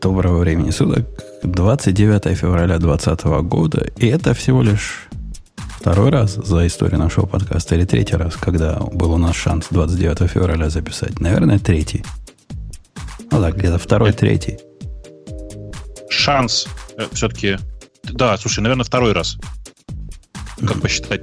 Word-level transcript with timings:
Доброго 0.00 0.38
времени 0.38 0.70
суток. 0.70 1.06
29 1.42 2.36
февраля 2.36 2.78
2020 2.78 3.24
года. 3.48 3.86
И 3.96 4.06
это 4.06 4.34
всего 4.34 4.62
лишь 4.62 5.08
второй 5.80 6.10
раз 6.10 6.34
за 6.34 6.66
историю 6.66 6.98
нашего 6.98 7.26
подкаста 7.26 7.74
или 7.76 7.84
третий 7.84 8.16
раз, 8.16 8.36
когда 8.36 8.78
был 8.92 9.12
у 9.12 9.18
нас 9.18 9.34
шанс 9.34 9.66
29 9.70 10.30
февраля 10.30 10.68
записать. 10.68 11.18
Наверное, 11.20 11.58
третий. 11.58 12.04
Ну 13.30 13.40
да, 13.40 13.50
где-то 13.50 13.78
второй, 13.78 14.12
третий. 14.12 14.58
Шанс 16.08 16.66
э, 16.96 17.04
все-таки... 17.12 17.56
Да, 18.04 18.36
слушай, 18.36 18.60
наверное, 18.60 18.84
второй 18.84 19.12
раз. 19.12 19.38
Как 20.60 20.80
посчитать? 20.80 21.20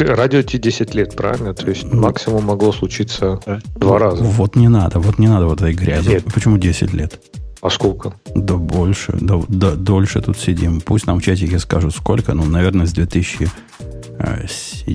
Радио 0.00 0.42
Ти 0.42 0.58
10 0.58 0.94
лет, 0.94 1.16
правильно? 1.16 1.54
То 1.54 1.68
есть 1.68 1.84
максимум 1.84 2.44
могло 2.44 2.72
случиться 2.72 3.40
да. 3.44 3.60
два 3.76 3.98
раза. 3.98 4.22
Вот 4.22 4.56
не 4.56 4.68
надо, 4.68 5.00
вот 5.00 5.18
не 5.18 5.28
надо 5.28 5.46
вот 5.46 5.60
этой 5.60 5.74
грязи. 5.74 6.08
Нет. 6.08 6.24
Почему 6.32 6.58
10 6.58 6.92
лет? 6.92 7.20
А 7.68 7.70
сколько? 7.70 8.14
Да 8.34 8.54
больше, 8.54 9.12
да, 9.20 9.42
да 9.46 9.72
дольше 9.72 10.22
тут 10.22 10.38
сидим. 10.38 10.80
Пусть 10.80 11.06
нам 11.06 11.20
в 11.20 11.22
чатике 11.22 11.58
скажут 11.58 11.94
сколько, 11.94 12.32
ну, 12.32 12.46
наверное, 12.46 12.86
с 12.86 12.94
2007 12.94 13.50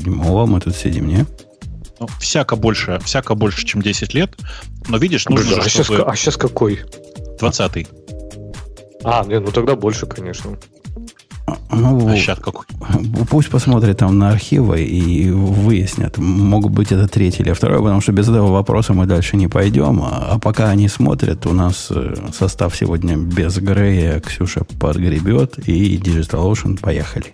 мы 0.07 0.59
тут 0.59 0.75
сидим, 0.75 1.07
не? 1.07 1.27
Ну, 1.99 2.07
всяко 2.19 2.55
больше, 2.55 2.99
всяко 3.05 3.35
больше, 3.35 3.63
чем 3.63 3.83
10 3.83 4.15
лет. 4.15 4.35
Но 4.87 4.97
видишь, 4.97 5.27
нужно 5.27 5.51
Подожди, 5.51 5.61
же, 5.61 5.67
а, 5.67 5.69
сейчас, 5.69 5.91
а 6.07 6.15
сейчас 6.15 6.35
какой? 6.35 6.81
20-й. 7.39 7.87
А, 9.03 9.23
нет, 9.23 9.43
ну 9.45 9.51
тогда 9.51 9.75
больше, 9.75 10.07
конечно. 10.07 10.57
Ну, 11.71 12.07
а 12.07 12.15
сейчас 12.15 12.39
какой? 12.39 12.65
Пусть 13.29 13.49
посмотрят 13.49 13.97
там 13.97 14.17
на 14.17 14.29
архивы 14.29 14.81
и 14.81 15.29
выяснят, 15.29 16.17
могут 16.17 16.71
быть 16.71 16.91
это 16.91 17.07
третий 17.07 17.43
или 17.43 17.51
второй, 17.51 17.79
потому 17.79 18.01
что 18.01 18.11
без 18.11 18.29
этого 18.29 18.51
вопроса 18.51 18.93
мы 18.93 19.05
дальше 19.05 19.37
не 19.37 19.47
пойдем. 19.47 20.01
А, 20.01 20.29
а 20.31 20.39
пока 20.39 20.69
они 20.69 20.87
смотрят, 20.87 21.45
у 21.45 21.53
нас 21.53 21.87
э, 21.89 22.15
состав 22.33 22.75
сегодня 22.75 23.17
без 23.17 23.57
Грея, 23.57 24.19
Ксюша 24.19 24.63
подгребет 24.79 25.59
и 25.67 25.97
Digital 25.97 26.51
Ocean 26.51 26.79
поехали. 26.79 27.33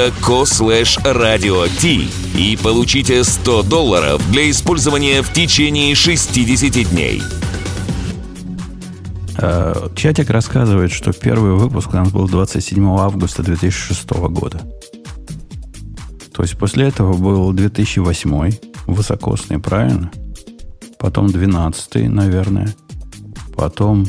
dot.co 0.00 0.46
slash 0.46 0.98
radio 1.04 1.68
t 1.78 2.08
и 2.34 2.56
получите 2.56 3.22
100 3.22 3.64
долларов 3.64 4.22
для 4.30 4.50
использования 4.50 5.20
в 5.20 5.30
течение 5.30 5.94
60 5.94 6.90
дней. 6.90 7.22
Э, 9.36 9.88
чатик 9.94 10.30
рассказывает, 10.30 10.90
что 10.90 11.12
первый 11.12 11.52
выпуск 11.52 11.92
у 11.92 11.96
нас 11.96 12.10
был 12.10 12.26
27 12.26 12.82
августа 12.98 13.42
2006 13.42 14.10
года. 14.30 14.62
То 16.32 16.42
есть 16.42 16.56
после 16.56 16.88
этого 16.88 17.12
был 17.12 17.52
2008, 17.52 18.52
высокосный, 18.86 19.58
правильно? 19.58 20.10
Потом 20.98 21.26
12, 21.26 22.08
наверное. 22.08 22.74
Потом 23.54 24.06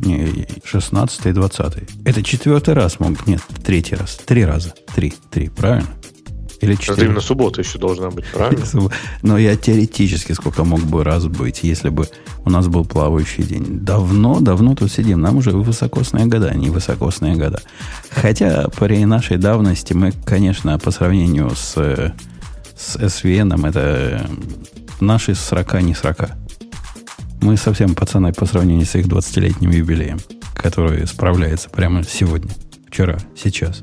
не, 0.00 0.46
16 0.64 1.26
и 1.26 1.32
20. 1.32 1.74
Это 2.04 2.22
четвертый 2.22 2.74
раз 2.74 3.00
мог. 3.00 3.26
Нет, 3.26 3.40
третий 3.64 3.94
раз. 3.94 4.18
Три 4.24 4.44
раза. 4.44 4.74
Три. 4.94 5.14
Три, 5.30 5.48
правильно? 5.48 5.88
Или 6.60 6.74
четыре. 6.74 6.94
Это 6.94 7.04
именно 7.04 7.20
суббота 7.20 7.60
еще 7.60 7.78
должна 7.78 8.10
быть, 8.10 8.24
правильно? 8.32 8.64
Но 9.22 9.38
я 9.38 9.56
теоретически 9.56 10.32
сколько 10.32 10.64
мог 10.64 10.80
бы 10.80 11.04
раз 11.04 11.26
быть, 11.26 11.60
если 11.62 11.90
бы 11.90 12.08
у 12.44 12.50
нас 12.50 12.66
был 12.68 12.84
плавающий 12.84 13.44
день. 13.44 13.80
Давно, 13.80 14.40
давно 14.40 14.74
тут 14.74 14.90
сидим. 14.90 15.20
Нам 15.20 15.36
уже 15.36 15.50
высокосные 15.50 16.26
года, 16.26 16.54
не 16.54 16.70
высокосные 16.70 17.36
года. 17.36 17.60
Хотя 18.10 18.68
при 18.68 19.04
нашей 19.04 19.36
давности 19.36 19.92
мы, 19.92 20.12
конечно, 20.24 20.78
по 20.78 20.90
сравнению 20.90 21.50
с, 21.54 21.74
с 22.76 22.96
SVN, 22.96 23.68
это 23.68 24.30
наши 25.00 25.34
срока 25.34 25.80
не 25.82 25.94
срока. 25.94 26.36
Мы 27.40 27.56
совсем 27.56 27.94
пацаны 27.94 28.32
по 28.32 28.46
сравнению 28.46 28.86
с 28.86 28.94
их 28.94 29.06
20-летним 29.06 29.70
юбилеем, 29.70 30.18
который 30.54 31.06
справляется 31.06 31.70
прямо 31.70 32.02
сегодня, 32.02 32.50
вчера, 32.88 33.18
сейчас. 33.36 33.82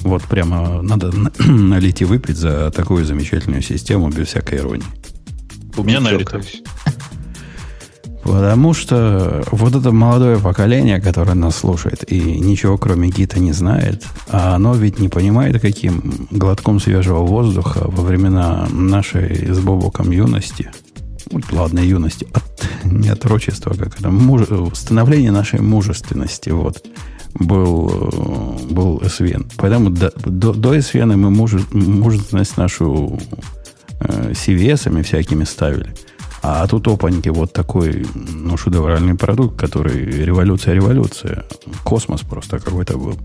Вот 0.00 0.22
прямо 0.24 0.82
надо 0.82 1.12
налить 1.38 2.02
и 2.02 2.04
выпить 2.04 2.36
за 2.36 2.70
такую 2.70 3.04
замечательную 3.04 3.62
систему 3.62 4.08
без 4.10 4.28
всякой 4.28 4.58
иронии. 4.58 4.86
У 5.76 5.82
меня 5.82 6.00
налито. 6.00 6.40
Потому 8.22 8.72
что 8.72 9.42
вот 9.50 9.74
это 9.74 9.90
молодое 9.90 10.38
поколение, 10.38 11.00
которое 11.00 11.34
нас 11.34 11.56
слушает 11.56 12.04
и 12.10 12.20
ничего 12.20 12.78
кроме 12.78 13.08
гита 13.08 13.40
не 13.40 13.52
знает, 13.52 14.04
а 14.28 14.54
оно 14.54 14.74
ведь 14.74 15.00
не 15.00 15.08
понимает, 15.08 15.60
каким 15.60 16.28
глотком 16.30 16.78
свежего 16.78 17.24
воздуха 17.24 17.80
во 17.84 18.04
времена 18.04 18.68
нашей 18.70 19.52
с 19.52 19.58
Бобоком 19.58 20.12
юности– 20.12 20.70
ладно, 21.50 21.80
юности, 21.80 22.26
от, 22.32 22.68
не 22.84 23.08
отрочества, 23.08 23.74
как 23.74 23.98
это, 23.98 24.10
муж, 24.10 24.42
становление 24.74 25.30
нашей 25.30 25.60
мужественности, 25.60 26.50
вот, 26.50 26.84
был, 27.34 28.58
был 28.70 28.98
SVN. 28.98 29.50
Поэтому 29.56 29.90
до, 29.90 30.12
до, 30.24 30.52
до 30.52 30.74
SVN 30.76 31.16
мы 31.16 31.30
муже, 31.30 31.60
мужественность 31.72 32.56
нашу 32.56 33.18
э, 34.00 34.32
CVS 34.32 35.02
всякими 35.02 35.44
ставили. 35.44 35.94
А 36.42 36.66
тут 36.66 36.88
опаньки 36.88 37.28
вот 37.28 37.52
такой, 37.52 38.04
ну, 38.14 38.56
шедевральный 38.56 39.14
продукт, 39.14 39.58
который 39.58 40.24
революция-революция. 40.24 41.44
Космос 41.84 42.22
просто 42.22 42.58
какой-то 42.58 42.98
был. 42.98 43.16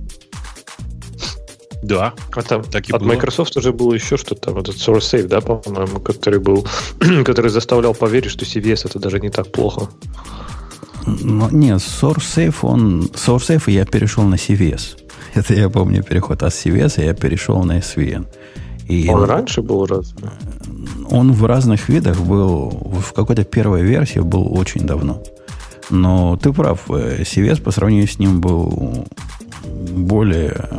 Да, 1.87 2.13
это, 2.35 2.61
так 2.63 2.89
и 2.89 2.93
от 2.93 3.01
было. 3.01 3.13
Microsoft 3.13 3.55
уже 3.55 3.71
было 3.71 3.93
еще 3.93 4.17
что-то, 4.17 4.51
вот 4.51 4.67
этот 4.67 4.81
SourceSafe, 4.81 5.27
да, 5.27 5.39
по-моему, 5.39 6.01
который 6.01 6.39
был, 6.39 6.67
который 7.25 7.49
заставлял 7.49 7.93
поверить, 7.93 8.29
что 8.31 8.43
CVS 8.43 8.89
это 8.89 8.99
даже 8.99 9.21
не 9.21 9.29
так 9.29 9.51
плохо. 9.53 9.87
Но, 11.05 11.49
нет, 11.49 11.77
SourceSafe, 11.77 12.55
он... 12.63 13.03
SourceSafe 13.13 13.71
я 13.71 13.85
перешел 13.85 14.23
на 14.23 14.35
CVS. 14.35 14.97
Это 15.33 15.53
я 15.53 15.69
помню 15.69 16.03
переход 16.03 16.43
от 16.43 16.51
CVS, 16.51 17.01
я 17.05 17.13
перешел 17.13 17.63
на 17.63 17.77
SVN. 17.77 18.25
И 18.89 19.07
он 19.09 19.23
раньше 19.23 19.61
был 19.61 19.85
раз? 19.85 20.13
Он 21.09 21.31
в 21.31 21.45
разных 21.45 21.87
видах 21.87 22.19
был, 22.19 22.69
в 22.69 23.13
какой-то 23.13 23.45
первой 23.45 23.81
версии 23.83 24.19
был 24.19 24.53
очень 24.53 24.81
давно. 24.81 25.23
Но 25.89 26.35
ты 26.35 26.51
прав, 26.51 26.89
CVS 26.89 27.61
по 27.61 27.71
сравнению 27.71 28.09
с 28.09 28.19
ним 28.19 28.41
был 28.41 29.07
более 29.63 30.69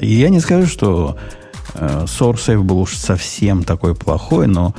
и 0.00 0.14
я 0.14 0.28
не 0.28 0.40
скажу, 0.40 0.66
что 0.66 1.18
э, 1.74 2.04
SourceSafe 2.04 2.62
был 2.62 2.80
уж 2.80 2.96
совсем 2.96 3.64
такой 3.64 3.94
плохой, 3.94 4.46
но, 4.46 4.74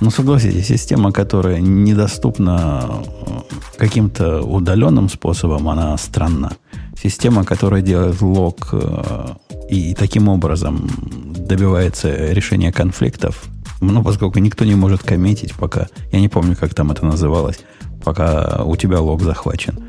но 0.00 0.10
согласитесь, 0.10 0.66
система, 0.66 1.12
которая 1.12 1.60
недоступна 1.60 3.02
э, 3.26 3.78
каким-то 3.78 4.42
удаленным 4.42 5.08
способом, 5.08 5.68
она 5.68 5.96
странна. 5.96 6.52
Система, 7.00 7.44
которая 7.44 7.82
делает 7.82 8.20
лог 8.20 8.68
э, 8.72 9.26
и 9.68 9.94
таким 9.94 10.28
образом 10.28 10.88
добивается 11.36 12.32
решения 12.32 12.72
конфликтов, 12.72 13.44
ну, 13.80 14.02
поскольку 14.04 14.38
никто 14.38 14.64
не 14.64 14.76
может 14.76 15.02
коммитить, 15.02 15.54
пока, 15.54 15.88
я 16.12 16.20
не 16.20 16.28
помню, 16.28 16.56
как 16.56 16.72
там 16.72 16.92
это 16.92 17.04
называлось, 17.04 17.58
пока 18.04 18.62
у 18.64 18.76
тебя 18.76 19.00
лог 19.00 19.22
захвачен. 19.22 19.80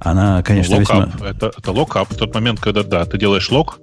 Она, 0.00 0.42
конечно, 0.42 0.76
ну, 0.76 0.80
весьма... 0.80 1.12
Это, 1.22 1.52
это 1.56 1.72
локап 1.72 2.10
в 2.10 2.16
тот 2.16 2.34
момент, 2.34 2.58
когда, 2.58 2.82
да, 2.82 3.04
ты 3.04 3.18
делаешь 3.18 3.50
лог, 3.50 3.78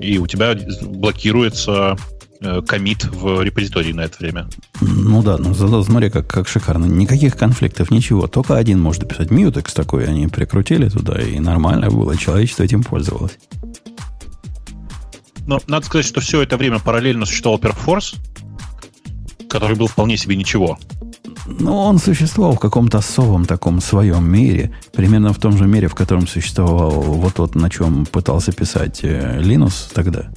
и 0.00 0.18
у 0.18 0.26
тебя 0.26 0.54
блокируется 0.82 1.96
э, 2.40 2.60
комит 2.60 3.04
в 3.04 3.42
репозитории 3.42 3.92
на 3.92 4.02
это 4.02 4.18
время. 4.18 4.48
Ну 4.82 5.22
да, 5.22 5.38
ну 5.38 5.54
зато 5.54 5.82
смотри, 5.82 6.10
как, 6.10 6.26
как 6.26 6.46
шикарно. 6.46 6.84
Никаких 6.84 7.38
конфликтов, 7.38 7.90
ничего. 7.90 8.26
Только 8.26 8.56
один 8.56 8.80
может 8.80 9.08
писать 9.08 9.28
Mutex 9.28 9.72
такой, 9.74 10.06
они 10.06 10.28
прикрутили 10.28 10.90
туда, 10.90 11.18
и 11.20 11.38
нормально 11.38 11.88
было, 11.88 12.16
человечество 12.18 12.64
этим 12.64 12.82
пользовалось. 12.82 13.38
Но 15.46 15.60
надо 15.66 15.86
сказать, 15.86 16.06
что 16.06 16.20
все 16.20 16.42
это 16.42 16.58
время 16.58 16.80
параллельно 16.80 17.24
существовал 17.24 17.58
Perforce, 17.58 18.16
который 19.48 19.76
был 19.76 19.86
вполне 19.86 20.18
себе 20.18 20.36
ничего. 20.36 20.78
Ну, 21.46 21.76
он 21.76 21.98
существовал 21.98 22.54
в 22.54 22.60
каком-то 22.60 22.98
особом 22.98 23.44
таком 23.46 23.80
своем 23.80 24.30
мире, 24.30 24.72
примерно 24.92 25.32
в 25.32 25.38
том 25.38 25.56
же 25.56 25.66
мире, 25.66 25.88
в 25.88 25.94
котором 25.94 26.26
существовал 26.26 26.90
вот 26.90 27.34
тот, 27.34 27.54
на 27.54 27.68
чем 27.68 28.06
пытался 28.06 28.52
писать 28.52 29.00
э, 29.02 29.40
Linux 29.40 29.92
тогда, 29.92 30.30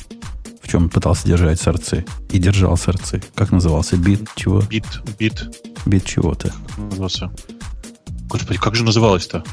в 0.61 0.67
чем 0.67 0.89
пытался 0.89 1.27
держать 1.27 1.61
сорцы 1.61 2.05
и 2.31 2.39
держал 2.39 2.75
сорцы. 2.77 3.21
Как 3.35 3.51
назывался? 3.51 3.97
Бит 3.97 4.27
чего? 4.35 4.61
Bit, 4.61 4.85
Bit. 5.19 5.47
Bit 5.85 6.05
чего-то. 6.05 6.51
Назывался. 6.77 7.31
Господи, 8.27 8.59
как 8.59 8.75
же 8.75 8.83
называлось-то? 8.83 9.43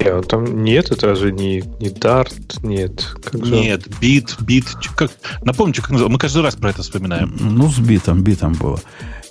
Не, 0.00 0.22
там 0.22 0.64
нет, 0.64 0.90
это 0.90 1.08
разве 1.08 1.32
не, 1.32 1.62
не 1.80 1.88
Dart, 1.88 2.32
нет. 2.62 3.14
Как 3.24 3.44
же? 3.44 3.54
Нет, 3.54 3.82
Bit, 4.00 4.36
Bit. 4.40 4.66
Как, 4.96 5.10
напомните, 5.42 5.80
как 5.80 5.90
называлось? 5.90 6.14
Мы 6.14 6.18
каждый 6.18 6.42
раз 6.42 6.54
про 6.54 6.70
это 6.70 6.82
вспоминаем. 6.82 7.36
Ну, 7.38 7.68
с 7.68 7.78
Bit 7.78 8.00
ом, 8.00 8.22
Bit 8.22 8.41
ом 8.41 8.54
было. 8.54 8.80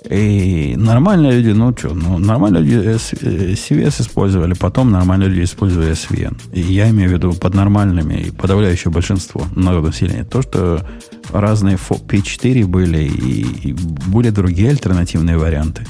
И 0.08 0.74
нормальные 0.76 1.40
люди, 1.40 1.50
ну 1.50 1.74
что, 1.76 1.92
ну, 1.92 2.18
нормальные 2.18 2.62
люди 2.62 2.76
CVS 2.86 4.02
использовали, 4.02 4.54
потом 4.54 4.90
нормальные 4.90 5.28
люди 5.28 5.44
использовали 5.44 5.92
SVN. 5.92 6.36
И 6.52 6.60
я 6.60 6.88
имею 6.90 7.10
в 7.10 7.12
виду 7.12 7.32
под 7.32 7.54
нормальными 7.54 8.14
и 8.14 8.30
подавляющее 8.30 8.92
большинство 8.92 9.44
народа 9.56 9.88
населения. 9.88 10.24
То, 10.24 10.42
что 10.42 10.86
разные 11.32 11.76
P4 11.76 12.64
были 12.66 13.04
и, 13.04 13.68
и 13.70 13.72
были 13.72 14.30
другие 14.30 14.70
альтернативные 14.70 15.36
варианты. 15.36 15.84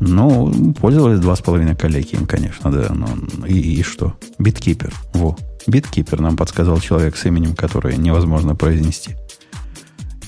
Ну, 0.00 0.72
пользовались 0.80 1.20
два 1.20 1.36
с 1.36 1.40
половиной 1.40 1.76
коллеги 1.76 2.14
им, 2.14 2.26
конечно, 2.26 2.72
да. 2.72 2.92
Но, 2.92 3.06
и, 3.46 3.58
и 3.58 3.82
что? 3.82 4.14
Биткипер. 4.38 4.92
Во. 5.12 5.36
Биткипер 5.66 6.20
нам 6.20 6.38
подсказал 6.38 6.80
человек 6.80 7.16
с 7.16 7.26
именем, 7.26 7.54
которое 7.54 7.96
невозможно 7.96 8.56
произнести. 8.56 9.16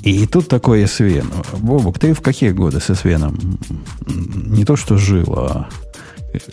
И 0.03 0.27
тут 0.27 0.49
такой 0.49 0.83
SVN. 0.83 1.59
Бобук, 1.61 1.99
ты 1.99 2.13
в 2.13 2.21
какие 2.21 2.51
годы 2.51 2.81
с 2.81 2.91
SVN 2.91 3.35
не 4.51 4.65
то 4.65 4.77
что 4.77 4.99
жил, 4.99 5.33
а 5.37 5.69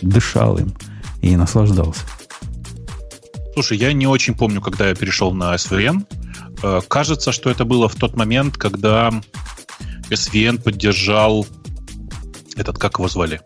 дышал 0.00 0.56
им 0.56 0.72
и 1.20 1.36
наслаждался? 1.36 2.02
Слушай, 3.54 3.78
я 3.78 3.92
не 3.92 4.06
очень 4.06 4.34
помню, 4.34 4.62
когда 4.62 4.88
я 4.88 4.94
перешел 4.94 5.32
на 5.32 5.54
SVN. 5.56 6.06
Э, 6.62 6.80
кажется, 6.88 7.32
что 7.32 7.50
это 7.50 7.64
было 7.64 7.88
в 7.88 7.96
тот 7.96 8.16
момент, 8.16 8.56
когда 8.56 9.10
SVN 10.08 10.62
поддержал 10.62 11.46
этот, 12.56 12.78
как 12.78 12.98
его 12.98 13.08
звали? 13.08 13.40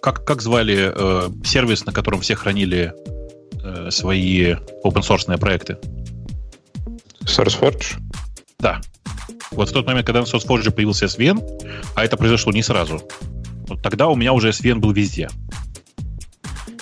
Как, 0.00 0.24
как 0.24 0.42
звали 0.42 0.92
э, 0.94 1.30
сервис, 1.44 1.86
на 1.86 1.92
котором 1.92 2.20
все 2.20 2.34
хранили 2.34 2.92
э, 3.62 3.90
свои 3.90 4.52
open 4.84 5.02
source 5.02 5.38
проекты? 5.38 5.78
SourceForge? 7.22 7.96
Да. 8.58 8.80
Вот 9.50 9.70
в 9.70 9.72
тот 9.72 9.86
момент, 9.86 10.06
когда 10.06 10.20
на 10.20 10.24
SourceForge 10.24 10.70
появился 10.72 11.06
SVN, 11.06 11.42
а 11.94 12.04
это 12.04 12.16
произошло 12.16 12.52
не 12.52 12.62
сразу, 12.62 13.02
вот 13.68 13.82
тогда 13.82 14.08
у 14.08 14.16
меня 14.16 14.32
уже 14.32 14.50
SVN 14.50 14.76
был 14.76 14.92
везде. 14.92 15.28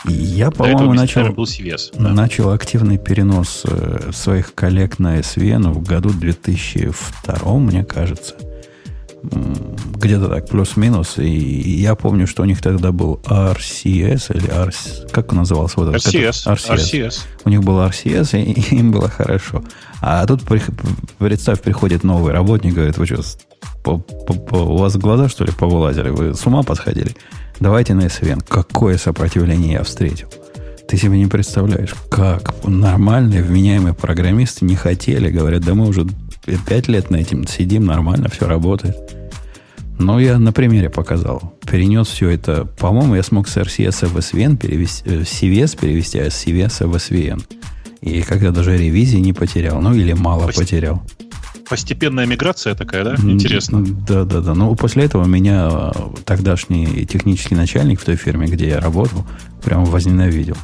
Я, 0.04 0.50
по-моему, 0.50 0.94
начал, 0.94 1.32
был 1.32 1.44
CVS, 1.44 1.94
да. 1.96 2.08
начал 2.08 2.50
активный 2.50 2.98
перенос 2.98 3.62
э, 3.64 4.10
своих 4.12 4.52
коллег 4.52 4.98
на 4.98 5.20
SVN 5.20 5.70
в 5.70 5.82
году 5.84 6.10
2002, 6.10 7.58
мне 7.58 7.84
кажется 7.84 8.34
где-то 9.22 10.28
так, 10.28 10.48
плюс-минус. 10.48 11.18
И 11.18 11.28
я 11.80 11.94
помню, 11.94 12.26
что 12.26 12.42
у 12.42 12.44
них 12.44 12.60
тогда 12.60 12.92
был 12.92 13.20
RCS 13.24 14.36
или 14.36 14.48
RC, 14.48 15.10
как 15.10 15.32
он 15.32 15.38
назывался? 15.38 15.80
Вот 15.80 15.94
RCS. 15.94 16.46
RCS. 16.46 16.76
RCS. 16.76 17.14
У 17.44 17.50
них 17.50 17.62
был 17.62 17.78
RCS, 17.80 18.42
и 18.42 18.74
им 18.76 18.90
было 18.90 19.08
хорошо. 19.08 19.62
А 20.00 20.26
тут, 20.26 20.42
представь, 21.18 21.60
приходит 21.60 22.02
новый 22.04 22.32
работник, 22.32 22.74
говорит, 22.74 22.98
вы 22.98 23.06
что, 23.06 23.22
по, 23.84 23.98
по, 23.98 24.34
по, 24.34 24.56
у 24.56 24.76
вас 24.76 24.96
глаза, 24.96 25.28
что 25.28 25.44
ли, 25.44 25.52
повылазили? 25.52 26.10
Вы 26.10 26.34
с 26.34 26.44
ума 26.46 26.62
подходили? 26.62 27.16
Давайте 27.60 27.94
на 27.94 28.02
SVN. 28.02 28.44
Какое 28.48 28.98
сопротивление 28.98 29.74
я 29.74 29.82
встретил. 29.84 30.28
Ты 30.88 30.96
себе 30.96 31.16
не 31.16 31.26
представляешь, 31.26 31.94
как 32.10 32.54
нормальные, 32.64 33.42
вменяемые 33.42 33.94
программисты 33.94 34.64
не 34.64 34.74
хотели. 34.74 35.30
Говорят, 35.30 35.62
да 35.62 35.74
мы 35.74 35.86
уже 35.86 36.06
пять 36.66 36.88
лет 36.88 37.10
на 37.10 37.16
этим 37.16 37.46
сидим, 37.46 37.84
нормально, 37.84 38.28
все 38.28 38.46
работает. 38.46 38.96
Но 39.98 40.18
я 40.18 40.38
на 40.38 40.52
примере 40.52 40.90
показал. 40.90 41.54
Перенес 41.70 42.08
все 42.08 42.30
это. 42.30 42.64
По-моему, 42.64 43.14
я 43.14 43.22
смог 43.22 43.46
с 43.46 43.56
RCS 43.56 44.06
в 44.06 44.16
SVN 44.16 44.56
перевести, 44.56 45.02
э, 45.08 45.20
CVS 45.20 45.78
перевести, 45.78 46.18
а 46.18 46.30
с 46.30 46.44
CVS 46.44 46.86
в 46.86 46.94
SVN. 46.94 47.42
И 48.00 48.22
когда 48.22 48.50
даже 48.50 48.76
ревизии 48.76 49.18
не 49.18 49.32
потерял, 49.32 49.80
ну 49.80 49.94
или 49.94 50.12
мало 50.12 50.46
Пост... 50.46 50.58
потерял. 50.58 51.02
Постепенная 51.68 52.26
миграция 52.26 52.74
такая, 52.74 53.04
да? 53.04 53.14
Интересно. 53.14 53.84
Да, 53.84 54.24
да, 54.24 54.40
да. 54.40 54.54
Ну, 54.54 54.74
после 54.74 55.04
этого 55.04 55.24
меня 55.24 55.68
э, 55.70 55.92
тогдашний 56.24 57.06
технический 57.06 57.54
начальник 57.54 58.00
в 58.00 58.04
той 58.04 58.16
фирме, 58.16 58.46
где 58.46 58.68
я 58.68 58.80
работал, 58.80 59.24
прямо 59.62 59.84
возненавидел 59.84 60.56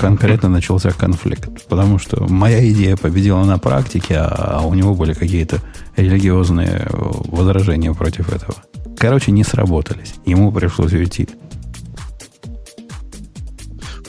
конкретно 0.00 0.48
начался 0.48 0.90
конфликт. 0.90 1.66
Потому 1.68 1.98
что 1.98 2.26
моя 2.28 2.68
идея 2.70 2.96
победила 2.96 3.44
на 3.44 3.58
практике, 3.58 4.16
а 4.18 4.62
у 4.64 4.74
него 4.74 4.94
были 4.94 5.12
какие-то 5.12 5.58
религиозные 5.96 6.86
возражения 6.90 7.92
против 7.94 8.32
этого. 8.32 8.54
Короче, 8.96 9.32
не 9.32 9.44
сработались. 9.44 10.14
Ему 10.26 10.52
пришлось 10.52 10.92
уйти. 10.92 11.28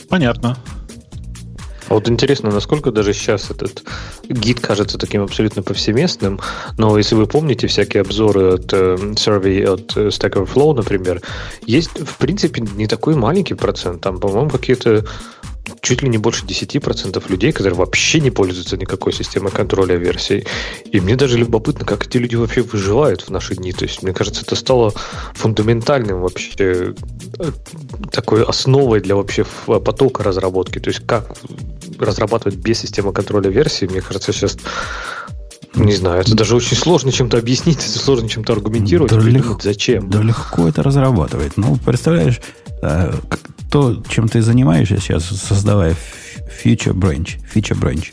Понятно. 0.08 0.56
А 1.92 1.94
вот 1.94 2.08
интересно, 2.08 2.50
насколько 2.50 2.90
даже 2.90 3.12
сейчас 3.12 3.50
этот 3.50 3.84
гид 4.26 4.60
кажется 4.60 4.96
таким 4.96 5.24
абсолютно 5.24 5.62
повсеместным, 5.62 6.40
но 6.78 6.96
если 6.96 7.14
вы 7.14 7.26
помните 7.26 7.66
всякие 7.66 8.00
обзоры 8.00 8.54
от 8.54 8.72
э, 8.72 8.96
survey 9.14 9.62
от 9.62 9.94
э, 9.98 10.06
Stack 10.06 10.42
Overflow, 10.42 10.74
например, 10.74 11.20
есть, 11.66 11.90
в 11.90 12.16
принципе, 12.16 12.62
не 12.62 12.86
такой 12.86 13.14
маленький 13.14 13.52
процент, 13.52 14.00
там, 14.00 14.20
по-моему, 14.20 14.48
какие-то 14.48 15.04
чуть 15.82 16.00
ли 16.00 16.08
не 16.08 16.16
больше 16.16 16.46
10% 16.46 17.28
людей, 17.28 17.52
которые 17.52 17.74
вообще 17.74 18.20
не 18.20 18.30
пользуются 18.30 18.76
никакой 18.76 19.12
системой 19.12 19.50
контроля 19.50 19.96
версий. 19.96 20.46
И 20.92 21.00
мне 21.00 21.16
даже 21.16 21.36
любопытно, 21.36 21.84
как 21.84 22.06
эти 22.06 22.18
люди 22.18 22.36
вообще 22.36 22.62
выживают 22.62 23.22
в 23.22 23.30
наши 23.30 23.56
дни. 23.56 23.72
То 23.72 23.84
есть, 23.84 24.02
мне 24.02 24.14
кажется, 24.14 24.42
это 24.42 24.54
стало 24.54 24.94
фундаментальным 25.34 26.20
вообще 26.20 26.54
э, 27.38 27.50
такой 28.12 28.44
основой 28.44 29.00
для 29.00 29.16
вообще 29.16 29.44
потока 29.66 30.22
разработки. 30.22 30.78
То 30.78 30.88
есть, 30.88 31.04
как 31.04 31.36
разрабатывать 31.98 32.56
без 32.56 32.78
системы 32.78 33.12
контроля 33.12 33.50
версий, 33.50 33.88
мне 33.88 34.00
кажется, 34.00 34.32
сейчас 34.32 34.56
не 35.74 35.94
знаю, 35.94 36.20
это 36.20 36.36
даже 36.36 36.54
очень 36.54 36.76
сложно 36.76 37.10
чем-то 37.10 37.38
объяснить, 37.38 37.78
это 37.78 37.98
сложно 37.98 38.28
чем-то 38.28 38.52
аргументировать, 38.52 39.10
да 39.10 39.18
легко, 39.18 39.58
зачем. 39.60 40.10
Да 40.10 40.20
легко 40.20 40.68
это 40.68 40.82
разрабатывать. 40.82 41.56
Ну, 41.56 41.78
представляешь, 41.84 42.40
э, 42.82 43.14
то, 43.72 44.02
чем 44.06 44.28
ты 44.28 44.42
занимаешься 44.42 44.98
сейчас, 44.98 45.24
создавая 45.24 45.96
feature 46.62 46.92
branch, 46.92 47.38
feature 47.52 47.80
branch, 47.80 48.12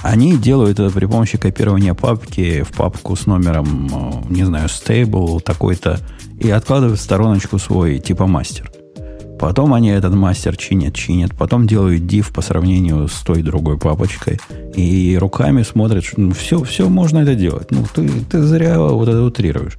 они 0.00 0.36
делают 0.36 0.78
это 0.78 0.90
при 0.94 1.06
помощи 1.06 1.38
копирования 1.38 1.92
папки 1.92 2.62
в 2.62 2.72
папку 2.72 3.16
с 3.16 3.26
номером, 3.26 3.88
э, 3.92 4.32
не 4.32 4.44
знаю, 4.44 4.68
stable 4.68 5.40
такой-то, 5.40 5.98
и 6.38 6.50
откладывают 6.50 7.00
в 7.00 7.02
стороночку 7.02 7.58
свой 7.58 7.98
типа 7.98 8.28
мастер. 8.28 8.70
Потом 9.40 9.74
они 9.74 9.88
этот 9.88 10.14
мастер 10.14 10.56
чинят, 10.56 10.94
чинят. 10.94 11.34
Потом 11.36 11.66
делают 11.66 12.02
div 12.02 12.32
по 12.32 12.40
сравнению 12.40 13.08
с 13.08 13.22
той 13.22 13.42
другой 13.42 13.78
папочкой. 13.78 14.38
И 14.76 15.18
руками 15.20 15.64
смотрят, 15.64 16.04
что 16.04 16.20
ну, 16.20 16.32
все, 16.32 16.62
все 16.62 16.88
можно 16.88 17.18
это 17.18 17.34
делать. 17.34 17.72
Ну, 17.72 17.84
ты, 17.92 18.08
ты 18.30 18.40
зря 18.40 18.78
вот 18.78 19.08
это 19.08 19.20
утрируешь. 19.20 19.78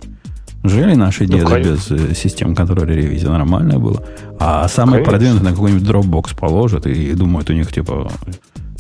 Жили 0.64 0.96
наши 0.96 1.26
деды 1.26 1.44
ну, 1.44 1.58
без 1.58 1.92
э, 1.92 2.16
систем 2.16 2.56
контроля 2.56 2.96
ревизии? 2.96 3.28
Нормально 3.28 3.80
было. 3.80 4.02
А 4.40 4.68
самые 4.70 5.04
продвинутые 5.04 5.44
на 5.44 5.52
какой-нибудь 5.52 5.88
Dropbox 5.88 6.38
положат 6.38 6.88
и, 6.88 6.92
и 6.92 7.14
думают, 7.14 7.50
у 7.50 7.54
них 7.54 7.72
типа 7.72 8.10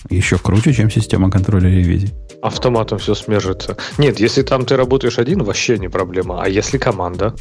еще 0.09 0.37
круче, 0.37 0.73
чем 0.73 0.89
система 0.89 1.29
контроля 1.29 1.69
ревизии. 1.69 2.11
Автоматом 2.41 2.99
все 2.99 3.15
смержится. 3.15 3.77
Нет, 3.97 4.19
если 4.19 4.41
там 4.43 4.65
ты 4.65 4.75
работаешь 4.75 5.17
один, 5.17 5.43
вообще 5.43 5.77
не 5.77 5.87
проблема. 5.87 6.41
А 6.41 6.49
если 6.49 6.77
команда? 6.77 7.35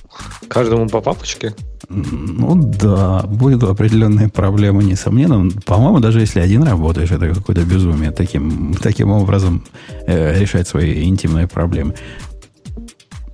Каждому 0.48 0.88
по 0.88 1.00
папочке? 1.00 1.54
Ну 1.88 2.54
да, 2.54 3.22
будут 3.26 3.64
определенные 3.64 4.28
проблемы, 4.28 4.84
несомненно. 4.84 5.50
По-моему, 5.66 6.00
даже 6.00 6.20
если 6.20 6.40
один 6.40 6.62
работаешь, 6.62 7.10
это 7.10 7.28
какое-то 7.28 7.62
безумие 7.62 8.12
таким, 8.12 8.74
таким 8.74 9.10
образом 9.10 9.64
э, 10.06 10.38
решать 10.38 10.68
свои 10.68 11.04
интимные 11.04 11.48
проблемы. 11.48 11.94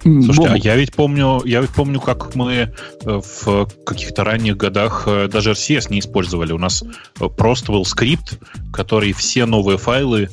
Слушайте, 0.03 0.49
а 0.49 0.57
я 0.57 0.77
ведь 0.77 0.93
помню, 0.93 1.43
я 1.45 1.61
ведь 1.61 1.71
помню, 1.71 2.01
как 2.01 2.35
мы 2.35 2.53
э, 2.53 2.71
в 3.05 3.69
каких-то 3.85 4.25
ранних 4.25 4.57
годах 4.57 5.05
э, 5.07 5.29
даже 5.29 5.53
RCS 5.53 5.91
не 5.91 5.99
использовали. 5.99 6.53
У 6.53 6.59
нас 6.59 6.85
э, 7.21 7.29
просто 7.29 7.73
был 7.73 7.85
скрипт, 7.85 8.39
который 8.73 9.13
все 9.13 9.47
новые 9.47 9.79
файлы, 9.79 10.31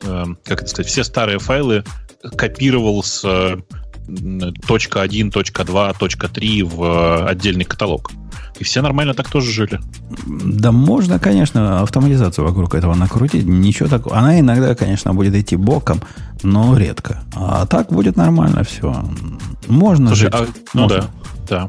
как 0.00 0.60
это 0.60 0.66
сказать, 0.66 0.90
все 0.90 1.02
старые 1.02 1.38
файлы 1.38 1.82
копировал 2.36 3.02
с 3.02 3.24
точка 4.66 5.00
1, 5.00 5.30
точка 5.30 5.64
2, 5.64 5.94
точка 5.94 6.28
3 6.28 6.62
в 6.62 7.26
отдельный 7.26 7.64
каталог. 7.64 8.10
И 8.58 8.64
все 8.64 8.82
нормально 8.82 9.14
так 9.14 9.28
тоже 9.28 9.50
жили. 9.50 9.80
Да 10.26 10.70
можно, 10.70 11.18
конечно, 11.18 11.80
автоматизацию 11.80 12.46
вокруг 12.46 12.74
этого 12.74 12.94
накрутить. 12.94 13.44
Ничего 13.44 13.88
такого. 13.88 14.16
Она 14.16 14.38
иногда, 14.38 14.74
конечно, 14.74 15.12
будет 15.12 15.34
идти 15.34 15.56
боком, 15.56 16.00
но 16.42 16.76
редко. 16.76 17.22
А 17.34 17.66
так 17.66 17.88
будет 17.88 18.16
нормально 18.16 18.62
все. 18.64 19.04
Можно 19.66 20.08
Слушай, 20.08 20.22
жить. 20.22 20.34
А, 20.34 20.46
ну 20.74 20.82
можно. 20.82 21.10
да, 21.48 21.68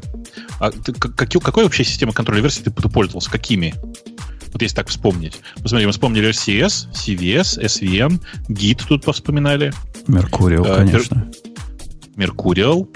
А 0.60 0.70
ты, 0.70 0.92
как, 0.92 1.14
какой 1.16 1.64
вообще 1.64 1.84
система 1.84 2.12
контроля 2.12 2.40
версий 2.40 2.62
ты, 2.62 2.70
ты 2.70 2.88
пользовался? 2.88 3.30
Какими? 3.30 3.74
Вот 4.52 4.62
если 4.62 4.76
так 4.76 4.88
вспомнить. 4.88 5.40
Посмотри, 5.62 5.86
мы 5.86 5.92
вспомнили 5.92 6.30
RCS, 6.30 6.88
CVS, 6.92 7.62
SVN, 7.62 8.20
Git 8.48 8.84
тут 8.88 9.04
вспоминали. 9.12 9.72
Mercurial, 10.06 10.64
uh, 10.64 10.76
конечно. 10.76 11.30
Mercurial, 12.16 12.88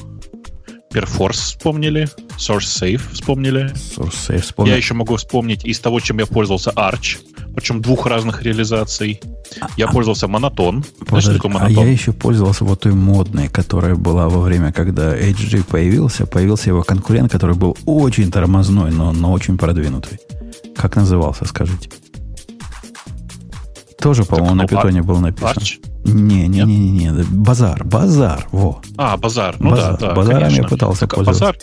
Perforce 0.93 1.35
вспомнили, 1.35 2.09
SourceSafe 2.37 3.13
вспомнили. 3.13 3.73
SourceSafe 3.97 4.41
вспомнил. 4.41 4.73
Я 4.73 4.77
еще 4.77 4.95
могу 4.95 5.15
вспомнить 5.17 5.65
из 5.65 5.79
того, 5.79 6.01
чем 6.01 6.19
я 6.19 6.27
пользовался 6.27 6.71
Arch, 6.71 7.19
причем 7.55 7.81
двух 7.81 8.07
разных 8.07 8.43
реализаций. 8.43 9.21
Я 9.77 9.87
а, 9.87 9.93
пользовался 9.93 10.27
Монотон. 10.27 10.85
Знаешь, 11.07 11.25
что 11.25 11.35
такое 11.35 11.53
Монотон? 11.53 11.79
А 11.79 11.87
я 11.87 11.93
еще 11.93 12.13
пользовался 12.13 12.65
вот 12.65 12.81
той 12.81 12.93
модной, 12.93 13.49
которая 13.49 13.95
была 13.95 14.29
во 14.29 14.41
время, 14.41 14.73
когда 14.73 15.17
HG 15.17 15.63
появился. 15.65 16.27
Появился 16.27 16.71
его 16.71 16.83
конкурент, 16.83 17.31
который 17.31 17.55
был 17.55 17.77
очень 17.87 18.33
тормозной, 18.33 18.91
но, 18.91 19.13
но 19.13 19.31
очень 19.31 19.59
продвинутый. 19.59 20.19
Как 20.77 20.97
назывался, 20.97 21.45
скажите? 21.45 21.89
Тоже, 24.01 24.25
по-моему, 24.25 24.55
на 24.55 24.67
питоне 24.67 25.03
был 25.03 25.19
написан. 25.19 25.55
Не, 26.05 26.49
не, 26.49 26.63
не, 26.63 26.79
не, 26.79 26.91
не, 26.91 27.23
базар, 27.25 27.85
базар, 27.85 28.47
во. 28.53 28.81
А, 28.97 29.17
базар, 29.17 29.57
ну 29.59 29.71
базар. 29.71 29.99
да, 29.99 30.09
да. 30.09 30.15
Базаром 30.15 30.41
конечно. 30.41 30.63
я 30.63 30.69
пытался 30.69 31.01
так, 31.01 31.15
пользоваться. 31.15 31.45
Базар, 31.45 31.57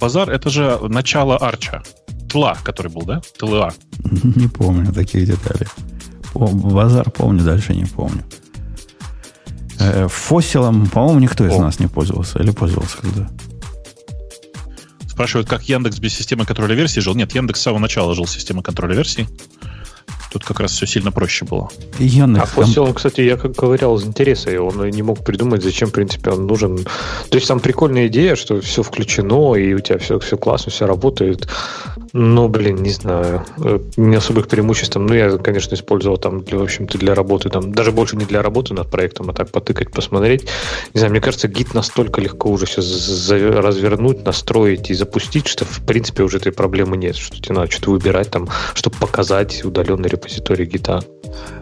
базар 0.00 0.30
это 0.30 0.50
же 0.50 0.78
начало 0.88 1.36
арча. 1.36 1.82
Тла, 2.28 2.56
который 2.64 2.90
был, 2.90 3.02
да? 3.02 3.22
ТЛА. 3.38 3.72
Не 4.22 4.48
помню 4.48 4.92
таких 4.92 5.26
деталей. 5.26 5.68
Базар 6.34 7.08
помню, 7.10 7.44
дальше 7.44 7.76
не 7.76 7.84
помню. 7.84 8.24
Э, 9.78 10.08
фосилом, 10.08 10.88
по-моему, 10.88 11.20
никто 11.20 11.46
из 11.46 11.52
О. 11.52 11.60
нас 11.60 11.78
не 11.78 11.86
пользовался. 11.86 12.40
Или 12.40 12.50
пользовался 12.50 12.98
когда? 12.98 13.30
Спрашивают, 15.06 15.48
как 15.48 15.62
Яндекс 15.68 16.00
без 16.00 16.12
системы 16.12 16.44
контроля 16.44 16.74
версий 16.74 17.00
жил. 17.00 17.14
Нет, 17.14 17.32
Яндекс 17.34 17.60
с 17.60 17.62
самого 17.62 17.80
начала 17.80 18.16
жил 18.16 18.26
системой 18.26 18.64
контроля 18.64 18.96
версий. 18.96 19.28
Тут 20.34 20.44
как 20.44 20.58
раз 20.58 20.72
все 20.72 20.84
сильно 20.84 21.12
проще 21.12 21.44
было. 21.44 21.70
Яндекс, 22.00 22.50
а 22.56 22.60
Fossil, 22.60 22.86
там... 22.86 22.94
кстати, 22.94 23.20
я 23.20 23.36
как 23.36 23.52
говорил 23.52 23.94
из 23.94 24.04
интереса, 24.04 24.50
и 24.50 24.56
он 24.56 24.90
не 24.90 25.00
мог 25.00 25.22
придумать, 25.22 25.62
зачем, 25.62 25.90
в 25.90 25.92
принципе, 25.92 26.32
он 26.32 26.48
нужен. 26.48 26.78
То 26.78 27.36
есть 27.36 27.46
там 27.46 27.60
прикольная 27.60 28.08
идея, 28.08 28.34
что 28.34 28.60
все 28.60 28.82
включено, 28.82 29.54
и 29.54 29.72
у 29.74 29.78
тебя 29.78 29.98
все, 29.98 30.18
все 30.18 30.36
классно, 30.36 30.72
все 30.72 30.88
работает. 30.88 31.46
Но, 32.16 32.48
блин, 32.48 32.76
не 32.76 32.90
знаю. 32.90 33.44
Э, 33.58 33.80
не 33.96 34.14
особых 34.14 34.46
преимуществ. 34.46 34.94
Ну, 34.94 35.12
я, 35.12 35.36
конечно, 35.36 35.74
использовал 35.74 36.16
там, 36.16 36.44
для, 36.44 36.58
в 36.58 36.62
общем-то, 36.62 36.96
для 36.96 37.12
работы. 37.12 37.50
Там, 37.50 37.72
даже 37.74 37.90
больше 37.90 38.16
не 38.16 38.24
для 38.24 38.40
работы 38.40 38.72
над 38.72 38.88
проектом, 38.88 39.30
а 39.30 39.32
так 39.32 39.50
потыкать, 39.50 39.90
посмотреть. 39.90 40.44
Не 40.94 41.00
знаю, 41.00 41.10
мне 41.10 41.20
кажется, 41.20 41.48
гид 41.48 41.74
настолько 41.74 42.20
легко 42.20 42.50
уже 42.50 42.66
сейчас 42.66 43.28
развернуть, 43.28 44.24
настроить 44.24 44.90
и 44.90 44.94
запустить, 44.94 45.48
что, 45.48 45.64
в 45.64 45.84
принципе, 45.84 46.22
уже 46.22 46.36
этой 46.36 46.52
проблемы 46.52 46.96
нет. 46.96 47.16
Что 47.16 47.36
тебе 47.42 47.56
надо 47.56 47.72
что-то 47.72 47.90
выбирать 47.90 48.30
там, 48.30 48.48
чтобы 48.74 48.94
показать 48.98 49.64
удаленный 49.64 50.08
репозиторий 50.08 50.66
гита. 50.66 51.02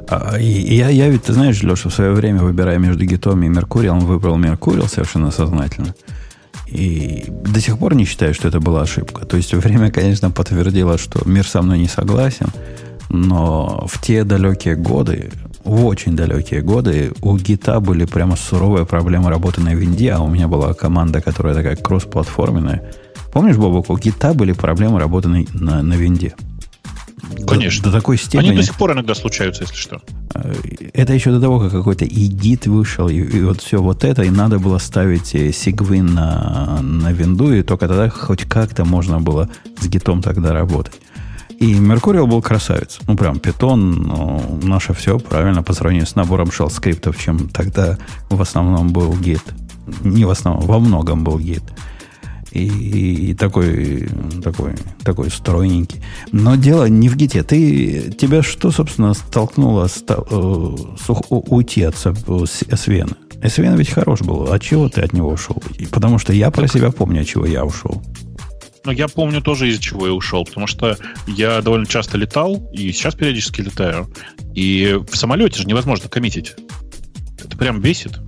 А, 0.06 0.36
я, 0.38 0.90
я 0.90 1.08
ведь, 1.08 1.22
ты 1.22 1.32
знаешь, 1.32 1.62
Леша, 1.62 1.88
в 1.88 1.94
свое 1.94 2.12
время, 2.12 2.42
выбирая 2.42 2.76
между 2.76 3.06
гитом 3.06 3.42
и 3.42 3.48
Меркурием, 3.48 4.00
выбрал 4.00 4.36
Меркурил 4.36 4.86
совершенно 4.86 5.30
сознательно. 5.30 5.94
И 6.72 7.24
до 7.28 7.60
сих 7.60 7.78
пор 7.78 7.94
не 7.94 8.04
считаю, 8.04 8.32
что 8.34 8.48
это 8.48 8.60
была 8.60 8.82
ошибка. 8.82 9.26
То 9.26 9.36
есть 9.36 9.52
время, 9.52 9.90
конечно, 9.90 10.30
подтвердило, 10.30 10.96
что 10.96 11.20
мир 11.28 11.46
со 11.46 11.60
мной 11.60 11.78
не 11.78 11.88
согласен, 11.88 12.48
но 13.10 13.86
в 13.86 14.00
те 14.00 14.24
далекие 14.24 14.74
годы, 14.74 15.30
в 15.64 15.84
очень 15.84 16.16
далекие 16.16 16.62
годы, 16.62 17.12
у 17.20 17.36
гита 17.36 17.78
были 17.80 18.06
прямо 18.06 18.36
суровые 18.36 18.86
проблемы 18.86 19.28
работы 19.28 19.60
на 19.60 19.74
винде, 19.74 20.12
а 20.12 20.20
у 20.20 20.28
меня 20.28 20.48
была 20.48 20.72
команда, 20.72 21.20
которая 21.20 21.54
такая 21.54 21.76
кроссплатформенная. 21.76 22.82
Помнишь, 23.32 23.56
Бобок, 23.56 23.90
у 23.90 23.98
гита 23.98 24.32
были 24.32 24.52
проблемы 24.52 24.98
работы 24.98 25.28
на, 25.28 25.44
на, 25.52 25.82
на 25.82 25.94
винде? 25.94 26.34
Конечно. 27.46 27.84
До, 27.84 27.90
до 27.90 27.98
такой 27.98 28.18
степени. 28.18 28.48
Они 28.48 28.56
до 28.56 28.62
сих 28.62 28.76
пор 28.76 28.92
иногда 28.92 29.14
случаются, 29.14 29.62
если 29.62 29.76
что. 29.76 30.02
Это 30.92 31.12
еще 31.12 31.30
до 31.30 31.40
того, 31.40 31.60
как 31.60 31.72
какой-то 31.72 32.04
игит 32.04 32.66
вышел, 32.66 33.08
и, 33.08 33.14
и 33.14 33.42
вот 33.42 33.60
все 33.60 33.80
вот 33.80 34.04
это, 34.04 34.22
и 34.22 34.30
надо 34.30 34.58
было 34.58 34.78
ставить 34.78 35.34
Sigwin 35.34 36.08
э, 36.08 36.12
на, 36.12 36.80
на 36.82 37.12
винду, 37.12 37.52
и 37.52 37.62
только 37.62 37.88
тогда 37.88 38.08
хоть 38.08 38.44
как-то 38.44 38.84
можно 38.84 39.20
было 39.20 39.48
с 39.80 39.86
гитом 39.88 40.22
тогда 40.22 40.52
работать. 40.52 41.00
И 41.58 41.74
Mercurial 41.74 42.26
был 42.26 42.42
красавец. 42.42 42.98
Ну, 43.06 43.16
прям 43.16 43.38
питон, 43.38 43.92
ну, 43.92 44.60
наше 44.62 44.94
все 44.94 45.18
правильно 45.18 45.62
по 45.62 45.72
сравнению 45.72 46.06
с 46.08 46.16
набором 46.16 46.48
shell 46.48 46.70
скриптов, 46.70 47.16
чем 47.16 47.48
тогда 47.48 47.98
в 48.30 48.40
основном 48.42 48.88
был 48.92 49.14
гит. 49.14 49.42
Не 50.02 50.24
в 50.24 50.30
основном, 50.30 50.66
во 50.66 50.80
многом 50.80 51.22
был 51.22 51.38
гит 51.38 51.62
и, 52.52 53.30
и 53.30 53.34
такой, 53.34 54.08
такой, 54.42 54.74
такой 55.04 55.30
стройненький. 55.30 56.02
Но 56.32 56.56
дело 56.56 56.86
не 56.86 57.08
в 57.08 57.16
гите. 57.16 57.42
Ты, 57.42 58.12
тебя 58.12 58.42
что, 58.42 58.70
собственно, 58.70 59.14
столкнуло 59.14 59.86
с, 59.86 60.04
э, 60.06 60.14
с, 60.14 61.08
уйти 61.30 61.82
от 61.82 61.94
SVN? 61.94 63.16
SVN 63.42 63.76
ведь 63.76 63.90
хорош 63.90 64.20
был. 64.20 64.52
От 64.52 64.62
чего 64.62 64.88
ты 64.88 65.00
от 65.00 65.12
него 65.12 65.30
ушел? 65.30 65.62
Потому 65.90 66.18
что 66.18 66.32
я 66.32 66.50
про 66.50 66.68
себя 66.68 66.90
помню, 66.90 67.22
от 67.22 67.26
чего 67.26 67.46
я 67.46 67.64
ушел. 67.64 68.02
Ну, 68.84 68.90
я 68.90 69.08
помню 69.08 69.40
тоже, 69.40 69.68
из-за 69.68 69.80
чего 69.80 70.06
я 70.06 70.12
ушел, 70.12 70.44
потому 70.44 70.66
что 70.66 70.98
я 71.26 71.60
довольно 71.62 71.86
часто 71.86 72.18
летал, 72.18 72.68
и 72.72 72.90
сейчас 72.90 73.14
периодически 73.14 73.60
летаю, 73.60 74.12
и 74.54 74.98
в 75.08 75.16
самолете 75.16 75.60
же 75.60 75.68
невозможно 75.68 76.08
коммитить. 76.08 76.54
Это 77.38 77.56
прям 77.56 77.80
бесит. 77.80 78.18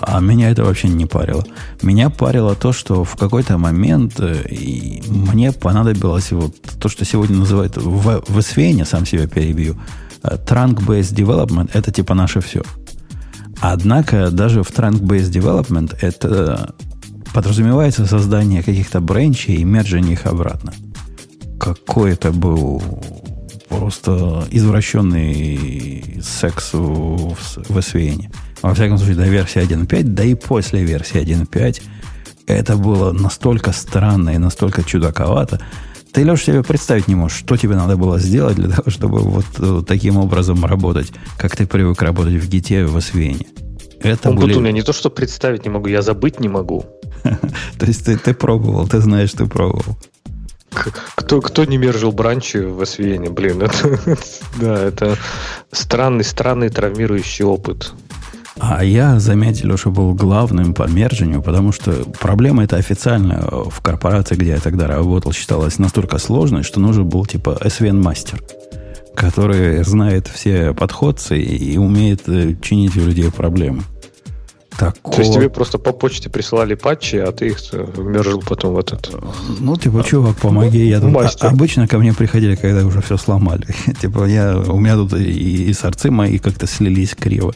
А 0.00 0.20
меня 0.20 0.50
это 0.50 0.64
вообще 0.64 0.88
не 0.88 1.06
парило. 1.06 1.44
Меня 1.82 2.10
парило 2.10 2.54
то, 2.54 2.72
что 2.72 3.04
в 3.04 3.16
какой-то 3.16 3.58
момент 3.58 4.18
э, 4.18 5.00
мне 5.08 5.52
понадобилось 5.52 6.32
вот 6.32 6.54
то, 6.78 6.88
что 6.88 7.04
сегодня 7.04 7.36
называют 7.36 7.76
в, 7.76 8.22
в 8.26 8.38
SVN, 8.38 8.86
сам 8.86 9.04
себя 9.04 9.26
перебью, 9.26 9.76
э, 10.22 10.36
Trunk-Based 10.46 11.14
Development, 11.14 11.70
это 11.74 11.92
типа 11.92 12.14
наше 12.14 12.40
все. 12.40 12.62
Однако 13.60 14.30
даже 14.30 14.62
в 14.62 14.70
Trunk-Based 14.70 15.30
Development 15.30 15.96
это 16.00 16.74
подразумевается 17.34 18.06
создание 18.06 18.62
каких-то 18.62 19.00
бренчей 19.00 19.56
и 19.56 19.64
мержение 19.64 20.14
их 20.14 20.26
обратно. 20.26 20.72
Какой 21.58 22.12
это 22.12 22.32
был 22.32 22.82
просто 23.68 24.44
извращенный 24.50 26.20
секс 26.22 26.72
в, 26.72 27.34
в 27.34 27.78
SVN. 27.78 28.32
Во 28.62 28.74
всяком 28.74 28.98
случае, 28.98 29.16
до 29.16 29.28
версии 29.28 29.62
1.5, 29.62 30.02
да 30.02 30.24
и 30.24 30.34
после 30.34 30.84
версии 30.84 31.20
1.5 31.20 31.82
это 32.46 32.76
было 32.76 33.12
настолько 33.12 33.72
странно 33.72 34.30
и 34.30 34.38
настолько 34.38 34.82
чудаковато. 34.82 35.60
Ты, 36.12 36.24
Леша, 36.24 36.44
себе 36.44 36.62
представить 36.62 37.08
не 37.08 37.14
можешь, 37.14 37.38
что 37.38 37.56
тебе 37.56 37.76
надо 37.76 37.96
было 37.96 38.18
сделать 38.18 38.56
для 38.56 38.68
того, 38.68 38.90
чтобы 38.90 39.20
вот 39.20 39.46
э, 39.58 39.82
таким 39.86 40.16
образом 40.16 40.64
работать, 40.64 41.12
как 41.38 41.54
ты 41.54 41.66
привык 41.66 42.02
работать 42.02 42.34
в 42.34 42.48
Гите 42.48 42.84
в 42.84 42.96
Освене. 42.96 43.46
Это 44.00 44.32
были... 44.32 44.54
я 44.54 44.72
не 44.72 44.82
то, 44.82 44.92
что 44.92 45.10
представить 45.10 45.64
не 45.64 45.70
могу, 45.70 45.88
я 45.88 46.02
забыть 46.02 46.40
не 46.40 46.48
могу. 46.48 46.84
То 47.78 47.86
есть 47.86 48.04
ты, 48.04 48.16
ты 48.16 48.34
пробовал, 48.34 48.88
ты 48.88 49.00
знаешь, 49.00 49.32
ты 49.32 49.46
пробовал. 49.46 49.96
Кто, 51.14 51.40
кто 51.40 51.64
не 51.64 51.78
мержил 51.78 52.12
бранчи 52.12 52.58
в 52.58 52.80
Освене, 52.80 53.30
блин, 53.30 53.62
это, 53.62 54.00
да, 54.60 54.82
это 54.82 55.16
странный, 55.70 56.24
странный 56.24 56.70
травмирующий 56.70 57.44
опыт. 57.44 57.92
А 58.60 58.84
я, 58.84 59.18
заметил, 59.18 59.76
что 59.78 59.90
был 59.90 60.12
главным 60.12 60.74
по 60.74 60.86
мержению, 60.86 61.42
потому 61.42 61.72
что 61.72 61.92
проблема 62.20 62.64
эта 62.64 62.76
официально 62.76 63.40
в 63.40 63.80
корпорации, 63.80 64.34
где 64.34 64.50
я 64.50 64.60
тогда 64.60 64.86
работал, 64.86 65.32
считалась 65.32 65.78
настолько 65.78 66.18
сложной, 66.18 66.62
что 66.62 66.78
нужен 66.78 67.08
был 67.08 67.24
типа 67.24 67.56
SVN-мастер, 67.62 68.42
который 69.14 69.82
знает 69.82 70.28
все 70.28 70.74
подходцы 70.74 71.40
и 71.40 71.78
умеет 71.78 72.28
э, 72.28 72.54
чинить 72.60 72.96
у 72.98 73.00
людей 73.00 73.30
проблемы. 73.30 73.82
Такого... 74.78 75.14
То 75.14 75.22
есть 75.22 75.34
тебе 75.34 75.48
просто 75.48 75.78
по 75.78 75.92
почте 75.92 76.28
присылали 76.28 76.74
патчи, 76.74 77.16
а 77.16 77.32
ты 77.32 77.48
их 77.48 77.58
э, 77.72 77.86
мержил 77.96 78.42
потом 78.46 78.74
в 78.74 78.78
этот... 78.78 79.10
Ну, 79.58 79.76
типа, 79.76 80.04
чувак, 80.04 80.36
помоги. 80.36 80.86
Я 80.86 81.00
тут... 81.00 81.10
Мастер. 81.12 81.46
Обычно 81.46 81.88
ко 81.88 81.98
мне 81.98 82.12
приходили, 82.12 82.56
когда 82.56 82.84
уже 82.84 83.00
все 83.00 83.16
сломали. 83.16 83.66
типа, 84.00 84.26
я... 84.26 84.58
у 84.58 84.78
меня 84.78 84.96
тут 84.96 85.14
и, 85.14 85.70
и 85.70 85.72
сорцы 85.72 86.10
мои 86.10 86.38
как-то 86.38 86.66
слились 86.66 87.14
криво 87.14 87.54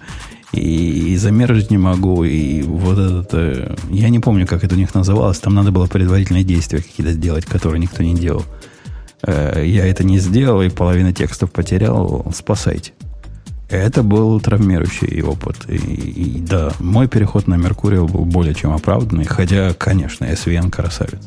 и, 0.55 1.13
и 1.13 1.17
замерзать 1.17 1.71
не 1.71 1.79
могу, 1.79 2.25
и 2.25 2.63
вот 2.63 2.99
это... 2.99 3.37
Э, 3.37 3.77
я 3.91 4.09
не 4.09 4.21
помню, 4.21 4.47
как 4.47 4.65
это 4.65 4.75
у 4.75 4.79
них 4.79 4.95
называлось, 4.95 5.39
там 5.39 5.55
надо 5.55 5.73
было 5.73 5.87
предварительные 5.87 6.45
действия 6.45 6.81
какие-то 6.81 7.13
сделать, 7.13 7.45
которые 7.45 7.81
никто 7.81 8.03
не 8.03 8.15
делал. 8.15 8.45
Э, 9.23 9.63
я 9.65 9.87
это 9.87 10.05
не 10.05 10.19
сделал, 10.19 10.63
и 10.63 10.69
половина 10.69 11.13
текстов 11.13 11.51
потерял, 11.51 12.27
спасайте. 12.35 12.93
Это 13.69 14.03
был 14.03 14.41
травмирующий 14.41 15.23
опыт. 15.23 15.57
И, 15.69 15.77
и 15.77 16.41
да, 16.41 16.73
мой 16.79 17.09
переход 17.09 17.49
на 17.49 17.55
Меркуриал 17.55 18.07
был 18.07 18.25
более 18.25 18.55
чем 18.55 18.73
оправданный, 18.73 19.25
хотя, 19.25 19.73
конечно, 19.75 20.27
SVN 20.27 20.71
красавец. 20.71 21.23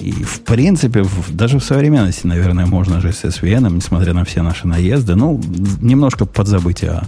И, 0.00 0.10
в 0.10 0.40
принципе, 0.40 1.02
в, 1.02 1.32
даже 1.32 1.60
в 1.60 1.64
современности, 1.64 2.26
наверное, 2.26 2.66
можно 2.66 3.00
жить 3.00 3.14
с 3.14 3.24
SVN, 3.24 3.72
несмотря 3.72 4.14
на 4.14 4.24
все 4.24 4.42
наши 4.42 4.66
наезды. 4.66 5.14
Ну, 5.14 5.40
немножко 5.80 6.26
подзабыть 6.26 6.82
о 6.82 7.04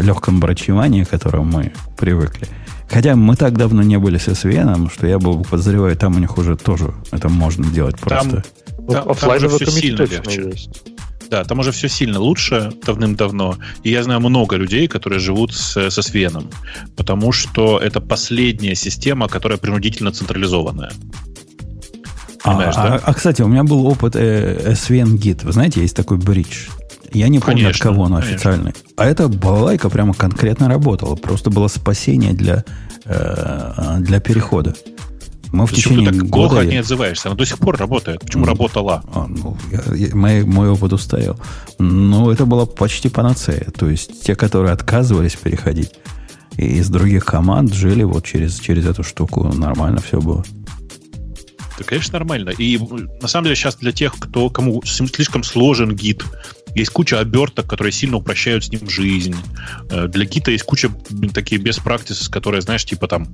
легком 0.00 0.40
брачевании, 0.40 1.04
к 1.04 1.10
которому 1.10 1.44
мы 1.58 1.72
привыкли. 1.96 2.48
Хотя 2.88 3.16
мы 3.16 3.36
так 3.36 3.56
давно 3.56 3.82
не 3.82 3.98
были 3.98 4.18
с 4.18 4.28
SVN, 4.28 4.92
что 4.92 5.06
я 5.06 5.18
бы 5.18 5.42
подозреваю, 5.42 5.96
там 5.96 6.16
у 6.16 6.18
них 6.18 6.36
уже 6.36 6.56
тоже 6.56 6.92
это 7.10 7.28
можно 7.28 7.64
делать 7.66 7.98
просто. 7.98 8.44
Там, 8.86 9.04
там, 9.04 9.14
там 9.14 9.36
уже 9.36 9.48
все 9.48 9.70
сильно 9.70 10.02
легче. 10.02 10.42
Есть. 10.42 10.82
Да, 11.30 11.44
там 11.44 11.60
уже 11.60 11.72
все 11.72 11.88
сильно 11.88 12.20
лучше 12.20 12.72
давным-давно. 12.84 13.56
И 13.82 13.90
я 13.90 14.02
знаю 14.02 14.20
много 14.20 14.56
людей, 14.56 14.86
которые 14.86 15.18
живут 15.18 15.54
с, 15.54 15.90
со 15.90 16.00
SVN, 16.00 16.52
потому 16.94 17.32
что 17.32 17.78
это 17.78 18.02
последняя 18.02 18.74
система, 18.74 19.28
которая 19.28 19.56
принудительно 19.56 20.12
централизованная. 20.12 20.92
Понимаешь, 22.44 22.74
а, 22.76 22.88
да? 22.88 22.94
А, 22.96 23.00
а, 23.04 23.14
кстати, 23.14 23.40
у 23.40 23.48
меня 23.48 23.64
был 23.64 23.86
опыт 23.86 24.14
э, 24.16 24.72
SVN 24.72 25.16
Git. 25.16 25.46
Вы 25.46 25.52
знаете, 25.52 25.80
есть 25.80 25.96
такой 25.96 26.18
бридж. 26.18 26.66
Я 27.14 27.28
не 27.28 27.38
помню, 27.38 27.64
конечно, 27.64 27.90
от 27.90 27.94
кого 27.94 28.04
он 28.04 28.14
официальный. 28.14 28.72
А 28.96 29.06
эта 29.06 29.28
балалайка 29.28 29.88
прямо 29.88 30.14
конкретно 30.14 30.68
работала. 30.68 31.14
Просто 31.14 31.50
было 31.50 31.68
спасение 31.68 32.32
для, 32.32 32.64
э, 33.04 33.96
для 34.00 34.20
перехода. 34.20 34.74
Мы 35.52 35.66
в 35.66 35.70
Почему 35.70 35.96
течение 35.96 36.12
ты 36.12 36.18
так 36.18 36.28
года... 36.30 36.48
плохо 36.48 36.62
от 36.62 36.68
ней 36.68 36.80
отзываешься? 36.80 37.28
Она 37.28 37.36
до 37.36 37.44
сих 37.44 37.58
пор 37.58 37.76
работает. 37.76 38.20
Почему 38.20 38.46
ну, 38.46 38.52
работала? 38.52 39.02
А, 39.12 39.26
ну, 39.28 39.56
я, 39.70 39.94
я, 39.94 40.16
мой, 40.16 40.44
мой 40.44 40.70
опыт 40.70 40.94
устоял. 40.94 41.38
Но 41.78 42.32
это 42.32 42.46
было 42.46 42.64
почти 42.64 43.10
панацея. 43.10 43.66
То 43.76 43.90
есть 43.90 44.22
те, 44.22 44.34
которые 44.34 44.72
отказывались 44.72 45.36
переходить, 45.36 45.90
и 46.56 46.64
из 46.78 46.88
других 46.88 47.26
команд 47.26 47.74
жили 47.74 48.02
вот 48.02 48.24
через, 48.24 48.58
через 48.58 48.86
эту 48.86 49.02
штуку. 49.02 49.44
Нормально 49.44 50.00
все 50.00 50.20
было. 50.20 50.42
Да, 51.78 51.84
конечно, 51.84 52.18
нормально. 52.18 52.50
И 52.50 52.78
на 53.20 53.28
самом 53.28 53.44
деле 53.44 53.56
сейчас 53.56 53.76
для 53.76 53.92
тех, 53.92 54.14
кто, 54.18 54.48
кому 54.48 54.82
слишком 54.84 55.42
сложен 55.42 55.94
гид, 55.94 56.24
есть 56.74 56.90
куча 56.90 57.20
оберток, 57.20 57.66
которые 57.66 57.92
сильно 57.92 58.16
упрощают 58.16 58.64
с 58.64 58.70
ним 58.70 58.88
жизнь. 58.88 59.36
Э, 59.90 60.08
для 60.08 60.24
гита 60.24 60.50
есть 60.50 60.64
куча 60.64 60.90
такие 61.34 61.60
без 61.60 61.78
practices, 61.78 62.30
которые, 62.30 62.62
знаешь, 62.62 62.84
типа 62.84 63.08
там 63.08 63.28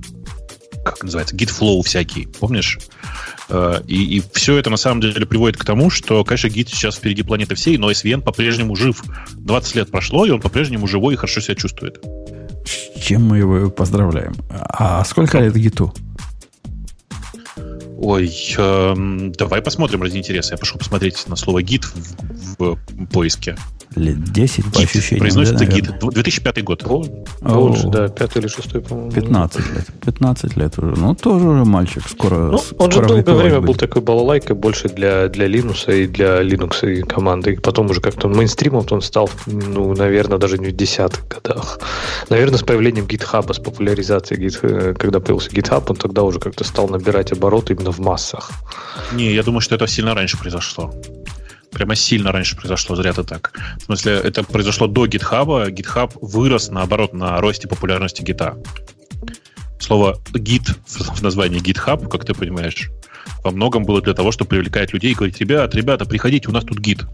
как 0.83 1.03
называется, 1.03 1.35
git 1.35 1.83
всякий, 1.83 2.27
помнишь? 2.39 2.79
Э, 3.49 3.81
и, 3.87 4.17
и 4.17 4.23
все 4.33 4.57
это 4.57 4.69
на 4.69 4.77
самом 4.77 5.01
деле 5.01 5.25
приводит 5.25 5.57
к 5.57 5.65
тому, 5.65 5.89
что, 5.89 6.23
конечно, 6.23 6.47
Git 6.47 6.69
сейчас 6.69 6.95
впереди 6.95 7.23
планеты 7.23 7.55
всей, 7.55 7.77
но 7.77 7.91
SVN 7.91 8.21
по-прежнему 8.21 8.75
жив. 8.75 9.03
20 9.35 9.75
лет 9.75 9.91
прошло, 9.91 10.25
и 10.25 10.29
он 10.29 10.39
по-прежнему 10.39 10.87
живой 10.87 11.15
и 11.15 11.17
хорошо 11.17 11.41
себя 11.41 11.55
чувствует. 11.55 12.03
С 12.65 13.01
чем 13.01 13.23
мы 13.23 13.39
его 13.39 13.69
поздравляем. 13.69 14.35
А 14.49 15.03
сколько 15.03 15.39
лет 15.39 15.55
Гиту? 15.55 15.93
Ой, 18.01 18.33
э, 18.57 18.93
давай 19.37 19.61
посмотрим 19.61 20.01
ради 20.01 20.15
интереса. 20.15 20.53
Я 20.53 20.57
пошел 20.57 20.77
посмотреть 20.77 21.27
на 21.27 21.35
слово 21.35 21.61
гид 21.61 21.83
в, 21.83 22.57
в, 22.57 22.75
в 22.75 23.05
поиске 23.07 23.57
лет 23.95 24.23
10, 24.23 24.65
по 24.71 24.79
ощущениям. 24.79 25.21
Произносится 25.21 25.65
да, 25.65 25.71
гид. 25.71 25.99
2005 25.99 26.63
год. 26.63 26.83
Больше, 27.41 27.87
да, 27.87 28.07
пятый 28.07 28.39
или 28.39 28.47
шестой, 28.47 28.81
по-моему. 28.81 29.11
15 29.11 29.57
лет. 29.75 29.85
15 30.05 30.57
лет 30.57 30.77
уже. 30.77 30.95
Ну, 30.95 31.15
тоже 31.15 31.45
уже 31.45 31.65
мальчик. 31.65 32.03
Скоро 32.07 32.35
ну, 32.35 32.51
Он 32.53 32.59
скоро 32.59 32.91
же 32.91 33.01
долгое 33.01 33.33
время 33.33 33.59
будет. 33.59 33.67
был 33.67 33.75
такой 33.75 34.01
балалайкой 34.01 34.55
больше 34.55 34.89
для, 34.89 35.27
для 35.27 35.47
Linux 35.47 35.93
и 35.93 36.07
для 36.07 36.41
Linux 36.41 36.89
и 36.89 37.01
команды. 37.01 37.53
И 37.53 37.55
потом 37.57 37.89
уже 37.89 38.01
как-то 38.01 38.27
мейнстримом 38.27 38.85
он 38.89 39.01
стал, 39.01 39.29
ну, 39.45 39.93
наверное, 39.95 40.37
даже 40.37 40.57
не 40.57 40.67
в 40.67 40.75
десятых 40.75 41.27
годах. 41.27 41.79
Наверное, 42.29 42.57
с 42.57 42.63
появлением 42.63 43.05
GitHub, 43.05 43.53
с 43.53 43.59
популяризацией 43.59 44.45
GitHub, 44.45 44.91
э, 44.91 44.93
когда 44.93 45.19
появился 45.19 45.49
GitHub, 45.49 45.83
он 45.87 45.95
тогда 45.95 46.23
уже 46.23 46.39
как-то 46.39 46.63
стал 46.63 46.87
набирать 46.87 47.31
обороты 47.31 47.73
именно 47.73 47.91
в 47.91 47.99
массах. 47.99 48.51
Не, 49.13 49.33
я 49.33 49.43
думаю, 49.43 49.61
что 49.61 49.75
это 49.75 49.87
сильно 49.87 50.13
раньше 50.13 50.37
произошло 50.37 50.93
прямо 51.71 51.95
сильно 51.95 52.31
раньше 52.31 52.55
произошло, 52.55 52.95
зря 52.95 53.13
ты 53.13 53.23
так. 53.23 53.53
В 53.79 53.83
смысле, 53.83 54.13
это 54.13 54.43
произошло 54.43 54.87
до 54.87 55.05
GitHub. 55.05 55.69
GitHub 55.71 56.11
вырос, 56.21 56.69
наоборот, 56.69 57.13
на 57.13 57.39
росте 57.39 57.67
популярности 57.67 58.21
гита. 58.21 58.57
Слово 59.79 60.21
гид 60.33 60.63
в 60.87 61.21
названии 61.21 61.61
GitHub, 61.61 62.07
как 62.09 62.25
ты 62.25 62.33
понимаешь, 62.33 62.89
во 63.43 63.51
многом 63.51 63.83
было 63.83 64.01
для 64.01 64.13
того, 64.13 64.31
чтобы 64.31 64.49
привлекать 64.49 64.93
людей 64.93 65.11
и 65.11 65.15
говорить, 65.15 65.39
ребят, 65.39 65.73
ребята, 65.75 66.05
приходите, 66.05 66.49
у 66.49 66.51
нас 66.51 66.63
тут 66.65 66.79
гид. 66.79 67.05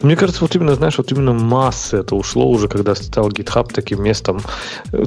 Мне 0.00 0.16
кажется, 0.16 0.42
вот 0.42 0.54
именно, 0.54 0.74
знаешь, 0.74 0.98
вот 0.98 1.10
именно 1.12 1.32
массы 1.32 1.98
это 1.98 2.14
ушло 2.14 2.48
уже, 2.48 2.68
когда 2.68 2.94
стал 2.94 3.28
GitHub 3.30 3.72
таким 3.72 4.02
местом, 4.02 4.40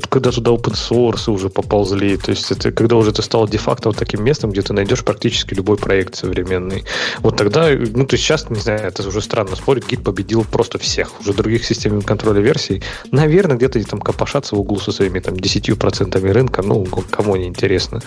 когда 0.09 0.31
туда 0.31 0.51
open 0.51 0.73
source 0.73 1.31
уже 1.31 1.49
поползли. 1.49 2.17
То 2.17 2.31
есть 2.31 2.51
это 2.51 2.71
когда 2.71 2.95
уже 2.95 3.11
это 3.11 3.21
стало 3.21 3.47
де-факто 3.47 3.89
вот 3.89 3.97
таким 3.97 4.23
местом, 4.23 4.51
где 4.51 4.61
ты 4.61 4.73
найдешь 4.73 5.03
практически 5.03 5.53
любой 5.53 5.77
проект 5.77 6.15
современный. 6.15 6.83
Вот 7.19 7.37
тогда, 7.37 7.69
ну, 7.69 8.05
то 8.05 8.15
есть 8.15 8.23
сейчас, 8.23 8.49
не 8.49 8.59
знаю, 8.59 8.81
это 8.81 9.07
уже 9.07 9.21
странно 9.21 9.55
спорить, 9.55 9.85
Git 9.85 10.03
победил 10.03 10.43
просто 10.43 10.77
всех. 10.79 11.19
Уже 11.21 11.33
других 11.33 11.65
систем 11.65 12.01
контроля 12.01 12.41
версий. 12.41 12.81
Наверное, 13.11 13.57
где-то 13.57 13.83
там 13.85 14.01
копошатся 14.01 14.55
в 14.55 14.59
углу 14.59 14.79
со 14.79 14.91
своими 14.91 15.19
там 15.19 15.35
10% 15.35 16.31
рынка, 16.31 16.61
ну, 16.61 16.85
кому 17.09 17.35
не 17.35 17.47
интересно. 17.47 18.01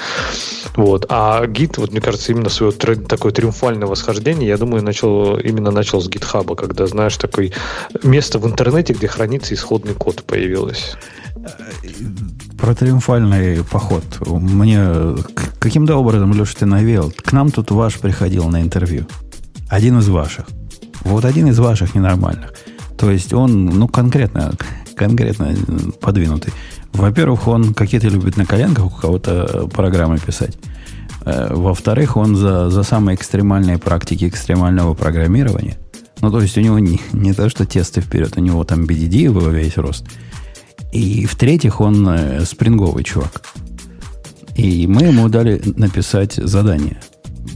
Вот. 0.77 1.07
А 1.09 1.45
Git, 1.47 1.75
вот 1.77 1.91
мне 1.91 2.01
кажется, 2.01 2.33
именно 2.33 2.49
свое 2.49 2.73
такое 2.73 3.33
триумфальное 3.33 3.87
восхождение, 3.87 4.49
я 4.49 4.57
думаю, 4.57 4.83
начал, 4.83 5.39
именно 5.39 5.71
начал 5.71 6.01
с 6.01 6.09
GitHub, 6.09 6.52
когда 6.55 6.73
когда, 6.83 6.87
знаешь, 6.87 7.17
такое 7.17 7.53
место 8.03 8.39
в 8.39 8.47
интернете, 8.47 8.95
где 8.95 9.07
хранится 9.07 9.55
исходный 9.55 9.95
код 9.95 10.25
появилось. 10.25 10.97
Про 12.59 12.75
триумфальный 12.75 13.63
поход. 13.65 14.05
Мне 14.27 15.17
каким-то 15.59 15.97
образом, 15.97 16.33
Леша, 16.33 16.55
ты 16.61 16.67
навел. 16.67 17.13
К 17.25 17.33
нам 17.33 17.51
тут 17.51 17.71
ваш 17.71 17.99
приходил 17.99 18.49
на 18.49 18.63
интервью. 18.63 19.07
Один 19.69 19.99
из 19.99 20.09
ваших. 20.09 20.47
Вот 21.05 21.25
один 21.25 21.49
из 21.49 21.59
ваших 21.59 21.95
ненормальных. 21.95 22.55
То 22.97 23.11
есть 23.11 23.33
он, 23.33 23.67
ну, 23.67 23.89
конкретно, 23.89 24.53
конкретно 24.97 25.55
подвинутый. 26.01 26.53
Во-первых, 26.93 27.49
он 27.49 27.75
какие-то 27.75 28.09
любит 28.09 28.37
на 28.37 28.47
коленках 28.47 28.87
у 28.87 28.91
кого-то 28.91 29.69
программы 29.75 30.19
писать. 30.19 30.57
Э, 31.25 31.53
во-вторых, 31.55 32.17
он 32.17 32.37
за, 32.37 32.71
за 32.71 32.83
самые 32.83 33.17
экстремальные 33.17 33.79
практики 33.79 34.29
экстремального 34.29 34.95
программирования. 34.95 35.77
Ну, 36.23 36.31
то 36.31 36.41
есть 36.41 36.57
у 36.57 36.61
него 36.61 36.79
не, 36.79 37.01
не 37.13 37.33
то, 37.33 37.51
что 37.51 37.67
тесты 37.67 38.01
вперед, 38.01 38.35
у 38.37 38.41
него 38.41 38.63
там 38.63 38.85
BDD 38.85 39.31
был 39.33 39.51
весь 39.51 39.77
рост. 39.77 40.07
И 40.93 41.27
в-третьих, 41.27 41.81
он 41.81 42.09
э, 42.09 42.45
спринговый 42.45 43.03
чувак. 43.03 43.43
И 44.55 44.87
мы 44.87 45.03
ему 45.03 45.29
дали 45.29 45.61
написать 45.77 46.35
задание. 46.35 47.01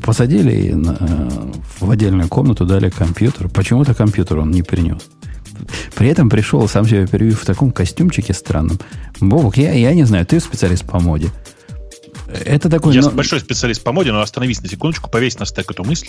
Посадили 0.03 0.73
на, 0.73 0.97
э, 0.99 1.53
в 1.79 1.89
отдельную 1.89 2.29
комнату, 2.29 2.67
дали 2.67 2.91
компьютер. 2.91 3.49
Почему-то 3.49 3.95
компьютер 3.95 4.41
он 4.41 4.51
не 4.51 4.63
принес. 4.63 5.03
При 5.95 6.09
этом 6.09 6.29
пришел, 6.29 6.67
сам 6.67 6.87
себя 6.87 7.07
перевив 7.07 7.43
в 7.43 7.47
таком 7.47 7.71
костюмчике 7.71 8.35
странном. 8.35 8.81
Бобок, 9.21 9.59
я, 9.59 9.73
я 9.75 9.95
не 9.95 10.05
знаю, 10.05 10.27
ты 10.27 10.41
специалист 10.41 10.85
по 10.85 10.99
моде. 10.99 11.29
Это 12.29 12.69
такой... 12.69 12.95
Я 12.95 13.03
но... 13.03 13.11
большой 13.11 13.41
специалист 13.41 13.83
по 13.83 13.93
моде, 13.93 14.13
но 14.13 14.21
остановись 14.21 14.61
на 14.63 14.69
секундочку, 14.69 15.11
повесь 15.11 15.39
на 15.39 15.47
стек 15.47 15.71
эту 15.71 15.85
мысль, 15.85 16.09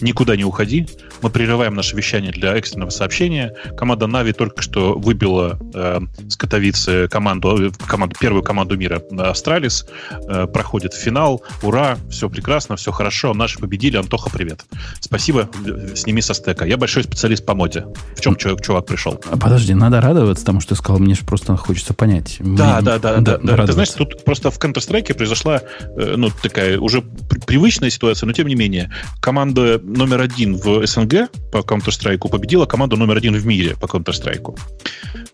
никуда 0.00 0.36
не 0.36 0.44
уходи. 0.44 0.88
Мы 1.22 1.30
прерываем 1.30 1.74
наше 1.74 1.96
вещание 1.96 2.32
для 2.32 2.54
экстренного 2.56 2.90
сообщения. 2.90 3.54
Команда 3.76 4.06
Navi 4.06 4.32
только 4.32 4.62
что 4.62 4.94
выбила 4.94 5.58
э, 5.74 6.00
с 6.28 6.36
Катовицы 6.36 7.08
команду, 7.08 7.68
э, 7.68 7.70
команду, 7.86 8.16
первую 8.18 8.42
команду 8.42 8.76
мира 8.76 9.02
Astralis. 9.18 9.86
Э, 10.28 10.46
проходит 10.46 10.94
финал. 10.94 11.42
Ура, 11.62 11.98
все 12.10 12.28
прекрасно, 12.30 12.76
все 12.76 12.92
хорошо. 12.92 13.34
Наши 13.34 13.58
победили. 13.58 13.96
Антоха, 13.96 14.30
привет. 14.30 14.64
Спасибо, 15.00 15.48
э, 15.66 15.94
сними 15.94 16.22
со 16.22 16.34
стека. 16.34 16.64
Я 16.64 16.76
большой 16.76 17.04
специалист 17.04 17.44
по 17.44 17.54
моде. 17.54 17.86
В 18.16 18.20
чем 18.20 18.36
чувак, 18.36 18.62
чувак 18.62 18.86
пришел? 18.86 19.20
А 19.30 19.36
подожди, 19.36 19.74
надо 19.74 20.00
радоваться 20.00 20.44
тому, 20.44 20.60
что 20.60 20.70
ты 20.70 20.76
сказал. 20.76 20.98
Мне 20.98 21.14
же 21.14 21.24
просто 21.24 21.56
хочется 21.56 21.94
понять. 21.94 22.36
Да, 22.40 22.80
да, 22.80 22.98
да, 22.98 23.18
да, 23.18 23.38
да. 23.38 23.66
Ты 23.66 23.72
знаешь, 23.72 23.90
тут 23.90 24.24
просто 24.24 24.50
в 24.50 24.58
Counter-Strike 24.58 25.14
произошла 25.14 25.57
Э, 25.96 26.14
ну, 26.16 26.30
такая 26.42 26.78
уже 26.78 27.02
привычная 27.46 27.90
ситуация, 27.90 28.26
но 28.26 28.32
тем 28.32 28.48
не 28.48 28.54
менее, 28.54 28.90
команда 29.20 29.80
номер 29.82 30.20
один 30.20 30.56
в 30.56 30.86
СНГ 30.86 31.30
по 31.52 31.58
Counter-Strike 31.58 32.28
победила 32.28 32.66
команду 32.66 32.96
номер 32.96 33.16
один 33.16 33.34
в 33.34 33.46
мире 33.46 33.76
по 33.80 33.86
Counter-Strike. 33.86 34.58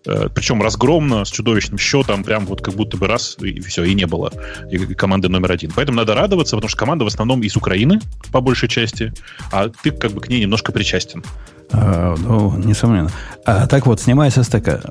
Э, 0.05 0.29
Причем 0.33 0.61
разгромно, 0.61 1.25
с 1.25 1.29
чудовищным 1.29 1.77
счетом, 1.77 2.23
прям 2.23 2.45
вот 2.45 2.61
как 2.61 2.75
будто 2.75 2.97
бы 2.97 3.07
раз, 3.07 3.37
и 3.41 3.59
все, 3.61 3.83
и 3.83 3.93
не 3.93 4.05
было 4.05 4.31
и 4.71 4.77
команды 4.93 5.29
номер 5.29 5.51
один. 5.51 5.71
Поэтому 5.75 5.97
надо 5.97 6.15
радоваться, 6.15 6.55
потому 6.55 6.69
что 6.69 6.77
команда 6.77 7.03
в 7.03 7.07
основном 7.07 7.41
из 7.41 7.55
Украины, 7.55 7.99
по 8.31 8.41
большей 8.41 8.69
части, 8.69 9.13
а 9.51 9.69
ты 9.69 9.91
как 9.91 10.11
бы 10.11 10.21
к 10.21 10.29
ней 10.29 10.41
немножко 10.41 10.71
причастен. 10.71 11.23
А, 11.71 12.15
ну, 12.17 12.55
несомненно. 12.57 13.09
А, 13.45 13.67
так 13.67 13.85
вот, 13.85 13.99
снимая 13.99 14.29
со 14.29 14.43
стека, 14.43 14.81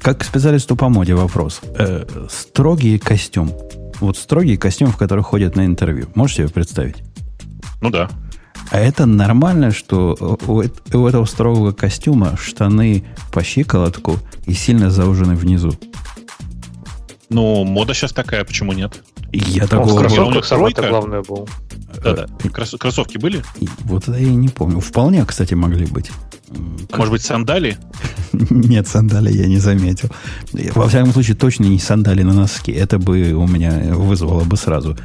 как 0.00 0.22
специалисту 0.24 0.76
по 0.76 0.88
моде 0.88 1.14
вопрос. 1.14 1.60
Э, 1.78 2.04
строгий 2.30 2.98
костюм 2.98 3.52
вот 4.00 4.16
строгий 4.16 4.56
костюм, 4.56 4.90
в 4.90 4.96
который 4.96 5.24
ходят 5.24 5.56
на 5.56 5.64
интервью. 5.66 6.08
Можете 6.14 6.42
себе 6.42 6.52
представить? 6.52 6.96
Ну 7.80 7.90
да. 7.90 8.08
А 8.70 8.80
это 8.80 9.06
нормально, 9.06 9.70
что 9.70 10.16
у, 10.46 10.62
у 10.96 11.06
этого 11.06 11.24
строгого 11.26 11.72
костюма 11.72 12.36
штаны 12.36 13.04
по 13.32 13.42
щиколотку 13.42 14.18
и 14.46 14.54
сильно 14.54 14.90
заужены 14.90 15.34
внизу? 15.34 15.72
Ну, 17.28 17.64
мода 17.64 17.94
сейчас 17.94 18.12
такая, 18.12 18.44
почему 18.44 18.72
нет? 18.72 19.02
Я 19.34 19.66
такого... 19.66 19.94
В 19.94 19.98
кроссовках 19.98 20.44
самое 20.44 20.74
главное 20.74 21.22
был. 21.22 21.48
Да-да. 22.02 22.26
Кросс- 22.50 22.78
кроссовки 22.78 23.18
были? 23.18 23.42
Вот 23.84 24.04
это 24.08 24.18
я 24.18 24.34
не 24.34 24.48
помню. 24.48 24.80
Вполне, 24.80 25.24
кстати, 25.24 25.54
могли 25.54 25.86
быть. 25.86 26.10
Может 26.92 27.12
быть, 27.12 27.22
сандали? 27.22 27.76
Нет, 28.32 28.86
сандали 28.86 29.32
я 29.32 29.46
не 29.46 29.58
заметил. 29.58 30.10
Во 30.74 30.88
всяком 30.88 31.12
случае, 31.12 31.36
точно 31.36 31.64
не 31.64 31.78
сандали 31.78 32.22
на 32.22 32.32
носки. 32.32 32.70
Это 32.70 32.98
бы 32.98 33.32
у 33.32 33.46
меня 33.46 33.94
вызвало 33.94 34.44
бы 34.44 34.56
сразу 34.56 34.96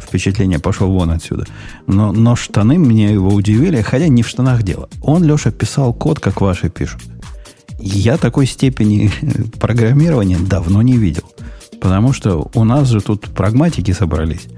впечатление, 0.00 0.58
пошел 0.58 0.90
вон 0.90 1.10
отсюда. 1.10 1.46
Но, 1.86 2.12
но 2.12 2.36
штаны 2.36 2.78
мне 2.78 3.12
его 3.12 3.28
удивили, 3.28 3.82
хотя 3.82 4.08
не 4.08 4.22
в 4.22 4.28
штанах 4.28 4.62
дело. 4.62 4.88
Он, 5.00 5.22
Леша, 5.24 5.50
писал 5.50 5.92
код, 5.92 6.20
как 6.20 6.40
ваши 6.40 6.70
пишут. 6.70 7.02
Я 7.78 8.16
такой 8.16 8.46
степени 8.46 9.10
программирования 9.60 10.38
давно 10.38 10.82
не 10.82 10.96
видел. 10.96 11.24
Потому 11.86 12.12
что 12.12 12.50
у 12.54 12.64
нас 12.64 12.88
же 12.88 13.00
тут 13.00 13.28
прагматики 13.28 13.92
собрались. 13.92 14.48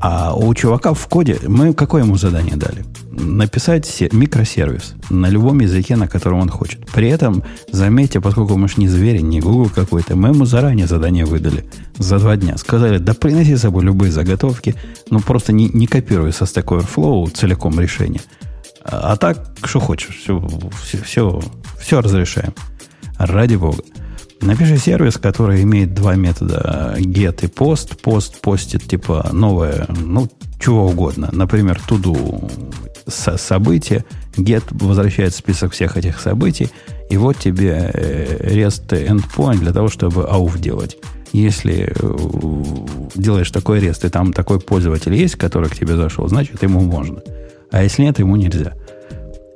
А 0.00 0.34
у 0.34 0.52
чувака 0.54 0.92
в 0.92 1.06
коде 1.06 1.38
мы 1.46 1.72
какое 1.72 2.02
ему 2.02 2.16
задание 2.16 2.56
дали? 2.56 2.84
Написать 3.12 4.02
микросервис 4.10 4.94
на 5.08 5.28
любом 5.28 5.60
языке, 5.60 5.94
на 5.94 6.08
котором 6.08 6.40
он 6.40 6.48
хочет. 6.48 6.84
При 6.86 7.08
этом, 7.08 7.44
заметьте, 7.70 8.20
поскольку 8.20 8.56
мы 8.56 8.66
же 8.66 8.74
не 8.78 8.88
звери, 8.88 9.18
не 9.18 9.40
Google 9.40 9.70
какой-то, 9.72 10.16
мы 10.16 10.30
ему 10.30 10.46
заранее 10.46 10.88
задание 10.88 11.24
выдали 11.24 11.64
за 11.98 12.18
два 12.18 12.36
дня. 12.36 12.56
Сказали, 12.56 12.98
да 12.98 13.14
приноси 13.14 13.54
с 13.54 13.60
собой 13.60 13.84
любые 13.84 14.10
заготовки, 14.10 14.74
ну 15.10 15.20
просто 15.20 15.52
не, 15.52 15.68
не 15.68 15.86
копируй 15.86 16.32
со 16.32 16.42
Stack 16.42 16.64
Overflow 16.64 17.30
целиком 17.30 17.78
решение. 17.78 18.20
А, 18.82 19.12
а 19.12 19.16
так, 19.16 19.54
что 19.62 19.78
хочешь, 19.78 20.16
все, 20.16 20.44
все, 20.82 20.98
все, 21.04 21.40
все 21.78 22.00
разрешаем. 22.00 22.52
Ради 23.16 23.54
бога. 23.54 23.84
Напиши 24.40 24.76
сервис, 24.78 25.16
который 25.16 25.62
имеет 25.62 25.94
два 25.94 26.16
метода 26.16 26.94
get 26.98 27.38
и 27.42 27.46
post. 27.46 27.98
Post 28.02 28.40
постит 28.40 28.84
типа 28.84 29.30
новое, 29.32 29.86
ну, 29.88 30.28
чего 30.60 30.86
угодно. 30.86 31.30
Например, 31.32 31.80
туду 31.86 32.50
со 33.06 33.36
события. 33.36 34.04
Get 34.36 34.64
возвращает 34.70 35.34
список 35.34 35.72
всех 35.72 35.96
этих 35.96 36.20
событий. 36.20 36.70
И 37.10 37.16
вот 37.16 37.38
тебе 37.38 37.90
э, 37.92 38.54
REST 38.54 38.88
endpoint 39.08 39.58
для 39.58 39.72
того, 39.72 39.88
чтобы 39.88 40.22
AUF 40.22 40.58
делать. 40.58 40.96
Если 41.32 41.92
э, 41.94 42.64
делаешь 43.14 43.50
такой 43.50 43.80
REST, 43.80 44.06
и 44.06 44.10
там 44.10 44.32
такой 44.32 44.60
пользователь 44.60 45.14
есть, 45.14 45.36
который 45.36 45.68
к 45.68 45.76
тебе 45.76 45.96
зашел, 45.96 46.28
значит, 46.28 46.62
ему 46.62 46.80
можно. 46.80 47.22
А 47.70 47.82
если 47.82 48.02
нет, 48.02 48.18
ему 48.18 48.36
нельзя 48.36 48.74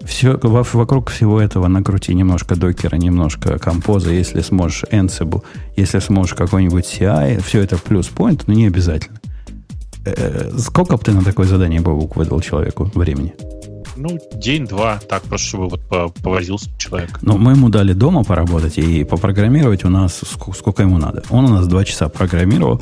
все, 0.09 0.39
вокруг 0.43 1.11
всего 1.11 1.41
этого 1.41 1.69
накрути 1.69 2.15
немножко 2.15 2.57
докера, 2.57 2.97
немножко 2.97 3.59
композа, 3.59 4.11
если 4.11 4.41
сможешь 4.41 4.85
Ansible, 4.91 5.43
если 5.77 5.99
сможешь 5.99 6.35
какой-нибудь 6.35 6.85
CI, 6.85 7.43
все 7.43 7.61
это 7.61 7.77
плюс 7.77 8.11
point, 8.11 8.45
но 8.47 8.55
не 8.55 8.67
обязательно. 8.67 9.21
Э, 10.07 10.51
сколько 10.59 10.97
бы 10.97 11.03
ты 11.05 11.13
на 11.13 11.23
такое 11.23 11.47
задание, 11.47 11.81
Бобук, 11.81 12.17
выдал 12.17 12.41
человеку 12.41 12.91
времени? 12.95 13.35
Ну, 13.97 14.19
день-два, 14.35 14.99
так 15.09 15.23
просто, 15.25 15.49
чтобы 15.49 15.69
вот 15.69 16.15
повозился 16.23 16.71
человек. 16.79 17.19
Ну, 17.21 17.37
мы 17.37 17.53
ему 17.53 17.69
дали 17.69 17.93
дома 17.93 18.25
поработать 18.25 18.79
и 18.79 19.05
попрограммировать 19.05 19.85
у 19.85 19.91
нас 19.91 20.23
сколько 20.55 20.83
ему 20.83 20.99
надо. 20.99 21.23
Он 21.31 21.45
у 21.45 21.49
нас 21.49 21.67
два 21.67 21.85
часа 21.85 22.09
программировал, 22.09 22.81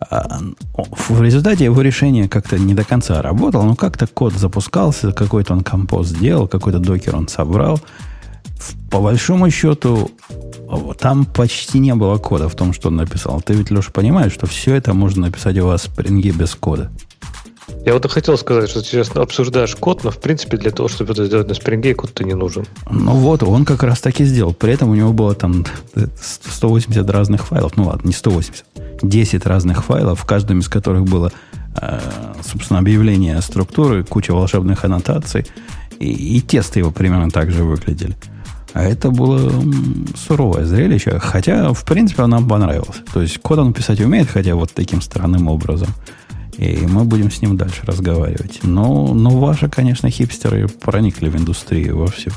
в 0.00 1.22
результате 1.22 1.64
его 1.64 1.80
решение 1.82 2.28
как-то 2.28 2.58
не 2.58 2.74
до 2.74 2.84
конца 2.84 3.20
работало, 3.20 3.64
но 3.64 3.74
как-то 3.74 4.06
код 4.06 4.32
запускался, 4.34 5.12
какой-то 5.12 5.54
он 5.54 5.62
компост 5.62 6.10
сделал, 6.10 6.46
какой-то 6.46 6.78
докер 6.78 7.16
он 7.16 7.26
собрал. 7.28 7.80
По 8.90 9.00
большому 9.00 9.50
счету, 9.50 10.10
там 11.00 11.24
почти 11.24 11.78
не 11.78 11.94
было 11.94 12.18
кода 12.18 12.48
в 12.48 12.54
том, 12.54 12.72
что 12.72 12.88
он 12.88 12.96
написал. 12.96 13.40
Ты 13.40 13.54
ведь, 13.54 13.70
Леша, 13.70 13.90
понимаешь, 13.92 14.32
что 14.32 14.46
все 14.46 14.74
это 14.74 14.94
можно 14.94 15.26
написать 15.26 15.58
у 15.58 15.66
вас 15.66 15.82
в 15.82 15.98
Spring 15.98 16.20
без 16.32 16.54
кода. 16.54 16.90
Я 17.84 17.94
вот 17.94 18.04
и 18.04 18.08
хотел 18.08 18.36
сказать, 18.36 18.68
что 18.68 18.82
сейчас 18.82 19.10
обсуждаешь 19.14 19.74
код, 19.76 20.04
но 20.04 20.10
в 20.10 20.18
принципе 20.18 20.56
для 20.56 20.70
того, 20.70 20.88
чтобы 20.88 21.12
это 21.12 21.24
сделать 21.24 21.48
на 21.48 21.52
Spring, 21.52 21.94
код-то 21.94 22.24
не 22.24 22.34
нужен. 22.34 22.66
Ну 22.90 23.12
вот, 23.12 23.42
он 23.42 23.64
как 23.64 23.82
раз 23.82 24.00
так 24.00 24.20
и 24.20 24.24
сделал. 24.24 24.52
При 24.52 24.72
этом 24.72 24.90
у 24.90 24.94
него 24.94 25.12
было 25.12 25.34
там 25.34 25.64
180 26.20 27.08
разных 27.08 27.46
файлов. 27.46 27.76
Ну 27.76 27.86
ладно, 27.86 28.08
не 28.08 28.12
180. 28.12 28.64
10 29.02 29.46
разных 29.46 29.84
файлов, 29.84 30.20
в 30.20 30.24
каждом 30.26 30.58
из 30.58 30.68
которых 30.68 31.04
было, 31.04 31.32
э, 31.80 32.00
собственно, 32.44 32.80
объявление 32.80 33.40
структуры, 33.40 34.04
куча 34.04 34.32
волшебных 34.32 34.84
аннотаций. 34.84 35.46
И, 35.98 36.36
и 36.36 36.40
тесты 36.40 36.80
его 36.80 36.90
примерно 36.90 37.30
так 37.30 37.50
же 37.50 37.64
выглядели. 37.64 38.16
А 38.74 38.84
это 38.84 39.10
было 39.10 39.50
суровое 40.14 40.64
зрелище. 40.64 41.18
Хотя, 41.18 41.72
в 41.72 41.84
принципе, 41.84 42.22
он 42.22 42.30
нам 42.30 42.48
понравился. 42.48 43.00
То 43.12 43.22
есть, 43.22 43.38
код 43.38 43.58
он 43.58 43.72
писать 43.72 44.00
умеет, 44.00 44.28
хотя 44.28 44.54
вот 44.54 44.72
таким 44.72 45.00
странным 45.00 45.48
образом. 45.48 45.88
И 46.58 46.86
мы 46.86 47.04
будем 47.04 47.30
с 47.30 47.40
ним 47.40 47.56
дальше 47.56 47.82
разговаривать. 47.84 48.60
Но, 48.64 49.14
но 49.14 49.30
ваши, 49.30 49.68
конечно, 49.68 50.10
хипстеры 50.10 50.68
проникли 50.68 51.28
в 51.28 51.36
индустрию 51.36 51.98
вовсю. 51.98 52.32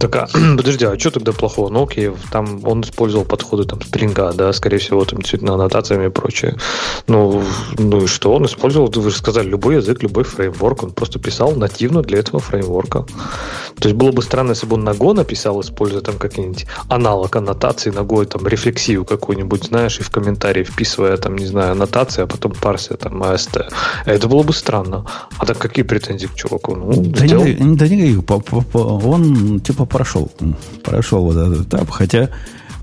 Так, 0.00 0.16
а, 0.16 0.28
подожди, 0.56 0.86
а 0.86 0.98
что 0.98 1.10
тогда 1.10 1.32
плохого? 1.32 1.68
Ну, 1.68 1.84
окей, 1.84 2.10
там 2.30 2.66
он 2.66 2.80
использовал 2.80 3.26
подходы 3.26 3.64
там 3.64 3.82
спринга, 3.82 4.32
да, 4.32 4.52
скорее 4.54 4.78
всего, 4.78 5.04
там 5.04 5.18
действительно 5.18 5.54
аннотациями 5.54 6.06
и 6.06 6.10
прочее. 6.10 6.56
Ну, 7.06 7.42
ну 7.78 8.04
и 8.04 8.06
что? 8.06 8.32
Он 8.32 8.46
использовал, 8.46 8.90
вы 8.90 9.10
же 9.10 9.16
сказали, 9.16 9.48
любой 9.48 9.76
язык, 9.76 10.02
любой 10.02 10.24
фреймворк. 10.24 10.84
Он 10.84 10.92
просто 10.92 11.18
писал 11.18 11.52
нативно 11.52 12.02
для 12.02 12.18
этого 12.18 12.40
фреймворка. 12.40 13.04
То 13.78 13.88
есть 13.88 13.96
было 13.96 14.12
бы 14.12 14.22
странно, 14.22 14.50
если 14.50 14.66
бы 14.66 14.74
он 14.74 14.84
на 14.84 14.90
Go 14.90 15.12
написал, 15.12 15.60
используя 15.60 16.00
там 16.00 16.16
какие-нибудь 16.16 16.66
аналог 16.88 17.36
аннотации 17.36 17.90
на 17.90 18.00
Go, 18.00 18.24
там 18.24 18.46
рефлексию 18.46 19.04
какую-нибудь, 19.04 19.64
знаешь, 19.64 20.00
и 20.00 20.02
в 20.02 20.10
комментарии 20.10 20.64
вписывая 20.64 21.16
там, 21.16 21.36
не 21.36 21.46
знаю, 21.46 21.72
аннотации, 21.72 22.22
а 22.22 22.26
потом 22.26 22.52
парсия 22.52 22.96
там 22.96 23.22
AST. 23.22 23.70
Это 24.06 24.28
было 24.28 24.42
бы 24.42 24.52
странно. 24.52 25.04
А 25.38 25.46
так 25.46 25.58
какие 25.58 25.84
претензии 25.84 26.26
к 26.26 26.34
чуваку? 26.34 26.74
Ну, 26.74 26.92
да, 26.92 27.26
не, 27.26 27.76
да 27.76 27.88
не, 27.88 28.18
он 28.76 29.60
типа 29.60 29.86
прошел, 29.90 30.30
прошел 30.82 31.24
вот 31.24 31.36
этот 31.36 31.66
этап, 31.66 31.90
хотя 31.90 32.30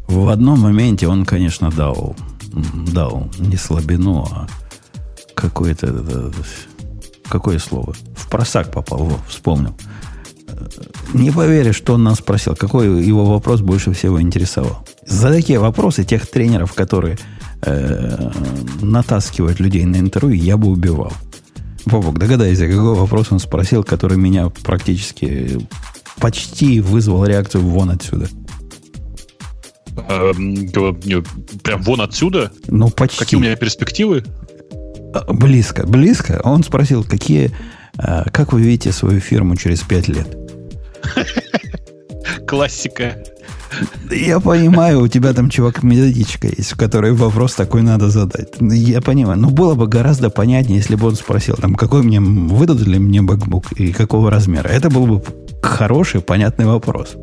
в 0.08 0.30
одном 0.30 0.60
моменте 0.60 1.08
он, 1.08 1.26
конечно, 1.26 1.72
дал, 1.72 2.16
дал 2.94 3.30
не 3.40 3.56
слабину, 3.56 4.28
а 4.32 4.48
какое-то, 5.34 6.32
какое 7.28 7.60
слово? 7.60 7.94
В 8.16 8.30
просак 8.30 8.72
попал, 8.72 9.12
вспомнил. 9.28 9.76
Не 11.14 11.32
поверишь, 11.32 11.76
что 11.76 11.94
он 11.94 12.04
нас 12.04 12.18
спросил, 12.18 12.56
какой 12.56 13.04
его 13.04 13.26
вопрос 13.26 13.62
больше 13.62 13.94
всего 13.94 14.22
интересовал. 14.22 14.86
За 15.06 15.32
такие 15.32 15.60
вопросы 15.60 16.04
тех 16.04 16.28
тренеров, 16.28 16.74
которые 16.74 17.18
э, 17.62 18.32
натаскивают 18.82 19.60
людей 19.60 19.86
на 19.86 19.98
интервью, 19.98 20.42
я 20.42 20.58
бы 20.58 20.68
убивал. 20.70 21.14
Бобок, 21.86 22.18
догадайся, 22.18 22.68
какой 22.68 22.96
вопрос 22.96 23.28
он 23.32 23.40
спросил, 23.40 23.84
который 23.84 24.18
меня 24.18 24.50
практически 24.50 25.60
почти 26.20 26.80
вызвал 26.82 27.26
реакцию 27.26 27.64
вон 27.64 27.92
отсюда. 27.92 28.28
Эм, 30.10 30.70
прям 31.64 31.82
вон 31.82 32.02
отсюда? 32.02 32.52
Ну, 32.68 32.90
почти. 32.90 33.20
Какие 33.20 33.40
у 33.40 33.44
меня 33.44 33.56
перспективы? 33.56 34.24
А, 35.14 35.34
близко, 35.34 35.86
близко. 35.88 36.40
Он 36.44 36.64
спросил, 36.64 37.04
какие, 37.04 37.52
э, 37.98 38.24
как 38.32 38.54
вы 38.54 38.62
видите 38.62 38.92
свою 38.92 39.20
фирму 39.20 39.56
через 39.56 39.82
пять 39.82 40.08
лет? 40.08 40.28
Классика. 42.48 43.24
Я 44.10 44.40
понимаю, 44.40 45.02
у 45.02 45.08
тебя 45.08 45.34
там, 45.34 45.50
чувак, 45.50 45.84
методичка 45.84 46.48
есть, 46.48 46.72
в 46.72 46.78
которой 46.78 47.12
вопрос 47.12 47.56
такой 47.56 47.82
надо 47.82 48.10
задать. 48.10 48.54
Я 48.62 49.02
понимаю. 49.02 49.38
Но 49.38 49.50
было 49.50 49.76
бы 49.76 49.88
гораздо 49.88 50.30
понятнее, 50.30 50.78
если 50.78 50.96
бы 50.96 51.08
он 51.08 51.16
спросил, 51.16 51.56
там, 51.56 51.76
какой 51.76 52.04
мне, 52.04 52.22
выдадут 52.22 52.88
ли 52.88 53.00
мне 53.00 53.20
MacBook 53.20 53.76
и 53.76 53.92
какого 53.92 54.32
размера. 54.32 54.70
Это 54.70 54.90
был 54.90 55.06
бы 55.06 55.24
хороший, 55.68 56.22
понятный 56.22 56.66
вопрос. 56.66 57.16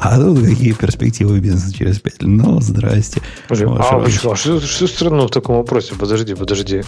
А 0.00 0.16
тут 0.16 0.44
какие 0.44 0.72
перспективы 0.72 1.40
бизнеса 1.40 1.74
через 1.76 1.98
пять 1.98 2.22
лет? 2.22 2.28
Ну, 2.28 2.60
здрасте. 2.60 3.20
Подожди, 3.48 3.66
а, 3.68 4.04
а 4.04 4.36
что, 4.36 4.60
что 4.60 4.86
странного 4.86 5.28
в 5.28 5.30
таком 5.30 5.56
вопросе? 5.56 5.94
Подожди, 5.98 6.34
подожди. 6.34 6.82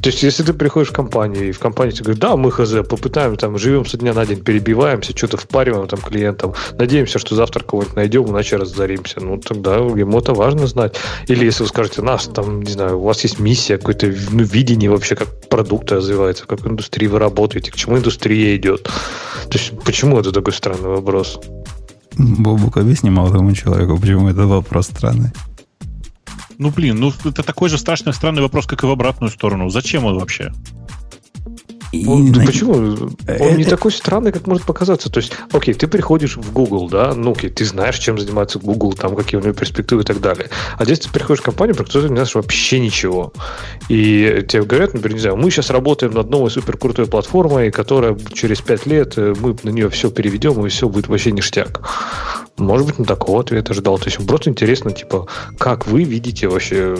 То 0.00 0.10
есть, 0.10 0.22
если 0.22 0.42
ты 0.42 0.52
приходишь 0.52 0.88
в 0.88 0.92
компанию, 0.92 1.48
и 1.48 1.52
в 1.52 1.58
компании 1.60 1.92
тебе 1.92 2.04
говорят, 2.04 2.20
да, 2.20 2.36
мы 2.36 2.50
хз, 2.50 2.72
попытаем, 2.88 3.36
там, 3.36 3.56
живем 3.56 3.86
со 3.86 3.98
дня 3.98 4.14
на 4.14 4.26
день, 4.26 4.42
перебиваемся, 4.42 5.16
что-то 5.16 5.36
впариваем 5.36 5.86
там 5.86 6.00
клиентам, 6.00 6.54
надеемся, 6.76 7.18
что 7.18 7.36
завтра 7.36 7.62
кого-нибудь 7.62 7.96
найдем, 7.96 8.26
иначе 8.28 8.56
разоримся. 8.56 9.20
Ну, 9.20 9.38
тогда 9.38 9.76
ему 9.76 10.18
это 10.18 10.34
важно 10.34 10.66
знать. 10.66 10.96
Или 11.28 11.44
если 11.44 11.62
вы 11.62 11.68
скажете, 11.68 12.02
нас 12.02 12.26
там, 12.26 12.62
не 12.62 12.72
знаю, 12.72 12.98
у 12.98 13.04
вас 13.04 13.22
есть 13.22 13.38
миссия, 13.38 13.78
какое-то 13.78 14.12
ну, 14.32 14.42
видение 14.42 14.90
вообще, 14.90 15.14
как 15.14 15.28
продукты 15.48 15.96
развиваются, 15.96 16.46
как 16.46 16.66
индустрии 16.66 17.06
вы 17.06 17.20
работаете, 17.20 17.70
к 17.70 17.76
чему 17.76 17.98
индустрия 17.98 18.56
идет. 18.56 18.82
То 18.82 19.58
есть, 19.58 19.72
почему 19.84 20.18
это 20.18 20.32
такой 20.32 20.52
странный 20.52 20.88
вопрос? 20.88 21.38
Бобук, 22.18 22.78
объясни 22.78 23.10
молодому 23.10 23.52
человеку, 23.52 23.98
почему 23.98 24.28
это 24.28 24.46
вопрос 24.46 24.86
странный. 24.86 25.30
Ну, 26.58 26.70
блин, 26.70 26.98
ну 26.98 27.12
это 27.24 27.42
такой 27.42 27.68
же 27.68 27.76
страшный, 27.76 28.14
странный 28.14 28.42
вопрос, 28.42 28.66
как 28.66 28.82
и 28.82 28.86
в 28.86 28.90
обратную 28.90 29.30
сторону. 29.30 29.68
Зачем 29.68 30.04
он 30.04 30.18
вообще? 30.18 30.52
Он, 32.06 32.32
на... 32.32 32.44
Почему? 32.44 32.72
Он 32.72 33.56
не 33.56 33.64
э, 33.64 33.68
такой 33.68 33.92
странный, 33.92 34.32
как 34.32 34.46
может 34.46 34.64
показаться. 34.64 35.10
То 35.10 35.18
есть, 35.18 35.32
окей, 35.52 35.74
ты 35.74 35.86
приходишь 35.86 36.36
в 36.36 36.52
Google, 36.52 36.88
да, 36.88 37.14
ну 37.14 37.32
окей, 37.32 37.50
ты 37.50 37.64
знаешь, 37.64 37.98
чем 37.98 38.18
занимается 38.18 38.58
Google, 38.58 38.92
там 38.94 39.14
какие 39.16 39.40
у 39.40 39.42
него 39.42 39.54
перспективы 39.54 40.02
и 40.02 40.04
так 40.04 40.20
далее. 40.20 40.48
А 40.76 40.84
здесь 40.84 41.00
ты 41.00 41.10
приходишь 41.10 41.40
в 41.40 41.44
компанию, 41.44 41.74
про 41.76 41.84
которую 41.84 42.08
ты 42.08 42.12
не 42.12 42.16
знаешь 42.16 42.34
вообще 42.34 42.80
ничего. 42.80 43.32
И 43.88 44.44
тебе 44.48 44.62
говорят, 44.62 44.94
например, 44.94 45.14
не 45.14 45.20
знаю, 45.20 45.36
мы 45.36 45.50
сейчас 45.50 45.70
работаем 45.70 46.12
над 46.12 46.30
новой 46.30 46.50
супер 46.50 46.76
крутой 46.76 47.06
платформой, 47.06 47.70
которая 47.70 48.16
через 48.32 48.60
пять 48.60 48.86
лет 48.86 49.14
э, 49.16 49.34
мы 49.40 49.56
на 49.62 49.70
нее 49.70 49.88
все 49.90 50.10
переведем, 50.10 50.64
и 50.66 50.68
все 50.68 50.88
будет 50.88 51.08
вообще 51.08 51.32
ништяк. 51.32 51.80
Может 52.58 52.86
быть, 52.86 52.98
на 52.98 53.04
такого 53.04 53.40
ответа 53.40 53.72
ожидал. 53.72 53.98
То 53.98 54.06
есть 54.06 54.24
просто 54.26 54.50
интересно, 54.50 54.90
типа, 54.90 55.26
как 55.58 55.86
вы 55.86 56.04
видите 56.04 56.48
вообще 56.48 56.96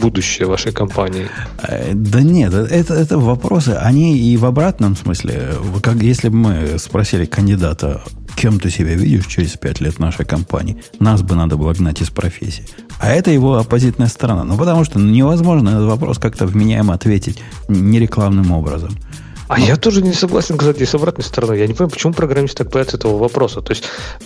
будущее 0.00 0.48
вашей 0.48 0.72
компании? 0.72 1.28
Э, 1.62 1.92
да 1.94 2.22
нет, 2.22 2.52
это, 2.54 2.94
это 2.94 3.18
вопросы, 3.18 3.70
они 3.70 4.18
и 4.18 4.36
в 4.36 4.44
обратном 4.44 4.96
смысле. 4.96 5.54
Как, 5.82 5.96
если 5.96 6.28
бы 6.28 6.36
мы 6.36 6.78
спросили 6.78 7.24
кандидата, 7.24 8.02
кем 8.36 8.60
ты 8.60 8.70
себя 8.70 8.94
видишь 8.94 9.26
через 9.26 9.56
пять 9.56 9.80
лет 9.80 9.98
нашей 9.98 10.24
компании? 10.24 10.82
Нас 11.00 11.22
бы 11.22 11.34
надо 11.34 11.56
было 11.56 11.72
гнать 11.74 12.00
из 12.00 12.10
профессии. 12.10 12.64
А 13.00 13.10
это 13.10 13.30
его 13.30 13.56
оппозитная 13.56 14.08
сторона. 14.08 14.44
Ну, 14.44 14.56
потому 14.56 14.84
что 14.84 14.98
невозможно 14.98 15.70
этот 15.70 15.86
вопрос 15.86 16.18
как-то 16.18 16.46
вменяемо 16.46 16.94
ответить 16.94 17.42
нерекламным 17.68 18.52
образом– 18.52 18.90
а 19.48 19.58
Но... 19.58 19.64
я 19.64 19.76
тоже 19.76 20.02
не 20.02 20.12
согласен, 20.12 20.58
кстати, 20.58 20.84
с 20.84 20.94
обратной 20.94 21.24
стороны. 21.24 21.54
Я 21.54 21.66
не 21.66 21.72
понимаю, 21.72 21.90
почему 21.90 22.12
программист 22.12 22.58
так 22.58 22.68
боятся 22.70 22.98
этого 22.98 23.16
вопроса. 23.16 23.62
То 23.62 23.70
есть, 23.70 23.84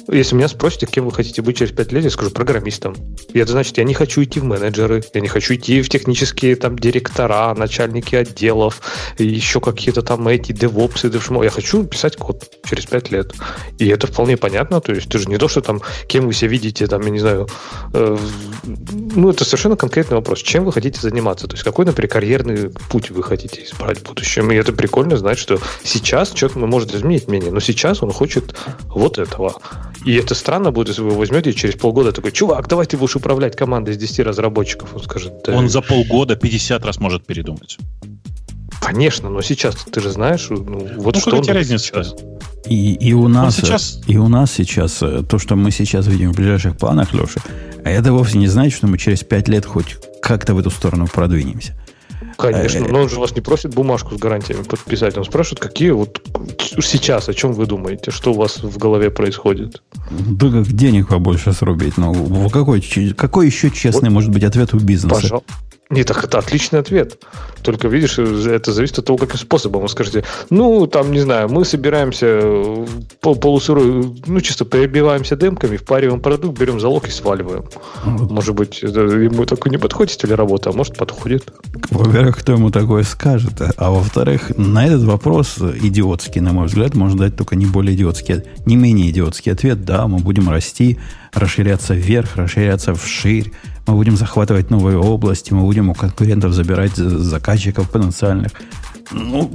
если 0.08 0.34
меня 0.34 0.48
спросите, 0.48 0.86
кем 0.86 1.04
вы 1.04 1.12
хотите 1.12 1.42
быть 1.42 1.58
через 1.58 1.72
5 1.72 1.92
лет, 1.92 2.04
я 2.04 2.10
скажу 2.10 2.30
программистом. 2.30 2.96
И 3.32 3.38
это 3.38 3.52
значит, 3.52 3.78
я 3.78 3.84
не 3.84 3.94
хочу 3.94 4.22
идти 4.24 4.40
в 4.40 4.44
менеджеры, 4.44 5.04
я 5.14 5.20
не 5.20 5.28
хочу 5.28 5.54
идти 5.54 5.80
в 5.80 5.88
технические 5.88 6.56
там 6.56 6.76
директора, 6.76 7.54
начальники 7.54 8.16
отделов, 8.16 8.82
еще 9.16 9.60
какие-то 9.60 10.02
там 10.02 10.26
эти 10.26 10.50
девопсы, 10.50 11.08
девшмо. 11.08 11.44
Я 11.44 11.50
хочу 11.50 11.84
писать 11.84 12.16
код 12.16 12.42
через 12.68 12.86
5 12.86 13.12
лет. 13.12 13.32
И 13.78 13.86
это 13.86 14.08
вполне 14.08 14.36
понятно. 14.36 14.80
То 14.80 14.92
есть, 14.92 15.08
ты 15.08 15.18
же 15.18 15.28
не 15.28 15.38
то, 15.38 15.46
что 15.46 15.60
там, 15.60 15.82
кем 16.08 16.26
вы 16.26 16.32
себя 16.32 16.50
видите, 16.50 16.88
там, 16.88 17.00
я 17.02 17.10
не 17.10 17.20
знаю, 17.20 17.46
э, 17.94 18.18
ну, 18.64 19.30
это 19.30 19.44
совершенно 19.44 19.76
конкретный 19.76 20.16
вопрос. 20.16 20.40
Чем 20.40 20.64
вы 20.64 20.72
хотите 20.72 21.00
заниматься? 21.00 21.46
То 21.46 21.54
есть, 21.54 21.62
какой, 21.62 21.84
например, 21.84 22.10
карьерный 22.10 22.70
путь 22.90 23.10
вы 23.10 23.22
хотите 23.22 23.62
избрать 23.62 23.98
в 23.98 24.02
будущем? 24.02 24.50
И 24.50 24.56
это 24.56 24.72
прикольно 24.72 25.11
прикольно 25.12 25.18
знать, 25.18 25.38
что 25.38 25.58
сейчас 25.84 26.30
человек 26.30 26.56
может 26.56 26.94
изменить 26.94 27.28
мнение, 27.28 27.50
но 27.50 27.60
сейчас 27.60 28.02
он 28.02 28.12
хочет 28.12 28.54
вот 28.86 29.18
этого. 29.18 29.54
И 30.04 30.14
это 30.14 30.34
странно 30.34 30.72
будет, 30.72 30.88
если 30.88 31.02
вы 31.02 31.08
его 31.08 31.18
возьмете 31.18 31.50
и 31.50 31.54
через 31.54 31.74
полгода 31.74 32.12
такой, 32.12 32.32
чувак, 32.32 32.68
давай 32.68 32.86
ты 32.86 32.96
будешь 32.96 33.16
управлять 33.16 33.56
командой 33.56 33.90
из 33.90 33.98
10 33.98 34.20
разработчиков. 34.20 34.94
Он 34.94 35.02
скажет, 35.02 35.32
да. 35.44 35.56
Он 35.56 35.68
за 35.68 35.80
полгода 35.80 36.36
50 36.36 36.84
раз 36.84 36.98
может 36.98 37.26
передумать. 37.26 37.78
Конечно, 38.80 39.30
но 39.30 39.42
сейчас 39.42 39.76
ты 39.92 40.00
же 40.00 40.10
знаешь, 40.10 40.48
ну, 40.50 40.88
вот 40.96 41.14
ну, 41.14 41.20
что 41.20 41.36
он 41.36 41.46
разница 41.46 41.84
сейчас. 41.84 42.14
И, 42.66 42.94
и, 42.94 43.12
у 43.12 43.28
нас, 43.28 43.56
сейчас... 43.56 44.00
и 44.08 44.16
у 44.16 44.28
нас 44.28 44.52
сейчас, 44.52 45.02
э, 45.02 45.22
то, 45.28 45.38
что 45.38 45.56
мы 45.56 45.70
сейчас 45.70 46.06
видим 46.06 46.32
в 46.32 46.36
ближайших 46.36 46.76
планах, 46.76 47.12
Леша, 47.12 47.40
это 47.84 48.12
вовсе 48.12 48.38
не 48.38 48.48
значит, 48.48 48.76
что 48.76 48.86
мы 48.86 48.98
через 48.98 49.22
5 49.22 49.48
лет 49.48 49.66
хоть 49.66 49.96
как-то 50.20 50.54
в 50.54 50.58
эту 50.58 50.70
сторону 50.70 51.06
продвинемся. 51.06 51.74
Конечно, 52.42 52.84
э, 52.84 52.88
но 52.88 53.00
он 53.00 53.08
же 53.08 53.18
вас 53.20 53.34
не 53.34 53.40
просит 53.40 53.74
бумажку 53.74 54.14
с 54.14 54.18
гарантиями 54.18 54.62
подписать. 54.62 55.16
Он 55.16 55.24
спрашивает, 55.24 55.60
какие 55.60 55.90
вот 55.90 56.20
сейчас, 56.80 57.28
о 57.28 57.34
чем 57.34 57.52
вы 57.52 57.66
думаете, 57.66 58.10
что 58.10 58.32
у 58.32 58.34
вас 58.34 58.62
в 58.62 58.78
голове 58.78 59.10
происходит? 59.10 59.82
Да 60.10 60.50
как 60.50 60.66
денег 60.66 61.08
побольше 61.08 61.52
срубить. 61.52 61.96
Ну, 61.96 62.48
какой, 62.50 62.80
какой 63.16 63.46
еще 63.46 63.70
честный 63.70 64.08
вот, 64.08 64.14
может 64.14 64.30
быть 64.30 64.44
ответ 64.44 64.74
у 64.74 64.78
бизнеса? 64.78 65.14
Пожалуйста. 65.14 65.52
Нет, 65.92 66.06
так 66.06 66.24
это 66.24 66.38
отличный 66.38 66.78
ответ. 66.78 67.18
Только, 67.62 67.86
видишь, 67.86 68.18
это 68.18 68.72
зависит 68.72 68.98
от 68.98 69.04
того, 69.04 69.18
каким 69.18 69.36
способом. 69.36 69.82
Вы 69.82 69.90
скажете, 69.90 70.24
ну, 70.48 70.86
там, 70.86 71.12
не 71.12 71.20
знаю, 71.20 71.50
мы 71.50 71.66
собираемся 71.66 72.26
э, 72.26 72.86
полусырой, 73.20 74.10
ну, 74.24 74.40
чисто 74.40 74.64
перебиваемся 74.64 75.36
демками, 75.36 75.76
впариваем 75.76 76.20
продукт, 76.20 76.58
берем 76.58 76.80
залог 76.80 77.08
и 77.08 77.10
сваливаем. 77.10 77.66
Вот. 78.04 78.30
Может 78.30 78.54
быть, 78.54 78.80
ему 78.80 79.44
такой 79.44 79.70
не 79.70 79.76
подходит 79.76 80.14
стиль 80.14 80.34
работы, 80.34 80.70
а 80.70 80.72
может, 80.72 80.96
подходит. 80.96 81.52
Во-первых, 81.90 82.31
кто 82.32 82.52
ему 82.52 82.70
такое 82.70 83.02
скажет? 83.04 83.60
А 83.76 83.90
во-вторых, 83.90 84.52
на 84.56 84.86
этот 84.86 85.02
вопрос 85.02 85.58
идиотский, 85.58 86.40
на 86.40 86.52
мой 86.52 86.66
взгляд, 86.66 86.94
можно 86.94 87.18
дать 87.18 87.36
только 87.36 87.56
не 87.56 87.66
более 87.66 87.94
идиотский, 87.94 88.42
не 88.66 88.76
менее 88.76 89.10
идиотский 89.10 89.52
ответ. 89.52 89.84
Да, 89.84 90.06
мы 90.06 90.18
будем 90.18 90.48
расти, 90.48 90.98
расширяться 91.32 91.94
вверх, 91.94 92.36
расширяться 92.36 92.94
вширь, 92.94 93.52
мы 93.86 93.94
будем 93.94 94.16
захватывать 94.16 94.70
новые 94.70 94.98
области, 94.98 95.52
мы 95.52 95.62
будем 95.62 95.90
у 95.90 95.94
конкурентов 95.94 96.52
забирать 96.52 96.96
заказчиков 96.96 97.90
потенциальных. 97.90 98.52
Ну, 99.10 99.50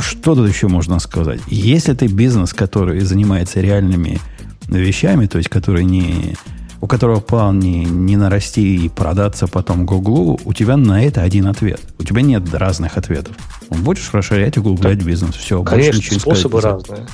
что 0.00 0.34
тут 0.34 0.48
еще 0.48 0.68
можно 0.68 0.98
сказать? 0.98 1.40
Если 1.48 1.94
ты 1.94 2.06
бизнес, 2.06 2.52
который 2.52 3.00
занимается 3.00 3.60
реальными 3.60 4.20
вещами, 4.68 5.26
то 5.26 5.38
есть 5.38 5.50
который 5.50 5.84
не, 5.84 6.36
у 6.82 6.88
которого 6.88 7.20
план 7.20 7.60
не, 7.60 7.84
не 7.84 8.16
нарасти 8.16 8.84
и 8.84 8.88
продаться 8.88 9.46
потом 9.46 9.86
Гуглу, 9.86 10.40
у 10.44 10.52
тебя 10.52 10.76
на 10.76 11.00
это 11.04 11.22
один 11.22 11.46
ответ. 11.46 11.80
У 12.00 12.02
тебя 12.02 12.22
нет 12.22 12.52
разных 12.52 12.96
ответов. 12.98 13.36
Будешь 13.70 14.12
расширять 14.12 14.56
и 14.56 14.60
углублять 14.60 15.00
бизнес. 15.00 15.36
Все, 15.36 15.62
Конечно, 15.62 15.92
больше 15.92 16.14
ничего 16.14 16.18
способы 16.18 16.58
сказать. 16.58 16.88
разные. 16.88 17.08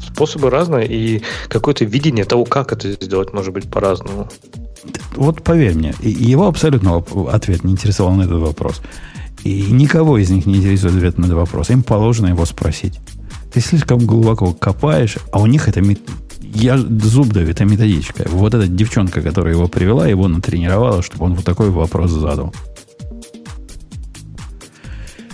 Способы 0.00 0.48
разные, 0.48 0.88
и 0.88 1.22
какое-то 1.48 1.84
видение 1.84 2.24
того, 2.24 2.46
как 2.46 2.72
это 2.72 2.90
сделать, 2.92 3.34
может 3.34 3.52
быть 3.52 3.70
по-разному. 3.70 4.30
Вот 5.16 5.44
поверь 5.44 5.74
мне, 5.74 5.94
его 6.00 6.46
абсолютно 6.48 7.04
ответ 7.30 7.62
не 7.62 7.72
интересовал 7.72 8.14
на 8.14 8.22
этот 8.22 8.40
вопрос. 8.40 8.80
И 9.44 9.66
никого 9.70 10.16
из 10.16 10.30
них 10.30 10.46
не 10.46 10.56
интересует 10.56 10.94
ответ 10.94 11.18
на 11.18 11.26
этот 11.26 11.36
вопрос. 11.36 11.68
Им 11.68 11.82
положено 11.82 12.28
его 12.28 12.46
спросить. 12.46 12.98
Ты 13.52 13.60
слишком 13.60 13.98
глубоко 13.98 14.54
копаешь, 14.54 15.18
а 15.30 15.42
у 15.42 15.46
них 15.46 15.68
это 15.68 15.82
я 16.54 16.78
зуб 16.78 17.28
даю, 17.32 17.48
это 17.48 17.64
методичка. 17.64 18.24
Вот 18.28 18.54
эта 18.54 18.66
девчонка, 18.66 19.22
которая 19.22 19.54
его 19.54 19.68
привела, 19.68 20.06
его 20.06 20.28
натренировала, 20.28 21.02
чтобы 21.02 21.26
он 21.26 21.34
вот 21.34 21.44
такой 21.44 21.70
вопрос 21.70 22.10
задал. 22.10 22.52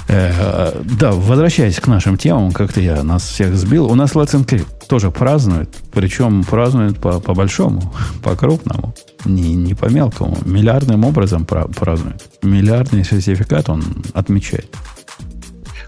Э, 0.09 0.83
да, 0.99 1.13
возвращаясь 1.13 1.81
к 1.81 1.87
нашим 1.89 2.17
темам, 2.17 2.53
как-то 2.53 2.81
я 2.81 3.03
нас 3.03 3.25
всех 3.25 3.57
сбил. 3.57 3.87
У 3.87 3.95
нас 3.95 4.13
Let's 4.13 4.35
Encrypt 4.35 4.87
тоже 4.89 5.11
празднуют, 5.11 5.75
причем 5.93 6.45
празднуют 6.45 6.99
по, 6.99 7.19
по 7.21 7.35
большому, 7.35 7.93
по 8.23 8.37
крупному, 8.37 8.95
не, 9.25 9.55
не 9.55 9.75
по 9.75 9.87
мелкому, 9.87 10.39
миллиардным 10.45 11.05
образом 11.05 11.45
празднуют. 11.45 12.23
Миллиардный 12.43 13.05
сертификат 13.05 13.69
он 13.69 13.83
отмечает. 14.15 14.75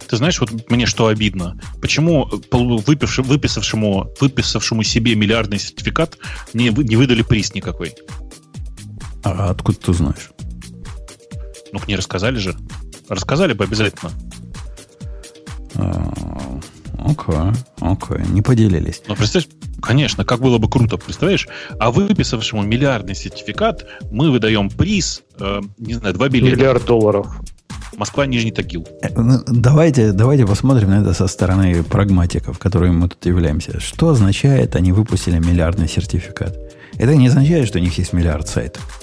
Ты 0.09 0.17
знаешь, 0.17 0.41
вот 0.41 0.71
мне 0.71 0.87
что 0.87 1.09
обидно. 1.09 1.61
Почему 1.83 2.29
выпивши, 2.51 3.23
выписавшему, 3.23 4.11
выписавшему 4.21 4.83
себе 4.83 5.15
миллиардный 5.15 5.59
сертификат 5.59 6.17
не, 6.55 6.71
не 6.71 6.97
выдали 6.97 7.23
приз 7.23 7.55
никакой? 7.55 7.95
А 9.23 9.51
откуда 9.51 9.79
ты 9.79 9.93
знаешь? 9.93 10.31
Ну, 11.73 11.81
не 11.87 11.97
рассказали 11.97 12.39
же. 12.39 12.57
Рассказали 13.09 13.53
бы 13.53 13.65
обязательно. 13.65 14.11
А, 15.75 16.61
окей, 16.99 17.63
окей, 17.81 18.27
не 18.31 18.41
поделились. 18.41 19.03
Ну, 19.07 19.15
представь, 19.15 19.47
конечно, 19.83 20.25
как 20.25 20.41
было 20.41 20.57
бы 20.57 20.71
круто, 20.71 20.97
представляешь? 20.97 21.49
А 21.79 21.91
выписавшему 21.91 22.63
миллиардный 22.63 23.15
сертификат 23.15 23.87
мы 24.11 24.31
выдаем 24.31 24.71
приз, 24.71 25.23
э, 25.39 25.61
не 25.77 25.95
знаю, 25.95 26.15
2 26.15 26.29
билета. 26.31 26.57
Миллиард 26.57 26.85
долларов. 26.87 27.41
Москва, 27.99 28.27
Нижний 28.27 28.53
Тагил. 28.53 28.87
Э, 29.03 29.09
ну, 29.17 29.41
давайте, 29.47 30.13
давайте 30.13 30.47
посмотрим 30.47 30.91
на 30.91 31.03
это 31.03 31.13
со 31.15 31.27
стороны 31.27 31.83
прагматиков, 31.83 32.59
которыми 32.59 32.93
мы 32.93 33.09
тут 33.09 33.27
являемся. 33.27 33.81
Что 33.81 34.11
означает, 34.11 34.77
они 34.77 34.93
выпустили 34.93 35.39
миллиардный 35.39 35.89
сертификат? 35.89 36.57
Это 36.97 37.17
не 37.17 37.27
означает, 37.27 37.67
что 37.67 37.79
у 37.79 37.83
них 37.83 37.99
есть 37.99 38.13
миллиард 38.13 38.49
сайтов 38.49 39.01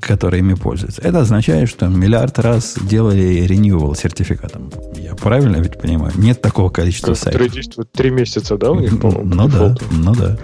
которые 0.00 0.40
ими 0.40 0.54
пользуются. 0.54 1.00
Это 1.00 1.20
означает, 1.20 1.68
что 1.68 1.86
миллиард 1.86 2.36
раз 2.40 2.76
делали 2.82 3.46
renewal 3.46 3.96
сертификатом. 3.96 4.72
Я 4.96 5.14
правильно 5.14 5.58
ведь 5.58 5.78
понимаю? 5.78 6.12
Нет 6.16 6.42
такого 6.42 6.70
количества 6.70 7.14
сайтов. 7.14 7.34
Которые 7.34 7.50
действуют 7.50 7.92
три 7.92 8.10
месяца, 8.10 8.56
да, 8.56 8.72
у 8.72 8.80
них, 8.80 9.00
по-моему? 9.00 9.32
Ну 9.32 9.48
да, 9.48 9.76
ну 9.92 10.14
да. 10.16 10.36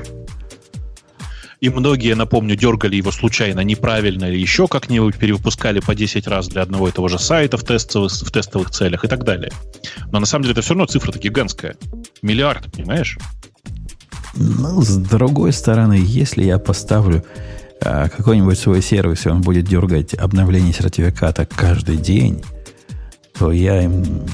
И 1.61 1.71
многие, 1.71 2.15
напомню, 2.15 2.57
дергали 2.57 2.97
его 2.97 3.11
случайно, 3.11 3.61
неправильно 3.61 4.27
или 4.27 4.39
еще 4.39 4.69
как-нибудь, 4.69 5.17
перевыпускали 5.17 5.81
по 5.81 5.95
10 5.95 6.27
раз 6.29 6.49
для 6.49 6.63
одного 6.63 6.89
и 6.89 6.93
того 6.93 7.09
же 7.09 7.19
сайта 7.19 7.57
в 7.57 7.65
тестовых, 7.65 8.13
в 8.13 8.31
тестовых 8.31 8.71
целях 8.71 9.05
и 9.05 9.09
так 9.09 9.25
далее. 9.25 9.51
Но 10.13 10.21
на 10.21 10.27
самом 10.27 10.45
деле 10.45 10.53
это 10.53 10.63
все 10.63 10.75
равно 10.75 10.87
цифра-то 10.87 11.19
гигантская. 11.19 11.77
Миллиард, 12.23 12.71
понимаешь? 12.71 13.19
Ну, 14.35 14.81
с 14.83 14.97
другой 14.97 15.53
стороны, 15.53 15.99
если 16.01 16.45
я 16.45 16.59
поставлю 16.59 17.25
а 17.81 18.09
какой-нибудь 18.09 18.59
свой 18.59 18.83
сервис, 18.83 19.27
и 19.27 19.29
он 19.29 19.41
будет 19.41 19.67
дергать 19.67 20.15
обновление 20.15 20.73
сертификата 20.73 21.47
каждый 21.47 21.97
день, 21.97 22.43
то 23.39 23.53
я 23.53 23.83
им 23.83 24.25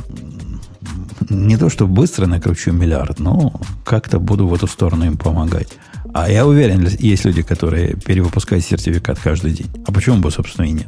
не 1.28 1.56
то, 1.56 1.68
что 1.68 1.86
быстро 1.86 2.26
накручу 2.26 2.72
миллиард, 2.72 3.18
но 3.18 3.52
как-то 3.84 4.18
буду 4.18 4.46
в 4.46 4.54
эту 4.54 4.66
сторону 4.66 5.04
им 5.04 5.16
помогать. 5.16 5.68
А 6.12 6.30
я 6.30 6.46
уверен, 6.46 6.86
есть 6.98 7.24
люди, 7.24 7.42
которые 7.42 7.94
перевыпускают 7.96 8.64
сертификат 8.64 9.18
каждый 9.18 9.52
день. 9.52 9.70
А 9.86 9.92
почему 9.92 10.18
бы, 10.18 10.30
собственно, 10.30 10.66
и 10.66 10.72
нет? 10.72 10.86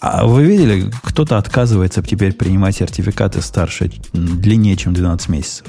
А 0.00 0.26
вы 0.26 0.44
видели, 0.44 0.90
кто-то 1.02 1.38
отказывается 1.38 2.02
теперь 2.02 2.32
принимать 2.32 2.76
сертификаты 2.76 3.40
старше, 3.40 3.90
длиннее, 4.12 4.76
чем 4.76 4.92
12 4.92 5.28
месяцев, 5.30 5.66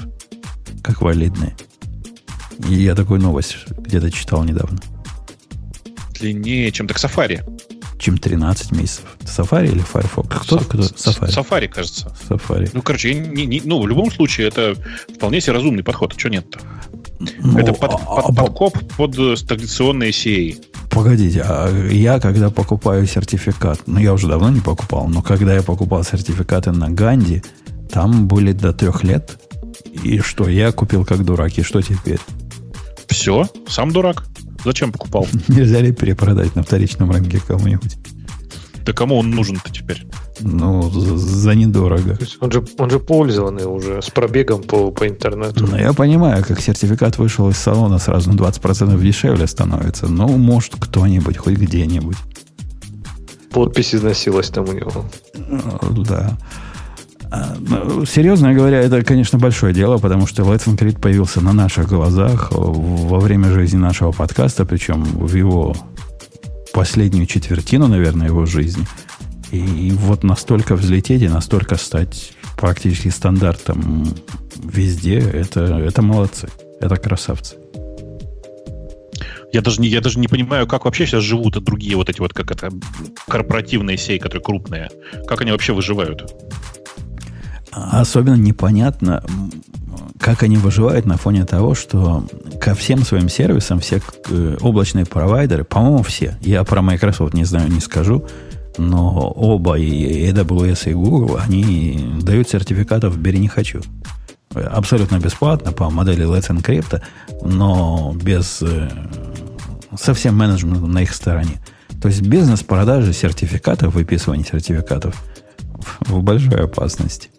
как 0.82 1.00
валидные. 1.02 1.56
И 2.68 2.74
я 2.74 2.94
такую 2.94 3.20
новость 3.20 3.56
где-то 3.78 4.10
читал 4.10 4.44
недавно 4.44 4.78
длиннее, 6.20 6.70
чем 6.70 6.86
так 6.86 6.98
Safari. 6.98 7.40
Чем 7.98 8.16
13 8.16 8.72
месяцев. 8.72 9.04
Safari 9.20 9.72
или 9.72 9.80
Firefox? 9.80 10.28
Кто, 10.28 10.58
Sa- 10.58 10.64
кто? 10.64 10.78
Safari. 10.78 11.28
Safari, 11.28 11.68
кажется. 11.68 12.14
Safari. 12.28 12.70
Ну, 12.72 12.82
короче, 12.82 13.14
не, 13.14 13.46
не, 13.46 13.60
ну, 13.64 13.80
в 13.80 13.86
любом 13.86 14.10
случае, 14.10 14.48
это 14.48 14.74
вполне 15.14 15.40
себе 15.40 15.54
разумный 15.54 15.82
подход. 15.82 16.14
А 16.16 16.18
что 16.18 16.30
нет-то? 16.30 16.60
Ну, 17.20 17.58
это 17.58 17.72
под, 17.74 17.92
а, 17.92 18.22
под, 18.22 18.36
подкоп 18.36 18.78
под 18.96 19.18
э, 19.18 19.34
традиционные 19.46 20.10
CA. 20.10 20.56
Погодите, 20.90 21.42
а 21.44 21.68
я 21.88 22.18
когда 22.18 22.50
покупаю 22.50 23.06
сертификат, 23.06 23.82
ну 23.86 24.00
я 24.00 24.14
уже 24.14 24.26
давно 24.26 24.50
не 24.50 24.60
покупал, 24.60 25.06
но 25.06 25.22
когда 25.22 25.54
я 25.54 25.62
покупал 25.62 26.02
сертификаты 26.02 26.72
на 26.72 26.90
Ганди, 26.90 27.42
там 27.92 28.26
были 28.26 28.52
до 28.52 28.72
трех 28.72 29.04
лет. 29.04 29.38
И 30.02 30.20
что, 30.20 30.48
я 30.48 30.72
купил 30.72 31.04
как 31.04 31.24
дурак, 31.24 31.58
и 31.58 31.62
что 31.62 31.82
теперь? 31.82 32.20
Все, 33.06 33.48
сам 33.68 33.92
дурак. 33.92 34.24
Зачем 34.64 34.92
покупал? 34.92 35.26
Нельзя 35.48 35.80
ли 35.80 35.92
перепродать 35.92 36.54
на 36.56 36.62
вторичном 36.62 37.10
рынке 37.10 37.40
кому-нибудь? 37.46 37.96
Да 38.84 38.92
кому 38.92 39.18
он 39.18 39.30
нужен-то 39.30 39.70
теперь? 39.70 40.06
Ну, 40.40 40.90
за, 40.90 41.16
за 41.16 41.54
недорого. 41.54 42.18
Он 42.40 42.50
же, 42.50 42.64
он 42.78 42.90
же 42.90 42.98
пользованный 42.98 43.64
уже, 43.64 44.00
с 44.00 44.10
пробегом 44.10 44.62
по, 44.62 44.90
по 44.90 45.06
интернету. 45.06 45.66
Ну, 45.66 45.76
я 45.76 45.92
понимаю, 45.92 46.44
как 46.46 46.60
сертификат 46.60 47.18
вышел 47.18 47.48
из 47.50 47.58
салона, 47.58 47.98
сразу 47.98 48.32
на 48.32 48.36
20% 48.36 49.00
дешевле 49.02 49.46
становится. 49.46 50.08
Ну, 50.08 50.28
может, 50.28 50.74
кто-нибудь, 50.78 51.36
хоть 51.36 51.54
где-нибудь. 51.54 52.16
Подпись 53.50 53.94
износилась 53.94 54.48
там 54.48 54.68
у 54.68 54.72
него. 54.72 55.04
Ну, 55.36 56.02
да. 56.04 56.38
А, 57.30 57.56
ну, 57.60 58.04
серьезно 58.06 58.54
говоря, 58.54 58.80
это, 58.80 59.02
конечно, 59.04 59.38
большое 59.38 59.72
дело, 59.72 59.98
потому 59.98 60.26
что 60.26 60.42
Let's 60.42 60.66
Encrypt 60.66 61.00
появился 61.00 61.40
на 61.40 61.52
наших 61.52 61.88
глазах 61.88 62.48
во 62.50 63.20
время 63.20 63.52
жизни 63.52 63.78
нашего 63.78 64.10
подкаста, 64.10 64.64
причем 64.64 65.04
в 65.04 65.34
его 65.34 65.76
последнюю 66.72 67.26
четвертину, 67.26 67.88
наверное, 67.88 68.28
его 68.28 68.46
жизни. 68.46 68.86
И 69.50 69.92
вот 69.92 70.22
настолько 70.22 70.76
взлететь 70.76 71.22
и 71.22 71.28
настолько 71.28 71.76
стать 71.76 72.32
практически 72.56 73.08
стандартом 73.08 74.14
везде, 74.62 75.18
это, 75.18 75.60
это 75.60 76.02
молодцы. 76.02 76.48
Это 76.80 76.96
красавцы. 76.96 77.56
Я 79.52 79.62
даже, 79.62 79.80
не, 79.80 79.88
я 79.88 80.00
даже 80.00 80.18
не 80.20 80.28
понимаю, 80.28 80.66
как 80.66 80.84
вообще 80.84 81.06
сейчас 81.06 81.24
живут 81.24 81.62
другие 81.64 81.96
вот 81.96 82.08
эти 82.08 82.20
вот, 82.20 82.32
как 82.32 82.52
это, 82.52 82.70
корпоративные 83.26 83.98
сеи, 83.98 84.18
которые 84.18 84.42
крупные. 84.42 84.90
Как 85.26 85.40
они 85.40 85.50
вообще 85.50 85.72
выживают? 85.72 86.32
Особенно 87.72 88.36
непонятно, 88.36 89.24
как 90.20 90.42
они 90.42 90.56
выживают 90.56 91.06
на 91.06 91.16
фоне 91.16 91.44
того, 91.44 91.74
что 91.74 92.26
ко 92.60 92.74
всем 92.74 93.04
своим 93.04 93.28
сервисам 93.28 93.80
все 93.80 94.00
э, 94.28 94.56
облачные 94.60 95.06
провайдеры, 95.06 95.64
по-моему, 95.64 96.02
все, 96.02 96.36
я 96.42 96.62
про 96.62 96.82
Microsoft 96.82 97.32
не 97.32 97.44
знаю, 97.44 97.70
не 97.70 97.80
скажу, 97.80 98.26
но 98.76 99.30
оба, 99.30 99.78
и 99.78 100.30
AWS, 100.30 100.90
и 100.90 100.94
Google, 100.94 101.38
они 101.42 102.18
дают 102.22 102.50
сертификатов 102.50 103.18
«бери 103.18 103.38
не 103.38 103.48
хочу». 103.48 103.80
Абсолютно 104.54 105.18
бесплатно 105.18 105.72
по 105.72 105.90
модели 105.90 106.26
Let's 106.26 106.50
Encrypt, 106.50 107.00
но 107.42 108.14
без 108.22 108.60
э, 108.62 108.90
совсем 109.98 110.36
менеджмента 110.36 110.86
на 110.86 111.02
их 111.02 111.14
стороне. 111.14 111.60
То 112.02 112.08
есть 112.08 112.22
бизнес 112.22 112.62
продажи 112.62 113.12
сертификатов, 113.12 113.94
выписывания 113.94 114.44
сертификатов 114.44 115.14
в 116.00 116.22
большой 116.22 116.64
опасности. 116.64 117.30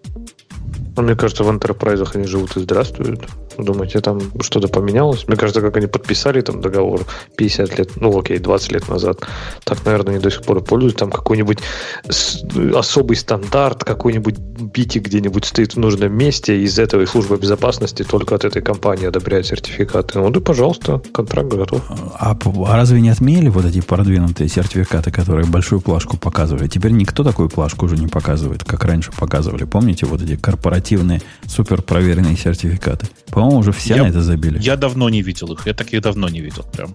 Ну, 0.95 1.03
мне 1.03 1.15
кажется, 1.15 1.43
в 1.43 1.49
enterprise 1.49 2.07
они 2.13 2.27
живут 2.27 2.57
и 2.57 2.59
здравствуют. 2.59 3.25
Думаете, 3.63 3.99
там 3.99 4.19
что-то 4.41 4.67
поменялось? 4.67 5.27
Мне 5.27 5.37
кажется, 5.37 5.61
как 5.61 5.77
они 5.77 5.87
подписали 5.87 6.41
там 6.41 6.61
договор 6.61 7.01
50 7.35 7.77
лет, 7.77 7.89
ну 7.97 8.17
окей, 8.17 8.39
20 8.39 8.71
лет 8.71 8.89
назад, 8.89 9.21
так, 9.63 9.85
наверное, 9.85 10.13
они 10.13 10.23
до 10.23 10.31
сих 10.31 10.43
пор 10.43 10.63
пользуются. 10.63 10.99
Там 10.99 11.11
какой-нибудь 11.11 11.59
особый 12.75 13.15
стандарт, 13.15 13.83
какой-нибудь 13.83 14.37
битик 14.37 15.03
где-нибудь 15.03 15.45
стоит 15.45 15.75
в 15.75 15.79
нужном 15.79 16.13
месте, 16.13 16.61
из 16.61 16.77
этого 16.79 17.05
служба 17.05 17.37
безопасности 17.37 18.03
только 18.03 18.35
от 18.35 18.45
этой 18.45 18.61
компании 18.61 19.07
одобряет 19.07 19.45
сертификаты. 19.45 20.19
Ну 20.19 20.29
да, 20.29 20.39
пожалуйста, 20.39 21.01
контракт 21.13 21.49
готов. 21.49 21.81
А, 22.19 22.37
а 22.37 22.75
разве 22.75 23.01
не 23.01 23.09
отменили 23.09 23.49
вот 23.49 23.65
эти 23.65 23.81
продвинутые 23.81 24.49
сертификаты, 24.49 25.11
которые 25.11 25.45
большую 25.45 25.81
плашку 25.81 26.17
показывали? 26.17 26.67
Теперь 26.67 26.91
никто 26.91 27.23
такую 27.23 27.49
плашку 27.49 27.85
уже 27.85 27.95
не 27.97 28.07
показывает, 28.07 28.63
как 28.63 28.83
раньше 28.85 29.11
показывали. 29.11 29.63
Помните 29.63 30.05
вот 30.05 30.21
эти 30.21 30.35
корпоративные 30.35 31.21
супер 31.45 31.81
проверенные 31.81 32.37
сертификаты? 32.37 33.07
По-моему, 33.29 33.50
уже 33.57 33.71
все 33.71 33.95
я, 33.95 34.03
на 34.03 34.07
это 34.07 34.21
забили. 34.21 34.59
Я 34.61 34.75
давно 34.75 35.09
не 35.09 35.21
видел 35.21 35.51
их. 35.53 35.65
Я 35.65 35.73
таких 35.73 36.01
давно 36.01 36.29
не 36.29 36.41
видел 36.41 36.63
прям. 36.71 36.93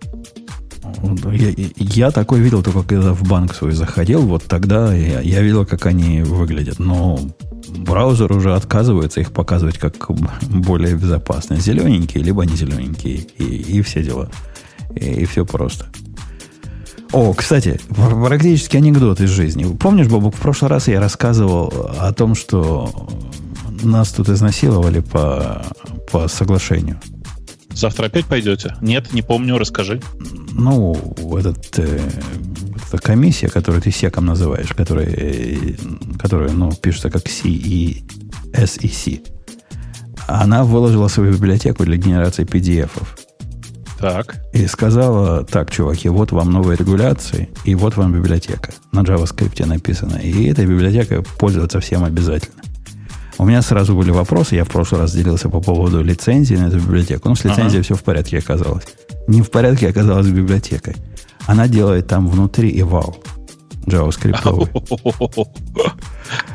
Я, 1.33 1.53
я 1.77 2.11
такой 2.11 2.41
видел 2.41 2.63
только 2.63 2.83
когда 2.83 3.13
в 3.13 3.23
банк 3.25 3.55
свой 3.55 3.73
заходил, 3.73 4.23
вот 4.23 4.45
тогда 4.45 4.95
я, 4.95 5.21
я 5.21 5.43
видел, 5.43 5.67
как 5.67 5.87
они 5.87 6.23
выглядят. 6.23 6.79
Но 6.79 7.19
браузер 7.77 8.33
уже 8.33 8.55
отказывается 8.55 9.21
их 9.21 9.33
показывать 9.33 9.79
как 9.79 9.95
более 10.43 10.95
безопасные. 10.95 11.61
Зелененькие, 11.61 12.23
либо 12.23 12.45
не 12.45 12.57
зелененькие. 12.57 13.27
И, 13.39 13.45
и 13.79 13.83
все 13.83 14.03
дела. 14.03 14.31
И, 14.95 15.05
и 15.05 15.25
все 15.25 15.45
просто. 15.45 15.87
О, 17.13 17.33
кстати, 17.33 17.81
практически 17.89 18.77
анекдот 18.77 19.21
из 19.21 19.31
жизни. 19.31 19.65
Помнишь, 19.77 20.09
Бобук, 20.09 20.35
в 20.35 20.41
прошлый 20.41 20.71
раз 20.71 20.89
я 20.89 21.01
рассказывал 21.01 21.91
о 21.99 22.13
том, 22.13 22.35
что 22.35 23.09
нас 23.83 24.11
тут 24.11 24.29
изнасиловали 24.29 25.01
по, 25.01 25.65
по 26.11 26.29
соглашению. 26.29 27.01
Завтра 27.71 28.07
опять 28.07 28.25
пойдете? 28.25 28.75
Нет, 28.81 29.13
не 29.13 29.23
помню, 29.23 29.59
расскажи. 29.59 30.01
Ну, 30.53 30.97
этот, 31.39 31.79
э, 31.79 32.01
эта 32.89 32.99
комиссия, 32.99 33.49
которую 33.49 33.83
ты 33.83 33.91
секом 33.91 34.25
называешь, 34.25 34.69
которая, 34.69 35.09
э, 35.09 35.57
которая 36.19 36.51
ну, 36.53 36.73
пишется 36.73 37.11
как 37.11 37.29
C 37.29 37.49
и 37.49 38.05
S 38.55 38.79
и 38.79 38.89
C, 38.89 39.21
она 40.27 40.65
выложила 40.65 41.09
свою 41.09 41.33
библиотеку 41.33 41.85
для 41.85 41.97
генерации 41.97 42.45
PDF-ов. 42.45 43.17
Так. 43.99 44.37
И 44.53 44.67
сказала, 44.67 45.45
так, 45.45 45.71
чуваки, 45.71 46.09
вот 46.09 46.33
вам 46.33 46.51
новые 46.51 46.77
регуляции, 46.77 47.49
и 47.65 47.75
вот 47.75 47.97
вам 47.97 48.15
библиотека. 48.15 48.73
На 48.93 49.01
JavaScript 49.01 49.65
написано. 49.67 50.17
И 50.17 50.47
этой 50.47 50.67
библиотекой 50.67 51.23
пользоваться 51.23 51.81
всем 51.81 52.05
обязательно. 52.05 52.63
У 53.39 53.45
меня 53.45 53.63
сразу 53.63 53.95
были 53.95 54.11
вопросы. 54.11 54.55
Я 54.55 54.65
в 54.65 54.69
прошлый 54.69 55.03
раз 55.03 55.13
делился 55.13 55.49
по 55.49 55.61
поводу 55.61 56.03
лицензии 56.03 56.55
на 56.55 56.69
эту 56.69 56.79
библиотеку. 56.79 57.29
Ну, 57.29 57.35
с 57.35 57.45
лицензией 57.45 57.81
ага. 57.81 57.83
все 57.83 57.95
в 57.95 58.03
порядке 58.03 58.39
оказалось. 58.39 58.85
Не 59.29 59.43
в 59.43 59.51
порядке 59.51 59.89
оказалась 59.89 60.29
библиотекой. 60.29 60.97
Она 61.47 61.69
делает 61.69 62.07
там 62.07 62.29
внутри 62.29 62.77
eval 62.79 63.15
JavaScript. 63.87 65.49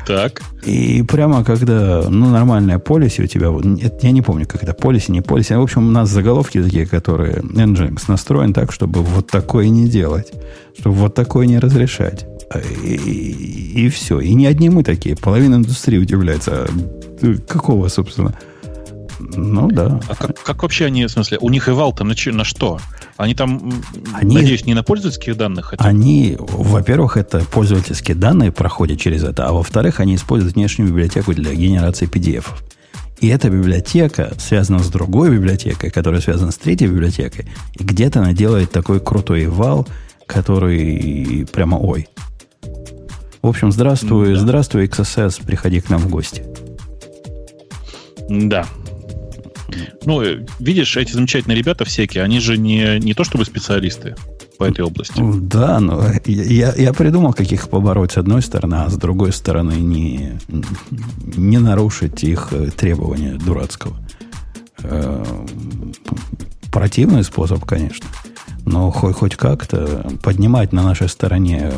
Так. 0.06 0.42
И 0.66 1.02
прямо 1.02 1.44
когда, 1.44 2.04
ну, 2.08 2.30
нормальная 2.30 2.78
полиси 2.78 3.22
у 3.22 3.26
тебя, 3.26 3.48
я 4.02 4.10
не 4.10 4.22
помню, 4.22 4.46
как 4.46 4.62
это, 4.62 4.74
полиси, 4.74 5.12
не 5.12 5.20
полиси. 5.20 5.54
В 5.54 5.62
общем, 5.62 5.86
у 5.86 5.90
нас 5.90 6.10
заголовки 6.10 6.62
такие, 6.62 6.86
которые 6.86 7.36
Nginx 7.36 8.02
настроен 8.08 8.52
так, 8.52 8.72
чтобы 8.72 9.02
вот 9.02 9.28
такое 9.28 9.68
не 9.68 9.88
делать, 9.88 10.32
чтобы 10.78 10.96
вот 10.96 11.14
такое 11.14 11.46
не 11.46 11.58
разрешать. 11.58 12.26
И, 12.60 12.94
и, 12.94 13.84
и 13.84 13.88
все. 13.88 14.20
И 14.20 14.34
не 14.34 14.46
одни 14.46 14.68
мы 14.68 14.84
такие. 14.84 15.16
Половина 15.16 15.56
индустрии 15.56 15.98
удивляется. 15.98 16.68
Какого, 17.48 17.88
собственно? 17.88 18.34
Ну 19.18 19.68
да. 19.68 20.00
А 20.08 20.14
как, 20.14 20.42
как 20.42 20.62
вообще 20.62 20.86
они, 20.86 21.04
в 21.06 21.10
смысле, 21.10 21.38
у 21.40 21.48
них 21.48 21.68
эвал 21.68 21.92
там 21.92 22.08
на, 22.08 22.14
на 22.32 22.44
что? 22.44 22.80
Они 23.16 23.34
там, 23.34 23.72
они, 24.14 24.36
надеюсь, 24.36 24.66
не 24.66 24.74
на 24.74 24.82
пользовательских 24.82 25.36
данных 25.36 25.66
хотят? 25.66 25.86
Они, 25.86 26.36
во-первых, 26.38 27.16
это 27.16 27.40
пользовательские 27.40 28.16
данные 28.16 28.52
проходят 28.52 28.98
через 28.98 29.22
это, 29.22 29.46
а 29.46 29.52
во-вторых, 29.52 30.00
они 30.00 30.16
используют 30.16 30.56
внешнюю 30.56 30.90
библиотеку 30.90 31.32
для 31.34 31.54
генерации 31.54 32.08
PDF. 32.08 32.46
И 33.20 33.28
эта 33.28 33.48
библиотека 33.50 34.32
связана 34.38 34.80
с 34.80 34.88
другой 34.88 35.30
библиотекой, 35.30 35.90
которая 35.90 36.20
связана 36.20 36.50
с 36.50 36.56
третьей 36.56 36.88
библиотекой. 36.88 37.46
И 37.78 37.84
где-то 37.84 38.18
она 38.18 38.32
делает 38.32 38.72
такой 38.72 38.98
крутой 38.98 39.46
вал, 39.46 39.86
который 40.26 41.46
прямо 41.52 41.76
ой. 41.76 42.08
В 43.42 43.48
общем, 43.48 43.72
здравствуй, 43.72 44.34
да. 44.34 44.40
здравствуй, 44.40 44.86
XSS, 44.86 45.44
приходи 45.44 45.80
к 45.80 45.90
нам 45.90 46.00
в 46.00 46.08
гости. 46.08 46.44
Да. 48.28 48.64
Ну, 50.04 50.22
э, 50.22 50.46
видишь, 50.60 50.96
эти 50.96 51.12
замечательные 51.12 51.58
ребята 51.58 51.84
всякие, 51.84 52.22
они 52.22 52.38
же 52.38 52.56
не, 52.56 53.00
не 53.00 53.14
то 53.14 53.24
чтобы 53.24 53.44
специалисты 53.44 54.14
по 54.58 54.64
этой 54.64 54.84
области. 54.84 55.20
Да, 55.40 55.80
но 55.80 56.04
я, 56.24 56.72
я 56.76 56.92
придумал, 56.92 57.32
как 57.32 57.50
их 57.50 57.68
побороть 57.68 58.12
с 58.12 58.16
одной 58.16 58.42
стороны, 58.42 58.76
а 58.76 58.88
с 58.88 58.96
другой 58.96 59.32
стороны 59.32 59.72
не, 59.72 60.38
не 61.36 61.58
нарушить 61.58 62.22
их 62.22 62.48
э, 62.52 62.70
требования 62.70 63.34
дурацкого. 63.34 63.96
Э, 64.84 65.24
противный 66.70 67.24
способ, 67.24 67.64
конечно 67.64 68.06
но 68.72 68.90
хоть, 68.90 69.14
хоть 69.14 69.36
как-то 69.36 70.10
поднимать 70.22 70.72
на 70.72 70.82
нашей 70.82 71.08
стороне 71.08 71.72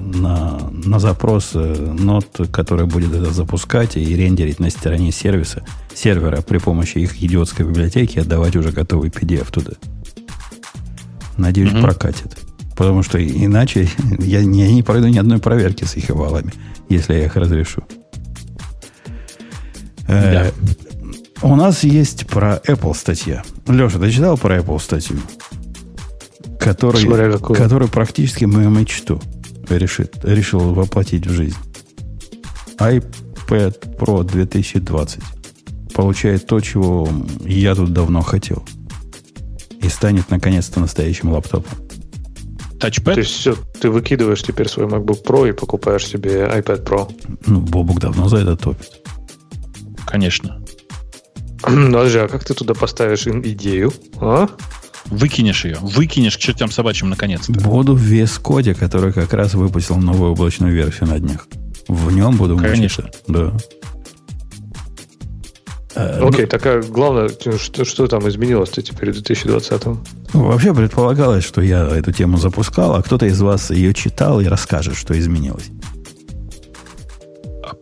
на, 0.00 0.58
на 0.70 1.00
запрос 1.00 1.50
нот, 1.54 2.40
который 2.52 2.86
будет 2.86 3.12
это 3.12 3.32
запускать 3.32 3.96
и 3.96 4.16
рендерить 4.16 4.60
на 4.60 4.70
стороне 4.70 5.10
сервиса, 5.10 5.64
сервера 5.92 6.40
при 6.40 6.58
помощи 6.58 6.98
их 6.98 7.20
идиотской 7.20 7.66
библиотеки, 7.66 8.20
отдавать 8.20 8.54
уже 8.54 8.70
готовый 8.70 9.10
PDF 9.10 9.50
туда. 9.50 9.72
Надеюсь, 11.36 11.72
mm-hmm. 11.72 11.82
прокатит. 11.82 12.38
Потому 12.76 13.02
что 13.02 13.22
иначе 13.22 13.88
я, 14.20 14.44
не 14.44 14.60
я 14.62 14.72
не 14.72 14.84
пройду 14.84 15.08
ни 15.08 15.18
одной 15.18 15.38
проверки 15.38 15.82
с 15.84 15.96
их 15.96 16.10
валами, 16.10 16.52
если 16.88 17.14
я 17.14 17.24
их 17.24 17.34
разрешу. 17.34 17.82
Э, 20.06 20.32
да. 20.32 20.46
Э, 20.46 20.52
у 21.42 21.56
нас 21.56 21.82
есть 21.82 22.28
про 22.28 22.60
Apple 22.64 22.94
статья. 22.94 23.42
Леша, 23.66 23.98
ты 23.98 24.12
читал 24.12 24.38
про 24.38 24.58
Apple 24.58 24.80
статью? 24.80 25.18
Который, 26.62 27.00
Смотря 27.00 27.38
который 27.38 27.88
практически 27.88 28.44
мою 28.44 28.70
мечту 28.70 29.20
решит, 29.68 30.16
решил 30.22 30.74
воплотить 30.74 31.26
в 31.26 31.30
жизнь. 31.30 31.56
iPad 32.78 33.96
Pro 33.98 34.24
2020 34.24 35.20
получает 35.94 36.46
то, 36.46 36.60
чего 36.60 37.08
я 37.44 37.74
тут 37.74 37.92
давно 37.92 38.22
хотел. 38.22 38.64
и 39.80 39.88
станет 39.88 40.30
наконец-то 40.30 40.80
настоящим 40.80 41.32
лаптопом. 41.32 41.78
Тачпэд? 42.80 43.14
То 43.14 43.20
есть 43.20 43.32
все, 43.32 43.56
ты 43.80 43.90
выкидываешь 43.90 44.42
теперь 44.42 44.68
свой 44.68 44.86
MacBook 44.86 45.24
Pro 45.24 45.48
и 45.48 45.52
покупаешь 45.52 46.06
себе 46.06 46.42
iPad 46.44 46.84
Pro. 46.84 47.12
Ну, 47.46 47.60
Бобук 47.60 48.00
давно 48.00 48.28
за 48.28 48.38
это 48.38 48.56
топит. 48.56 49.02
Конечно. 50.06 50.60
Подожди, 51.62 52.18
а 52.18 52.28
как 52.28 52.44
ты 52.44 52.54
туда 52.54 52.74
поставишь 52.74 53.26
идею? 53.26 53.92
А? 54.20 54.48
Выкинешь 55.06 55.64
ее. 55.64 55.78
Выкинешь 55.80 56.36
к 56.36 56.40
чертям 56.40 56.70
собачьим 56.70 57.10
наконец-то. 57.10 57.52
Буду 57.52 57.94
в 57.94 58.02
Code, 58.02 58.74
который 58.74 59.12
как 59.12 59.32
раз 59.32 59.54
выпустил 59.54 59.96
новую 59.96 60.32
облачную 60.32 60.72
версию 60.72 61.08
на 61.08 61.18
днях. 61.18 61.46
В 61.88 62.12
нем 62.12 62.36
буду 62.36 62.56
Конечно. 62.56 63.04
Мучиться. 63.04 63.22
Да. 63.28 63.52
Э, 65.94 66.20
Окей, 66.26 66.44
okay, 66.44 66.46
так 66.46 66.64
а 66.66 66.80
главное, 66.80 67.28
что, 67.28 67.84
что 67.84 68.06
там 68.06 68.26
изменилось-то 68.28 68.80
теперь 68.82 69.10
в 69.10 69.14
2020 69.14 69.82
Вообще 70.32 70.74
предполагалось, 70.74 71.44
что 71.44 71.60
я 71.60 71.86
эту 71.86 72.12
тему 72.12 72.38
запускал, 72.38 72.94
а 72.94 73.02
кто-то 73.02 73.26
из 73.26 73.40
вас 73.40 73.70
ее 73.70 73.92
читал 73.92 74.40
и 74.40 74.46
расскажет, 74.46 74.96
что 74.96 75.18
изменилось. 75.18 75.70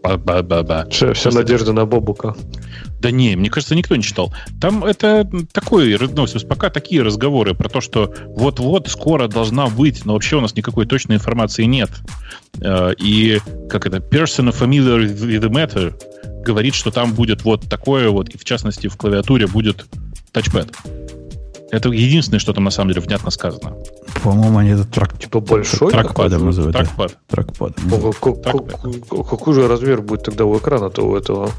Ба-ба-ба-ба. 0.02 0.86
Все, 0.90 1.12
вся 1.12 1.30
надежда 1.30 1.72
на 1.72 1.84
Бобука. 1.84 2.34
Да 3.00 3.10
не, 3.10 3.36
мне 3.36 3.50
кажется, 3.50 3.74
никто 3.74 3.96
не 3.96 4.02
читал. 4.02 4.32
Там 4.60 4.84
это 4.84 5.28
такой, 5.52 5.96
ну, 5.98 6.26
пока 6.48 6.70
такие 6.70 7.02
разговоры 7.02 7.54
про 7.54 7.68
то, 7.68 7.80
что 7.80 8.14
вот-вот 8.26 8.88
скоро 8.88 9.28
должна 9.28 9.68
быть, 9.68 10.04
но 10.04 10.14
вообще 10.14 10.36
у 10.36 10.40
нас 10.40 10.54
никакой 10.54 10.86
точной 10.86 11.16
информации 11.16 11.64
нет. 11.64 11.90
Э, 12.60 12.92
и 12.98 13.40
как 13.68 13.86
это, 13.86 13.98
person 13.98 14.52
familiar 14.52 15.00
with 15.06 15.40
the 15.40 15.50
matter 15.50 15.94
говорит, 16.42 16.74
что 16.74 16.90
там 16.90 17.14
будет 17.14 17.44
вот 17.44 17.68
такое 17.68 18.10
вот, 18.10 18.30
и 18.30 18.38
в 18.38 18.44
частности 18.44 18.88
в 18.88 18.96
клавиатуре 18.96 19.46
будет 19.46 19.86
тачпэд. 20.32 20.72
Это 21.70 21.88
единственное, 21.90 22.40
что 22.40 22.52
там 22.52 22.64
на 22.64 22.70
самом 22.70 22.92
деле 22.92 23.00
внятно 23.02 23.30
сказано. 23.30 23.76
По-моему, 24.22 24.58
они 24.58 24.70
это 24.70 24.84
трак... 24.84 25.18
типа 25.18 25.40
большой 25.40 25.92
тракпадом 25.92 26.46
называют. 26.46 26.76
Тракпад. 26.76 27.16
Тракпад. 27.28 27.76
Какой 29.08 29.54
же 29.54 29.68
размер 29.68 30.02
будет 30.02 30.24
тогда 30.24 30.44
у 30.44 30.56
экрана-то 30.58 31.02
у 31.02 31.16
этого? 31.16 31.50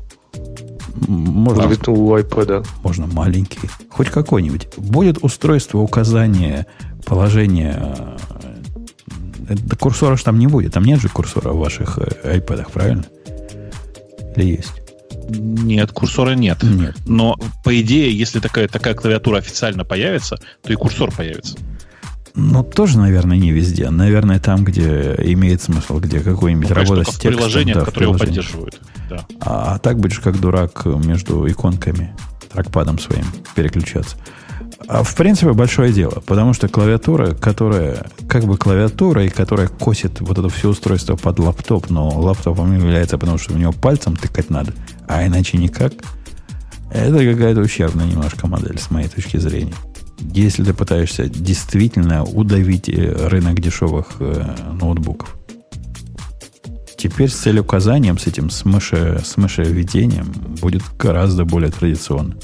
Можно, 1.08 1.64
Говорит, 1.64 1.88
у 1.88 2.18
iPad. 2.18 2.66
Можно 2.84 3.08
маленький. 3.08 3.70
Хоть 3.90 4.10
какой-нибудь. 4.10 4.68
Будет 4.78 5.24
устройство 5.24 5.80
указания 5.80 6.68
положения 7.06 8.18
это, 9.52 9.76
курсора 9.76 10.16
же 10.16 10.24
там 10.24 10.40
не 10.40 10.48
будет. 10.48 10.74
Там 10.74 10.84
нет 10.84 11.02
же 11.02 11.10
курсора 11.10 11.50
в 11.50 11.58
ваших 11.58 11.98
э, 11.98 12.38
iPad, 12.38 12.72
правильно? 12.72 13.06
Или 14.36 14.58
есть? 14.58 14.74
Нет, 15.30 15.92
курсора 15.92 16.32
нет. 16.32 16.64
Нет. 16.64 16.96
Но, 17.06 17.36
по 17.64 17.80
идее, 17.82 18.18
если 18.18 18.40
такая, 18.40 18.68
такая 18.68 18.94
клавиатура 18.94 19.38
официально 19.38 19.84
появится, 19.84 20.38
то 20.62 20.72
и 20.72 20.76
курсор 20.76 21.12
появится. 21.12 21.58
Ну, 22.36 22.64
тоже, 22.64 22.98
наверное, 22.98 23.38
не 23.38 23.52
везде. 23.52 23.90
Наверное, 23.90 24.40
там, 24.40 24.64
где 24.64 25.16
имеет 25.18 25.62
смысл, 25.62 26.00
где 26.00 26.20
какой-нибудь 26.20 26.70
ну, 26.70 26.76
работа 26.76 27.04
с 27.04 27.16
текстом. 27.16 27.32
В 27.32 27.36
приложениях, 27.36 27.78
да, 27.78 27.86
которые 27.86 28.10
его 28.10 28.18
поддерживают. 28.18 28.80
Да. 29.10 29.26
А, 29.42 29.76
а 29.76 29.80
так 29.80 30.00
будешь 30.00 30.20
как 30.20 30.40
дурак 30.40 30.86
между 30.86 31.50
иконками, 31.50 32.16
тракпадом 32.52 33.00
своим 33.00 33.26
переключаться. 33.56 34.16
А 34.88 35.04
в 35.04 35.16
принципе 35.16 35.54
большое 35.54 35.94
дело, 35.94 36.22
потому 36.26 36.54
что 36.54 36.68
клавиатура, 36.68 37.34
которая 37.34 38.08
как 38.28 38.46
бы 38.46 38.58
клавиатура, 38.58 39.24
и 39.26 39.30
которая 39.30 39.68
косит 39.68 40.22
вот 40.22 40.38
это 40.38 40.50
все 40.50 40.70
устройство 40.70 41.16
под 41.16 41.40
лаптоп, 41.40 41.90
но 41.90 42.10
лаптопом 42.10 42.74
является, 42.76 43.18
потому 43.18 43.38
что 43.38 43.54
в 43.54 43.58
него 43.58 43.72
пальцем 43.72 44.16
тыкать 44.16 44.50
надо, 44.50 44.74
а 45.08 45.26
иначе 45.26 45.58
никак, 45.58 45.94
это 46.92 47.18
какая-то 47.20 47.62
ущербная 47.62 48.06
немножко 48.06 48.48
модель 48.48 48.80
с 48.80 48.90
моей 48.92 49.08
точки 49.08 49.38
зрения. 49.38 49.74
Если 50.34 50.64
ты 50.64 50.74
пытаешься 50.74 51.28
действительно 51.28 52.24
удавить 52.24 52.90
э, 52.90 53.28
рынок 53.28 53.60
дешевых 53.60 54.18
э, 54.20 54.56
ноутбуков. 54.80 55.36
Теперь 56.98 57.30
с 57.30 57.36
целеуказанием, 57.36 58.20
с 58.20 58.28
этим 58.28 58.50
с, 58.50 58.64
мыши, 58.64 59.22
с 59.26 59.36
мышеведением 59.36 60.32
будет 60.62 60.84
гораздо 60.98 61.46
более 61.46 61.72
традиционно. 61.72 62.36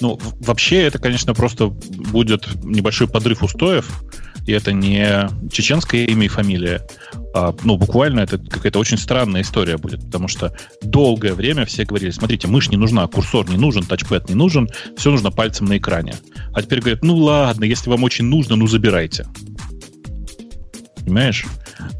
Ну, 0.00 0.18
вообще, 0.40 0.82
это, 0.82 0.98
конечно, 0.98 1.34
просто 1.34 1.68
будет 1.68 2.48
небольшой 2.64 3.08
подрыв 3.08 3.42
устоев, 3.42 3.88
и 4.46 4.52
это 4.52 4.72
не 4.72 5.28
чеченское 5.50 6.04
имя 6.06 6.26
и 6.26 6.28
фамилия, 6.28 6.86
а, 7.34 7.54
ну, 7.64 7.76
буквально 7.76 8.20
это 8.20 8.38
какая-то 8.38 8.78
очень 8.78 8.98
странная 8.98 9.42
история 9.42 9.76
будет, 9.78 10.04
потому 10.04 10.28
что 10.28 10.54
долгое 10.82 11.34
время 11.34 11.64
все 11.64 11.84
говорили, 11.84 12.10
смотрите, 12.10 12.48
мышь 12.48 12.68
не 12.68 12.76
нужна, 12.76 13.06
курсор 13.06 13.48
не 13.48 13.56
нужен, 13.56 13.84
тачпэд 13.84 14.28
не 14.28 14.34
нужен, 14.34 14.68
все 14.96 15.10
нужно 15.10 15.30
пальцем 15.30 15.66
на 15.66 15.78
экране. 15.78 16.14
А 16.52 16.62
теперь 16.62 16.80
говорят, 16.80 17.02
ну 17.02 17.16
ладно, 17.16 17.64
если 17.64 17.88
вам 17.88 18.02
очень 18.02 18.26
нужно, 18.26 18.56
ну 18.56 18.66
забирайте. 18.66 19.26
Понимаешь? 21.04 21.46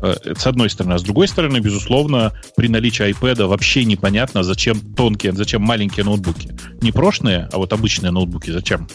Это 0.00 0.38
с 0.38 0.46
одной 0.46 0.70
стороны. 0.70 0.94
А 0.94 0.98
с 0.98 1.02
другой 1.02 1.26
стороны, 1.26 1.58
безусловно, 1.58 2.32
при 2.56 2.68
наличии 2.68 3.10
iPad 3.10 3.46
вообще 3.46 3.84
непонятно, 3.84 4.42
зачем 4.42 4.80
тонкие, 4.94 5.32
зачем 5.32 5.62
маленькие 5.62 6.04
ноутбуки. 6.04 6.54
Не 6.80 6.92
прошлые, 6.92 7.48
а 7.52 7.58
вот 7.58 7.72
обычные 7.72 8.12
ноутбуки 8.12 8.50
зачем? 8.50 8.86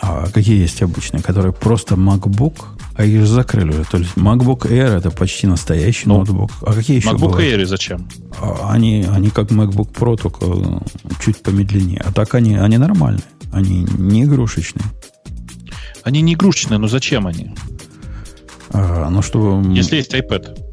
А 0.00 0.26
какие 0.32 0.60
есть 0.60 0.82
обычные, 0.82 1.22
которые 1.22 1.52
просто 1.52 1.94
MacBook, 1.94 2.64
а 2.94 3.04
их 3.04 3.20
же 3.20 3.26
закрыли 3.26 3.70
уже. 3.70 3.84
То 3.84 3.98
есть 3.98 4.14
MacBook 4.16 4.70
Air 4.70 4.98
это 4.98 5.10
почти 5.10 5.46
настоящий 5.46 6.08
ну, 6.08 6.16
ноутбук. 6.16 6.50
А 6.62 6.72
какие 6.72 6.98
еще 6.98 7.10
MacBook 7.10 7.18
бывают? 7.18 7.60
Air 7.60 7.66
зачем? 7.66 8.08
А, 8.40 8.72
они, 8.72 9.06
они 9.10 9.30
как 9.30 9.50
MacBook 9.50 9.92
Pro, 9.92 10.16
только 10.16 10.82
чуть 11.24 11.42
помедленнее. 11.42 12.02
А 12.04 12.12
так 12.12 12.34
они, 12.34 12.56
они 12.56 12.78
нормальные. 12.78 13.24
Они 13.52 13.86
не 13.96 14.24
игрушечные. 14.24 14.84
Они 16.02 16.20
не 16.20 16.34
игрушечные, 16.34 16.78
но 16.78 16.88
зачем 16.88 17.26
они? 17.26 17.54
А, 18.70 19.08
ну, 19.10 19.22
чтобы... 19.22 19.74
Если 19.74 19.96
есть 19.96 20.14
iPad. 20.14 20.65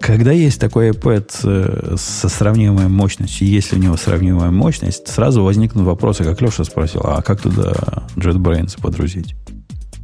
Когда 0.00 0.30
есть 0.30 0.60
такой 0.60 0.90
iPad 0.90 1.30
э, 1.44 1.96
со 1.96 2.28
сравнимой 2.28 2.88
мощностью, 2.88 3.48
если 3.48 3.76
у 3.76 3.78
него 3.78 3.96
сравнимая 3.96 4.50
мощность, 4.50 5.08
сразу 5.08 5.42
возникнут 5.42 5.84
вопросы, 5.84 6.24
как 6.24 6.40
Леша 6.40 6.64
спросил, 6.64 7.00
а 7.04 7.20
как 7.22 7.40
туда 7.42 7.74
JetBrains 8.16 8.80
подрузить? 8.80 9.34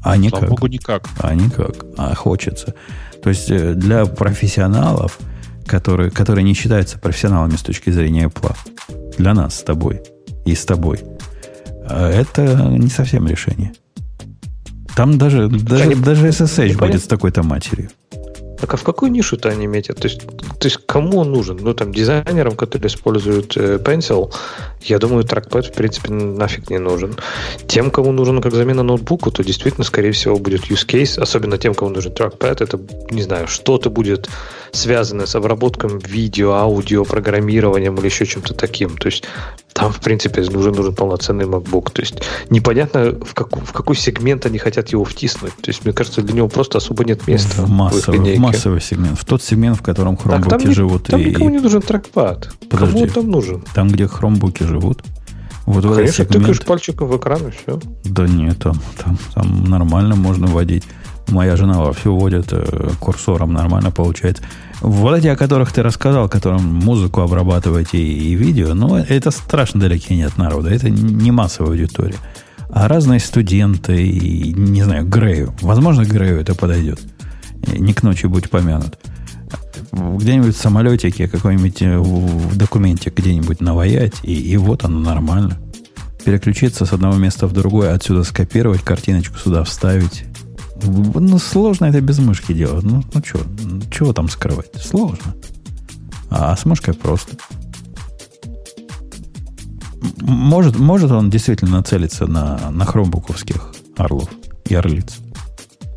А 0.02 0.16
никак. 0.16 0.40
Слава 0.40 0.50
богу, 0.50 0.66
никак. 0.66 1.08
А 1.18 1.34
никак. 1.34 1.86
А 1.96 2.14
хочется. 2.14 2.74
То 3.22 3.30
есть 3.30 3.50
э, 3.50 3.74
для 3.74 4.04
профессионалов, 4.04 5.18
которые, 5.66 6.10
которые 6.10 6.44
не 6.44 6.54
считаются 6.54 6.98
профессионалами 6.98 7.56
с 7.56 7.62
точки 7.62 7.90
зрения 7.90 8.26
Apple, 8.26 8.54
для 9.16 9.32
нас 9.32 9.58
с 9.58 9.62
тобой 9.62 10.02
и 10.44 10.54
с 10.54 10.64
тобой, 10.64 11.00
э, 11.88 12.10
это 12.10 12.42
не 12.68 12.90
совсем 12.90 13.26
решение. 13.26 13.72
Там 14.94 15.18
даже, 15.18 15.48
даже, 15.48 15.96
даже 15.96 16.28
SSH 16.28 16.78
будет 16.78 17.02
с 17.02 17.06
такой-то 17.06 17.42
матерью. 17.42 17.90
Так 18.64 18.72
а 18.72 18.76
в 18.78 18.82
какую 18.82 19.12
нишу-то 19.12 19.50
они 19.50 19.66
метят? 19.66 19.98
То 19.98 20.08
есть, 20.08 20.26
то 20.26 20.66
есть 20.66 20.78
кому 20.86 21.18
он 21.18 21.32
нужен? 21.32 21.58
Ну, 21.60 21.74
там, 21.74 21.92
дизайнерам, 21.92 22.56
которые 22.56 22.88
используют 22.88 23.58
э, 23.58 23.76
Pencil, 23.76 24.32
я 24.80 24.98
думаю, 24.98 25.24
тракпад, 25.24 25.66
в 25.66 25.72
принципе, 25.74 26.10
нафиг 26.10 26.70
не 26.70 26.78
нужен. 26.78 27.14
Тем, 27.66 27.90
кому 27.90 28.10
нужен 28.12 28.40
как 28.40 28.54
замена 28.54 28.82
ноутбуку, 28.82 29.30
то 29.30 29.44
действительно, 29.44 29.84
скорее 29.84 30.12
всего, 30.12 30.38
будет 30.38 30.70
use 30.70 30.86
case, 30.86 31.20
особенно 31.20 31.58
тем, 31.58 31.74
кому 31.74 31.90
нужен 31.90 32.14
тракпад, 32.14 32.62
это, 32.62 32.80
не 33.10 33.20
знаю, 33.20 33.48
что-то 33.48 33.90
будет 33.90 34.30
связанное 34.72 35.26
с 35.26 35.34
обработкой 35.34 35.90
видео, 36.02 36.52
аудио, 36.52 37.04
программированием 37.04 37.94
или 37.96 38.06
еще 38.06 38.24
чем-то 38.24 38.54
таким. 38.54 38.96
То 38.96 39.08
есть 39.08 39.24
там, 39.74 39.92
в 39.92 39.98
принципе, 39.98 40.40
нужен, 40.42 40.72
нужен 40.72 40.94
полноценный 40.94 41.46
MacBook. 41.46 41.90
То 41.90 42.00
есть 42.00 42.22
непонятно, 42.48 43.16
в, 43.20 43.34
как, 43.34 43.56
в 43.56 43.72
какой 43.72 43.96
сегмент 43.96 44.46
они 44.46 44.58
хотят 44.58 44.90
его 44.90 45.04
втиснуть. 45.04 45.54
То 45.56 45.70
есть, 45.70 45.84
мне 45.84 45.92
кажется, 45.92 46.22
для 46.22 46.32
него 46.32 46.48
просто 46.48 46.78
особо 46.78 47.04
нет 47.04 47.26
места. 47.26 47.62
В 47.62 47.70
массовый, 47.70 48.34
в, 48.34 48.36
в 48.36 48.40
массовый 48.40 48.80
сегмент. 48.80 49.18
В 49.18 49.24
тот 49.24 49.42
сегмент, 49.42 49.76
в 49.76 49.82
котором 49.82 50.16
хромбуки 50.16 50.70
живут. 50.70 51.08
Там 51.08 51.20
и, 51.20 51.24
никому 51.24 51.50
не 51.50 51.58
нужен 51.58 51.82
трекпад. 51.82 52.50
Подожди, 52.70 52.92
Кому 52.92 53.04
он 53.04 53.10
там 53.10 53.30
нужен? 53.30 53.64
Там, 53.74 53.88
где 53.88 54.06
хромбуки 54.06 54.62
живут. 54.62 55.02
Вот 55.66 55.82
Конечно, 55.82 56.24
сегмент... 56.24 56.32
тыкаешь 56.32 56.60
пальчиком 56.60 57.08
в 57.08 57.16
экран 57.16 57.48
и 57.48 57.50
все. 57.50 57.80
Да 58.04 58.28
нет, 58.28 58.58
там, 58.60 58.80
там, 59.02 59.18
там 59.34 59.64
нормально 59.64 60.14
можно 60.14 60.46
вводить. 60.46 60.84
Моя 61.28 61.56
жена 61.56 61.80
вовсю 61.80 62.14
вводит 62.14 62.48
э, 62.52 62.90
курсором, 63.00 63.52
нормально 63.52 63.90
получается. 63.90 64.42
Вот 64.80 65.16
эти, 65.16 65.28
о 65.28 65.36
которых 65.36 65.72
ты 65.72 65.82
рассказал, 65.82 66.28
которым 66.28 66.62
музыку 66.62 67.22
обрабатываете 67.22 67.98
и, 67.98 68.32
и 68.32 68.34
видео, 68.34 68.74
ну, 68.74 68.96
это 68.96 69.30
страшно 69.30 69.80
далеки 69.80 70.14
не 70.14 70.24
от 70.24 70.36
народа. 70.36 70.70
Это 70.70 70.90
не 70.90 71.30
массовая 71.30 71.70
аудитория. 71.70 72.16
А 72.70 72.88
разные 72.88 73.20
студенты 73.20 74.06
и, 74.06 74.52
не 74.52 74.82
знаю, 74.82 75.06
Грею. 75.06 75.54
Возможно, 75.62 76.04
Грею 76.04 76.40
это 76.40 76.54
подойдет. 76.54 77.00
Не 77.66 77.94
к 77.94 78.02
ночи 78.02 78.26
будь 78.26 78.50
помянут. 78.50 78.98
Где-нибудь 79.92 80.56
в 80.56 80.60
самолетике, 80.60 81.28
какой-нибудь 81.28 81.82
э, 81.82 81.98
в 81.98 82.56
документе 82.56 83.12
где-нибудь 83.14 83.60
наваять, 83.60 84.14
и, 84.22 84.34
и 84.34 84.56
вот 84.56 84.84
оно 84.84 84.98
нормально. 84.98 85.58
Переключиться 86.24 86.84
с 86.84 86.92
одного 86.92 87.16
места 87.16 87.46
в 87.46 87.52
другое, 87.52 87.94
отсюда 87.94 88.24
скопировать, 88.24 88.82
картиночку 88.82 89.38
сюда 89.38 89.62
вставить, 89.62 90.24
ну, 90.84 91.38
сложно 91.38 91.86
это 91.86 92.00
без 92.00 92.18
мышки 92.18 92.52
делать. 92.52 92.84
Ну, 92.84 93.02
ну 93.12 93.24
что, 93.24 93.40
чего 93.90 94.12
там 94.12 94.28
скрывать? 94.28 94.70
Сложно. 94.82 95.34
А, 96.30 96.52
а 96.52 96.56
с 96.56 96.64
мышкой 96.64 96.94
просто. 96.94 97.36
Может, 100.20 100.78
может 100.78 101.10
он 101.10 101.30
действительно 101.30 101.78
нацелиться 101.78 102.26
на, 102.26 102.70
на 102.70 102.84
хромбуковских 102.84 103.74
орлов 103.96 104.28
и 104.66 104.74
орлиц? 104.74 105.18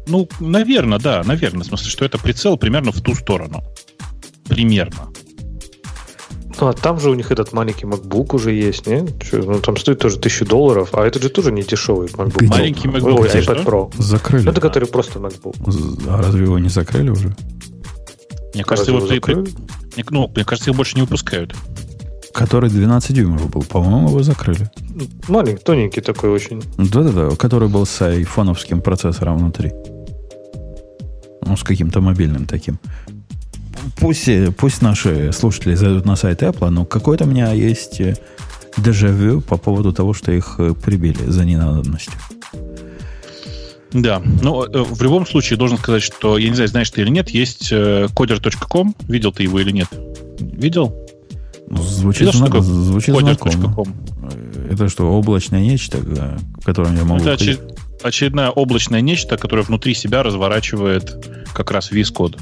Ну, 0.07 0.27
наверное, 0.39 0.99
да, 0.99 1.23
наверное. 1.23 1.63
В 1.63 1.67
смысле, 1.67 1.89
что 1.89 2.05
это 2.05 2.17
прицел 2.17 2.57
примерно 2.57 2.91
в 2.91 3.01
ту 3.01 3.15
сторону. 3.15 3.63
Примерно. 4.45 5.09
Ну, 6.59 6.67
а 6.67 6.73
там 6.73 6.99
же 6.99 7.09
у 7.11 7.13
них 7.13 7.31
этот 7.31 7.53
маленький 7.53 7.85
MacBook 7.85 8.35
уже 8.35 8.51
есть, 8.51 8.87
не? 8.87 9.05
Ну, 9.31 9.59
там 9.59 9.77
стоит 9.77 9.99
тоже 9.99 10.17
тысячу 10.17 10.45
долларов, 10.45 10.89
а 10.93 11.05
это 11.05 11.21
же 11.21 11.29
тоже 11.29 11.51
не 11.51 11.61
дешевый 11.61 12.07
MacBook. 12.07 12.41
Видел. 12.41 12.55
Маленький 12.55 12.87
MacBook. 12.87 13.19
Ой, 13.19 13.27
iPad 13.29 13.65
Pro. 13.65 14.01
Закрыли. 14.01 14.45
Ну, 14.45 14.51
это 14.51 14.61
который 14.61 14.87
просто 14.87 15.19
MacBook. 15.19 15.55
А 16.09 16.17
разве 16.17 16.43
его 16.43 16.57
не 16.57 16.69
закрыли 16.69 17.09
уже? 17.09 17.35
Мне 18.53 18.63
кажется, 18.63 18.91
его, 18.91 19.05
при, 19.05 19.35
ну, 20.09 20.31
мне 20.33 20.43
кажется, 20.43 20.71
его 20.71 20.77
больше 20.77 20.95
не 20.95 21.01
выпускают. 21.01 21.53
Который 22.33 22.69
12 22.69 23.15
дюймов 23.15 23.49
был, 23.51 23.63
по-моему, 23.63 24.09
его 24.09 24.23
закрыли. 24.23 24.69
Маленький, 25.27 25.63
тоненький 25.63 26.01
такой 26.01 26.29
очень. 26.31 26.63
Да-да-да, 26.77 27.35
который 27.35 27.69
был 27.69 27.85
с 27.85 28.01
айфоновским 28.01 28.81
процессором 28.81 29.37
внутри. 29.37 29.71
Ну, 31.45 31.55
с 31.55 31.63
каким-то 31.63 32.01
мобильным 32.01 32.45
таким. 32.45 32.79
Пусть, 33.95 34.29
пусть 34.57 34.81
наши 34.81 35.31
слушатели 35.31 35.75
зайдут 35.75 36.05
на 36.05 36.15
сайт 36.15 36.43
Apple, 36.43 36.69
но 36.69 36.85
какой-то 36.85 37.23
у 37.23 37.27
меня 37.27 37.51
есть 37.51 37.99
э, 38.01 38.15
дежавю 38.77 39.41
по 39.41 39.57
поводу 39.57 39.93
того, 39.93 40.13
что 40.13 40.31
их 40.31 40.55
э, 40.59 40.73
прибили 40.73 41.23
за 41.25 41.45
ненадобностью. 41.45 42.13
Да, 43.93 44.21
ну, 44.41 44.63
э, 44.65 44.83
в 44.83 45.01
любом 45.01 45.25
случае 45.25 45.57
должен 45.57 45.77
сказать, 45.77 46.03
что, 46.03 46.37
я 46.37 46.49
не 46.49 46.55
знаю, 46.55 46.69
знаешь 46.69 46.89
ты 46.89 47.01
или 47.01 47.09
нет, 47.09 47.29
есть 47.29 47.71
coder.com. 47.71 48.95
Видел 49.07 49.31
ты 49.31 49.43
его 49.43 49.59
или 49.59 49.71
нет? 49.71 49.87
Видел? 50.39 50.95
Ну, 51.69 51.81
звучит, 51.81 52.27
Видел, 52.27 52.39
знак, 52.39 52.61
звучит 52.61 53.15
знакомо. 53.15 53.93
Это 54.69 54.89
что, 54.89 55.07
облачное 55.11 55.61
нечто, 55.61 55.99
которым 56.63 56.95
я 56.95 57.03
могу... 57.03 57.21
Это 57.21 57.33
очер... 57.33 57.59
очередное 58.03 58.49
облачное 58.49 59.01
нечто, 59.01 59.37
которое 59.37 59.63
внутри 59.63 59.93
себя 59.93 60.23
разворачивает 60.23 61.45
как 61.53 61.71
раз 61.71 61.91
VS 61.91 62.13
Code. 62.13 62.39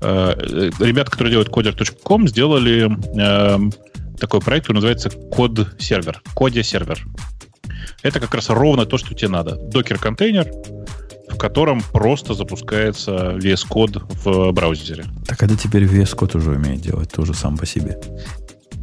Э, 0.00 0.34
ребята, 0.80 1.10
которые 1.10 1.32
делают 1.32 1.48
coder.com, 1.48 2.28
сделали 2.28 2.90
э, 3.18 3.70
такой 4.18 4.40
проект, 4.40 4.66
который 4.66 4.76
называется 4.76 5.08
Code 5.08 5.80
сервер, 5.80 6.22
Коде 6.34 6.62
сервер. 6.62 7.06
Это 8.02 8.20
как 8.20 8.34
раз 8.34 8.50
ровно 8.50 8.86
то, 8.86 8.98
что 8.98 9.14
тебе 9.14 9.28
надо. 9.28 9.56
Докер-контейнер, 9.56 10.50
в 11.28 11.38
котором 11.38 11.82
просто 11.92 12.34
запускается 12.34 13.36
VS 13.36 13.66
Code 13.68 14.02
в 14.24 14.52
браузере. 14.52 15.04
Так 15.26 15.42
это 15.42 15.56
теперь 15.56 15.84
VS 15.84 16.16
Code 16.16 16.36
уже 16.38 16.50
умеет 16.50 16.80
делать 16.80 17.10
тоже 17.10 17.34
сам 17.34 17.56
по 17.56 17.66
себе. 17.66 17.98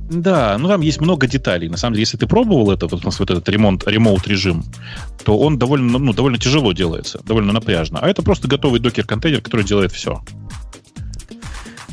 Да, 0.09 0.57
ну 0.57 0.67
там 0.67 0.81
есть 0.81 0.99
много 0.99 1.27
деталей. 1.27 1.69
На 1.69 1.77
самом 1.77 1.93
деле, 1.93 2.01
если 2.01 2.17
ты 2.17 2.27
пробовал 2.27 2.71
это, 2.71 2.87
вот, 2.87 3.03
вот 3.03 3.31
этот 3.31 3.47
ремонт, 3.49 3.87
ремоут 3.87 4.27
режим, 4.27 4.63
то 5.23 5.37
он 5.37 5.57
довольно, 5.57 5.97
ну, 5.97 6.13
довольно 6.13 6.37
тяжело 6.37 6.73
делается, 6.73 7.19
довольно 7.23 7.53
напряжно. 7.53 7.99
А 8.01 8.09
это 8.09 8.21
просто 8.21 8.47
готовый 8.47 8.79
докер-контейнер, 8.79 9.41
который 9.41 9.65
делает 9.65 9.91
все. 9.91 10.21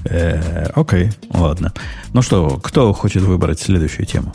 Э, 0.05 0.70
окей, 0.74 1.11
ладно. 1.32 1.72
Ну 2.12 2.22
что, 2.22 2.59
кто 2.59 2.92
хочет 2.92 3.22
выбрать 3.22 3.61
следующую 3.61 4.07
тему? 4.07 4.32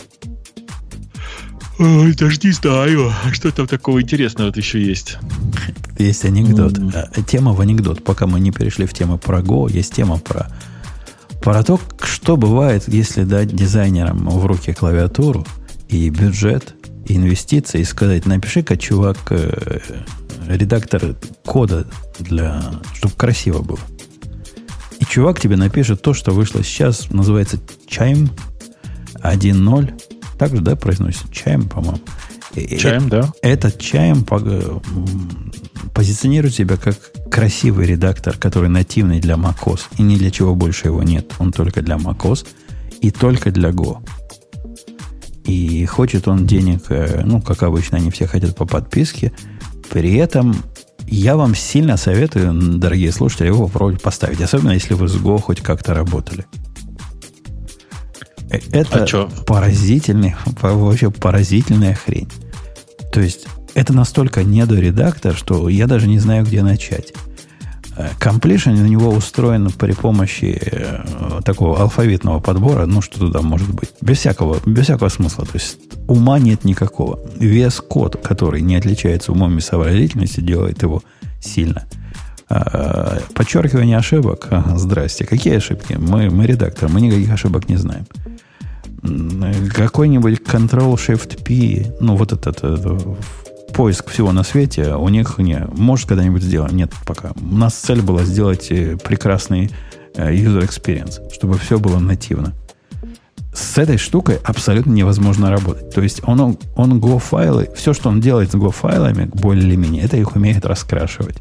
Ой, 1.78 2.14
даже 2.16 2.40
не 2.44 2.52
знаю, 2.52 3.12
что 3.34 3.52
там 3.52 3.68
такого 3.68 4.02
интересного 4.02 4.52
еще 4.56 4.82
есть. 4.82 5.18
Есть 5.98 6.24
анекдот. 6.24 6.78
Mm. 6.78 7.24
Тема 7.26 7.54
в 7.54 7.60
анекдот. 7.60 8.04
Пока 8.04 8.28
мы 8.28 8.40
не 8.40 8.52
перешли 8.52 8.86
в 8.86 8.94
тему 8.94 9.18
про 9.18 9.40
Go, 9.40 9.70
есть 9.70 9.94
тема 9.94 10.18
про, 10.18 10.48
про 11.42 11.64
то, 11.64 11.80
что 12.02 12.38
бывает, 12.38 12.84
если 12.88 13.24
дать 13.24 13.54
дизайнерам 13.54 14.30
в 14.30 14.46
руки 14.46 14.72
клавиатуру 14.74 15.46
и 15.90 16.10
бюджет, 16.10 16.76
и 17.06 17.18
инвестиции, 17.18 17.82
и 17.82 17.86
сказать, 17.86 18.26
напиши-ка, 18.26 18.78
чувак, 18.78 19.18
э, 19.32 19.80
редактор 20.48 21.16
кода, 21.46 21.86
для, 22.20 22.62
чтобы 22.94 23.16
красиво 23.16 23.62
было. 23.62 23.80
И 25.00 25.06
чувак 25.06 25.40
тебе 25.40 25.56
напишет 25.58 26.02
то, 26.02 26.14
что 26.14 26.32
вышло 26.32 26.64
сейчас, 26.64 27.10
называется 27.10 27.60
Chime 27.88 28.30
1.0. 29.22 30.02
Так 30.38 30.56
же, 30.56 30.62
да, 30.62 30.76
произносится? 30.76 31.28
Chime, 31.28 31.68
по-моему. 31.68 32.00
Chime, 32.54 33.10
да. 33.10 33.32
Этот 33.42 33.78
Chime 33.82 34.24
позиционирует 35.94 36.54
себя 36.54 36.78
как 36.78 36.96
красивый 37.32 37.86
редактор, 37.86 38.38
который 38.38 38.70
нативный 38.70 39.20
для 39.20 39.36
macOS. 39.36 39.82
И 39.98 40.04
ни 40.04 40.18
для 40.18 40.32
чего 40.32 40.56
больше 40.56 40.88
его 40.88 41.04
нет. 41.04 41.34
Он 41.40 41.52
только 41.52 41.82
для 41.82 41.96
macOS 41.96 42.46
и 43.02 43.12
только 43.12 43.52
для 43.52 43.70
Go. 43.70 44.00
И 45.46 45.86
хочет 45.86 46.28
он 46.28 46.48
денег, 46.48 46.86
э, 46.90 47.22
ну, 47.24 47.42
как 47.42 47.64
обычно, 47.64 47.98
они 47.98 48.10
все 48.10 48.26
хотят 48.26 48.56
по 48.56 48.66
подписке. 48.66 49.32
При 49.92 50.16
этом 50.16 50.56
я 51.08 51.36
вам 51.36 51.56
сильно 51.56 51.98
советую, 51.98 52.54
дорогие 52.78 53.12
слушатели, 53.12 53.48
его 53.48 53.68
попробовать 53.68 54.02
поставить. 54.02 54.42
Особенно, 54.42 54.72
если 54.72 54.94
вы 54.94 55.08
с 55.08 55.16
Go 55.16 55.40
хоть 55.40 55.62
как-то 55.62 55.94
работали. 55.94 56.46
Э, 58.50 58.60
это 58.72 59.06
а 59.12 59.44
поразительный, 59.46 60.36
вообще 60.62 61.12
поразительная 61.12 61.96
хрень. 61.96 62.30
То 63.12 63.22
есть, 63.22 63.48
это 63.74 63.94
настолько 63.94 64.44
недоредактор, 64.44 65.36
что 65.36 65.70
я 65.70 65.88
даже 65.88 66.08
не 66.08 66.20
знаю, 66.20 66.46
где 66.46 66.64
начать. 66.64 67.14
Completion 68.20 68.74
э, 68.74 68.82
на 68.82 68.88
него 68.88 69.10
устроен 69.10 69.70
при 69.72 69.94
помощи 69.94 70.60
э, 70.62 71.42
такого 71.44 71.80
алфавитного 71.80 72.40
подбора, 72.40 72.86
ну, 72.86 73.02
что 73.02 73.20
туда 73.20 73.42
может 73.42 73.70
быть, 73.74 73.90
без 74.02 74.20
всякого, 74.20 74.58
без 74.66 74.84
всякого 74.84 75.10
смысла. 75.10 75.46
То 75.46 75.54
есть 75.54 75.78
ума 76.08 76.40
нет 76.40 76.66
никакого. 76.66 77.20
Вес 77.36 77.82
код, 77.82 78.18
который 78.22 78.62
не 78.62 78.76
отличается 78.76 79.32
умом 79.32 79.58
и 79.58 79.62
сообразительностью, 79.62 80.44
делает 80.44 80.82
его 80.84 81.04
сильно. 81.40 81.86
А, 82.50 83.20
подчеркивание 83.34 83.98
ошибок. 83.98 84.50
Здрасте. 84.76 85.26
Какие 85.26 85.56
ошибки? 85.56 85.94
Мы, 85.94 86.30
мы 86.30 86.46
редактор, 86.46 86.90
мы 86.90 87.02
никаких 87.02 87.32
ошибок 87.32 87.70
не 87.70 87.78
знаем. 87.78 88.06
Какой-нибудь 89.74 90.42
Ctrl-Shift-P, 90.42 91.98
ну, 92.00 92.16
вот 92.16 92.34
этот, 92.34 92.64
этот 92.64 93.18
поиск 93.76 94.10
всего 94.10 94.32
на 94.32 94.44
свете, 94.44 94.96
у 94.96 95.10
них 95.10 95.38
не. 95.38 95.68
Может, 95.76 96.08
когда-нибудь 96.08 96.42
сделаем. 96.42 96.76
Нет, 96.76 96.94
пока. 97.06 97.32
У 97.36 97.56
нас 97.56 97.76
цель 97.76 98.02
была 98.02 98.24
сделать 98.24 98.72
э, 98.72 98.96
прекрасный 98.98 99.70
э, 100.16 100.34
user 100.34 100.66
experience, 100.66 101.22
чтобы 101.34 101.58
все 101.58 101.78
было 101.78 102.00
нативно. 102.00 102.54
С 103.54 103.78
этой 103.78 103.98
штукой 103.98 104.40
абсолютно 104.44 104.92
невозможно 104.92 105.52
работать. 105.52 105.94
То 105.94 106.02
есть 106.02 106.22
он, 106.26 106.58
он 106.76 107.00
Go 107.00 107.20
файлы, 107.20 107.70
все, 107.76 107.94
что 107.94 108.10
он 108.10 108.22
делает 108.22 108.52
с 108.52 108.56
Go 108.56 108.72
файлами, 108.72 109.30
более 109.34 109.66
или 109.66 109.76
менее, 109.76 110.04
это 110.04 110.18
их 110.18 110.36
умеет 110.36 110.66
раскрашивать. 110.66 111.38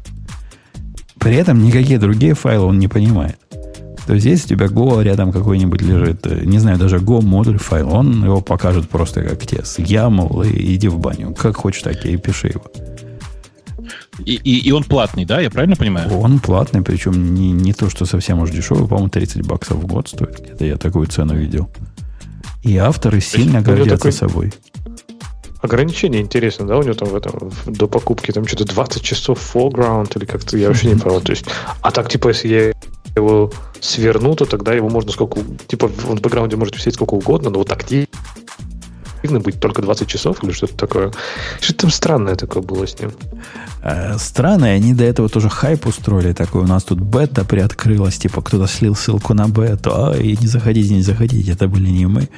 При 1.19 1.35
этом 1.35 1.63
никакие 1.63 1.99
другие 1.99 2.33
файлы 2.33 2.65
он 2.65 2.79
не 2.79 2.87
понимает. 2.87 3.39
То 4.05 4.13
есть, 4.13 4.25
если 4.25 4.53
у 4.53 4.57
тебя 4.57 4.67
Go 4.67 5.03
рядом 5.03 5.31
какой-нибудь 5.31 5.81
лежит, 5.81 6.27
э, 6.27 6.41
не 6.45 6.59
знаю, 6.59 6.77
даже 6.77 6.97
Go 6.97 7.21
модуль 7.21 7.57
файл, 7.57 7.91
он 7.93 8.23
его 8.23 8.41
покажет 8.41 8.87
просто 8.87 9.23
как 9.23 9.45
тес. 9.45 9.79
YAML 9.79 10.47
и 10.47 10.75
иди 10.75 10.87
в 10.87 10.99
баню. 10.99 11.33
Как 11.33 11.57
хочешь, 11.57 11.81
так 11.81 12.05
и 12.05 12.17
пиши 12.17 12.47
его. 12.49 12.63
И, 14.19 14.35
и, 14.35 14.67
и 14.67 14.71
он 14.71 14.83
платный, 14.83 15.25
да? 15.25 15.41
Я 15.41 15.49
правильно 15.49 15.75
понимаю? 15.75 16.11
Он 16.17 16.39
платный, 16.39 16.81
причем 16.81 17.33
не, 17.33 17.51
не 17.51 17.73
то, 17.73 17.89
что 17.89 18.05
совсем 18.05 18.39
уж 18.39 18.51
дешевый, 18.51 18.87
по-моему, 18.87 19.09
30 19.09 19.45
баксов 19.45 19.77
в 19.77 19.87
год 19.87 20.07
стоит. 20.07 20.39
Где-то 20.39 20.65
я 20.65 20.77
такую 20.77 21.07
цену 21.07 21.35
видел. 21.35 21.69
И 22.63 22.77
авторы 22.77 23.21
сильно 23.21 23.61
гордятся 23.61 23.97
такой... 23.97 24.11
собой. 24.11 24.53
Ограничение 25.61 26.21
интересно, 26.21 26.67
да, 26.67 26.77
у 26.77 26.83
него 26.83 26.93
там 26.93 27.09
в 27.09 27.15
этом 27.15 27.51
до 27.65 27.87
покупки 27.87 28.31
там 28.31 28.45
что-то 28.45 28.65
20 28.65 29.01
часов 29.01 29.39
foreground 29.53 30.15
или 30.15 30.25
как-то, 30.25 30.57
я 30.57 30.67
вообще 30.67 30.89
не 30.89 30.95
понял. 30.95 31.21
То 31.21 31.31
есть, 31.31 31.45
а 31.81 31.91
так, 31.91 32.07
типа, 32.07 32.29
если 32.29 32.47
я 32.47 32.73
его 33.15 33.51
сверну, 33.79 34.35
то 34.35 34.45
тогда 34.45 34.73
его 34.73 34.89
можно 34.89 35.11
сколько... 35.11 35.39
Типа 35.67 35.85
он 36.09 36.17
в 36.17 36.21
бэкграунде 36.21 36.55
может 36.55 36.75
висеть 36.75 36.95
сколько 36.95 37.13
угодно, 37.13 37.49
но 37.49 37.59
вот 37.59 37.71
активно 37.71 38.07
быть 39.39 39.59
только 39.59 39.81
20 39.81 40.07
часов 40.07 40.43
или 40.43 40.51
что-то 40.51 40.75
такое. 40.75 41.11
Что-то 41.59 41.81
там 41.81 41.91
странное 41.91 42.35
такое 42.35 42.61
было 42.61 42.85
с 42.85 42.99
ним. 42.99 43.11
Э, 43.81 44.17
странное. 44.17 44.75
Они 44.75 44.93
до 44.93 45.03
этого 45.03 45.29
тоже 45.29 45.49
хайп 45.49 45.87
устроили 45.87 46.33
такой. 46.33 46.61
У 46.61 46.67
нас 46.67 46.83
тут 46.83 46.99
бета 46.99 47.45
приоткрылась. 47.45 48.17
Типа 48.17 48.41
кто-то 48.41 48.67
слил 48.67 48.95
ссылку 48.95 49.33
на 49.33 49.47
бету. 49.47 49.91
А, 49.93 50.15
и 50.15 50.37
не 50.37 50.47
заходите, 50.47 50.93
не 50.93 51.01
заходите. 51.01 51.51
Это 51.51 51.67
были 51.67 51.89
не 51.89 52.05
мы. 52.05 52.29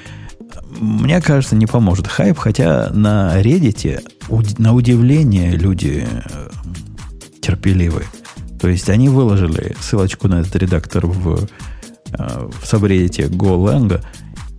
Мне 0.79 1.21
кажется, 1.21 1.55
не 1.55 1.65
поможет 1.65 2.07
хайп, 2.07 2.37
хотя 2.37 2.89
на 2.93 3.41
Reddit, 3.41 4.01
на 4.57 4.73
удивление, 4.73 5.51
люди 5.51 6.07
э, 6.07 6.49
терпеливые. 7.41 8.05
То 8.59 8.67
есть 8.67 8.89
они 8.89 9.09
выложили 9.09 9.75
ссылочку 9.79 10.27
на 10.27 10.41
этот 10.41 10.55
редактор 10.55 11.05
в, 11.05 11.47
э, 12.11 12.49
в 12.61 12.65
сабреддите 12.65 13.23
GoLang, 13.23 14.01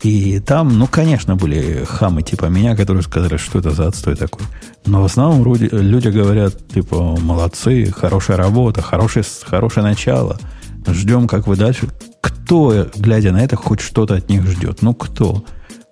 и 0.03 0.39
там, 0.39 0.79
ну, 0.79 0.87
конечно, 0.87 1.35
были 1.35 1.85
хамы 1.85 2.23
типа 2.23 2.47
меня, 2.47 2.77
которые 2.77 3.03
сказали, 3.03 3.37
что 3.37 3.59
это 3.59 3.71
за 3.71 3.89
отстой 3.89 4.15
такой. 4.15 4.47
Но 4.87 5.03
в 5.03 5.05
основном 5.05 5.45
люди 5.55 6.09
говорят, 6.09 6.69
типа, 6.69 7.17
молодцы, 7.21 7.91
хорошая 7.91 8.37
работа, 8.37 8.81
хорошее, 8.81 9.25
хорошее 9.45 9.85
начало. 9.85 10.39
Ждем, 10.87 11.27
как 11.27 11.49
вы 11.49 11.57
дальше. 11.57 11.89
Кто, 12.21 12.89
глядя 12.97 13.33
на 13.33 13.43
это, 13.43 13.57
хоть 13.57 13.81
что-то 13.81 14.15
от 14.15 14.29
них 14.29 14.47
ждет? 14.47 14.83
Ну, 14.83 14.95
кто? 14.95 15.45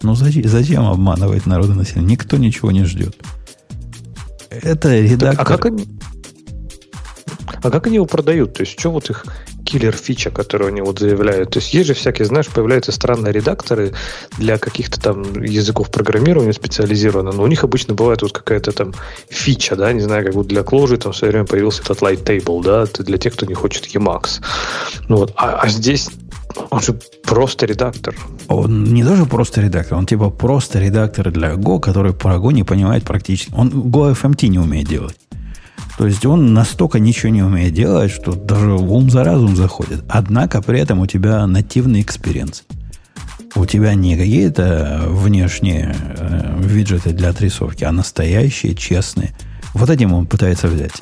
Ну 0.03 0.15
зачем, 0.15 0.49
зачем 0.49 0.87
обманывать 0.87 1.47
народы 1.47 1.75
населения? 1.75 2.13
Никто 2.13 2.37
ничего 2.37 2.71
не 2.71 2.85
ждет. 2.85 3.17
Это 4.51 5.01
редактор... 5.01 5.37
Так, 5.37 5.51
а 5.51 5.57
как 5.57 5.67
они... 5.67 5.87
А 7.62 7.70
как 7.70 7.86
они 7.86 7.97
его 7.97 8.07
продают? 8.07 8.55
То 8.55 8.62
есть, 8.62 8.78
что 8.78 8.90
вот 8.90 9.11
их 9.11 9.24
киллер-фича, 9.64 10.30
которую 10.30 10.68
они 10.68 10.80
вот 10.80 10.99
заявляют? 10.99 11.51
То 11.51 11.59
есть, 11.59 11.74
есть 11.74 11.86
же 11.86 11.94
всякие, 11.94 12.26
знаешь, 12.26 12.49
появляются 12.49 12.92
странные 12.92 13.32
редакторы 13.32 13.92
для 14.38 14.59
каких-то 14.59 15.01
там 15.01 15.42
языков 15.42 15.90
программирования 15.90 16.53
специализированных, 16.53 17.34
но 17.34 17.42
у 17.42 17.47
них 17.47 17.64
обычно 17.64 17.94
бывает 17.94 18.22
вот 18.22 18.32
какая-то 18.32 18.72
там 18.72 18.94
фича, 19.28 19.76
да, 19.76 19.92
не 19.92 20.01
знаю, 20.01 20.24
как 20.24 20.34
вот 20.34 20.47
для 20.47 20.62
Clojure 20.62 20.97
там 20.97 21.12
в 21.12 21.16
свое 21.16 21.32
время 21.32 21.47
появился 21.47 21.82
этот 21.82 22.01
Light 22.01 22.24
Table, 22.24 22.62
да, 22.62 22.82
это 22.82 23.03
для 23.03 23.18
тех, 23.18 23.34
кто 23.34 23.47
не 23.47 23.55
хочет 23.55 23.86
Emacs. 23.94 24.42
Ну 25.09 25.16
вот, 25.16 25.32
а, 25.36 25.61
а 25.62 25.68
здесь 25.68 26.09
он 26.70 26.80
же 26.80 26.99
просто 27.24 27.66
редактор. 27.66 28.14
Он 28.49 28.84
не 28.84 29.05
тоже 29.05 29.26
просто 29.26 29.61
редактор, 29.61 29.99
он 29.99 30.07
типа 30.07 30.30
просто 30.30 30.78
редактор 30.78 31.30
для 31.30 31.55
Go, 31.55 31.80
который 31.80 32.12
про 32.12 32.36
Go 32.36 32.53
не 32.53 32.64
понимает 32.64 33.05
практически. 33.05 33.53
Он 33.55 33.68
Go 33.68 34.12
FMT 34.12 34.49
не 34.49 34.59
умеет 34.59 34.88
делать. 34.88 35.16
То 35.97 36.07
есть 36.07 36.26
он 36.26 36.53
настолько 36.53 36.99
ничего 36.99 37.30
не 37.30 37.42
умеет 37.42 37.72
делать, 37.72 38.11
что 38.11 38.32
даже 38.32 38.72
ум 38.72 39.11
за 39.11 39.24
разум 39.24 39.57
заходит. 39.57 40.05
Однако 40.09 40.61
при 40.61 40.78
этом 40.78 41.01
у 41.01 41.07
тебя 41.07 41.47
нативный 41.47 42.03
experience. 42.03 42.64
У 43.55 43.64
тебя 43.64 43.94
не 43.94 44.16
какие-то 44.16 45.05
внешние 45.09 45.97
э, 45.97 46.61
виджеты 46.61 47.12
для 47.12 47.30
отрисовки, 47.30 47.84
а 47.84 47.92
настоящие, 47.92 48.74
честные. 48.74 49.34
Вот 49.72 49.88
этим 49.88 50.12
он 50.12 50.26
пытается 50.26 50.68
взять. 50.68 50.92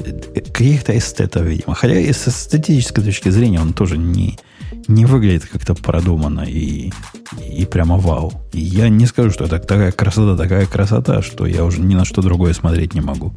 Каких-то 0.53 0.97
эстетов, 0.97 1.43
видимо. 1.43 1.75
Хотя 1.75 1.99
и 1.99 2.13
с 2.13 2.29
эстетической 2.29 3.03
точки 3.03 3.29
зрения 3.31 3.61
он 3.61 3.73
тоже 3.73 3.99
не, 3.99 4.39
не 4.87 5.07
выглядит 5.07 5.47
как-то 5.47 5.75
продуманно 5.75 6.43
и, 6.43 6.93
и 7.41 7.67
прямо 7.67 7.99
вау. 7.99 8.33
И 8.53 8.61
я 8.61 8.89
не 8.89 9.07
скажу, 9.07 9.31
что 9.31 9.45
это 9.45 9.59
такая 9.59 9.91
красота, 9.91 10.41
такая 10.41 10.67
красота, 10.67 11.23
что 11.23 11.47
я 11.47 11.65
уже 11.65 11.81
ни 11.81 11.97
на 11.97 12.05
что 12.05 12.23
другое 12.23 12.53
смотреть 12.53 12.95
не 12.95 13.01
могу. 13.01 13.35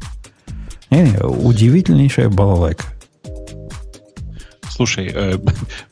Не, 0.90 1.02
не, 1.02 1.18
удивительнейшая 1.18 2.28
балалайка. 2.28 2.84
Слушай, 4.70 5.10
э, 5.12 5.38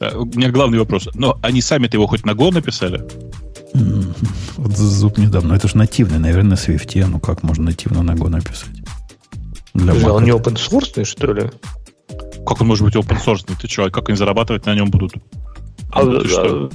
э, 0.01 0.17
у 0.17 0.27
меня 0.27 0.51
главный 0.51 0.79
вопрос. 0.79 1.09
Но 1.15 1.39
они 1.43 1.61
сами-то 1.61 1.97
его 1.97 2.07
хоть 2.07 2.25
на 2.25 2.31
Go 2.31 2.53
написали? 2.53 3.03
Вот 4.57 4.77
зуб 4.77 5.19
недавно. 5.19 5.55
Это 5.55 5.69
же 5.69 5.77
нативный, 5.77 6.19
наверное, 6.19 6.51
на 6.51 6.55
Swift. 6.55 7.07
Ну 7.07 7.19
как 7.19 7.43
можно 7.43 7.65
нативно 7.65 8.03
на 8.03 8.13
Go 8.13 8.29
написать? 8.29 8.71
Для 9.75 9.93
Слушай, 9.93 10.11
он 10.11 10.25
не 10.25 10.31
open 10.31 10.55
source, 10.55 11.05
что 11.05 11.33
ли? 11.33 11.51
Как 12.47 12.61
он 12.61 12.69
может 12.69 12.85
быть 12.85 12.95
open 12.95 13.19
source? 13.23 13.45
Ты 13.61 13.69
что, 13.69 13.85
а 13.85 13.91
как 13.91 14.09
они 14.09 14.17
зарабатывать 14.17 14.65
на 14.67 14.75
нем 14.75 14.89
будут? 14.91 15.15
А, 15.91 16.05
да, 16.05 16.25
что? 16.25 16.71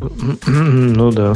ну 0.48 1.12
да, 1.12 1.36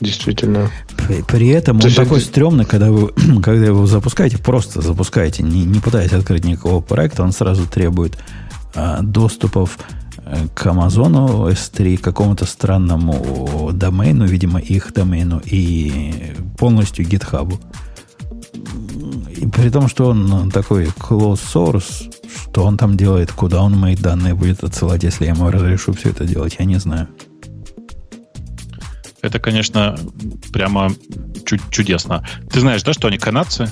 действительно. 0.00 0.70
При, 0.96 1.22
при 1.22 1.48
этом 1.48 1.78
То 1.78 1.88
он 1.88 1.94
такой 1.94 2.18
это... 2.18 2.26
стрёмный, 2.26 2.64
когда 2.64 2.90
вы, 2.90 3.08
когда 3.42 3.66
его 3.66 3.86
запускаете, 3.86 4.38
просто 4.38 4.80
запускаете, 4.80 5.42
не, 5.42 5.64
не 5.64 5.80
пытаясь 5.80 6.12
открыть 6.12 6.44
никакого 6.44 6.80
проекта, 6.80 7.22
он 7.22 7.32
сразу 7.32 7.66
требует 7.66 8.18
а, 8.74 9.02
доступов 9.02 9.78
э, 10.18 10.46
к 10.54 10.66
Амазону 10.66 11.48
S3, 11.48 11.98
какому-то 11.98 12.46
странному 12.46 13.70
домену, 13.72 14.26
видимо, 14.26 14.60
их 14.60 14.92
домену, 14.92 15.40
и 15.44 16.34
полностью 16.58 17.06
гитхабу. 17.06 17.60
И 19.36 19.46
при 19.46 19.68
том, 19.68 19.88
что 19.88 20.08
он 20.08 20.50
такой 20.50 20.86
close 20.86 21.40
source, 21.52 22.12
что 22.54 22.64
он 22.64 22.76
там 22.76 22.96
делает, 22.96 23.32
куда 23.32 23.62
он 23.62 23.76
мои 23.76 23.96
данные 23.96 24.34
будет 24.34 24.62
отсылать, 24.62 25.02
если 25.02 25.24
я 25.24 25.32
ему 25.32 25.50
разрешу 25.50 25.92
все 25.92 26.10
это 26.10 26.24
делать, 26.24 26.56
я 26.58 26.64
не 26.64 26.78
знаю. 26.78 27.08
Это, 29.24 29.38
конечно, 29.38 29.98
прямо 30.52 30.92
чу- 31.46 31.70
чудесно. 31.70 32.26
Ты 32.52 32.60
знаешь, 32.60 32.82
да, 32.82 32.92
что 32.92 33.08
они 33.08 33.16
канадцы? 33.16 33.70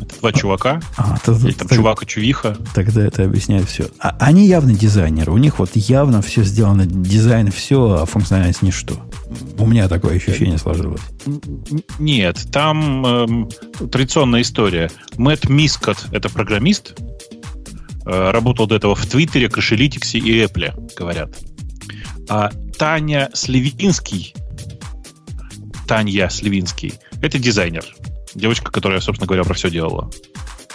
Это 0.00 0.20
два 0.20 0.32
чувака. 0.32 0.80
А, 0.96 1.18
то, 1.18 1.32
Или 1.32 1.50
там 1.50 1.66
так, 1.66 1.76
чувак 1.76 2.02
и 2.04 2.06
чувиха. 2.06 2.56
Тогда 2.74 3.04
это 3.04 3.24
объясняет 3.24 3.68
все. 3.68 3.88
А, 3.98 4.16
они 4.20 4.46
явно 4.46 4.72
дизайнеры. 4.72 5.32
У 5.32 5.36
них 5.36 5.58
вот 5.58 5.70
явно 5.74 6.22
все 6.22 6.44
сделано, 6.44 6.86
дизайн 6.86 7.50
все, 7.50 7.98
а 8.02 8.06
функциональность 8.06 8.62
ничто. 8.62 8.94
У 9.58 9.66
меня 9.66 9.88
такое 9.88 10.16
ощущение 10.16 10.58
сложилось. 10.58 11.02
Нет, 11.98 12.46
там 12.52 13.04
эм, 13.04 13.48
традиционная 13.90 14.42
история. 14.42 14.92
Мэтт 15.16 15.48
Мискот– 15.48 16.06
это 16.12 16.28
программист, 16.30 16.94
э, 18.06 18.30
работал 18.30 18.68
до 18.68 18.76
этого 18.76 18.94
в 18.94 19.04
Твиттере, 19.06 19.48
Кошелитиксе 19.48 20.18
и 20.18 20.40
Apple, 20.40 20.94
говорят. 20.96 21.36
А 22.28 22.52
Таня 22.78 23.28
Сливинский 23.34 24.34
Таня 25.88 26.28
Сливинский. 26.28 26.94
Это 27.22 27.38
дизайнер. 27.38 27.84
Девочка, 28.34 28.70
которая, 28.70 29.00
собственно 29.00 29.26
говоря, 29.26 29.42
про 29.42 29.54
все 29.54 29.70
делала. 29.70 30.10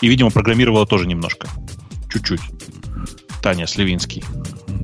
И, 0.01 0.07
видимо, 0.07 0.31
программировала 0.31 0.87
тоже 0.87 1.05
немножко. 1.05 1.47
Чуть-чуть. 2.11 2.41
Таня 3.43 3.67
Сливинский. 3.67 4.23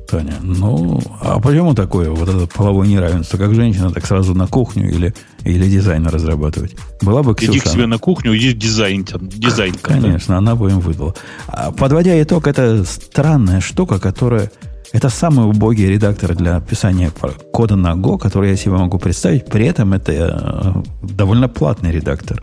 Таня, 0.08 0.36
ну, 0.40 1.00
а 1.20 1.40
почему 1.40 1.74
такое 1.74 2.10
вот 2.10 2.28
это 2.28 2.46
половое 2.46 2.86
неравенство? 2.86 3.38
Как 3.38 3.54
женщина, 3.54 3.90
так 3.90 4.06
сразу 4.06 4.34
на 4.34 4.46
кухню 4.46 4.88
или, 4.88 5.14
или 5.44 5.68
дизайн 5.68 6.06
разрабатывать? 6.06 6.76
Была 7.02 7.22
бы 7.22 7.34
Ксюша. 7.34 7.52
Иди 7.52 7.60
к 7.60 7.66
себе 7.66 7.86
на 7.86 7.98
кухню, 7.98 8.36
иди 8.36 8.52
дизайн. 8.52 9.04
дизайн 9.04 9.74
Конечно, 9.82 10.34
да? 10.34 10.38
она 10.38 10.54
бы 10.54 10.70
им 10.70 10.80
выдала. 10.80 11.14
А, 11.48 11.72
подводя 11.72 12.20
итог, 12.22 12.46
это 12.46 12.84
странная 12.84 13.60
штука, 13.60 13.98
которая 13.98 14.50
это 14.92 15.08
самый 15.08 15.46
убогий 15.46 15.86
редактор 15.86 16.34
для 16.34 16.60
писания 16.60 17.12
кода 17.52 17.76
на 17.76 17.92
Go, 17.92 18.18
который 18.18 18.50
я 18.50 18.56
себе 18.56 18.72
могу 18.72 18.98
представить. 18.98 19.46
При 19.46 19.66
этом 19.66 19.92
это 19.92 20.12
э, 20.12 21.06
довольно 21.06 21.48
платный 21.48 21.92
редактор. 21.92 22.42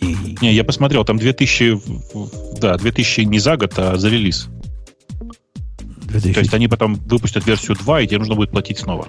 И... 0.00 0.36
Не, 0.40 0.52
я 0.52 0.64
посмотрел, 0.64 1.04
там 1.04 1.18
2000, 1.18 2.58
да, 2.60 2.76
2000 2.76 3.20
не 3.22 3.38
за 3.38 3.56
год, 3.56 3.74
а 3.76 3.96
за 3.96 4.08
релиз. 4.08 4.48
2000... 6.02 6.34
То 6.34 6.40
есть 6.40 6.54
они 6.54 6.66
потом 6.66 6.94
выпустят 6.94 7.46
версию 7.46 7.76
2, 7.76 8.00
и 8.00 8.06
тебе 8.08 8.18
нужно 8.18 8.34
будет 8.34 8.50
платить 8.50 8.78
снова. 8.78 9.06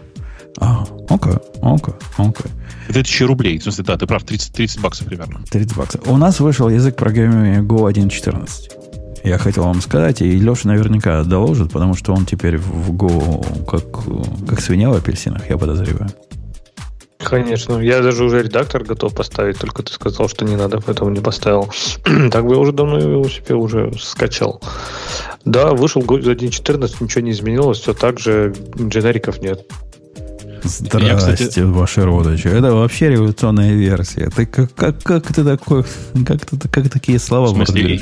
А, 0.59 0.85
окей, 1.09 1.33
окей, 1.61 1.93
окей. 2.17 2.51
2000 2.89 3.23
рублей. 3.23 3.57
В 3.57 3.63
смысле, 3.63 3.85
да, 3.85 3.97
ты 3.97 4.05
прав, 4.05 4.23
30, 4.23 4.53
30 4.53 4.81
баксов 4.81 5.07
примерно. 5.07 5.41
30 5.49 5.75
баксов. 5.75 6.07
У 6.07 6.17
нас 6.17 6.39
вышел 6.39 6.69
язык 6.69 6.95
программирования 6.95 7.61
Go 7.61 7.91
1.14. 7.91 9.00
Я 9.23 9.37
хотел 9.37 9.65
вам 9.65 9.81
сказать, 9.81 10.21
и 10.21 10.31
Леша 10.31 10.67
наверняка 10.67 11.23
доложит, 11.23 11.71
потому 11.71 11.95
что 11.95 12.13
он 12.13 12.25
теперь 12.25 12.57
в 12.57 12.91
Go 12.91 13.65
как, 13.65 14.47
как 14.47 14.61
свинья 14.61 14.89
в 14.89 14.93
апельсинах, 14.93 15.49
я 15.49 15.57
подозреваю. 15.57 16.09
Конечно, 17.23 17.79
я 17.79 18.01
даже 18.01 18.23
уже 18.23 18.41
редактор 18.41 18.83
готов 18.83 19.13
поставить, 19.13 19.59
только 19.59 19.83
ты 19.83 19.93
сказал, 19.93 20.27
что 20.27 20.43
не 20.43 20.55
надо, 20.55 20.81
поэтому 20.81 21.11
не 21.11 21.19
поставил. 21.19 21.69
так 22.31 22.45
бы 22.45 22.55
я 22.55 22.59
уже 22.59 22.71
давно 22.71 22.97
его 22.97 23.29
себе 23.29 23.55
уже 23.55 23.93
скачал. 23.99 24.61
Да, 25.45 25.71
вышел 25.71 26.01
год 26.01 26.23
за 26.23 26.31
1.14, 26.31 26.95
ничего 26.99 27.21
не 27.21 27.31
изменилось, 27.31 27.79
все 27.79 27.93
так 27.93 28.19
же, 28.19 28.53
дженериков 28.77 29.41
нет. 29.41 29.65
Здрасте, 30.63 31.33
кстати... 31.33 31.59
ваши 31.61 32.03
родичи. 32.03 32.47
Это 32.47 32.73
вообще 32.73 33.09
революционная 33.09 33.73
версия. 33.73 34.29
Ты 34.29 34.45
как, 34.45 34.73
как, 34.73 35.01
как 35.01 35.33
ты 35.33 35.43
такой, 35.43 35.83
как, 36.25 36.45
ты, 36.45 36.69
как 36.69 36.89
такие 36.89 37.17
слова 37.17 37.47
В 37.47 37.55
смысле, 37.55 38.01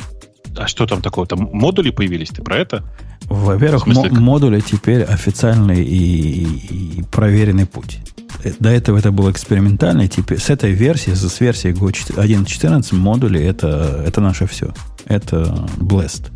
а 0.60 0.68
что 0.68 0.86
там 0.86 1.01
такого? 1.01 1.26
Там 1.26 1.49
модули 1.53 1.89
появились? 1.89 2.30
Ты 2.30 2.41
про 2.41 2.57
это? 2.57 2.84
Во-первых, 3.26 3.84
смысле, 3.84 4.12
мо- 4.12 4.20
модули 4.20 4.60
теперь 4.60 5.03
официальный 5.03 5.84
и, 5.84 6.99
и 6.99 7.03
проверенный 7.12 7.66
путь. 7.66 7.99
До 8.60 8.70
этого 8.70 8.97
это 8.97 9.12
было 9.12 9.32
экспериментально. 9.32 10.07
Теперь 10.07 10.39
с 10.39 10.49
этой 10.49 10.72
версии, 10.72 11.12
с 11.12 11.39
версией 11.39 11.74
Go 11.74 11.91
1.14 11.91 12.95
модули 12.95 13.41
это, 13.41 14.03
это 14.05 14.22
наше 14.22 14.47
все. 14.47 14.74
Это 15.05 15.68
Blast. 15.78 16.30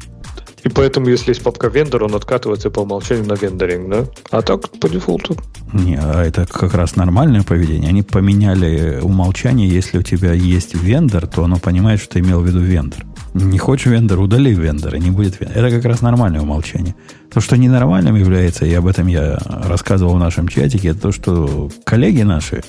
И 0.64 0.70
поэтому, 0.70 1.10
если 1.10 1.32
есть 1.32 1.44
папка 1.44 1.68
вендор, 1.68 2.04
он 2.04 2.16
откатывается 2.16 2.70
по 2.70 2.82
умолчанию 2.82 3.28
на 3.28 3.34
вендоринг, 3.34 3.90
да? 3.90 4.06
А 4.32 4.42
так 4.42 4.70
по 4.70 4.88
дефолту. 4.88 5.36
Не, 5.74 6.00
а 6.02 6.24
это 6.24 6.46
как 6.46 6.74
раз 6.74 6.96
нормальное 6.96 7.44
поведение. 7.44 7.90
Они 7.90 8.02
поменяли 8.02 9.00
умолчание, 9.02 9.68
если 9.68 9.98
у 9.98 10.04
тебя 10.04 10.32
есть 10.32 10.74
вендор, 10.74 11.28
то 11.28 11.44
оно 11.44 11.58
понимает, 11.58 12.00
что 12.00 12.14
ты 12.14 12.20
имел 12.20 12.40
в 12.40 12.48
виду 12.48 12.60
вендор. 12.60 13.06
Не 13.34 13.58
хочешь 13.58 13.88
вендор, 13.88 14.20
удали 14.20 14.54
вендора, 14.54 14.98
не 14.98 15.10
будет 15.10 15.40
вендора. 15.40 15.60
Это 15.60 15.76
как 15.76 15.86
раз 15.86 16.02
нормальное 16.02 16.42
умолчание. 16.42 16.96
То, 17.32 17.42
что 17.42 17.58
ненормальным 17.58 18.16
является, 18.16 18.66
и 18.66 18.74
об 18.74 18.86
этом 18.86 19.08
я 19.08 19.40
рассказывал 19.46 20.16
в 20.16 20.20
нашем 20.20 20.48
чатике, 20.48 20.90
это 20.90 21.02
то, 21.02 21.12
что 21.12 21.72
коллеги 21.84 22.22
наши 22.22 22.64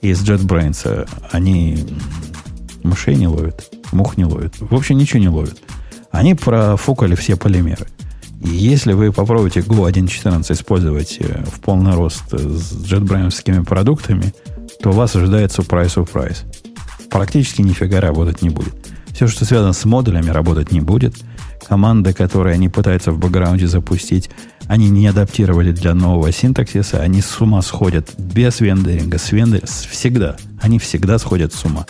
из 0.00 0.22
JetBrains, 0.22 1.08
они 1.32 1.86
мышей 2.82 3.16
не 3.16 3.28
ловят, 3.28 3.70
мух 3.92 4.16
не 4.16 4.24
ловят. 4.24 4.54
В 4.58 4.74
общем, 4.74 4.96
ничего 4.96 5.20
не 5.20 5.28
ловят. 5.28 5.58
Они 6.10 6.34
профукали 6.34 7.14
все 7.14 7.36
полимеры. 7.36 7.86
И 8.42 8.48
если 8.48 8.92
вы 8.92 9.12
попробуете 9.12 9.60
Go 9.60 9.90
1.14 9.90 10.52
использовать 10.52 11.18
э, 11.20 11.44
в 11.44 11.60
полный 11.60 11.94
рост 11.94 12.30
с 12.30 12.72
JetBrains 12.72 13.64
продуктами, 13.64 14.32
то 14.82 14.92
вас 14.92 15.16
ожидает 15.16 15.50
surprise-surprise. 15.50 16.38
Практически 17.10 17.62
нифига 17.62 18.00
работать 18.00 18.42
не 18.42 18.50
будет. 18.50 18.85
Все, 19.16 19.28
что 19.28 19.46
связано 19.46 19.72
с 19.72 19.82
модулями, 19.86 20.28
работать 20.28 20.72
не 20.72 20.82
будет. 20.82 21.14
команды, 21.66 22.12
которые 22.12 22.52
они 22.52 22.68
пытаются 22.68 23.12
в 23.12 23.18
бэкграунде 23.18 23.66
запустить, 23.66 24.28
они 24.66 24.90
не 24.90 25.06
адаптировали 25.06 25.72
для 25.72 25.94
нового 25.94 26.30
синтаксиса, 26.30 27.00
они 27.00 27.22
с 27.22 27.40
ума 27.40 27.62
сходят 27.62 28.10
без 28.18 28.60
вендоринга, 28.60 29.16
с 29.16 29.32
вендоринга, 29.32 29.66
всегда. 29.66 30.36
Они 30.60 30.78
всегда 30.78 31.18
сходят 31.18 31.54
с 31.54 31.64
ума. 31.64 31.86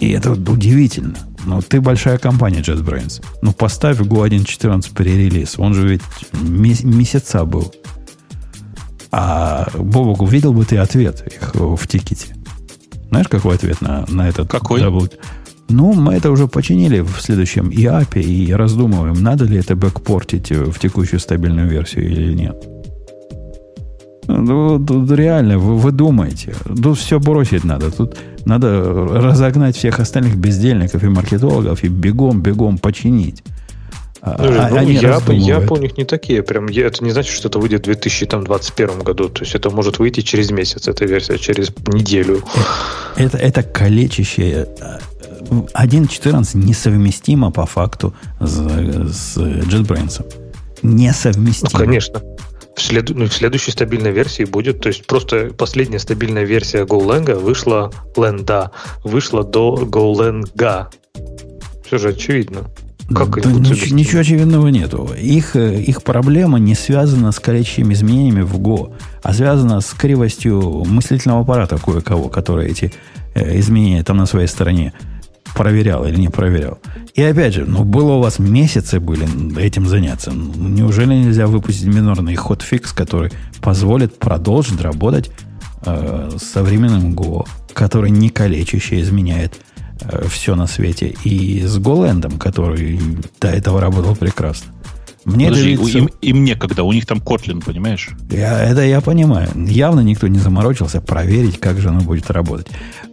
И 0.00 0.12
это 0.12 0.32
удивительно. 0.32 1.18
Но 1.44 1.60
ты 1.60 1.82
большая 1.82 2.16
компания 2.16 2.62
JetBrains. 2.62 3.22
Ну, 3.42 3.52
поставь 3.52 4.00
Go 4.00 4.26
1.14 4.26 4.94
пререлиз. 4.94 5.58
Он 5.58 5.74
же 5.74 5.86
ведь 5.86 6.02
месяца 6.32 7.44
был. 7.44 7.70
А, 9.12 9.68
Бобок, 9.74 10.22
увидел 10.22 10.54
бы 10.54 10.64
ты 10.64 10.78
ответ 10.78 11.22
их 11.26 11.54
в 11.54 11.86
тикете. 11.86 12.34
Знаешь, 13.10 13.28
какой 13.28 13.56
ответ 13.56 13.82
на, 13.82 14.06
на 14.08 14.26
этот? 14.26 14.48
Какой? 14.48 14.80
Double... 14.80 15.12
Ну, 15.68 15.92
мы 15.92 16.14
это 16.14 16.30
уже 16.30 16.46
починили 16.46 17.00
в 17.00 17.20
следующем 17.20 17.68
IAP 17.70 18.20
и 18.20 18.52
раздумываем, 18.52 19.22
надо 19.22 19.44
ли 19.44 19.58
это 19.58 19.74
бэкпортить 19.74 20.50
в 20.50 20.78
текущую 20.78 21.20
стабильную 21.20 21.68
версию 21.68 22.10
или 22.10 22.34
нет. 22.34 22.56
Ну, 24.26 24.84
тут 24.84 25.10
реально, 25.10 25.58
вы, 25.58 25.76
вы 25.76 25.92
думаете. 25.92 26.54
Тут 26.82 26.98
все 26.98 27.18
бросить 27.18 27.64
надо. 27.64 27.90
Тут 27.90 28.16
надо 28.46 28.82
разогнать 28.82 29.76
всех 29.76 30.00
остальных 30.00 30.36
бездельников 30.36 31.02
и 31.04 31.08
маркетологов 31.08 31.84
и 31.84 31.88
бегом-бегом 31.88 32.78
починить. 32.78 33.42
А, 34.26 34.36
ну, 34.38 34.58
а, 34.58 34.68
ну, 34.70 34.76
они 34.78 34.94
я, 34.94 35.20
я 35.28 35.60
у 35.60 35.76
них 35.76 35.98
не 35.98 36.04
такие. 36.04 36.42
Прям, 36.42 36.68
я, 36.68 36.86
это 36.86 37.04
не 37.04 37.10
значит, 37.10 37.34
что 37.34 37.48
это 37.48 37.58
выйдет 37.58 37.82
в 37.82 37.84
2021 37.84 39.00
году. 39.00 39.28
То 39.28 39.42
есть 39.42 39.54
это 39.54 39.68
может 39.68 39.98
выйти 39.98 40.20
через 40.20 40.50
месяц, 40.50 40.88
эта 40.88 41.04
версия, 41.04 41.36
через 41.36 41.70
неделю. 41.86 42.42
Это, 43.16 43.36
это 43.36 43.62
калечащее 43.62 44.66
1.14 45.50 46.56
несовместимо 46.56 47.50
по 47.50 47.66
факту 47.66 48.14
с, 48.40 48.56
с 48.56 49.36
JetBrains. 49.36 50.24
Несовместимо. 50.82 51.70
Ну, 51.72 51.78
конечно. 51.78 52.22
В, 52.76 52.82
след, 52.82 53.10
ну, 53.10 53.26
в 53.26 53.32
следующей 53.32 53.70
стабильной 53.70 54.10
версии 54.10 54.44
будет, 54.44 54.80
то 54.80 54.88
есть 54.88 55.06
просто 55.06 55.50
последняя 55.56 55.98
стабильная 55.98 56.44
версия 56.44 56.84
GoLang 56.84 57.38
вышла, 57.38 57.92
Lenda, 58.16 58.70
вышла 59.04 59.44
до 59.44 59.86
GoLang. 59.86 60.88
Все 61.84 61.98
же 61.98 62.08
очевидно. 62.08 62.70
Как 63.08 63.42
да 63.42 63.50
ничего, 63.50 63.96
ничего 63.96 64.20
очевидного 64.20 64.68
нету. 64.68 65.10
Их, 65.20 65.56
их 65.56 66.02
проблема 66.02 66.58
не 66.58 66.74
связана 66.74 67.32
с 67.32 67.38
количеством 67.38 67.92
изменениями 67.92 68.40
в 68.40 68.58
Go, 68.58 68.94
а 69.22 69.34
связана 69.34 69.80
с 69.80 69.90
кривостью 69.90 70.84
мыслительного 70.86 71.42
аппарата 71.42 71.78
кое-кого, 71.78 72.28
который 72.28 72.70
эти 72.70 72.92
э, 73.34 73.58
изменения 73.58 74.02
там 74.02 74.16
на 74.16 74.26
своей 74.26 74.48
стороне 74.48 74.94
проверял 75.54 76.04
или 76.04 76.16
не 76.16 76.28
проверял. 76.28 76.78
И 77.14 77.22
опять 77.22 77.54
же, 77.54 77.64
ну, 77.64 77.84
было 77.84 78.14
у 78.14 78.20
вас 78.20 78.38
месяцы 78.38 79.00
были 79.00 79.58
этим 79.58 79.86
заняться. 79.86 80.32
Неужели 80.32 81.14
нельзя 81.14 81.46
выпустить 81.46 81.86
минорный 81.86 82.34
ход-фикс, 82.34 82.92
который 82.92 83.30
позволит 83.62 84.18
продолжить 84.18 84.80
работать 84.80 85.30
э, 85.86 86.30
с 86.36 86.42
современным 86.42 87.14
Go, 87.14 87.46
который 87.72 88.10
не 88.10 88.30
калечащий 88.30 89.00
изменяет 89.00 89.60
э, 90.00 90.26
все 90.28 90.56
на 90.56 90.66
свете, 90.66 91.14
и 91.24 91.62
с 91.62 91.78
GoLand, 91.78 92.38
который 92.38 93.00
до 93.40 93.48
этого 93.48 93.80
работал 93.80 94.16
прекрасно. 94.16 94.73
Мне 95.24 95.48
Подожди, 95.48 95.74
это 95.74 95.98
им, 95.98 96.06
им 96.20 96.44
некогда, 96.44 96.82
у 96.82 96.92
них 96.92 97.06
там 97.06 97.18
Kotlin, 97.18 97.64
понимаешь? 97.64 98.10
Я, 98.30 98.62
это 98.62 98.82
я 98.82 99.00
понимаю. 99.00 99.48
Явно 99.54 100.00
никто 100.00 100.28
не 100.28 100.38
заморочился 100.38 101.00
проверить, 101.00 101.58
как 101.58 101.78
же 101.78 101.88
оно 101.88 102.00
будет 102.00 102.30
работать. 102.30 102.68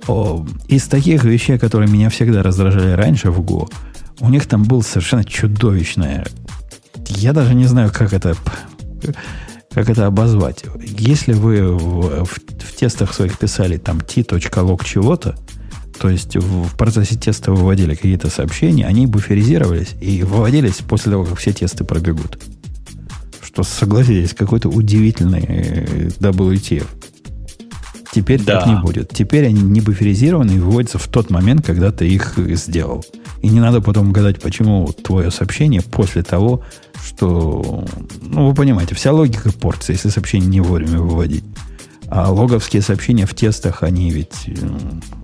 О, 0.07 0.45
из 0.67 0.87
таких 0.87 1.23
вещей, 1.23 1.57
которые 1.57 1.89
меня 1.89 2.09
всегда 2.09 2.43
раздражали 2.43 2.91
раньше 2.91 3.31
в 3.31 3.39
Go, 3.41 3.71
у 4.19 4.29
них 4.29 4.45
там 4.45 4.63
был 4.63 4.81
совершенно 4.81 5.23
чудовищное... 5.23 6.25
Я 7.07 7.33
даже 7.33 7.55
не 7.55 7.65
знаю, 7.65 7.91
как 7.93 8.13
это, 8.13 8.35
как 9.73 9.89
это 9.89 10.05
обозвать. 10.05 10.63
Если 10.81 11.33
вы 11.33 11.73
в, 11.73 12.25
в, 12.25 12.29
в 12.29 12.75
тестах 12.77 13.13
своих 13.13 13.37
писали 13.37 13.77
там 13.77 13.99
t.log 13.99 14.85
чего-то, 14.85 15.35
то 16.01 16.09
есть 16.09 16.35
в 16.35 16.75
процессе 16.77 17.15
теста 17.15 17.51
выводили 17.51 17.93
какие-то 17.93 18.31
сообщения, 18.31 18.87
они 18.87 19.05
буферизировались 19.05 19.93
и 20.01 20.23
выводились 20.23 20.77
после 20.77 21.11
того, 21.11 21.25
как 21.25 21.37
все 21.37 21.53
тесты 21.53 21.83
пробегут. 21.83 22.41
Что, 23.43 23.61
согласитесь, 23.61 24.33
какой-то 24.33 24.67
удивительный 24.69 25.45
э, 25.47 26.07
WTF. 26.19 26.87
Теперь 28.11 28.41
да. 28.41 28.61
так 28.61 28.67
не 28.67 28.81
будет. 28.81 29.09
Теперь 29.09 29.45
они 29.45 29.61
не 29.61 29.79
буферизированы 29.79 30.53
и 30.53 30.59
выводятся 30.59 30.97
в 30.97 31.07
тот 31.07 31.29
момент, 31.29 31.63
когда 31.63 31.91
ты 31.91 32.07
их 32.07 32.33
сделал. 32.55 33.05
И 33.43 33.49
не 33.49 33.59
надо 33.59 33.79
потом 33.79 34.11
гадать, 34.11 34.41
почему 34.41 34.87
твое 34.87 35.29
сообщение 35.29 35.83
после 35.83 36.23
того, 36.23 36.63
что... 37.05 37.85
Ну, 38.23 38.47
вы 38.47 38.55
понимаете, 38.55 38.95
вся 38.95 39.11
логика 39.11 39.51
портится, 39.51 39.91
если 39.91 40.09
сообщение 40.09 40.49
не 40.49 40.61
вовремя 40.61 40.97
выводить. 40.97 41.43
А 42.13 42.29
логовские 42.29 42.81
сообщения 42.81 43.25
в 43.25 43.33
тестах, 43.33 43.83
они 43.83 44.11
ведь 44.11 44.43
э, 44.47 44.51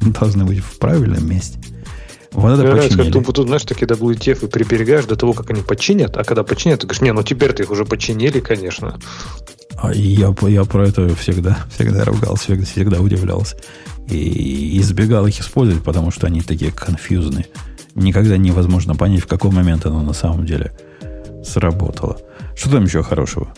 должны 0.02 0.46
быть 0.46 0.60
в 0.60 0.80
правильном 0.80 1.30
месте. 1.30 1.60
Вот 2.32 2.54
это 2.54 2.64
нравится, 2.64 2.98
как 2.98 3.12
ты, 3.12 3.22
тут, 3.22 3.48
знаешь, 3.48 3.64
такие 3.64 3.86
WTF 3.86 4.46
и 4.46 4.50
приберегаешь 4.50 5.04
до 5.04 5.18
того, 5.18 5.34
как 5.34 5.50
они 5.50 5.64
починят, 5.64 6.16
а 6.16 6.24
когда 6.24 6.44
починят, 6.44 6.80
ты 6.80 6.88
говоришь, 6.88 7.02
не, 7.02 7.12
ну 7.12 7.24
теперь-то 7.24 7.62
их 7.62 7.72
уже 7.72 7.84
починили, 7.84 8.40
конечно. 8.40 8.98
А 9.76 9.94
я, 9.94 10.34
я 10.44 10.64
про 10.64 10.88
это 10.88 11.14
всегда, 11.16 11.58
всегда 11.76 12.06
ругался, 12.06 12.46
всегда, 12.46 12.66
всегда 12.66 13.02
удивлялся. 13.02 13.58
И 14.10 14.80
избегал 14.80 15.28
их 15.28 15.42
использовать, 15.42 15.84
потому 15.84 16.12
что 16.12 16.28
они 16.28 16.42
такие 16.42 16.72
конфьюзные. 16.72 17.48
Никогда 17.96 18.38
невозможно 18.38 18.96
понять, 18.96 19.24
в 19.24 19.28
какой 19.28 19.52
момент 19.52 19.86
оно 19.86 20.02
на 20.04 20.14
самом 20.14 20.46
деле 20.46 20.72
сработало. 21.44 22.18
Что 22.56 22.72
там 22.72 22.86
еще 22.86 23.04
хорошего? 23.04 23.54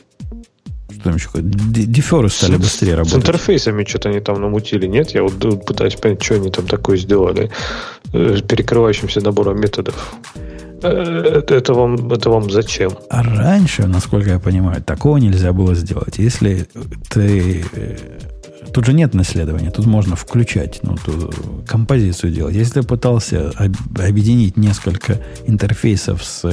Что 0.99 1.09
там 1.09 1.15
еще? 1.15 1.29
Деферы 1.35 2.29
стали 2.29 2.55
с, 2.55 2.59
быстрее 2.59 2.95
работать. 2.95 3.13
С 3.13 3.17
интерфейсами 3.17 3.85
что-то 3.85 4.09
они 4.09 4.19
там 4.19 4.41
намутили, 4.41 4.85
нет? 4.85 5.11
Я 5.11 5.23
вот 5.23 5.65
пытаюсь 5.65 5.95
понять, 5.95 6.21
что 6.21 6.35
они 6.35 6.49
там 6.49 6.67
такое 6.67 6.97
сделали 6.97 7.49
э, 8.11 8.37
с 8.37 8.41
перекрывающимся 8.41 9.21
набором 9.21 9.61
методов. 9.61 10.13
Э, 10.83 10.89
это, 11.37 11.55
это, 11.55 11.73
вам, 11.73 12.11
это 12.11 12.29
вам 12.29 12.51
зачем? 12.51 12.91
А 13.09 13.23
раньше, 13.23 13.87
насколько 13.87 14.31
я 14.31 14.39
понимаю, 14.39 14.83
такого 14.83 15.17
нельзя 15.17 15.53
было 15.53 15.73
сделать. 15.73 16.17
Если 16.17 16.67
ты... 17.09 17.63
Э, 17.73 17.97
тут 18.73 18.85
же 18.85 18.93
нет 18.93 19.13
наследования, 19.13 19.71
тут 19.71 19.85
можно 19.85 20.17
включать, 20.17 20.79
ну, 20.83 20.97
тут 20.97 21.33
композицию 21.65 22.33
делать. 22.33 22.55
Если 22.55 22.81
ты 22.81 22.83
пытался 22.83 23.51
объединить 23.97 24.57
несколько 24.57 25.17
интерфейсов 25.47 26.23
с 26.23 26.43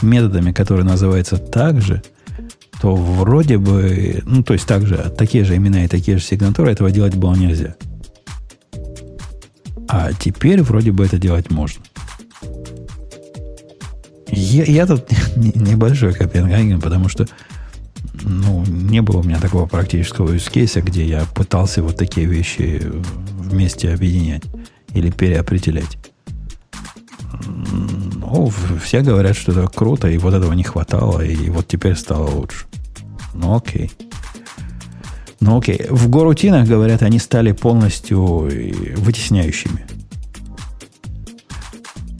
методами, 0.00 0.52
которые 0.52 0.84
называются 0.84 1.36
так 1.36 1.82
же, 1.82 2.02
то 2.82 2.96
вроде 2.96 3.58
бы, 3.58 4.24
ну, 4.26 4.42
то 4.42 4.54
есть 4.54 4.66
также, 4.66 4.96
такие 5.16 5.44
же 5.44 5.54
имена 5.54 5.84
и 5.84 5.88
такие 5.88 6.18
же 6.18 6.24
сигнатуры, 6.24 6.72
этого 6.72 6.90
делать 6.90 7.14
было 7.14 7.32
нельзя. 7.36 7.76
А 9.86 10.12
теперь 10.12 10.62
вроде 10.62 10.90
бы 10.90 11.04
это 11.04 11.16
делать 11.16 11.48
можно. 11.48 11.84
Я, 14.26 14.64
я 14.64 14.86
тут 14.86 15.04
небольшой 15.36 16.12
Копенгаген, 16.12 16.80
потому 16.80 17.08
что 17.08 17.28
ну, 18.24 18.64
не 18.66 19.00
было 19.00 19.18
у 19.18 19.22
меня 19.22 19.38
такого 19.38 19.66
практического 19.66 20.34
use 20.34 20.80
где 20.82 21.06
я 21.06 21.24
пытался 21.36 21.84
вот 21.84 21.96
такие 21.96 22.26
вещи 22.26 22.82
вместе 23.38 23.94
объединять 23.94 24.42
или 24.92 25.10
переопределять. 25.10 25.98
Ну, 28.22 28.52
все 28.80 29.00
говорят, 29.00 29.36
что 29.36 29.50
это 29.50 29.66
круто, 29.66 30.08
и 30.08 30.16
вот 30.16 30.32
этого 30.32 30.52
не 30.52 30.62
хватало, 30.62 31.20
и 31.22 31.50
вот 31.50 31.66
теперь 31.66 31.96
стало 31.96 32.30
лучше. 32.30 32.66
Ну, 33.34 33.56
окей. 33.56 33.90
Ну, 35.40 35.58
окей. 35.58 35.86
В 35.90 36.08
горутинах, 36.08 36.68
говорят, 36.68 37.02
они 37.02 37.18
стали 37.18 37.50
полностью 37.50 38.48
э, 38.48 38.94
вытесняющими. 38.94 39.84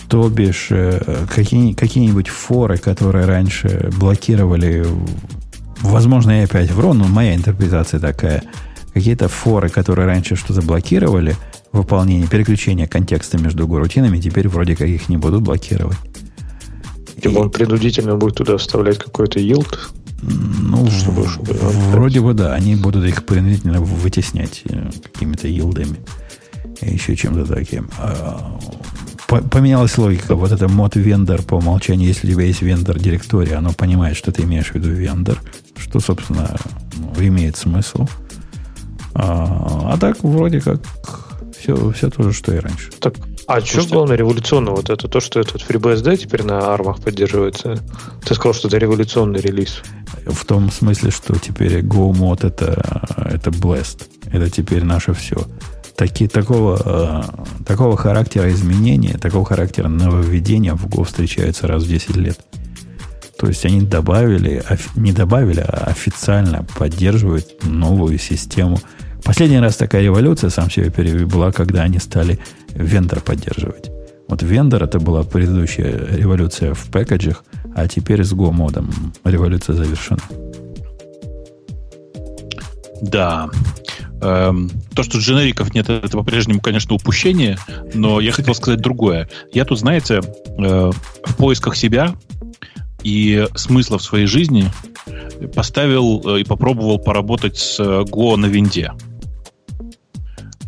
То 0.08 0.28
бишь, 0.28 0.68
э, 0.70 1.24
какие, 1.32 1.72
какие-нибудь 1.72 2.28
форы, 2.28 2.78
которые 2.78 3.26
раньше 3.26 3.88
блокировали, 3.96 4.84
возможно, 5.82 6.32
я 6.32 6.44
опять 6.44 6.72
вру, 6.72 6.94
но 6.94 7.06
моя 7.06 7.36
интерпретация 7.36 8.00
такая, 8.00 8.42
какие-то 8.92 9.28
форы, 9.28 9.68
которые 9.68 10.06
раньше 10.06 10.34
что-то 10.34 10.62
блокировали, 10.62 11.36
выполнение, 11.72 12.26
переключение 12.26 12.86
контекста 12.86 13.38
между 13.38 13.66
горутинами, 13.66 14.18
теперь 14.20 14.48
вроде 14.48 14.76
как 14.76 14.88
их 14.88 15.08
не 15.08 15.16
будут 15.16 15.42
блокировать. 15.42 15.98
Типа 17.22 17.38
он 17.38 17.50
принудительно 17.50 18.16
будет 18.16 18.36
туда 18.36 18.56
вставлять 18.56 18.98
какой-то 18.98 19.38
yield? 19.38 19.78
Ну, 20.22 20.88
чтобы, 20.90 21.26
чтобы 21.26 21.54
вроде 21.90 22.20
бы 22.20 22.32
да, 22.34 22.54
они 22.54 22.76
будут 22.76 23.04
их 23.04 23.24
принудительно 23.24 23.80
вытеснять 23.80 24.62
э, 24.64 24.90
какими-то 25.02 25.48
елдами 25.48 25.96
и 26.80 26.92
еще 26.92 27.16
чем-то 27.16 27.44
таким. 27.46 27.90
А, 27.98 28.58
поменялась 29.26 29.98
логика. 29.98 30.34
Вот 30.34 30.52
это 30.52 30.68
мод 30.68 30.94
вендор 30.94 31.42
по 31.42 31.56
умолчанию, 31.56 32.08
если 32.08 32.28
у 32.28 32.34
тебя 32.34 32.44
есть 32.44 32.62
вендор 32.62 32.98
директория, 32.98 33.56
оно 33.56 33.72
понимает, 33.72 34.16
что 34.16 34.30
ты 34.30 34.42
имеешь 34.42 34.70
в 34.70 34.74
виду 34.74 34.90
вендор, 34.90 35.38
что, 35.76 36.00
собственно, 36.00 36.56
имеет 37.18 37.56
смысл. 37.56 38.06
А, 39.14 39.92
а 39.92 39.98
так, 39.98 40.22
вроде 40.22 40.60
как, 40.60 40.80
все, 41.62 41.92
все 41.92 42.10
то 42.10 42.22
же, 42.24 42.32
что 42.32 42.54
и 42.54 42.58
раньше. 42.58 42.90
Так, 42.98 43.14
А 43.46 43.60
что 43.60 43.86
главное 43.86 44.16
революционно? 44.16 44.72
Вот 44.72 44.90
это 44.90 45.06
то, 45.06 45.20
что 45.20 45.40
этот 45.40 45.62
FreeBSD 45.62 46.16
теперь 46.16 46.42
на 46.42 46.72
армах 46.72 47.00
поддерживается. 47.00 47.78
Ты 48.24 48.34
сказал, 48.34 48.52
что 48.52 48.68
это 48.68 48.78
революционный 48.78 49.40
релиз. 49.40 49.82
В 50.26 50.44
том 50.44 50.70
смысле, 50.70 51.10
что 51.10 51.34
теперь 51.38 51.80
GoMod 51.80 52.46
это, 52.46 53.06
это 53.16 53.50
Blast. 53.50 54.02
Это 54.32 54.50
теперь 54.50 54.82
наше 54.82 55.14
все. 55.14 55.36
Таки, 55.96 56.26
такого, 56.26 56.80
э, 56.84 57.64
такого 57.64 57.96
характера 57.96 58.50
изменения, 58.50 59.18
такого 59.18 59.44
характера 59.44 59.88
нововведения 59.88 60.74
в 60.74 60.86
Go 60.86 61.04
встречаются 61.04 61.68
раз 61.68 61.84
в 61.84 61.88
10 61.88 62.16
лет. 62.16 62.40
То 63.38 63.46
есть 63.46 63.64
они 63.64 63.82
добавили, 63.82 64.64
не 64.96 65.12
добавили, 65.12 65.60
а 65.60 65.86
официально 65.90 66.66
поддерживают 66.76 67.64
новую 67.64 68.18
систему. 68.18 68.80
Последний 69.24 69.58
раз 69.58 69.76
такая 69.76 70.02
революция, 70.02 70.50
сам 70.50 70.70
себе 70.70 70.90
перевел, 70.90 71.26
была, 71.26 71.52
когда 71.52 71.82
они 71.82 71.98
стали 71.98 72.38
вендор 72.74 73.20
поддерживать. 73.20 73.90
Вот 74.28 74.42
вендор 74.42 74.82
это 74.82 74.98
была 74.98 75.22
предыдущая 75.22 76.16
революция 76.16 76.74
в 76.74 76.90
пэкэджах, 76.90 77.44
а 77.74 77.86
теперь 77.86 78.24
с 78.24 78.32
Go-модом 78.32 78.90
революция 79.24 79.76
завершена. 79.76 80.20
Да. 83.02 83.50
Эм, 84.22 84.70
то, 84.94 85.02
что 85.02 85.18
дженериков 85.18 85.74
нет, 85.74 85.90
это 85.90 86.16
по-прежнему, 86.16 86.60
конечно, 86.60 86.94
упущение, 86.94 87.58
но 87.94 88.20
я 88.20 88.32
хотел 88.32 88.54
сказать 88.54 88.80
другое. 88.80 89.28
Я 89.52 89.64
тут, 89.64 89.80
знаете, 89.80 90.20
э, 90.58 90.90
в 91.24 91.36
поисках 91.36 91.76
себя 91.76 92.14
и 93.02 93.46
смысла 93.56 93.98
в 93.98 94.02
своей 94.02 94.26
жизни 94.26 94.70
поставил 95.54 96.22
э, 96.24 96.40
и 96.40 96.44
попробовал 96.44 96.98
поработать 96.98 97.58
с 97.58 97.80
Go 97.80 98.36
на 98.36 98.46
винде. 98.46 98.92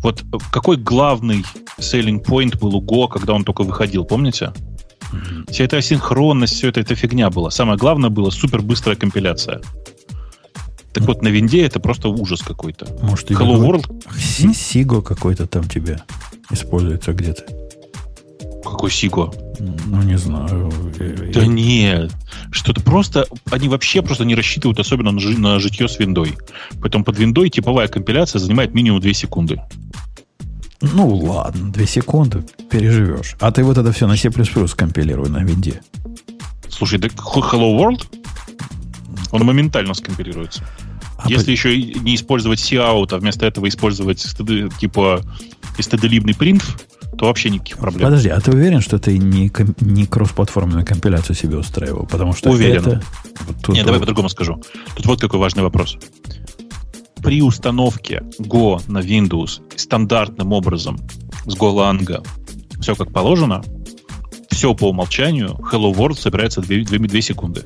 Вот 0.05 0.23
какой 0.51 0.77
главный 0.77 1.43
selling 1.79 2.23
point 2.23 2.59
был 2.59 2.75
у 2.75 2.79
Go, 2.79 3.11
когда 3.11 3.33
он 3.33 3.43
только 3.43 3.63
выходил, 3.63 4.05
помните? 4.05 4.53
Mm-hmm. 5.11 5.51
Вся 5.51 5.63
эта 5.63 5.77
асинхронность, 5.77 6.53
все 6.53 6.69
это, 6.69 6.79
эта 6.79 6.93
фигня 6.93 7.31
была. 7.31 7.49
Самое 7.49 7.75
главное 7.75 8.11
было 8.11 8.29
супер 8.29 8.61
быстрая 8.61 8.95
компиляция. 8.95 9.61
Так 10.93 11.01
mm-hmm. 11.01 11.07
вот, 11.07 11.23
на 11.23 11.29
винде 11.29 11.65
это 11.65 11.79
просто 11.79 12.09
ужас 12.09 12.43
какой-то. 12.43 12.85
Может, 13.01 13.31
Hello 13.31 13.57
World? 13.57 14.53
Сиго 14.53 15.01
какой-то 15.01 15.47
там 15.47 15.63
тебе 15.63 15.99
используется 16.51 17.11
где-то. 17.11 17.64
Какой 18.65 18.91
Сиго? 18.91 19.31
Ну, 19.85 20.01
не 20.01 20.17
знаю. 20.17 20.71
Да 21.33 21.45
нет. 21.45 22.11
Что-то 22.51 22.81
просто... 22.81 23.27
Они 23.51 23.69
вообще 23.69 24.01
просто 24.01 24.25
не 24.25 24.35
рассчитывают 24.35 24.79
особенно 24.79 25.11
на, 25.11 25.21
на 25.21 25.59
житье 25.59 25.87
с 25.87 25.99
виндой. 25.99 26.35
Поэтому 26.81 27.03
под 27.03 27.17
виндой 27.17 27.49
типовая 27.49 27.87
компиляция 27.87 28.39
занимает 28.39 28.73
минимум 28.73 28.99
2 28.99 29.13
секунды. 29.13 29.61
Ну, 30.93 31.07
ладно, 31.15 31.71
две 31.71 31.87
секунды 31.87 32.43
переживешь. 32.69 33.35
А 33.39 33.51
ты 33.51 33.63
вот 33.63 33.77
это 33.77 33.91
все 33.91 34.07
на 34.07 34.17
C++ 34.17 34.29
скомпилируй 34.67 35.29
на 35.29 35.43
винде. 35.43 35.81
Слушай, 36.69 36.99
да 36.99 37.07
Hello 37.07 37.77
World? 37.77 38.05
Он 39.31 39.43
моментально 39.43 39.93
скомпилируется. 39.93 40.63
А 41.17 41.29
Если 41.29 41.45
по... 41.45 41.51
еще 41.51 41.81
не 41.81 42.15
использовать 42.15 42.59
C-out, 42.59 43.13
а 43.13 43.17
вместо 43.17 43.45
этого 43.45 43.67
использовать 43.67 44.23
типа 44.79 45.21
стыдолибный 45.83 46.35
принт, 46.35 46.63
то 47.17 47.25
вообще 47.25 47.49
никаких 47.49 47.77
проблем. 47.77 48.09
Подожди, 48.09 48.29
а 48.29 48.39
ты 48.39 48.51
уверен, 48.51 48.81
что 48.81 48.99
ты 48.99 49.17
не, 49.17 49.51
не 49.79 50.05
кроссплатформенную 50.05 50.85
компиляцию 50.85 51.35
себе 51.35 51.57
устраивал? 51.57 52.05
Потому 52.05 52.33
что 52.33 52.49
уверен. 52.49 52.81
это... 52.81 53.01
Тут... 53.63 53.75
Нет, 53.75 53.85
давай 53.85 53.99
по-другому 53.99 54.29
скажу. 54.29 54.61
Тут 54.95 55.05
вот 55.05 55.21
какой 55.21 55.39
важный 55.39 55.63
вопрос 55.63 55.97
при 57.25 57.41
установке 57.41 58.21
Go 58.39 58.79
на 58.87 58.99
Windows 58.99 59.59
стандартным 59.75 60.53
образом 60.53 60.99
с 61.47 61.57
GoLang 61.57 62.23
все 62.79 62.95
как 62.95 63.11
положено, 63.11 63.63
все 64.51 64.75
по 64.75 64.89
умолчанию, 64.89 65.57
Hello 65.71 65.91
World 65.91 66.19
собирается 66.19 66.61
2, 66.61 66.83
2, 66.83 66.97
2 66.99 67.21
секунды. 67.21 67.63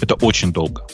Это 0.00 0.14
очень 0.16 0.52
долго. 0.52 0.84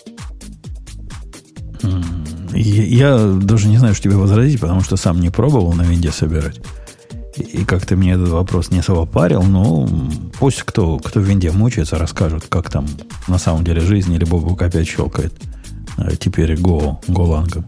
Я, 2.52 2.84
я 2.84 3.18
даже 3.18 3.68
не 3.68 3.78
знаю, 3.78 3.94
что 3.94 4.04
тебе 4.04 4.16
возразить, 4.16 4.60
потому 4.60 4.80
что 4.82 4.96
сам 4.96 5.20
не 5.20 5.30
пробовал 5.30 5.72
на 5.72 5.82
винде 5.82 6.10
собирать. 6.10 6.60
И 7.36 7.64
как 7.64 7.86
ты 7.86 7.96
мне 7.96 8.12
этот 8.12 8.28
вопрос 8.28 8.70
не 8.70 8.80
особо 8.80 9.06
парил, 9.06 9.42
но 9.42 9.88
пусть 10.38 10.62
кто, 10.62 10.98
кто 10.98 11.20
в 11.20 11.24
винде 11.24 11.52
мучается, 11.52 11.96
расскажет, 11.96 12.46
как 12.48 12.70
там 12.70 12.86
на 13.28 13.38
самом 13.38 13.64
деле 13.64 13.80
жизнь, 13.80 14.12
или 14.12 14.24
Бобук 14.24 14.60
опять 14.62 14.88
щелкает. 14.88 15.32
А 15.96 16.10
теперь 16.16 16.54
Go, 16.54 16.96
Голангом. 17.08 17.66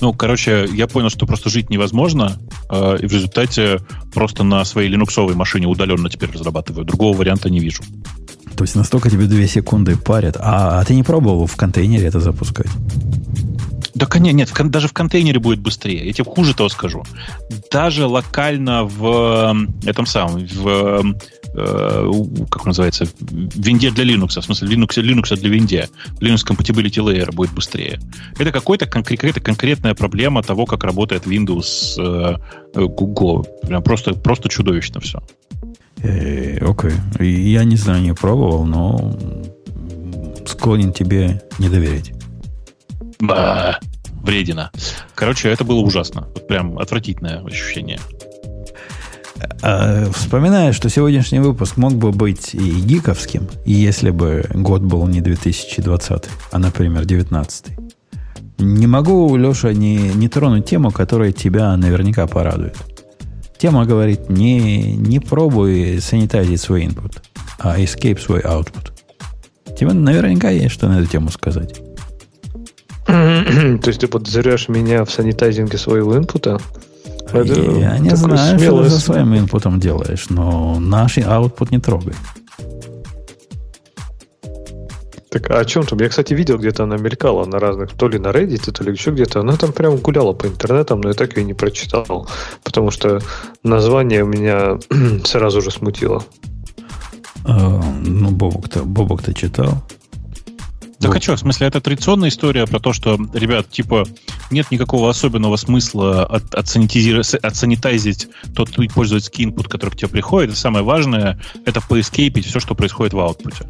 Ну, 0.00 0.14
короче, 0.14 0.66
я 0.72 0.86
понял, 0.86 1.10
что 1.10 1.26
просто 1.26 1.50
жить 1.50 1.68
невозможно, 1.68 2.38
э, 2.70 2.96
и 3.02 3.06
в 3.06 3.12
результате 3.12 3.80
просто 4.14 4.44
на 4.44 4.64
своей 4.64 4.88
линуксовой 4.88 5.34
машине 5.34 5.66
удаленно 5.66 6.08
теперь 6.08 6.30
разрабатываю. 6.32 6.86
Другого 6.86 7.16
варианта 7.18 7.50
не 7.50 7.60
вижу. 7.60 7.82
То 8.60 8.64
есть 8.64 8.76
настолько 8.76 9.08
тебе 9.08 9.24
две 9.24 9.48
секунды 9.48 9.96
парят. 9.96 10.36
А, 10.38 10.80
а 10.80 10.84
ты 10.84 10.94
не 10.94 11.02
пробовал 11.02 11.46
в 11.46 11.56
контейнере 11.56 12.06
это 12.06 12.20
запускать? 12.20 12.66
Да, 13.94 14.04
конечно, 14.04 14.36
нет, 14.36 14.52
даже 14.70 14.86
в 14.86 14.92
контейнере 14.92 15.40
будет 15.40 15.60
быстрее. 15.60 16.06
Я 16.06 16.12
тебе 16.12 16.24
хуже 16.26 16.54
того 16.54 16.68
скажу. 16.68 17.02
Даже 17.72 18.04
локально 18.04 18.84
в 18.84 19.56
этом 19.86 20.04
самом, 20.04 20.46
в 20.46 21.16
э, 21.54 22.12
как 22.50 22.66
называется, 22.66 23.06
винде 23.30 23.90
для 23.92 24.04
Linux, 24.04 24.38
в 24.38 24.44
смысле 24.44 24.68
Linux, 24.68 25.02
Linux 25.02 25.34
для 25.36 25.48
винде, 25.48 25.88
Linux 26.20 26.46
Compatibility 26.46 27.02
Layer 27.02 27.32
будет 27.32 27.54
быстрее. 27.54 27.98
Это 28.38 28.52
какой-то 28.52 28.84
какая-то 28.84 29.40
конкретная 29.40 29.94
проблема 29.94 30.42
того, 30.42 30.66
как 30.66 30.84
работает 30.84 31.26
Windows 31.26 31.94
э, 31.96 32.36
Google. 32.74 33.46
Прям 33.62 33.82
просто, 33.82 34.12
просто 34.12 34.50
чудовищно 34.50 35.00
все. 35.00 35.22
Э, 36.02 36.58
окей. 36.58 36.90
Okay. 37.18 37.26
Я 37.26 37.64
не 37.64 37.76
знаю, 37.76 38.02
не 38.02 38.14
пробовал, 38.14 38.64
но 38.64 39.16
склонен 40.46 40.92
тебе 40.92 41.42
не 41.58 41.68
доверять. 41.68 42.12
Ба, 43.20 43.78
вредина. 44.22 44.70
Короче, 45.14 45.50
это 45.50 45.64
было 45.64 45.80
ужасно. 45.80 46.28
Вот 46.34 46.46
прям 46.46 46.78
отвратительное 46.78 47.44
ощущение. 47.44 47.98
А, 49.62 50.10
вспоминаю, 50.12 50.72
что 50.72 50.88
сегодняшний 50.88 51.40
выпуск 51.40 51.76
мог 51.76 51.94
бы 51.94 52.12
быть 52.12 52.54
и 52.54 52.80
гиковским, 52.80 53.48
если 53.64 54.10
бы 54.10 54.44
год 54.54 54.82
был 54.82 55.06
не 55.06 55.20
2020, 55.20 56.24
а, 56.52 56.58
например, 56.58 57.04
2019. 57.04 57.78
Не 58.58 58.86
могу, 58.86 59.34
Леша, 59.36 59.72
не, 59.72 59.96
не 59.96 60.28
тронуть 60.28 60.66
тему, 60.66 60.90
которая 60.90 61.32
тебя 61.32 61.74
наверняка 61.76 62.26
порадует. 62.26 62.76
Тема 63.60 63.84
говорит, 63.84 64.30
не, 64.30 64.96
не 64.96 65.20
пробуй 65.20 65.98
санитайзить 66.00 66.62
свой 66.62 66.86
input, 66.86 67.18
а 67.58 67.78
escape 67.78 68.18
свой 68.18 68.40
output. 68.40 68.90
Тебе 69.78 69.92
наверняка 69.92 70.48
есть 70.48 70.72
что 70.72 70.88
на 70.88 70.98
эту 70.98 71.10
тему 71.10 71.28
сказать. 71.30 71.78
То 73.06 73.82
есть 73.84 74.00
ты 74.00 74.08
подозреваешь 74.08 74.70
меня 74.70 75.04
в 75.04 75.10
санитайзинге 75.10 75.76
своего 75.76 76.16
инпута? 76.16 76.58
Это 77.30 77.52
я 77.52 77.98
не 77.98 78.16
знаю, 78.16 78.58
что 78.58 78.82
ты 78.82 78.88
со 78.90 78.98
своим 78.98 79.36
инпутом 79.36 79.78
делаешь, 79.78 80.30
но 80.30 80.80
наш 80.80 81.18
output 81.18 81.68
не 81.70 81.78
трогай. 81.78 82.14
Так 85.30 85.50
а 85.50 85.60
о 85.60 85.64
чем 85.64 85.84
там? 85.84 85.98
Я, 86.00 86.08
кстати, 86.08 86.34
видел, 86.34 86.58
где-то 86.58 86.82
она 86.84 86.96
мелькала 86.96 87.44
на 87.44 87.60
разных, 87.60 87.92
то 87.92 88.08
ли 88.08 88.18
на 88.18 88.28
Reddit, 88.28 88.72
то 88.72 88.82
ли 88.82 88.90
еще 88.92 89.12
где-то. 89.12 89.40
Она 89.40 89.56
там 89.56 89.72
прям 89.72 89.96
гуляла 89.96 90.32
по 90.32 90.46
интернетам, 90.46 91.00
но 91.00 91.08
я 91.08 91.14
так 91.14 91.36
ее 91.36 91.44
не 91.44 91.54
прочитал, 91.54 92.28
потому 92.64 92.90
что 92.90 93.20
название 93.62 94.24
меня 94.24 94.78
сразу 95.24 95.60
же 95.60 95.70
смутило. 95.70 96.24
А, 97.44 97.80
ну, 98.04 98.30
Бобок-то, 98.30 98.82
Бобок-то 98.82 99.32
читал. 99.32 99.82
Так 100.98 101.16
а 101.16 101.20
что, 101.20 101.36
в 101.36 101.40
смысле, 101.40 101.68
это 101.68 101.80
традиционная 101.80 102.28
история 102.28 102.66
про 102.66 102.78
то, 102.78 102.92
что, 102.92 103.18
ребят, 103.32 103.70
типа, 103.70 104.04
нет 104.50 104.70
никакого 104.70 105.08
особенного 105.08 105.56
смысла 105.56 106.26
от, 106.26 106.54
отсанитайзить 106.54 108.28
тот 108.54 108.70
пользовательский 108.92 109.46
input, 109.46 109.68
который 109.68 109.90
к 109.90 109.96
тебе 109.96 110.08
приходит. 110.08 110.52
И 110.52 110.56
самое 110.56 110.84
важное— 110.84 111.40
это 111.64 111.80
поэскейпить 111.80 112.46
все, 112.46 112.60
что 112.60 112.74
происходит 112.74 113.14
в 113.14 113.20
аутпуте. 113.20 113.64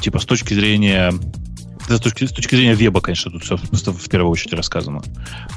Типа, 0.00 0.18
с 0.18 0.24
точки 0.24 0.54
зрения 0.54 1.12
с 1.88 2.00
точки, 2.00 2.26
с 2.26 2.32
точки 2.32 2.54
зрения 2.54 2.74
веба, 2.74 3.00
конечно, 3.00 3.30
тут 3.30 3.42
все 3.42 3.56
в 3.56 4.08
первую 4.08 4.30
очередь 4.30 4.54
рассказано. 4.54 5.02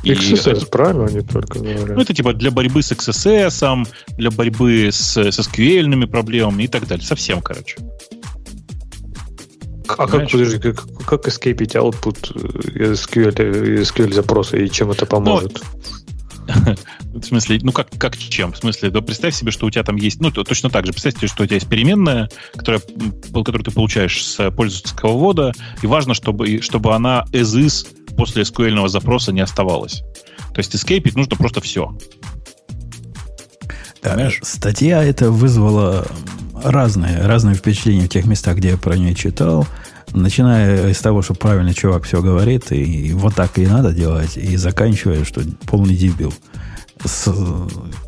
XSS, 0.03 0.51
это, 0.51 0.65
правильно, 0.65 1.07
не 1.07 1.21
только 1.21 1.59
говорят. 1.59 1.95
Ну, 1.95 2.01
это 2.01 2.13
типа 2.13 2.33
для 2.33 2.51
борьбы 2.51 2.81
с 2.81 2.91
XSS, 2.91 3.87
для 4.17 4.31
борьбы 4.31 4.89
с, 4.91 5.17
с 5.17 5.39
SQL 5.39 6.07
проблемами 6.07 6.63
и 6.63 6.67
так 6.67 6.87
далее. 6.87 7.05
Совсем, 7.05 7.41
короче. 7.41 7.77
А 9.87 10.07
как, 10.07 10.31
подожди, 10.31 10.57
как, 10.57 10.83
как 11.05 11.27
escapить 11.27 11.75
output 11.75 12.31
э, 12.73 12.93
SQL, 12.93 13.81
SQL 13.81 14.13
запроса 14.13 14.57
и 14.57 14.69
чем 14.69 14.91
это 14.91 15.05
поможет? 15.05 15.61
Ну, 15.61 16.04
в 17.13 17.23
смысле, 17.23 17.59
ну 17.61 17.71
как, 17.71 17.89
как 17.97 18.17
чем? 18.17 18.53
В 18.53 18.57
смысле, 18.57 18.89
да 18.89 19.01
представь 19.01 19.35
себе, 19.35 19.51
что 19.51 19.65
у 19.65 19.69
тебя 19.69 19.83
там 19.83 19.95
есть, 19.95 20.19
ну, 20.21 20.31
точно 20.31 20.69
так 20.69 20.85
же, 20.85 20.91
представь 20.91 21.17
себе, 21.17 21.27
что 21.27 21.43
у 21.43 21.45
тебя 21.45 21.55
есть 21.55 21.69
переменная, 21.69 22.29
которая, 22.53 22.81
которую 23.33 23.63
ты 23.63 23.71
получаешь 23.71 24.23
с 24.23 24.51
пользовательского 24.51 25.13
ввода, 25.13 25.53
и 25.81 25.87
важно, 25.87 26.13
чтобы, 26.13 26.61
чтобы 26.61 26.93
она 26.93 27.25
as 27.31 27.57
is 27.57 27.87
после 28.15 28.43
SQL 28.43 28.87
запроса 28.87 29.31
не 29.31 29.41
оставалась. 29.41 30.03
То 30.53 30.59
есть 30.59 30.73
escape 30.73 31.11
нужно 31.15 31.35
просто 31.35 31.61
все. 31.61 31.97
Понимаешь? 34.01 34.39
Статья 34.43 35.03
это 35.03 35.31
вызвала 35.31 36.05
разные, 36.63 37.25
разные 37.25 37.55
впечатления 37.55 38.05
в 38.05 38.09
тех 38.09 38.25
местах, 38.25 38.57
где 38.57 38.69
я 38.69 38.77
про 38.77 38.95
нее 38.95 39.15
читал. 39.15 39.67
Начиная 40.15 40.93
с 40.93 40.99
того, 40.99 41.21
что 41.21 41.33
правильный 41.33 41.73
чувак 41.73 42.03
все 42.03 42.21
говорит, 42.21 42.71
и 42.71 43.11
вот 43.13 43.35
так 43.35 43.57
и 43.57 43.67
надо 43.67 43.91
делать, 43.91 44.37
и 44.37 44.55
заканчивая, 44.55 45.25
что 45.25 45.41
полный 45.67 45.95
дебил. 45.95 46.33
С, 47.03 47.29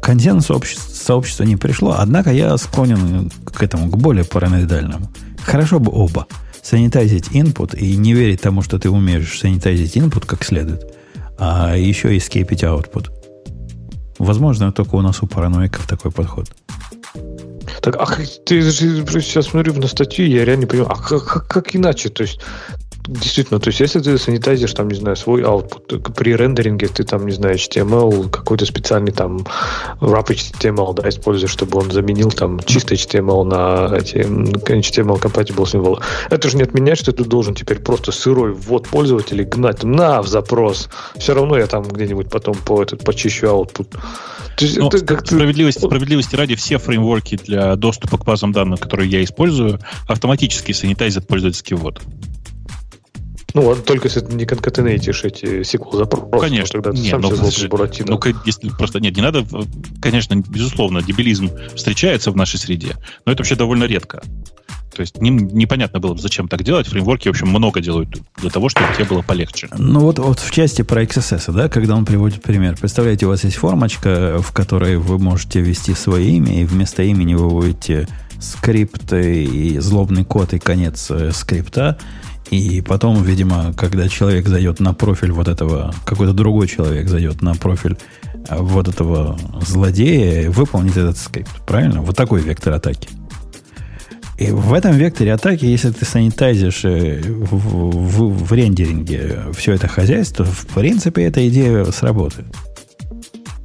консенсус 0.01 0.47
сообщества, 0.47 0.93
сообщества 0.93 1.43
не 1.43 1.57
пришло, 1.57 1.97
однако 1.99 2.31
я 2.31 2.57
склонен 2.57 3.29
к 3.43 3.61
этому, 3.61 3.89
к 3.89 3.97
более 3.97 4.23
параноидальному. 4.23 5.11
Хорошо 5.43 5.79
бы 5.79 5.91
оба. 5.91 6.27
Санитайзить 6.63 7.27
input 7.31 7.77
и 7.77 7.97
не 7.97 8.13
верить 8.13 8.39
тому, 8.39 8.61
что 8.61 8.79
ты 8.79 8.89
умеешь 8.89 9.37
санитайзить 9.37 9.97
input 9.97 10.25
как 10.25 10.45
следует, 10.45 10.89
а 11.37 11.75
еще 11.75 12.15
и 12.15 12.21
скейпить 12.21 12.63
output. 12.63 13.09
Возможно, 14.17 14.71
только 14.71 14.95
у 14.95 15.01
нас 15.01 15.21
у 15.21 15.27
параноиков 15.27 15.85
такой 15.87 16.11
подход. 16.11 16.49
Так, 17.91 18.01
а 18.01 18.15
ты 18.45 18.71
сейчас 18.71 19.47
смотрю 19.47 19.73
на 19.73 19.87
статью, 19.87 20.27
я 20.27 20.45
реально 20.45 20.67
понимаю, 20.67 20.91
а 20.91 20.95
как, 20.95 21.25
как, 21.25 21.47
как 21.47 21.75
иначе? 21.75 22.09
То 22.09 22.23
есть 22.23 22.39
Действительно, 23.07 23.59
то 23.59 23.69
есть 23.69 23.79
если 23.79 23.99
ты 23.99 24.17
санитайзишь, 24.17 24.73
там, 24.73 24.89
не 24.89 24.95
знаю, 24.95 25.15
свой 25.15 25.41
output, 25.41 26.13
при 26.13 26.35
рендеринге 26.35 26.87
ты 26.87 27.03
там, 27.03 27.25
не 27.25 27.31
знаю, 27.31 27.55
HTML, 27.55 28.29
какой-то 28.29 28.65
специальный 28.65 29.11
там 29.11 29.45
wrap 30.01 30.27
HTML, 30.27 30.93
да, 30.93 31.07
используешь, 31.07 31.51
чтобы 31.51 31.79
он 31.79 31.91
заменил 31.91 32.31
там 32.31 32.59
чистый 32.65 32.97
HTML 32.97 33.43
на 33.43 33.95
эти 33.95 34.17
HTML 34.17 35.21
compatible 35.21 35.69
символы. 35.69 36.01
Это 36.29 36.49
же 36.49 36.57
не 36.57 36.63
отменяет, 36.63 36.99
что 36.99 37.13
ты 37.13 37.23
должен 37.23 37.55
теперь 37.55 37.79
просто 37.79 38.11
сырой 38.11 38.51
ввод 38.51 38.87
пользователей 38.89 39.45
гнать 39.45 39.83
на 39.83 40.21
в 40.21 40.27
запрос. 40.27 40.89
Все 41.17 41.33
равно 41.33 41.57
я 41.57 41.67
там 41.67 41.83
где-нибудь 41.83 42.29
потом 42.29 42.55
по 42.55 42.81
этот 42.81 43.05
почищу 43.05 43.47
output. 43.47 43.89
То 44.57 44.65
есть, 44.65 44.77
ну, 44.77 44.87
это 44.87 45.05
как 45.05 45.25
справедливости, 45.25 45.85
справедливости 45.85 46.35
ради, 46.35 46.55
все 46.55 46.77
фреймворки 46.77 47.37
для 47.37 47.75
доступа 47.75 48.17
к 48.17 48.25
базам 48.25 48.51
данных, 48.51 48.79
которые 48.79 49.09
я 49.09 49.23
использую, 49.23 49.79
автоматически 50.07 50.71
санитайзят 50.71 51.27
пользовательский 51.27 51.75
ввод. 51.77 52.01
Ну, 53.53 53.75
только 53.75 54.07
если 54.07 54.19
ты 54.19 54.35
не 54.35 54.45
конкатенейтишь 54.45 55.23
эти 55.23 55.61
SQL 55.61 55.97
запросы. 55.97 56.27
Ну, 56.31 56.39
конечно. 56.39 56.81
Тогда 56.81 56.97
нет, 56.99 57.09
сам 57.09 57.21
ну, 57.21 57.29
ну, 57.31 58.19
если 58.45 58.69
просто 58.69 58.99
нет, 58.99 59.15
не 59.15 59.21
надо, 59.21 59.45
конечно, 60.01 60.35
безусловно, 60.35 61.01
дебилизм 61.01 61.49
встречается 61.75 62.31
в 62.31 62.35
нашей 62.35 62.59
среде, 62.59 62.95
но 63.25 63.31
это 63.31 63.41
вообще 63.41 63.55
довольно 63.55 63.85
редко. 63.85 64.21
То 64.97 65.01
есть 65.01 65.21
ним 65.21 65.37
непонятно 65.37 65.99
было, 65.99 66.17
зачем 66.17 66.47
так 66.47 66.63
делать. 66.63 66.87
Фреймворки, 66.87 67.27
в 67.27 67.31
общем, 67.31 67.49
много 67.49 67.81
делают 67.81 68.17
для 68.37 68.49
того, 68.49 68.67
чтобы 68.67 68.87
тебе 68.95 69.05
было 69.05 69.21
полегче. 69.21 69.69
Ну 69.77 69.99
вот, 69.99 70.17
вот 70.17 70.39
в 70.39 70.49
части 70.49 70.81
про 70.81 71.03
XSS, 71.03 71.53
да, 71.53 71.69
когда 71.69 71.95
он 71.95 72.03
приводит 72.03 72.41
пример. 72.41 72.75
Представляете, 72.79 73.27
у 73.27 73.29
вас 73.29 73.43
есть 73.43 73.57
формочка, 73.57 74.41
в 74.41 74.51
которой 74.53 74.97
вы 74.97 75.19
можете 75.19 75.61
ввести 75.61 75.93
свое 75.93 76.27
имя, 76.31 76.61
и 76.61 76.65
вместо 76.65 77.03
имени 77.03 77.35
вы 77.35 77.47
вводите 77.47 78.07
скрипт 78.39 79.13
и 79.13 79.77
злобный 79.77 80.25
код 80.25 80.53
и 80.53 80.59
конец 80.59 81.11
э, 81.11 81.31
скрипта, 81.31 81.99
и 82.49 82.81
потом, 82.81 83.23
видимо, 83.23 83.73
когда 83.73 84.07
человек 84.07 84.47
зайдет 84.47 84.79
на 84.79 84.93
профиль 84.93 85.31
вот 85.31 85.47
этого, 85.47 85.93
какой-то 86.05 86.33
другой 86.33 86.67
человек 86.67 87.09
зайдет 87.09 87.41
на 87.41 87.55
профиль 87.55 87.97
а, 88.47 88.57
вот 88.57 88.87
этого 88.87 89.37
злодея, 89.61 90.49
выполнит 90.49 90.95
этот 90.95 91.17
скрипт. 91.17 91.51
Правильно? 91.65 92.01
Вот 92.01 92.15
такой 92.15 92.41
вектор 92.41 92.73
атаки. 92.73 93.09
И 94.37 94.51
в 94.51 94.73
этом 94.73 94.95
векторе 94.95 95.33
атаки, 95.33 95.65
если 95.65 95.91
ты 95.91 96.05
санитайзишь 96.05 96.85
э, 96.85 97.21
в, 97.23 97.55
в, 97.55 98.45
в 98.45 98.53
рендеринге 98.53 99.45
все 99.55 99.73
это 99.73 99.87
хозяйство, 99.87 100.45
в 100.45 100.67
принципе, 100.67 101.23
эта 101.23 101.47
идея 101.49 101.85
сработает. 101.85 102.47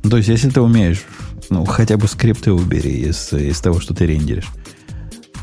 То 0.09 0.17
есть, 0.17 0.31
если 0.31 0.49
ты 0.49 0.63
умеешь, 0.63 1.05
ну, 1.51 1.67
хотя 1.67 1.99
бы 1.99 2.09
скрипты 2.09 2.53
убери 2.53 3.03
из, 3.03 3.33
из 3.35 3.61
того, 3.61 3.81
что 3.81 3.95
ты 3.95 4.07
рендеришь, 4.07 4.49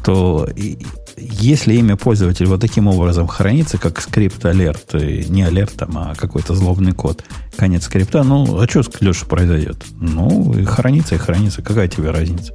то 0.03 0.49
если 1.19 1.75
имя 1.75 1.95
пользователя 1.95 2.47
вот 2.47 2.61
таким 2.61 2.87
образом 2.87 3.27
хранится, 3.27 3.77
как 3.77 4.01
скрипт 4.01 4.43
алерт, 4.45 4.93
не 4.93 5.43
алерт, 5.43 5.73
там, 5.73 5.97
а 5.97 6.15
какой-то 6.15 6.55
злобный 6.55 6.93
код, 6.93 7.23
конец 7.55 7.85
скрипта, 7.85 8.23
ну, 8.23 8.59
а 8.59 8.67
что, 8.67 8.83
Леша, 8.99 9.25
произойдет? 9.25 9.83
Ну, 9.99 10.53
и 10.53 10.63
хранится, 10.65 11.15
и 11.15 11.17
хранится. 11.17 11.61
Какая 11.61 11.87
тебе 11.87 12.11
разница? 12.11 12.53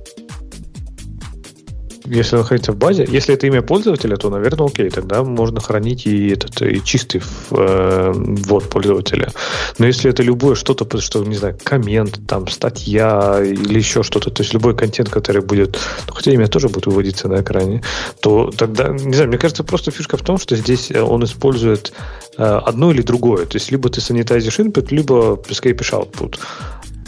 Если 2.07 2.37
находится 2.37 2.73
в 2.73 2.77
базе, 2.77 3.07
если 3.09 3.35
это 3.35 3.47
имя 3.47 3.63
пользователя, 3.63 4.17
то, 4.17 4.31
наверное, 4.31 4.67
окей, 4.67 4.91
тогда 4.91 5.23
можно 5.23 5.61
хранить 5.61 6.07
и 6.07 6.29
этот 6.31 6.61
и 6.63 6.83
чистый 6.85 7.23
э, 7.51 8.13
ввод 8.15 8.69
пользователя. 8.69 9.31
Но 9.79 9.87
если 9.87 10.11
это 10.11 10.23
любое 10.23 10.55
что-то, 10.55 11.01
что, 11.01 11.25
не 11.25 11.37
знаю, 11.37 11.59
коммент, 11.63 12.21
там, 12.27 12.49
статья 12.49 13.41
или 13.43 13.79
еще 13.79 14.03
что-то, 14.03 14.31
то 14.31 14.43
есть 14.43 14.53
любой 14.53 14.77
контент, 14.77 15.09
который 15.09 15.43
будет, 15.43 15.79
ну, 16.07 16.15
хотя 16.15 16.33
имя 16.33 16.47
тоже 16.47 16.69
будет 16.69 16.87
выводиться 16.87 17.29
на 17.29 17.41
экране, 17.41 17.83
то 18.21 18.51
тогда, 18.57 18.89
не 18.89 19.15
знаю, 19.15 19.29
мне 19.29 19.39
кажется, 19.39 19.65
просто 19.65 19.91
фишка 19.91 20.17
в 20.17 20.23
том, 20.23 20.39
что 20.39 20.57
здесь 20.57 20.91
он 20.91 21.25
использует 21.25 21.93
э, 22.37 22.43
одно 22.43 22.91
или 22.93 23.03
другое. 23.03 23.47
То 23.47 23.57
есть 23.57 23.71
либо 23.71 23.89
ты 23.89 24.01
санитайзишь 24.01 24.59
input, 24.59 24.89
либо 24.91 25.41
скрипишь 25.51 25.93
output. 25.93 26.39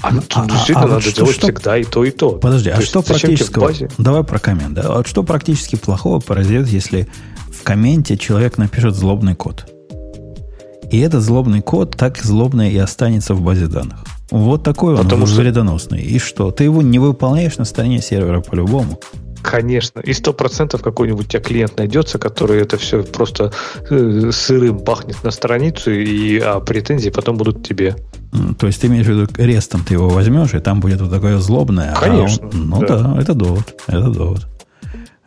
А, 0.03 0.11
ну, 0.11 0.23
а, 0.35 0.47
действительно 0.47 0.81
а, 0.81 0.85
а 0.85 0.89
надо 0.89 1.05
вот 1.05 1.15
делать 1.15 1.35
что, 1.35 1.47
всегда 1.47 1.79
и 1.79 1.85
то, 1.85 2.05
и 2.05 2.11
то. 2.11 2.33
Подожди, 2.33 2.71
то 2.71 2.77
а 2.77 2.83
что 2.83 3.03
практического... 3.03 3.73
Давай 3.99 4.25
про 4.25 4.39
коммент. 4.39 4.75
Да? 4.75 4.93
Вот 4.93 5.07
что 5.07 5.23
практически 5.23 5.77
плохого 5.77 6.21
произойдет, 6.21 6.69
если 6.69 7.09
в 7.53 7.63
комменте 7.63 8.17
человек 8.17 8.59
напишет 8.59 8.95
злобный 8.95 9.35
код? 9.35 9.67
И 10.91 10.99
этот 10.99 11.23
злобный 11.23 11.63
код 11.63 11.97
так 11.97 12.19
злобно 12.19 12.71
и 12.71 12.77
останется 12.77 13.35
в 13.35 13.41
базе 13.41 13.67
данных. 13.67 13.99
Вот 14.31 14.63
такой 14.63 14.95
он 14.95 15.03
Потому 15.03 15.27
что... 15.27 15.37
вредоносный. 15.37 16.01
И 16.01 16.19
что? 16.19 16.51
Ты 16.51 16.65
его 16.65 16.83
не 16.83 16.99
выполняешь 16.99 17.59
на 17.59 17.65
стороне 17.65 18.01
сервера 18.01 18.41
по-любому. 18.41 19.01
Конечно. 19.47 20.01
И 20.01 20.13
сто 20.13 20.33
процентов 20.33 20.83
какой-нибудь 20.83 21.27
у 21.27 21.29
тебя 21.29 21.41
клиент 21.41 21.79
найдется, 21.79 22.19
который 22.19 22.61
это 22.61 22.77
все 22.77 23.05
просто 23.05 23.53
э, 23.89 24.31
сырым 24.33 24.81
пахнет 24.81 25.23
на 25.23 25.31
страницу, 25.31 25.93
и 25.93 26.39
а 26.39 26.59
претензии 26.59 27.11
потом 27.11 27.37
будут 27.37 27.67
тебе. 27.67 27.97
То 28.59 28.67
есть 28.67 28.81
ты 28.81 28.89
имеешь 28.89 29.07
в 29.07 29.11
виду, 29.11 29.29
рестом 29.37 29.85
ты 29.85 29.95
его 29.95 30.09
возьмешь, 30.09 30.53
и 30.55 30.59
там 30.59 30.81
будет 30.81 31.01
вот 31.01 31.11
такое 31.11 31.39
злобное. 31.39 31.93
А 31.93 32.01
Конечно. 32.01 32.49
А 32.53 32.57
он, 32.57 32.69
ну 32.69 32.81
да. 32.81 32.99
да, 32.99 33.21
это 33.21 33.35
довод. 33.35 33.81
Это 33.87 34.11
довод. 34.11 34.47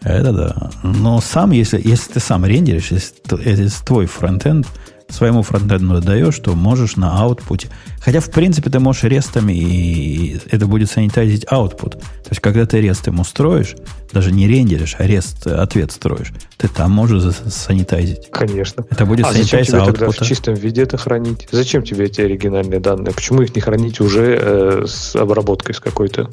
Это 0.01 0.33
да. 0.33 0.69
Но 0.83 1.21
сам, 1.21 1.51
если, 1.51 1.81
если 1.81 2.13
ты 2.13 2.19
сам 2.19 2.45
рендеришь, 2.45 2.91
если, 2.91 3.15
если 3.45 3.85
твой 3.85 4.05
фронтенд 4.05 4.67
своему 5.09 5.41
фронтенду 5.41 6.01
даешь, 6.01 6.37
то 6.39 6.55
можешь 6.55 6.95
на 6.95 7.23
output. 7.23 7.67
Хотя, 7.99 8.19
в 8.19 8.29
принципе, 8.31 8.69
ты 8.69 8.79
можешь 8.79 9.03
рестами, 9.03 9.53
и 9.53 10.39
это 10.49 10.65
будет 10.67 10.89
санитайзить 10.89 11.45
output. 11.45 11.91
То 11.91 12.29
есть, 12.29 12.41
когда 12.41 12.65
ты 12.65 12.79
рест 12.79 13.07
ему 13.07 13.23
строишь, 13.23 13.75
даже 14.13 14.31
не 14.31 14.47
рендеришь, 14.47 14.95
а 14.97 15.05
рест 15.05 15.47
ответ 15.47 15.91
строишь, 15.91 16.31
ты 16.57 16.67
там 16.67 16.91
можешь 16.91 17.35
санитайзить. 17.47 18.29
Конечно. 18.31 18.85
Это 18.89 19.05
будет 19.05 19.25
а 19.25 19.33
зачем 19.33 19.63
тебе 19.63 19.85
тогда 19.85 20.09
в 20.09 20.17
чистом 20.17 20.53
виде 20.53 20.83
это 20.83 20.97
хранить? 20.97 21.47
Зачем 21.51 21.83
тебе 21.83 22.05
эти 22.05 22.21
оригинальные 22.21 22.79
данные? 22.79 23.13
Почему 23.13 23.41
их 23.41 23.55
не 23.55 23.61
хранить 23.61 23.99
уже 23.99 24.37
э, 24.39 24.85
с 24.87 25.15
обработкой 25.15 25.75
с 25.75 25.79
какой-то? 25.79 26.29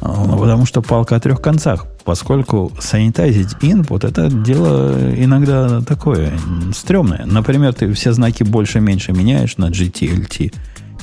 Ну, 0.00 0.38
потому 0.38 0.66
что 0.66 0.82
палка 0.82 1.16
о 1.16 1.20
трех 1.20 1.40
концах. 1.40 1.86
Поскольку 2.04 2.72
санитайзить 2.80 3.54
input 3.60 4.06
это 4.06 4.28
дело 4.28 5.14
иногда 5.16 5.80
такое 5.82 6.32
стрёмное. 6.74 7.24
Например, 7.26 7.72
ты 7.72 7.92
все 7.92 8.12
знаки 8.12 8.42
больше-меньше 8.42 9.12
меняешь 9.12 9.56
на 9.56 9.66
GTLT 9.70 10.52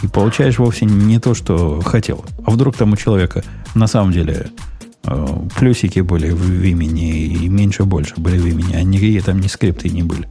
и 0.02 0.08
получаешь 0.08 0.60
вовсе 0.60 0.86
не 0.86 1.20
то, 1.20 1.34
что 1.34 1.82
хотел. 1.82 2.26
А 2.46 2.52
вдруг 2.52 2.76
там 2.76 2.94
у 2.94 2.96
человека 2.98 3.44
на 3.76 3.88
самом 3.88 4.12
деле 4.12 4.48
э, 5.06 5.28
плюсики 5.58 6.00
были 6.02 6.32
в 6.32 6.64
имени 6.64 7.28
и 7.28 7.48
меньше 7.48 7.84
больше 7.84 8.16
были 8.18 8.38
в 8.38 8.46
имени, 8.46 8.76
а 8.76 8.84
никакие 8.84 9.22
там 9.22 9.40
ни 9.40 9.48
скрипты 9.48 9.90
не 9.90 10.04
были. 10.04 10.28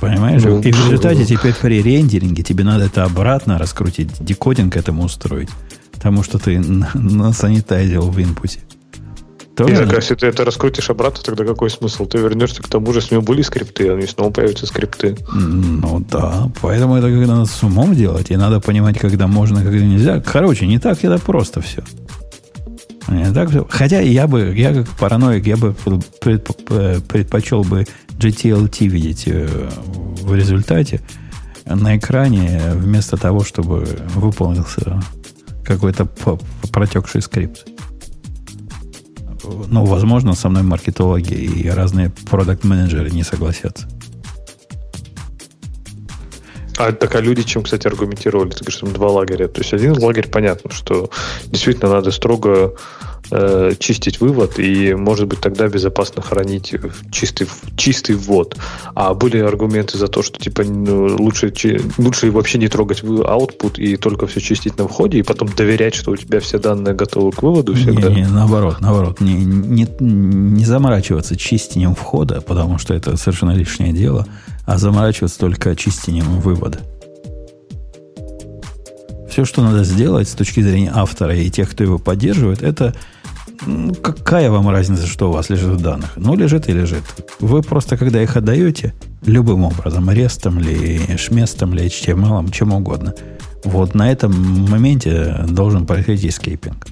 Понимаешь? 0.00 0.42
Ну, 0.42 0.60
и 0.60 0.70
в 0.70 0.76
результате 0.76 1.24
теперь 1.24 1.54
при 1.54 1.80
рендеринге 1.80 2.42
тебе 2.42 2.64
надо 2.64 2.84
это 2.84 3.04
обратно 3.04 3.58
раскрутить, 3.58 4.10
декодинг 4.20 4.76
этому 4.76 5.04
устроить. 5.04 5.48
Потому 6.04 6.22
что 6.22 6.38
ты 6.38 6.60
насанитайзил 6.92 8.10
в 8.10 8.20
инпуте. 8.20 8.60
Тоже 9.56 9.72
и 9.72 9.76
так, 9.86 9.96
если 9.96 10.14
ты 10.14 10.26
это 10.26 10.44
раскрутишь 10.44 10.90
обратно, 10.90 11.22
тогда 11.24 11.46
какой 11.46 11.70
смысл? 11.70 12.04
Ты 12.04 12.18
вернешься 12.18 12.62
к 12.62 12.68
тому 12.68 12.92
же, 12.92 13.00
с 13.00 13.10
него 13.10 13.22
были 13.22 13.40
скрипты, 13.40 13.90
они 13.90 14.06
снова 14.06 14.30
появятся 14.30 14.66
скрипты. 14.66 15.16
Ну 15.32 16.04
да, 16.10 16.50
поэтому 16.60 16.96
это 16.96 17.08
когда 17.08 17.36
надо 17.36 17.46
с 17.46 17.62
умом 17.62 17.94
делать, 17.94 18.30
и 18.30 18.36
надо 18.36 18.60
понимать, 18.60 18.98
когда 18.98 19.26
можно, 19.28 19.62
когда 19.62 19.82
нельзя. 19.82 20.20
Короче, 20.20 20.66
не 20.66 20.78
так 20.78 21.02
это 21.02 21.18
просто 21.18 21.62
все. 21.62 21.82
Не 23.08 23.32
так 23.32 23.48
все. 23.48 23.66
Хотя 23.70 24.00
я 24.00 24.26
бы, 24.26 24.52
я 24.54 24.74
как 24.74 24.88
параноик, 24.98 25.46
я 25.46 25.56
бы 25.56 25.72
предпочел 25.72 27.62
бы 27.62 27.86
GTLT 28.18 28.88
видеть 28.88 29.22
э, 29.24 29.48
в 30.20 30.34
результате 30.34 31.00
на 31.64 31.96
экране, 31.96 32.60
вместо 32.74 33.16
того, 33.16 33.42
чтобы 33.42 33.88
выполнился 34.14 35.00
какой-то 35.64 36.06
протекший 36.72 37.22
скрипт. 37.22 37.66
Ну, 39.44 39.84
возможно, 39.84 40.34
со 40.34 40.48
мной 40.48 40.62
маркетологи 40.62 41.34
и 41.34 41.68
разные 41.68 42.10
продукт-менеджеры 42.30 43.10
не 43.10 43.22
согласятся. 43.22 43.88
А 46.76 46.92
так 46.92 47.14
а 47.14 47.20
люди 47.20 47.42
чем, 47.42 47.62
кстати, 47.62 47.86
аргументировали? 47.86 48.50
Ты 48.50 48.64
говоришь, 48.64 48.80
там 48.80 48.92
два 48.92 49.08
лагеря. 49.08 49.48
То 49.48 49.60
есть 49.60 49.72
один 49.72 50.02
лагерь, 50.02 50.28
понятно, 50.28 50.70
что 50.72 51.10
действительно 51.46 51.90
надо 51.90 52.10
строго 52.10 52.74
э, 53.30 53.72
чистить 53.78 54.20
вывод, 54.20 54.58
и, 54.58 54.94
может 54.94 55.26
быть, 55.28 55.40
тогда 55.40 55.68
безопасно 55.68 56.22
хранить 56.22 56.74
чистый, 57.10 57.46
чистый 57.76 58.16
ввод. 58.16 58.56
А 58.94 59.14
были 59.14 59.38
аргументы 59.38 59.98
за 59.98 60.08
то, 60.08 60.22
что 60.22 60.38
типа 60.38 60.64
ну, 60.64 61.16
лучше, 61.18 61.52
лучше 61.98 62.30
вообще 62.30 62.58
не 62.58 62.68
трогать 62.68 63.02
output 63.02 63.78
и 63.78 63.96
только 63.96 64.26
все 64.26 64.40
чистить 64.40 64.78
на 64.78 64.88
входе, 64.88 65.18
и 65.18 65.22
потом 65.22 65.48
доверять, 65.48 65.94
что 65.94 66.12
у 66.12 66.16
тебя 66.16 66.40
все 66.40 66.58
данные 66.58 66.94
готовы 66.94 67.32
к 67.32 67.42
выводу 67.42 67.74
всегда. 67.74 68.08
Не, 68.08 68.22
не 68.22 68.28
наоборот, 68.28 68.80
наоборот. 68.80 69.20
Не, 69.20 69.34
не, 69.34 69.86
не 70.00 70.64
заморачиваться 70.64 71.36
чистением 71.36 71.94
входа, 71.94 72.40
потому 72.40 72.78
что 72.78 72.94
это 72.94 73.16
совершенно 73.16 73.52
лишнее 73.52 73.92
дело, 73.92 74.26
а 74.66 74.78
заморачиваться 74.78 75.38
только 75.38 75.74
чистением 75.76 76.40
вывода. 76.40 76.80
Все, 79.34 79.44
что 79.44 79.62
надо 79.62 79.82
сделать 79.82 80.28
с 80.28 80.32
точки 80.34 80.60
зрения 80.60 80.92
автора 80.94 81.34
и 81.34 81.50
тех, 81.50 81.68
кто 81.68 81.82
его 81.82 81.98
поддерживает, 81.98 82.62
это 82.62 82.94
ну, 83.66 83.94
какая 83.94 84.50
вам 84.50 84.68
разница, 84.68 85.06
что 85.06 85.28
у 85.28 85.32
вас 85.32 85.50
лежит 85.50 85.70
в 85.70 85.82
данных? 85.82 86.12
Ну, 86.16 86.34
лежит 86.34 86.68
и 86.68 86.72
лежит. 86.72 87.02
Вы 87.40 87.62
просто, 87.62 87.96
когда 87.96 88.22
их 88.22 88.36
отдаете, 88.36 88.94
любым 89.24 89.64
образом, 89.64 90.10
REST 90.10 90.42
ом 90.42 90.58
ли, 90.58 91.16
шместом 91.16 91.74
ли, 91.74 91.86
HTML, 91.86 92.50
чем 92.50 92.72
угодно, 92.72 93.14
вот 93.64 93.94
на 93.94 94.10
этом 94.10 94.32
моменте 94.68 95.44
должен 95.48 95.86
происходить 95.86 96.26
escaping. 96.26 96.86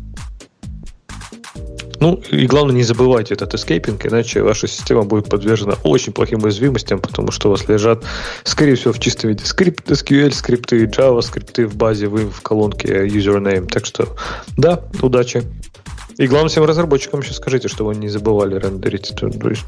Ну, 2.00 2.20
и 2.32 2.46
главное, 2.46 2.74
не 2.74 2.82
забывайте 2.82 3.34
этот 3.34 3.54
escaping, 3.54 4.06
иначе 4.06 4.42
ваша 4.42 4.66
система 4.66 5.04
будет 5.04 5.28
подвержена 5.28 5.74
очень 5.84 6.12
плохим 6.12 6.42
уязвимостям, 6.42 6.98
потому 6.98 7.30
что 7.30 7.46
у 7.46 7.50
вас 7.52 7.68
лежат, 7.68 8.02
скорее 8.42 8.74
всего, 8.74 8.92
в 8.92 8.98
чистом 8.98 9.30
виде 9.30 9.44
скрипт, 9.44 9.88
SQL 9.88 10.32
скрипты, 10.32 10.84
Java 10.86 11.22
скрипты 11.22 11.64
в 11.64 11.76
базе, 11.76 12.08
вы 12.08 12.28
в 12.28 12.40
колонке 12.40 13.06
username. 13.06 13.68
Так 13.68 13.86
что, 13.86 14.16
да, 14.56 14.80
удачи. 15.00 15.44
И 16.18 16.26
главное 16.26 16.48
всем 16.48 16.64
разработчикам 16.64 17.20
еще 17.20 17.32
скажите, 17.32 17.68
что 17.68 17.84
вы 17.84 17.94
не 17.94 18.08
забывали 18.08 18.56
рендерить. 18.56 19.12
То, 19.16 19.30
то 19.30 19.48
есть, 19.48 19.64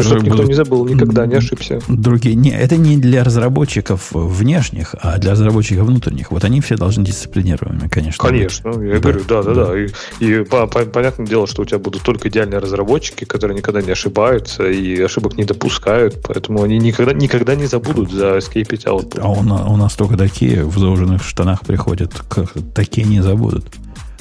чтобы 0.00 0.22
никто 0.22 0.42
не 0.44 0.54
забыл, 0.54 0.86
никогда 0.86 1.26
не 1.26 1.34
ошибся. 1.34 1.80
Другие. 1.88 2.34
Не, 2.34 2.50
это 2.50 2.76
не 2.76 2.96
для 2.96 3.24
разработчиков 3.24 4.10
внешних, 4.12 4.94
а 5.00 5.18
для 5.18 5.32
разработчиков 5.32 5.86
внутренних. 5.86 6.30
Вот 6.30 6.44
они 6.44 6.60
все 6.60 6.76
должны 6.76 7.04
дисциплинированными, 7.04 7.88
конечно. 7.88 8.24
Конечно. 8.24 8.70
Быть. 8.72 8.88
Я 8.88 8.94
да, 8.94 9.00
говорю, 9.00 9.20
да, 9.28 9.42
да, 9.42 9.54
да. 9.54 9.66
да. 9.66 9.78
И, 9.78 9.88
и 10.20 10.44
по, 10.44 10.66
по, 10.66 10.84
понятное 10.84 11.26
дело, 11.26 11.46
что 11.46 11.62
у 11.62 11.64
тебя 11.64 11.78
будут 11.78 12.02
только 12.02 12.28
идеальные 12.28 12.58
разработчики, 12.58 13.24
которые 13.24 13.56
никогда 13.56 13.82
не 13.82 13.90
ошибаются 13.90 14.64
и 14.64 15.00
ошибок 15.00 15.36
не 15.36 15.44
допускают, 15.44 16.20
поэтому 16.22 16.62
они 16.62 16.78
никогда, 16.78 17.12
никогда 17.12 17.54
не 17.54 17.66
забудут 17.66 18.10
за 18.12 18.38
escape 18.38 18.70
out. 18.84 19.18
А 19.20 19.28
у, 19.28 19.40
у 19.40 19.76
нас 19.76 19.94
только 19.94 20.16
такие 20.16 20.64
в 20.64 20.78
зауженных 20.78 21.24
штанах 21.24 21.62
приходят, 21.62 22.12
как, 22.28 22.52
такие 22.74 23.06
не 23.06 23.20
забудут. 23.20 23.64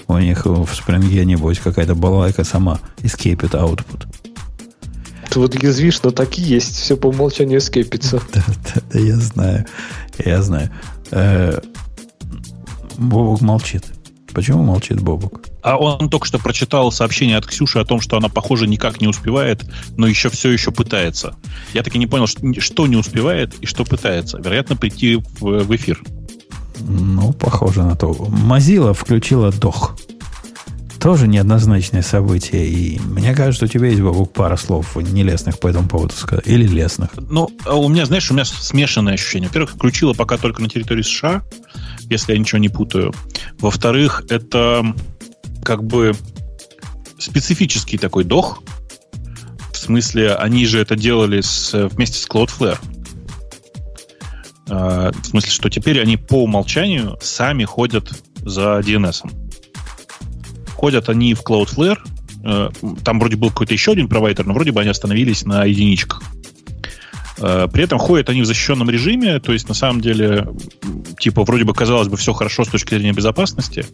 У 0.09 0.17
них 0.17 0.47
в 0.47 0.67
спринге, 0.73 1.23
небось, 1.23 1.59
какая-то 1.59 1.93
балалайка 1.93 2.43
сама 2.43 2.79
escaped 3.03 3.51
output. 3.51 4.07
Ты 5.29 5.39
вот 5.39 5.61
язвишь, 5.61 6.01
но 6.01 6.09
так 6.09 6.39
и 6.39 6.41
есть. 6.41 6.75
Все 6.75 6.97
по 6.97 7.07
умолчанию 7.07 7.59
эскейпится. 7.59 8.19
Да, 8.33 8.43
да, 8.47 8.81
да, 8.91 8.99
я 8.99 9.15
знаю. 9.17 9.65
Я 10.17 10.41
знаю. 10.41 10.71
Э, 11.11 11.61
Бобок 12.97 13.41
молчит. 13.41 13.85
Почему 14.33 14.63
молчит 14.63 14.99
Бобок? 14.99 15.47
А 15.61 15.77
он 15.77 16.09
только 16.09 16.25
что 16.25 16.39
прочитал 16.39 16.91
сообщение 16.91 17.37
от 17.37 17.45
Ксюши 17.45 17.77
о 17.77 17.85
том, 17.85 18.01
что 18.01 18.17
она, 18.17 18.29
похоже, 18.29 18.65
никак 18.65 19.01
не 19.01 19.07
успевает, 19.07 19.63
но 19.95 20.07
еще 20.07 20.31
все 20.31 20.49
еще 20.49 20.71
пытается. 20.71 21.35
Я 21.73 21.83
таки 21.83 21.99
не 21.99 22.07
понял, 22.07 22.25
что 22.25 22.87
не 22.87 22.95
успевает 22.95 23.53
и 23.61 23.67
что 23.67 23.85
пытается. 23.85 24.39
Вероятно, 24.39 24.75
прийти 24.75 25.17
в, 25.39 25.63
в 25.63 25.75
эфир. 25.75 26.01
Ну, 26.79 27.33
похоже 27.33 27.83
на 27.83 27.95
то. 27.95 28.11
Mozilla 28.11 28.93
включила 28.93 29.51
дох. 29.51 29.97
Тоже 30.99 31.27
неоднозначное 31.27 32.01
событие. 32.01 32.67
И 32.67 32.99
мне 32.99 33.33
кажется, 33.33 33.65
у 33.65 33.67
тебя 33.69 33.87
есть, 33.87 34.01
Бабук, 34.01 34.33
пара 34.33 34.57
слов 34.57 34.97
нелестных 34.97 35.59
по 35.59 35.69
этому 35.69 35.87
поводу 35.87 36.13
сказать. 36.13 36.45
Или 36.45 36.67
лестных. 36.67 37.11
Ну, 37.15 37.49
а 37.65 37.75
у 37.75 37.87
меня, 37.87 38.05
знаешь, 38.05 38.29
у 38.31 38.33
меня 38.33 38.43
смешанное 38.43 39.13
ощущение. 39.13 39.47
Во-первых, 39.47 39.71
включила 39.71 40.13
пока 40.13 40.37
только 40.37 40.61
на 40.61 40.67
территории 40.67 41.03
США, 41.03 41.43
если 42.09 42.33
я 42.33 42.39
ничего 42.39 42.59
не 42.59 42.69
путаю. 42.69 43.13
Во-вторых, 43.59 44.23
это 44.29 44.93
как 45.63 45.83
бы 45.83 46.15
специфический 47.17 47.97
такой 47.97 48.25
дох. 48.25 48.61
В 49.71 49.77
смысле, 49.77 50.35
они 50.35 50.65
же 50.65 50.79
это 50.79 50.95
делали 50.95 51.39
с, 51.41 51.87
вместе 51.89 52.17
с 52.17 52.27
Cloudflare. 52.27 52.77
А, 54.69 55.11
в 55.11 55.25
смысле, 55.25 55.51
что 55.51 55.69
теперь 55.69 56.01
они 56.01 56.17
по 56.17 56.43
умолчанию 56.43 57.17
сами 57.21 57.63
ходят 57.63 58.11
за 58.37 58.79
DNS. 58.79 59.31
Ходят 60.75 61.09
они 61.09 61.33
в 61.33 61.41
Cloudflare. 61.41 61.97
Э, 62.43 62.69
там 63.03 63.19
вроде 63.19 63.35
был 63.35 63.49
какой-то 63.49 63.73
еще 63.73 63.91
один 63.91 64.07
провайдер, 64.07 64.45
но 64.45 64.53
вроде 64.53 64.71
бы 64.71 64.81
они 64.81 64.89
остановились 64.89 65.45
на 65.45 65.65
единичках. 65.65 66.21
Э, 67.39 67.67
при 67.71 67.83
этом 67.83 67.99
ходят 67.99 68.29
они 68.29 68.41
в 68.41 68.45
защищенном 68.45 68.89
режиме, 68.89 69.39
то 69.39 69.53
есть 69.53 69.67
на 69.67 69.73
самом 69.73 70.01
деле, 70.01 70.47
типа, 71.19 71.43
вроде 71.43 71.63
бы 71.63 71.73
казалось 71.73 72.07
бы 72.07 72.17
все 72.17 72.33
хорошо 72.33 72.63
с 72.63 72.69
точки 72.69 72.93
зрения 72.93 73.13
безопасности, 73.13 73.85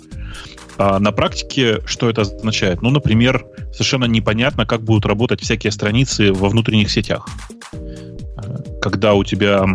а 0.78 1.00
на 1.00 1.12
практике 1.12 1.82
что 1.86 2.10
это 2.10 2.22
означает? 2.22 2.82
Ну, 2.82 2.90
например, 2.90 3.46
совершенно 3.72 4.06
непонятно, 4.06 4.66
как 4.66 4.84
будут 4.84 5.06
работать 5.06 5.42
всякие 5.42 5.72
страницы 5.72 6.34
во 6.34 6.50
внутренних 6.50 6.92
сетях. 6.92 7.28
Э, 7.74 8.58
когда 8.82 9.14
у 9.14 9.24
тебя 9.24 9.66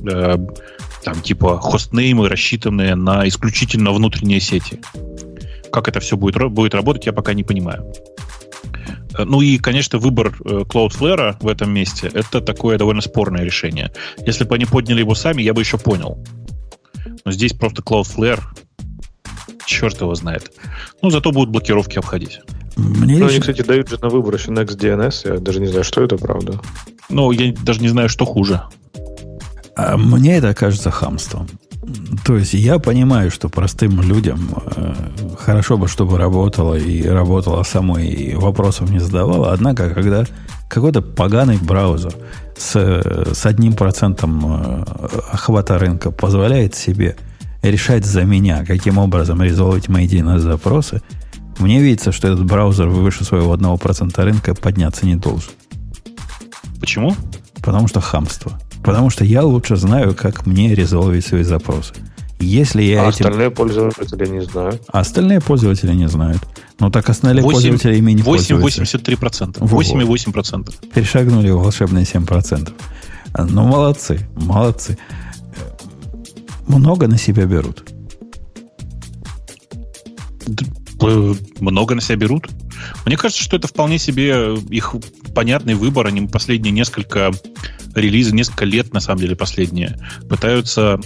э, 0.00 0.36
там 1.04 1.20
типа 1.22 1.60
хостнеймы, 1.60 2.28
рассчитанные 2.28 2.94
на 2.94 3.26
исключительно 3.28 3.92
внутренние 3.92 4.40
сети. 4.40 4.80
Как 5.72 5.88
это 5.88 6.00
все 6.00 6.16
будет, 6.16 6.50
будет 6.50 6.74
работать, 6.74 7.06
я 7.06 7.12
пока 7.12 7.34
не 7.34 7.44
понимаю. 7.44 7.92
Э, 9.16 9.24
ну 9.24 9.40
и, 9.40 9.58
конечно, 9.58 9.98
выбор 9.98 10.34
э, 10.44 10.64
Cloudflare 10.68 11.36
в 11.40 11.48
этом 11.48 11.72
месте 11.72 12.10
это 12.12 12.40
такое 12.40 12.78
довольно 12.78 13.02
спорное 13.02 13.44
решение. 13.44 13.92
Если 14.18 14.44
бы 14.44 14.54
они 14.54 14.64
подняли 14.64 15.00
его 15.00 15.14
сами, 15.14 15.42
я 15.42 15.54
бы 15.54 15.60
еще 15.60 15.78
понял. 15.78 16.24
Но 17.24 17.32
здесь 17.32 17.52
просто 17.52 17.82
Cloudflare, 17.82 18.40
черт 19.66 20.00
его 20.00 20.14
знает. 20.14 20.52
Ну, 21.02 21.10
зато 21.10 21.32
будут 21.32 21.50
блокировки 21.50 21.98
обходить. 21.98 22.40
Мне 22.76 23.18
ну, 23.18 23.26
лично... 23.26 23.26
они, 23.26 23.40
кстати, 23.40 23.62
дают 23.62 23.88
же 23.88 23.98
на 24.00 24.08
выбор 24.08 24.34
еще 24.34 24.50
NextDNS. 24.50 25.34
Я 25.34 25.40
даже 25.40 25.60
не 25.60 25.66
знаю, 25.66 25.84
что 25.84 26.02
это, 26.02 26.16
правда. 26.16 26.60
Ну, 27.08 27.32
я 27.32 27.52
даже 27.52 27.80
не 27.80 27.88
знаю, 27.88 28.08
что 28.08 28.24
хуже. 28.24 28.62
А 29.78 29.96
мне 29.96 30.36
это 30.38 30.54
кажется 30.54 30.90
хамством. 30.90 31.46
То 32.24 32.36
есть 32.36 32.52
я 32.52 32.80
понимаю, 32.80 33.30
что 33.30 33.48
простым 33.48 34.02
людям 34.02 34.40
э, 34.74 34.94
хорошо 35.38 35.78
бы, 35.78 35.86
чтобы 35.86 36.18
работало 36.18 36.74
и 36.74 37.06
работало 37.06 37.62
само, 37.62 37.96
и 37.98 38.34
вопросов 38.34 38.90
не 38.90 38.98
задавало. 38.98 39.52
Однако, 39.52 39.90
когда 39.90 40.24
какой-то 40.68 41.00
поганый 41.00 41.58
браузер 41.58 42.12
с, 42.56 42.74
с 42.74 43.46
одним 43.46 43.74
процентом 43.74 44.42
э, 44.44 44.84
охвата 45.32 45.78
рынка 45.78 46.10
позволяет 46.10 46.74
себе 46.74 47.16
решать 47.62 48.04
за 48.04 48.24
меня, 48.24 48.64
каким 48.66 48.98
образом 48.98 49.40
резолвить 49.40 49.88
мои 49.88 50.08
DNS-запросы, 50.08 51.02
мне 51.60 51.80
видится, 51.80 52.10
что 52.10 52.26
этот 52.26 52.44
браузер 52.44 52.88
выше 52.88 53.24
своего 53.24 53.52
одного 53.52 53.76
процента 53.76 54.24
рынка 54.24 54.56
подняться 54.56 55.06
не 55.06 55.14
должен. 55.14 55.52
Почему? 56.80 57.14
Потому 57.62 57.86
что 57.86 58.00
хамство. 58.00 58.58
Потому 58.82 59.10
что 59.10 59.24
я 59.24 59.44
лучше 59.44 59.76
знаю, 59.76 60.14
как 60.14 60.46
мне 60.46 60.74
резолвить 60.74 61.26
свои 61.26 61.42
запросы. 61.42 61.94
Если 62.40 62.82
я 62.82 63.02
а 63.02 63.08
этим... 63.08 63.26
остальные 63.26 63.50
пользователи 63.50 64.26
не 64.28 64.40
знают. 64.42 64.82
А 64.92 65.00
остальные 65.00 65.40
пользователи 65.40 65.92
не 65.92 66.08
знают. 66.08 66.40
Ну 66.78 66.90
так 66.90 67.08
остальные 67.10 67.42
8, 67.42 67.52
пользователи 67.52 67.96
ими 67.96 68.12
не 68.12 68.22
8, 68.22 68.60
пользуются. 68.60 68.98
83%. 68.98 69.58
8,8%. 69.58 70.90
Перешагнули 70.94 71.50
волшебные 71.50 72.04
7%. 72.04 72.72
Ну, 73.36 73.66
молодцы, 73.66 74.28
молодцы. 74.36 74.96
Много 76.66 77.08
на 77.08 77.18
себя 77.18 77.44
берут. 77.46 77.84
Много 81.60 81.94
на 81.94 82.00
себя 82.00 82.16
берут? 82.16 82.48
Мне 83.04 83.16
кажется, 83.16 83.42
что 83.42 83.56
это 83.56 83.66
вполне 83.68 83.98
себе 83.98 84.54
их 84.70 84.94
понятный 85.38 85.74
выбор. 85.74 86.08
Они 86.08 86.26
последние 86.26 86.72
несколько 86.72 87.30
релизы, 87.94 88.34
несколько 88.34 88.64
лет, 88.64 88.92
на 88.92 88.98
самом 88.98 89.20
деле, 89.20 89.36
последние, 89.36 89.96
пытаются 90.28 90.98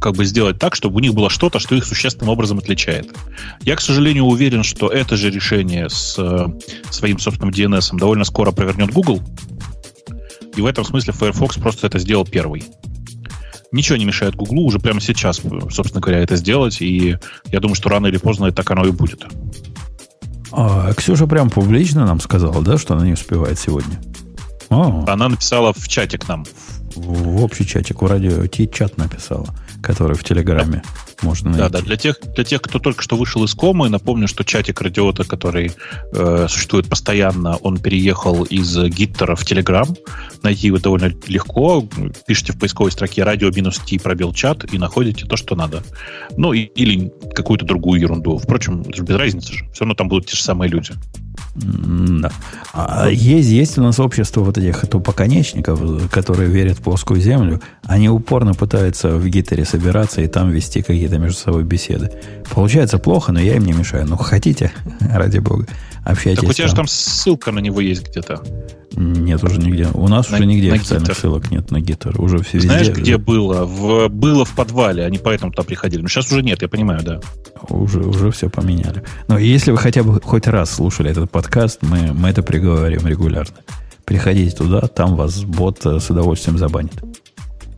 как 0.00 0.14
бы 0.14 0.24
сделать 0.24 0.60
так, 0.60 0.76
чтобы 0.76 0.94
у 0.94 0.98
них 1.00 1.12
было 1.12 1.28
что-то, 1.28 1.58
что 1.58 1.74
их 1.74 1.84
существенным 1.84 2.28
образом 2.28 2.58
отличает. 2.58 3.08
Я, 3.62 3.74
к 3.74 3.80
сожалению, 3.80 4.26
уверен, 4.26 4.62
что 4.62 4.86
это 4.86 5.16
же 5.16 5.28
решение 5.28 5.90
с 5.90 6.14
э, 6.20 6.46
своим 6.90 7.18
собственным 7.18 7.52
DNS 7.52 7.96
довольно 7.96 8.22
скоро 8.22 8.52
провернет 8.52 8.92
Google. 8.92 9.20
И 10.54 10.60
в 10.60 10.66
этом 10.66 10.84
смысле 10.84 11.12
Firefox 11.12 11.56
просто 11.56 11.88
это 11.88 11.98
сделал 11.98 12.24
первый. 12.24 12.62
Ничего 13.72 13.96
не 13.96 14.04
мешает 14.04 14.36
Google 14.36 14.60
уже 14.60 14.78
прямо 14.78 15.00
сейчас, 15.00 15.42
собственно 15.72 16.00
говоря, 16.00 16.20
это 16.20 16.36
сделать. 16.36 16.80
И 16.80 17.16
я 17.46 17.58
думаю, 17.58 17.74
что 17.74 17.88
рано 17.88 18.06
или 18.06 18.18
поздно 18.18 18.52
так 18.52 18.70
оно 18.70 18.86
и 18.86 18.92
будет. 18.92 19.26
А 20.52 20.92
Ксюша 20.94 21.26
прям 21.26 21.50
публично 21.50 22.06
нам 22.06 22.20
сказала, 22.20 22.62
да, 22.62 22.78
что 22.78 22.94
она 22.94 23.04
не 23.04 23.12
успевает 23.12 23.58
сегодня? 23.58 24.00
О. 24.70 25.04
Она 25.06 25.28
написала 25.28 25.72
в 25.72 25.88
чате 25.88 26.18
к 26.18 26.28
нам. 26.28 26.44
В, 26.94 27.00
в 27.00 27.44
общий 27.44 27.66
чатик, 27.66 28.02
в 28.02 28.06
радио 28.06 28.46
Ти-чат 28.46 28.96
написала, 28.96 29.46
который 29.82 30.16
в 30.16 30.24
Телеграме. 30.24 30.82
Да 30.84 31.07
можно 31.22 31.50
найти. 31.50 31.62
Да, 31.62 31.68
да. 31.68 31.80
Для 31.80 31.96
тех, 31.96 32.20
для 32.34 32.44
тех, 32.44 32.62
кто 32.62 32.78
только 32.78 33.02
что 33.02 33.16
вышел 33.16 33.44
из 33.44 33.54
комы, 33.54 33.88
напомню, 33.88 34.28
что 34.28 34.44
чатик 34.44 34.80
радиота, 34.80 35.24
который 35.24 35.72
э, 36.12 36.46
существует 36.48 36.88
постоянно, 36.88 37.56
он 37.56 37.78
переехал 37.78 38.44
из 38.44 38.76
Гиттера 38.76 39.34
в 39.34 39.44
Телеграм. 39.44 39.88
Найти 40.42 40.68
его 40.68 40.78
довольно 40.78 41.12
легко. 41.26 41.86
Пишите 42.26 42.52
в 42.52 42.58
поисковой 42.58 42.92
строке 42.92 43.24
радио 43.24 43.50
минус 43.50 43.78
Ти 43.78 43.98
пробел 43.98 44.32
чат 44.32 44.72
и 44.72 44.78
находите 44.78 45.26
то, 45.26 45.36
что 45.36 45.56
надо. 45.56 45.82
Ну, 46.36 46.52
и, 46.52 46.60
или 46.60 47.12
какую-то 47.34 47.64
другую 47.64 48.00
ерунду. 48.00 48.38
Впрочем, 48.38 48.82
это 48.82 48.96
же 48.96 49.02
без 49.02 49.16
разницы 49.16 49.52
же. 49.52 49.68
Все 49.72 49.80
равно 49.84 49.94
там 49.94 50.08
будут 50.08 50.26
те 50.26 50.36
же 50.36 50.42
самые 50.42 50.70
люди. 50.70 50.92
Да. 51.54 52.30
А 52.72 53.08
есть, 53.08 53.48
есть 53.48 53.78
у 53.78 53.82
нас 53.82 53.98
общество 53.98 54.42
вот 54.42 54.58
этих 54.58 54.86
тупоконечников, 54.88 56.08
которые 56.10 56.48
верят 56.48 56.78
в 56.78 56.82
плоскую 56.82 57.20
землю. 57.20 57.60
Они 57.84 58.08
упорно 58.08 58.54
пытаются 58.54 59.16
в 59.16 59.26
Гиттере 59.28 59.64
собираться 59.64 60.20
и 60.20 60.28
там 60.28 60.50
вести 60.50 60.82
какие-то 60.82 61.18
между 61.18 61.38
собой 61.38 61.64
беседы. 61.64 62.12
Получается 62.50 62.98
плохо, 62.98 63.32
но 63.32 63.40
я 63.40 63.56
им 63.56 63.64
не 63.64 63.72
мешаю. 63.72 64.06
Ну, 64.06 64.16
хотите, 64.16 64.72
ради 65.00 65.38
бога, 65.38 65.66
общайтесь. 66.04 66.40
Так 66.40 66.50
у 66.50 66.52
тебя 66.52 66.66
там. 66.66 66.70
же 66.70 66.76
там 66.76 66.86
ссылка 66.86 67.52
на 67.52 67.58
него 67.58 67.80
есть 67.80 68.08
где-то. 68.08 68.42
Нет, 68.92 69.42
уже 69.44 69.60
нигде. 69.60 69.88
У 69.94 70.08
нас 70.08 70.30
на, 70.30 70.36
уже 70.36 70.46
нигде 70.46 70.72
официальных 70.72 71.08
гитар. 71.08 71.20
ссылок 71.20 71.50
нет 71.50 71.70
на 71.70 71.80
гитар. 71.80 72.20
Уже 72.20 72.38
все 72.42 72.60
Знаешь, 72.60 72.88
везде. 72.88 73.00
где 73.02 73.18
было? 73.18 73.64
В, 73.64 74.08
было 74.08 74.44
в 74.44 74.54
подвале, 74.54 75.04
они 75.04 75.18
поэтому 75.18 75.52
туда 75.52 75.62
приходили. 75.62 76.02
Но 76.02 76.08
сейчас 76.08 76.30
уже 76.32 76.42
нет, 76.42 76.62
я 76.62 76.68
понимаю, 76.68 77.02
да. 77.02 77.20
Уже, 77.68 78.00
уже 78.00 78.30
все 78.30 78.48
поменяли. 78.48 79.02
Но 79.28 79.38
если 79.38 79.70
вы 79.70 79.78
хотя 79.78 80.02
бы 80.02 80.20
хоть 80.20 80.46
раз 80.46 80.70
слушали 80.70 81.10
этот 81.10 81.30
подкаст, 81.30 81.80
мы, 81.82 82.12
мы 82.12 82.30
это 82.30 82.42
приговорим 82.42 83.06
регулярно. 83.06 83.56
Приходите 84.04 84.56
туда, 84.56 84.80
там 84.82 85.16
вас 85.16 85.42
бот 85.44 85.84
с 85.84 86.08
удовольствием 86.10 86.56
забанит. 86.56 86.94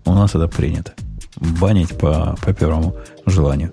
У 0.04 0.14
нас 0.14 0.34
это 0.34 0.46
принято. 0.48 0.92
Банить 1.36 1.98
по, 1.98 2.36
по 2.40 2.52
первому 2.52 2.94
желанию. 3.26 3.72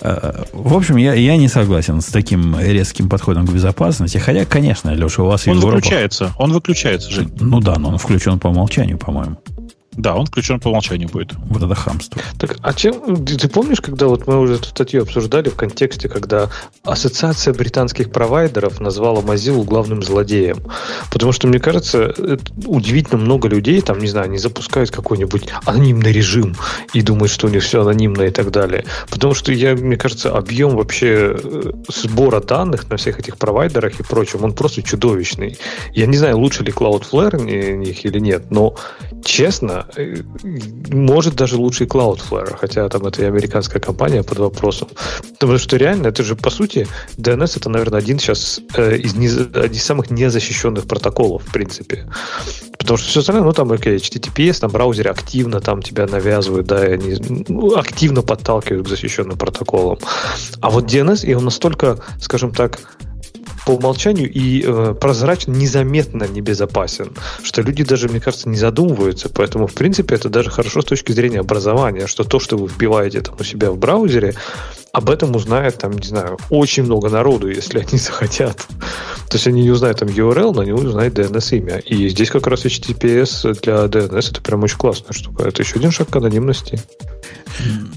В 0.00 0.76
общем, 0.76 0.96
я, 0.96 1.14
я 1.14 1.36
не 1.36 1.48
согласен 1.48 2.00
с 2.00 2.06
таким 2.06 2.58
резким 2.58 3.08
подходом 3.08 3.46
к 3.46 3.52
безопасности. 3.52 4.18
Хотя, 4.18 4.44
конечно, 4.44 4.90
Леша, 4.90 5.22
у 5.22 5.26
вас 5.26 5.46
Он 5.46 5.56
Европа... 5.56 5.76
выключается. 5.76 6.32
Он 6.38 6.52
выключается, 6.52 7.10
Жень. 7.10 7.32
Ну 7.40 7.60
да, 7.60 7.76
но 7.76 7.90
он 7.90 7.98
включен 7.98 8.38
по 8.38 8.48
умолчанию, 8.48 8.98
по-моему. 8.98 9.36
Да, 9.96 10.14
он 10.14 10.26
включен 10.26 10.60
по 10.60 10.68
умолчанию 10.68 11.08
будет. 11.08 11.32
Вот 11.48 11.62
это 11.62 11.74
хамство. 11.74 12.20
Так, 12.38 12.56
а 12.62 12.74
чем... 12.74 13.24
Ты 13.24 13.48
помнишь, 13.48 13.80
когда 13.80 14.06
вот 14.06 14.26
мы 14.26 14.38
уже 14.38 14.54
эту 14.54 14.68
статью 14.68 15.02
обсуждали 15.02 15.48
в 15.48 15.56
контексте, 15.56 16.08
когда 16.08 16.50
Ассоциация 16.82 17.54
британских 17.54 18.10
провайдеров 18.10 18.80
назвала 18.80 19.20
Mozilla 19.22 19.64
главным 19.64 20.02
злодеем? 20.02 20.58
Потому 21.10 21.32
что, 21.32 21.48
мне 21.48 21.58
кажется, 21.58 22.14
удивительно 22.66 23.18
много 23.18 23.48
людей, 23.48 23.80
там, 23.80 23.98
не 23.98 24.08
знаю, 24.08 24.26
они 24.26 24.38
запускают 24.38 24.90
какой-нибудь 24.90 25.48
анонимный 25.64 26.12
режим 26.12 26.54
и 26.92 27.00
думают, 27.00 27.30
что 27.30 27.46
у 27.46 27.50
них 27.50 27.62
все 27.62 27.82
анонимно 27.82 28.22
и 28.22 28.30
так 28.30 28.50
далее. 28.50 28.84
Потому 29.10 29.34
что, 29.34 29.52
я, 29.52 29.74
мне 29.74 29.96
кажется, 29.96 30.36
объем 30.36 30.76
вообще 30.76 31.36
э, 31.42 31.72
сбора 31.88 32.40
данных 32.40 32.90
на 32.90 32.96
всех 32.96 33.18
этих 33.18 33.38
провайдерах 33.38 33.98
и 33.98 34.02
прочем, 34.02 34.44
он 34.44 34.52
просто 34.52 34.82
чудовищный. 34.82 35.58
Я 35.92 36.06
не 36.06 36.16
знаю, 36.16 36.38
лучше 36.38 36.64
ли 36.64 36.72
Cloudflare 36.72 37.40
них 37.76 38.04
или 38.04 38.18
нет, 38.18 38.50
но 38.50 38.76
честно, 39.24 39.85
может 40.90 41.34
даже 41.34 41.56
лучше 41.56 41.84
и 41.84 41.86
Cloudflare, 41.86 42.56
хотя 42.58 42.88
там 42.88 43.06
это 43.06 43.22
и 43.22 43.24
американская 43.24 43.80
компания 43.80 44.22
под 44.22 44.38
вопросом. 44.38 44.88
Потому 45.38 45.58
что 45.58 45.76
реально, 45.76 46.08
это 46.08 46.22
же 46.22 46.36
по 46.36 46.50
сути, 46.50 46.86
DNS 47.16 47.58
это, 47.58 47.68
наверное, 47.68 47.98
один 47.98 48.18
сейчас 48.18 48.60
э, 48.74 48.96
из, 48.96 49.14
не, 49.14 49.26
из 49.26 49.82
самых 49.82 50.10
незащищенных 50.10 50.86
протоколов, 50.86 51.42
в 51.42 51.52
принципе. 51.52 52.06
Потому 52.78 52.98
что 52.98 53.08
все 53.08 53.20
остальное, 53.20 53.44
ну 53.44 53.52
там, 53.52 53.72
окей, 53.72 53.96
HTTPS, 53.96 54.60
там 54.60 54.70
браузеры 54.70 55.10
активно 55.10 55.60
там 55.60 55.82
тебя 55.82 56.06
навязывают, 56.06 56.66
да, 56.66 56.86
и 56.86 56.92
они 56.92 57.16
ну, 57.48 57.76
активно 57.76 58.22
подталкивают 58.22 58.86
к 58.86 58.88
защищенным 58.88 59.36
протоколам. 59.36 59.98
А 60.60 60.70
вот 60.70 60.84
DNS, 60.84 61.26
и 61.26 61.34
он 61.34 61.44
настолько, 61.44 61.98
скажем 62.20 62.52
так, 62.52 62.80
по 63.66 63.72
умолчанию 63.72 64.30
и 64.32 64.62
э, 64.64 64.94
прозрачно, 64.98 65.50
незаметно 65.50 66.24
небезопасен, 66.24 67.12
что 67.42 67.62
люди 67.62 67.82
даже, 67.82 68.08
мне 68.08 68.20
кажется, 68.20 68.48
не 68.48 68.56
задумываются. 68.56 69.28
Поэтому, 69.28 69.66
в 69.66 69.74
принципе, 69.74 70.14
это 70.14 70.28
даже 70.28 70.50
хорошо 70.50 70.82
с 70.82 70.84
точки 70.84 71.10
зрения 71.10 71.40
образования, 71.40 72.06
что 72.06 72.22
то, 72.22 72.38
что 72.38 72.56
вы 72.56 72.68
вбиваете 72.68 73.22
там 73.22 73.34
у 73.40 73.42
себя 73.42 73.72
в 73.72 73.76
браузере, 73.76 74.36
об 74.96 75.10
этом 75.10 75.36
узнает, 75.36 75.76
там, 75.76 75.92
не 75.92 76.06
знаю, 76.06 76.38
очень 76.48 76.84
много 76.84 77.10
народу, 77.10 77.50
если 77.50 77.80
они 77.80 77.98
захотят. 77.98 78.66
То 79.28 79.34
есть 79.34 79.46
они 79.46 79.62
не 79.62 79.70
узнают 79.70 79.98
там 79.98 80.08
URL, 80.08 80.54
но 80.54 80.62
они 80.62 80.72
узнают 80.72 81.18
DNS-имя. 81.18 81.80
И 81.80 82.08
здесь 82.08 82.30
как 82.30 82.46
раз 82.46 82.64
HTTPS 82.64 83.60
для 83.60 83.84
DNS 83.84 84.30
это 84.30 84.40
прям 84.40 84.62
очень 84.62 84.78
классная 84.78 85.12
штука. 85.12 85.46
Это 85.46 85.62
еще 85.62 85.76
один 85.76 85.90
шаг 85.90 86.08
к 86.08 86.16
анонимности. 86.16 86.80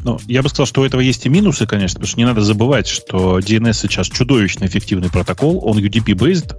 Ну, 0.04 0.20
я 0.28 0.44
бы 0.44 0.50
сказал, 0.50 0.66
что 0.66 0.82
у 0.82 0.84
этого 0.84 1.00
есть 1.00 1.26
и 1.26 1.30
минусы, 1.30 1.66
конечно, 1.66 1.96
потому 1.96 2.08
что 2.08 2.18
не 2.18 2.26
надо 2.26 2.42
забывать, 2.42 2.88
что 2.88 3.40
DNS 3.40 3.74
сейчас 3.74 4.08
чудовищно 4.08 4.66
эффективный 4.66 5.10
протокол, 5.10 5.62
он 5.66 5.78
UDP-based 5.78 6.54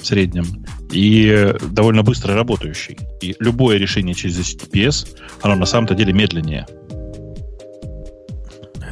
в 0.00 0.04
среднем 0.04 0.66
и 0.90 1.54
довольно 1.70 2.02
быстро 2.02 2.34
работающий. 2.34 2.98
И 3.20 3.36
любое 3.38 3.78
решение 3.78 4.16
через 4.16 4.38
HTTPS, 4.38 5.16
оно 5.42 5.54
на 5.54 5.66
самом-то 5.66 5.94
деле 5.94 6.12
медленнее. 6.12 6.66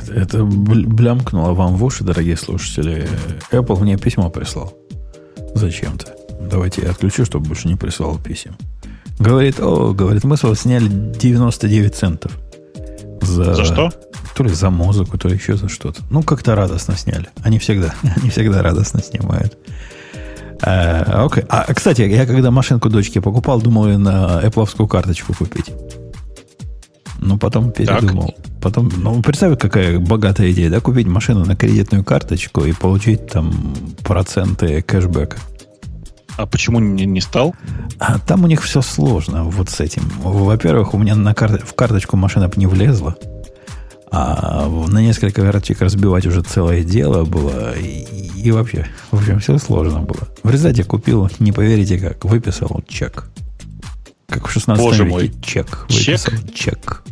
Это, 0.05 0.21
это 0.21 0.45
блямкнуло 0.45 1.53
вам 1.53 1.77
в 1.77 1.85
уши, 1.85 2.05
дорогие 2.05 2.37
слушатели. 2.37 3.09
Apple 3.51 3.81
мне 3.81 3.97
письмо 3.97 4.29
прислал. 4.31 4.75
Зачем-то. 5.55 6.15
Давайте 6.51 6.83
я 6.83 6.91
отключу, 6.91 7.25
чтобы 7.25 7.49
больше 7.49 7.69
не 7.69 7.77
присылал 7.77 8.19
писем. 8.19 8.57
Говорит, 9.19 9.61
о, 9.61 9.93
говорит, 9.95 10.25
мы 10.25 10.37
с 10.37 10.43
вас 10.43 10.61
сняли 10.61 10.89
99 10.89 11.95
центов. 11.95 12.33
За, 13.23 13.55
за 13.55 13.65
что? 13.65 13.93
То 14.37 14.45
ли 14.45 14.51
за 14.51 14.71
музыку, 14.71 15.17
то 15.17 15.29
ли 15.29 15.37
еще 15.37 15.57
за 15.57 15.69
что-то. 15.69 16.03
Ну, 16.11 16.23
как-то 16.23 16.55
радостно 16.55 16.97
сняли. 16.97 17.29
Они 17.43 17.59
всегда, 17.59 17.95
они 18.17 18.31
всегда 18.31 18.63
радостно 18.63 19.03
снимают. 19.03 19.57
А, 20.63 21.25
окей. 21.25 21.45
А, 21.49 21.73
кстати, 21.73 22.03
я 22.03 22.27
когда 22.27 22.51
машинку 22.51 22.89
дочки 22.89 23.21
покупал, 23.21 23.61
думал 23.61 23.87
ее 23.87 23.99
на 23.99 24.41
Apple 24.43 24.89
карточку 24.89 25.35
купить. 25.35 25.71
Ну, 27.25 27.39
потом 27.39 27.73
передумал. 27.73 28.35
Так. 28.37 28.61
Потом, 28.61 28.91
ну, 28.99 29.23
представь, 29.23 29.59
какая 29.59 29.99
богатая 29.99 30.53
идея, 30.53 30.71
да, 30.71 30.81
купить 30.81 31.07
машину 31.07 31.45
на 31.45 31.57
кредитную 31.57 32.05
карточку 32.05 32.65
и 32.65 32.73
получить 32.73 33.27
там 33.29 33.75
проценты 34.05 34.83
кэшбэка. 34.83 35.39
А 36.37 36.47
почему 36.47 36.81
не, 36.81 37.07
не 37.07 37.21
стал? 37.21 37.55
А 37.99 38.19
там 38.19 38.45
у 38.45 38.47
них 38.47 38.63
все 38.63 38.83
сложно 38.83 39.45
вот 39.45 39.71
с 39.71 39.81
этим. 39.81 40.03
Во-первых, 40.23 40.93
у 40.93 40.99
меня 40.99 41.15
на 41.15 41.35
кар... 41.35 41.65
в 41.65 41.75
карточку 41.75 42.17
машина 42.17 42.49
бы 42.49 42.55
не 42.57 42.67
влезла. 42.67 43.17
А 44.11 44.69
на 44.69 45.01
несколько 45.01 45.43
карточек 45.43 45.81
разбивать 45.81 46.27
уже 46.27 46.43
целое 46.43 46.85
дело 46.85 47.25
было. 47.25 47.75
И, 47.79 48.05
и 48.37 48.51
вообще, 48.51 48.87
в 49.11 49.19
общем, 49.19 49.41
все 49.41 49.57
сложно 49.59 50.01
было. 50.01 50.29
В 50.43 50.51
результате 50.51 50.85
купил, 50.85 51.31
не 51.39 51.53
поверите 51.53 51.99
как, 51.99 52.25
выписал 52.25 52.83
чек. 52.87 53.31
Как 54.29 54.47
в 54.47 54.51
16 54.51 54.85
Боже 54.85 55.05
веке 55.05 55.15
мой. 55.15 55.33
чек. 55.43 55.87
Выписал 55.89 56.33
чек? 56.53 56.55
чек. 56.55 57.03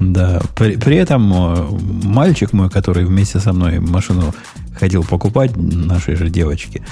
Да, 0.00 0.40
при, 0.56 0.76
при 0.76 0.96
этом 0.96 1.30
э, 1.30 1.68
мальчик 2.06 2.54
мой, 2.54 2.70
который 2.70 3.04
вместе 3.04 3.38
со 3.38 3.52
мной 3.52 3.80
машину 3.80 4.34
ходил 4.74 5.04
покупать, 5.04 5.54
нашей 5.56 6.16
же 6.16 6.30
девочке, 6.30 6.82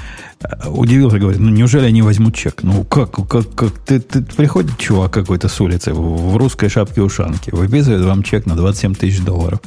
э, 0.42 0.68
удивился, 0.68 1.18
говорит, 1.18 1.40
ну 1.40 1.48
неужели 1.48 1.86
они 1.86 2.02
возьмут 2.02 2.34
чек? 2.34 2.62
Ну 2.62 2.84
как, 2.84 3.12
как, 3.12 3.54
как 3.54 3.72
ты, 3.78 3.98
ты 4.00 4.20
приходит 4.20 4.76
чувак 4.76 5.10
какой-то 5.10 5.48
с 5.48 5.58
улицы 5.58 5.94
в, 5.94 6.32
в 6.32 6.36
русской 6.36 6.68
шапке-ушанке, 6.68 7.50
выписывает 7.52 8.04
вам 8.04 8.22
чек 8.22 8.44
на 8.44 8.54
27 8.56 8.94
тысяч 8.94 9.22
долларов. 9.22 9.60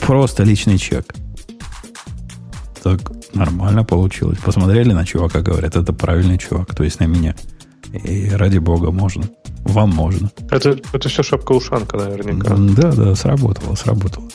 Просто 0.00 0.42
личный 0.42 0.76
чек. 0.76 1.14
Так 2.82 3.00
нормально 3.34 3.84
получилось. 3.84 4.38
Посмотрели 4.44 4.92
на 4.92 5.06
чувака, 5.06 5.42
говорят, 5.42 5.76
это 5.76 5.92
правильный 5.92 6.38
чувак, 6.38 6.74
то 6.74 6.82
есть 6.82 6.98
на 6.98 7.04
меня. 7.04 7.36
И 8.04 8.30
ради 8.30 8.58
бога 8.58 8.90
можно. 8.90 9.24
Вам 9.64 9.90
можно. 9.90 10.30
Это, 10.50 10.78
это 10.92 11.08
все 11.08 11.22
шапка-ушанка, 11.22 11.96
наверняка. 11.96 12.54
Да, 12.56 12.92
да, 12.92 13.14
сработало, 13.14 13.74
сработало. 13.74 14.28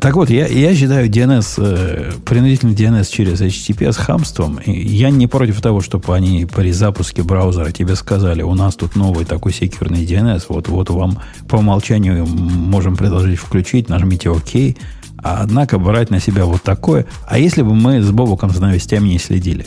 Так 0.00 0.16
вот, 0.16 0.28
я, 0.28 0.46
я 0.46 0.74
считаю 0.74 1.08
DNS, 1.08 1.54
э, 1.56 2.12
принудительный 2.26 2.74
DNS 2.74 3.10
через 3.10 3.40
HTTP 3.40 3.90
с 3.90 3.96
хамством. 3.96 4.60
Я 4.66 5.08
не 5.08 5.26
против 5.26 5.62
того, 5.62 5.80
чтобы 5.80 6.14
они 6.14 6.44
при 6.44 6.72
запуске 6.72 7.22
браузера 7.22 7.70
тебе 7.70 7.96
сказали, 7.96 8.42
у 8.42 8.54
нас 8.54 8.76
тут 8.76 8.96
новый 8.96 9.24
такой 9.24 9.54
секьюрный 9.54 10.04
DNS, 10.04 10.44
вот, 10.50 10.68
вот 10.68 10.90
вам 10.90 11.20
по 11.48 11.56
умолчанию 11.56 12.26
можем 12.26 12.96
предложить 12.96 13.38
включить, 13.38 13.88
нажмите 13.88 14.28
ОК, 14.28 14.76
однако 15.16 15.78
брать 15.78 16.10
на 16.10 16.20
себя 16.20 16.44
вот 16.44 16.62
такое. 16.62 17.06
А 17.26 17.38
если 17.38 17.62
бы 17.62 17.74
мы 17.74 18.02
с 18.02 18.10
Бобуком 18.10 18.50
за 18.50 18.60
новостями 18.60 19.08
не 19.08 19.18
следили? 19.18 19.66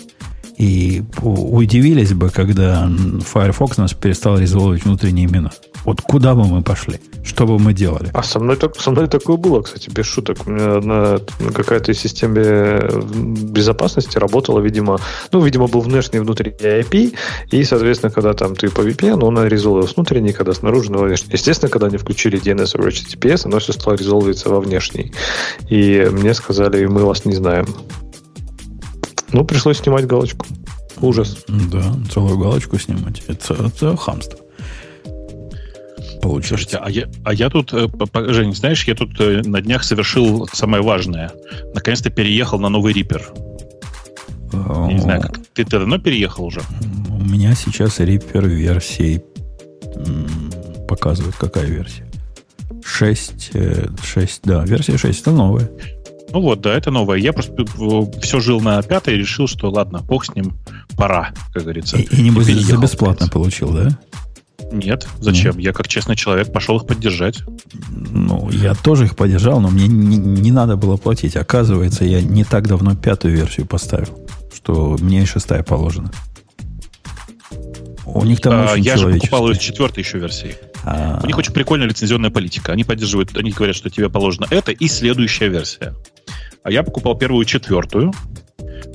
И 0.57 1.03
удивились 1.21 2.13
бы, 2.13 2.29
когда 2.29 2.89
Firefox 3.33 3.77
нас 3.77 3.93
перестал 3.93 4.37
резолвить 4.37 4.85
внутренние 4.85 5.25
имена. 5.25 5.51
Вот 5.85 6.01
куда 6.01 6.35
бы 6.35 6.45
мы 6.45 6.61
пошли? 6.61 6.99
Что 7.23 7.45
бы 7.45 7.57
мы 7.57 7.73
делали? 7.73 8.09
А 8.13 8.23
со 8.23 8.39
мной, 8.39 8.55
так, 8.55 8.79
со 8.79 8.91
мной 8.91 9.07
такое 9.07 9.37
было, 9.37 9.61
кстати, 9.61 9.89
без 9.89 10.05
шуток. 10.05 10.37
У 10.45 10.51
меня 10.51 10.79
на, 10.79 11.19
на 11.39 11.51
какая-то 11.51 11.93
системе 11.93 12.81
безопасности 13.51 14.17
работала, 14.17 14.59
видимо, 14.59 14.99
ну, 15.31 15.41
видимо, 15.41 15.67
был 15.67 15.81
внешний 15.81 16.19
внутренний 16.19 16.55
IP, 16.57 17.15
и, 17.51 17.63
соответственно, 17.63 18.11
когда 18.11 18.33
там 18.33 18.55
ты 18.55 18.69
по 18.69 18.81
VPN, 18.81 19.23
он 19.23 19.43
резолвил 19.47 19.87
внутренний, 19.87 20.33
когда 20.33 20.53
снаружи, 20.53 20.91
но 20.91 20.99
внешний. 20.99 21.33
Естественно, 21.33 21.69
когда 21.69 21.87
они 21.87 21.97
включили 21.97 22.39
DNS 22.41 22.75
over 22.77 22.89
HTTPS, 22.89 23.41
оно 23.45 23.59
все 23.59 23.73
стало 23.73 23.95
резолвиться 23.95 24.49
во 24.49 24.59
внешний. 24.59 25.13
И 25.69 26.07
мне 26.11 26.33
сказали, 26.33 26.85
мы 26.85 27.05
вас 27.05 27.25
не 27.25 27.33
знаем. 27.33 27.65
Ну, 29.33 29.45
пришлось 29.45 29.79
снимать 29.79 30.07
галочку. 30.07 30.45
Ужас. 31.01 31.45
Да, 31.47 31.95
целую 32.11 32.37
галочку 32.37 32.77
снимать. 32.77 33.23
Это, 33.27 33.53
это 33.53 33.95
хамство 33.97 34.39
получается. 36.21 36.69
Слушайте, 36.69 36.77
а 36.77 36.89
я, 36.89 37.07
а 37.25 37.33
я 37.33 37.49
тут, 37.49 37.73
э, 37.73 37.87
Жень, 38.31 38.55
знаешь, 38.55 38.85
я 38.85 38.95
тут 38.95 39.19
э, 39.19 39.41
на 39.43 39.61
днях 39.61 39.83
совершил 39.83 40.47
самое 40.53 40.83
важное. 40.83 41.31
Наконец-то 41.73 42.09
переехал 42.09 42.59
на 42.59 42.69
новый 42.69 42.93
Reaper. 42.93 43.23
Я 44.53 44.93
не 44.93 44.99
знаю, 44.99 45.21
как 45.21 45.37
ты, 45.53 45.63
ты 45.63 45.71
давно 45.71 45.97
переехал 45.97 46.45
уже? 46.45 46.61
У 47.09 47.23
меня 47.23 47.55
сейчас 47.55 47.99
Reaper 47.99 48.47
версии 48.47 49.23
показывает, 50.87 51.35
какая 51.35 51.65
версия. 51.65 52.05
6, 52.83 53.51
6, 54.03 54.41
да, 54.43 54.63
версия 54.65 54.97
6, 54.97 55.21
это 55.21 55.31
новая. 55.31 55.69
Ну 56.33 56.41
вот, 56.41 56.61
да, 56.61 56.73
это 56.73 56.91
новое. 56.91 57.17
Я 57.17 57.33
просто 57.33 57.65
все 58.21 58.39
жил 58.39 58.61
на 58.61 58.81
пятой 58.81 59.15
и 59.15 59.17
решил, 59.17 59.47
что 59.47 59.69
ладно, 59.69 59.99
бог 59.99 60.25
с 60.25 60.33
ним, 60.33 60.53
пора, 60.95 61.33
как 61.53 61.63
говорится. 61.63 61.97
И, 61.97 62.03
и 62.03 62.21
небось 62.21 62.47
за 62.47 62.77
бесплатно 62.77 63.27
получил, 63.27 63.71
да? 63.73 63.89
Нет, 64.71 65.07
зачем? 65.19 65.57
Нет. 65.57 65.65
Я 65.65 65.73
как 65.73 65.87
честный 65.87 66.15
человек 66.15 66.51
пошел 66.53 66.77
их 66.77 66.87
поддержать. 66.87 67.39
Ну, 67.89 68.49
я 68.51 68.73
тоже 68.73 69.05
их 69.05 69.17
поддержал, 69.17 69.59
но 69.59 69.69
мне 69.69 69.87
не, 69.87 70.17
не 70.17 70.51
надо 70.51 70.77
было 70.77 70.95
платить. 70.95 71.35
Оказывается, 71.35 72.05
я 72.05 72.21
не 72.21 72.45
так 72.45 72.67
давно 72.67 72.95
пятую 72.95 73.35
версию 73.35 73.65
поставил, 73.65 74.17
что 74.53 74.97
мне 75.01 75.23
и 75.23 75.25
шестая 75.25 75.63
положена. 75.63 76.11
У 78.05 78.23
них 78.23 78.39
там 78.41 78.53
а, 78.53 78.73
очень 78.73 78.83
Я 78.83 78.97
же 78.97 79.09
покупал 79.09 79.49
ее 79.49 79.55
с 79.55 79.59
четвертой 79.59 80.03
еще 80.03 80.19
версии. 80.19 80.55
А... 80.83 81.19
У 81.23 81.27
них 81.27 81.37
очень 81.37 81.53
прикольная 81.53 81.87
лицензионная 81.87 82.29
политика. 82.29 82.71
Они 82.71 82.83
поддерживают, 82.83 83.35
они 83.37 83.51
говорят, 83.51 83.75
что 83.75 83.89
тебе 83.89 84.09
положено 84.09 84.47
это 84.49 84.71
и 84.71 84.87
следующая 84.87 85.49
версия. 85.49 85.93
А 86.63 86.71
я 86.71 86.83
покупал 86.83 87.17
первую 87.17 87.45
четвертую, 87.45 88.13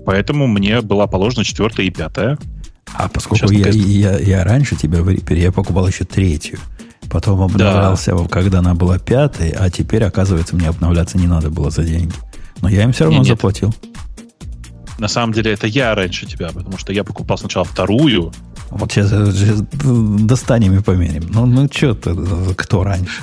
поэтому 0.04 0.46
мне 0.46 0.80
была 0.80 1.06
положена 1.06 1.44
четвертая 1.44 1.86
и 1.86 1.90
пятая. 1.90 2.38
А 2.94 3.08
поскольку 3.08 3.50
я, 3.50 3.68
я, 3.68 4.18
я 4.18 4.44
раньше 4.44 4.76
тебя 4.76 5.02
в 5.02 5.08
Reaper, 5.08 5.36
я 5.36 5.50
покупал 5.50 5.88
еще 5.88 6.04
третью. 6.04 6.58
Потом 7.10 7.40
обновлялся, 7.40 8.16
да. 8.16 8.28
когда 8.28 8.60
она 8.60 8.74
была 8.74 8.98
пятой, 8.98 9.50
а 9.50 9.68
теперь, 9.70 10.04
оказывается, 10.04 10.56
мне 10.56 10.68
обновляться 10.68 11.18
не 11.18 11.26
надо 11.26 11.50
было 11.50 11.70
за 11.70 11.82
деньги. 11.82 12.14
Но 12.62 12.68
я 12.68 12.84
им 12.84 12.92
все 12.92 13.04
равно 13.04 13.18
нет, 13.18 13.28
заплатил. 13.28 13.74
На 14.98 15.08
самом 15.08 15.32
деле, 15.32 15.52
это 15.52 15.66
я 15.66 15.94
раньше 15.94 16.26
тебя, 16.26 16.48
потому 16.48 16.78
что 16.78 16.92
я 16.92 17.04
покупал 17.04 17.36
сначала 17.36 17.64
вторую. 17.64 18.32
Вот 18.70 18.92
сейчас, 18.92 19.10
сейчас 19.10 19.62
достанем 19.72 20.74
и 20.78 20.82
померим. 20.82 21.28
Ну, 21.30 21.46
ну 21.46 21.68
что 21.70 21.94
ты, 21.94 22.14
кто 22.54 22.82
раньше? 22.82 23.22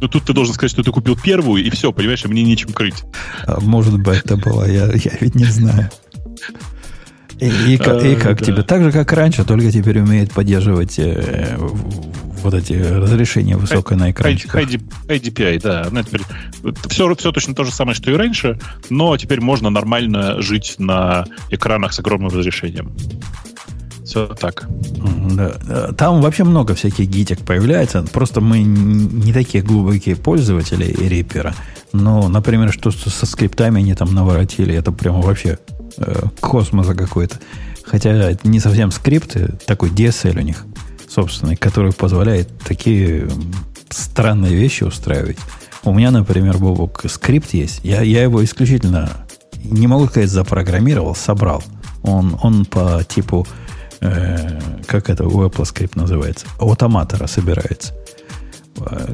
Ну, 0.00 0.08
тут 0.08 0.24
ты 0.24 0.32
должен 0.32 0.54
сказать, 0.54 0.70
что 0.70 0.82
ты 0.82 0.90
купил 0.90 1.16
первую, 1.16 1.62
и 1.62 1.70
все, 1.70 1.92
понимаешь, 1.92 2.24
и 2.24 2.28
мне 2.28 2.42
нечем 2.42 2.72
крыть. 2.72 3.04
А, 3.46 3.60
может 3.60 3.98
быть, 4.00 4.22
это 4.24 4.36
было, 4.36 4.68
я, 4.68 4.86
я 4.86 5.12
ведь 5.20 5.34
не 5.34 5.44
знаю. 5.44 5.90
И, 7.38 7.46
и, 7.46 7.78
а, 7.78 7.98
и 7.98 8.16
как 8.16 8.38
да. 8.38 8.44
тебе? 8.44 8.62
Так 8.62 8.82
же, 8.82 8.92
как 8.92 9.12
раньше, 9.12 9.44
только 9.44 9.70
теперь 9.70 10.00
умеет 10.00 10.32
поддерживать 10.32 10.98
э, 10.98 11.56
вот 12.42 12.54
эти 12.54 12.74
разрешения 12.74 13.56
высокое 13.56 13.96
на 13.98 14.10
экране. 14.10 14.36
IDPI, 14.36 15.60
да. 15.62 15.88
Ну, 15.90 16.02
теперь 16.02 16.22
все, 16.88 17.14
все 17.14 17.32
точно 17.32 17.54
то 17.54 17.64
же 17.64 17.72
самое, 17.72 17.94
что 17.94 18.10
и 18.10 18.14
раньше, 18.14 18.58
но 18.90 19.16
теперь 19.16 19.40
можно 19.40 19.70
нормально 19.70 20.40
жить 20.42 20.74
на 20.78 21.24
экранах 21.50 21.92
с 21.92 21.98
огромным 21.98 22.30
разрешением. 22.30 22.92
Все 24.10 24.26
так. 24.26 24.66
Да. 25.36 25.92
Там 25.92 26.20
вообще 26.20 26.42
много 26.42 26.74
всяких 26.74 27.08
гитек 27.08 27.38
появляется. 27.42 28.02
Просто 28.02 28.40
мы 28.40 28.60
не 28.60 29.32
такие 29.32 29.62
глубокие 29.62 30.16
пользователи 30.16 30.84
рипера. 30.86 31.54
Но, 31.92 32.28
например, 32.28 32.72
что 32.72 32.90
со 32.90 33.24
скриптами 33.24 33.78
они 33.78 33.94
там 33.94 34.12
наворотили, 34.12 34.74
это 34.74 34.90
прямо 34.90 35.20
вообще 35.20 35.60
э, 35.98 36.22
космоса 36.40 36.94
какой-то. 36.94 37.38
Хотя 37.84 38.10
это 38.10 38.48
не 38.48 38.58
совсем 38.58 38.90
скрипты, 38.90 39.54
такой 39.64 39.90
DSL 39.90 40.40
у 40.40 40.42
них 40.42 40.64
собственный, 41.08 41.54
который 41.54 41.92
позволяет 41.92 42.48
такие 42.66 43.30
странные 43.90 44.56
вещи 44.56 44.82
устраивать. 44.82 45.38
У 45.84 45.94
меня, 45.94 46.10
например, 46.10 46.58
Бобок, 46.58 47.04
скрипт 47.08 47.54
есть. 47.54 47.78
Я, 47.84 48.02
я 48.02 48.24
его 48.24 48.42
исключительно, 48.42 49.08
не 49.62 49.86
могу 49.86 50.08
сказать, 50.08 50.30
запрограммировал, 50.30 51.14
собрал. 51.14 51.62
Он, 52.02 52.36
он 52.42 52.64
по 52.64 53.04
типу, 53.04 53.46
э, 54.00 54.60
как 54.86 55.10
это 55.10 55.26
у 55.26 55.44
Apple 55.44 55.64
скрипт 55.64 55.96
называется, 55.96 56.46
автоматора 56.58 57.26
собирается 57.26 57.94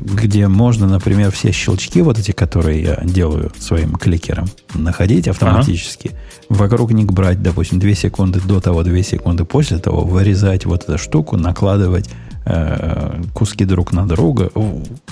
где 0.01 0.49
можно, 0.49 0.87
например, 0.87 1.31
все 1.33 1.53
щелчки, 1.53 2.03
вот 2.03 2.19
эти, 2.19 2.33
которые 2.33 2.83
я 2.83 3.01
делаю 3.05 3.51
своим 3.59 3.95
кликером, 3.95 4.47
находить 4.75 5.29
автоматически, 5.29 6.09
ага. 6.49 6.61
вокруг 6.61 6.93
них 6.93 7.07
брать, 7.07 7.43
допустим, 7.43 7.79
2 7.79 7.95
секунды 7.95 8.41
до 8.41 8.61
того, 8.61 8.83
2 8.83 9.03
секунды 9.03 9.45
после 9.45 9.79
того, 9.79 10.05
вырезать 10.05 10.67
вот 10.67 10.85
эту 10.85 10.99
штуку, 10.99 11.37
накладывать 11.37 12.09
э, 12.45 13.23
куски 13.35 13.65
друг 13.65 13.93
на 13.93 14.07
друга. 14.07 14.51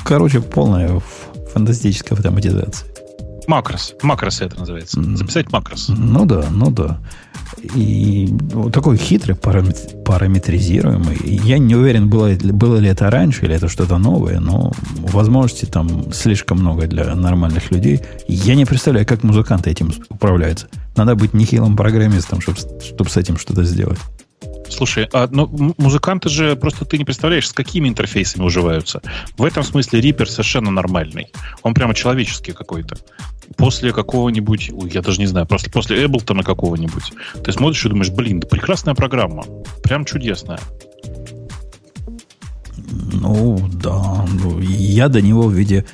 Короче, 0.04 0.40
полная 0.40 1.00
фантастическая 1.52 2.16
автоматизация. 2.16 2.88
Макрос. 3.46 3.94
Макрос 4.02 4.40
это 4.40 4.58
называется. 4.58 5.02
Записать 5.16 5.52
макрос. 5.52 5.88
Ну 5.88 6.24
да, 6.24 6.46
ну 6.50 6.70
да. 6.70 7.00
И 7.74 8.28
ну, 8.52 8.70
такой 8.70 8.96
хитрый, 8.96 9.36
параметризируемый. 9.36 11.18
Я 11.24 11.58
не 11.58 11.74
уверен, 11.74 12.08
было, 12.08 12.34
было 12.34 12.76
ли 12.76 12.88
это 12.88 13.10
раньше 13.10 13.44
или 13.44 13.54
это 13.54 13.68
что-то 13.68 13.98
новое, 13.98 14.40
но 14.40 14.72
возможностей 14.98 15.66
там 15.66 16.12
слишком 16.12 16.58
много 16.58 16.86
для 16.86 17.14
нормальных 17.14 17.70
людей. 17.70 18.00
Я 18.28 18.54
не 18.54 18.64
представляю, 18.64 19.06
как 19.06 19.22
музыканты 19.22 19.70
этим 19.70 19.92
управляются. 20.08 20.68
Надо 20.96 21.14
быть 21.14 21.34
нехилым 21.34 21.76
программистом, 21.76 22.40
чтобы, 22.40 22.58
чтобы 22.82 23.10
с 23.10 23.16
этим 23.16 23.38
что-то 23.38 23.64
сделать. 23.64 23.98
Слушай, 24.68 25.08
а, 25.12 25.28
ну, 25.30 25.74
музыканты 25.78 26.28
же 26.28 26.56
просто 26.56 26.84
ты 26.84 26.98
не 26.98 27.04
представляешь, 27.04 27.48
с 27.48 27.52
какими 27.52 27.88
интерфейсами 27.88 28.44
уживаются. 28.44 29.02
В 29.36 29.44
этом 29.44 29.62
смысле 29.62 30.00
Reaper 30.00 30.26
совершенно 30.26 30.70
нормальный. 30.70 31.28
Он 31.62 31.74
прямо 31.74 31.94
человеческий 31.94 32.52
какой-то. 32.52 32.96
После 33.56 33.92
какого-нибудь, 33.92 34.70
я 34.92 35.02
даже 35.02 35.20
не 35.20 35.26
знаю, 35.26 35.46
просто 35.46 35.70
после 35.70 36.04
Эблтона 36.04 36.42
какого-нибудь, 36.42 37.12
ты 37.44 37.52
смотришь 37.52 37.84
и 37.84 37.88
думаешь, 37.88 38.10
блин, 38.10 38.40
да 38.40 38.48
прекрасная 38.48 38.94
программа. 38.94 39.44
Прям 39.82 40.04
чудесная. 40.04 40.60
Ну, 43.12 43.58
да. 43.72 44.26
Ну, 44.28 44.58
я 44.60 45.08
до 45.08 45.22
него 45.22 45.42
в 45.42 45.52
виде, 45.52 45.84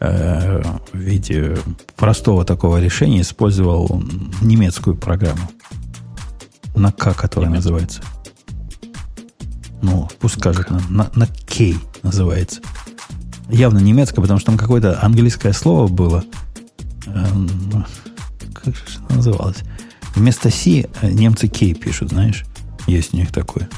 э, 0.00 0.62
в 0.92 0.96
виде 0.98 1.56
простого 1.96 2.44
такого 2.44 2.80
решения 2.80 3.20
использовал 3.20 4.02
немецкую 4.40 4.96
программу. 4.96 5.48
На 6.74 6.90
К, 6.90 7.14
которая 7.14 7.50
Немец. 7.50 7.64
называется. 7.64 8.02
Ну, 9.82 10.08
пусть 10.18 10.38
скажет, 10.38 10.70
на, 10.70 10.80
на, 10.88 11.10
на 11.14 11.26
K 11.26 11.74
называется. 12.02 12.60
Явно 13.48 13.78
немецкая, 13.78 14.22
потому 14.22 14.40
что 14.40 14.46
там 14.46 14.58
какое-то 14.58 15.02
английское 15.02 15.52
слово 15.52 15.86
было. 15.88 16.24
Эм, 17.06 17.84
как 18.54 18.74
же 18.74 18.82
это 19.04 19.14
называлось? 19.14 19.58
Вместо 20.14 20.50
C 20.50 20.86
э, 21.02 21.10
немцы 21.10 21.48
K 21.48 21.74
пишут, 21.74 22.10
знаешь? 22.10 22.44
Есть 22.86 23.14
у 23.14 23.16
них 23.16 23.32
такое. 23.32 23.68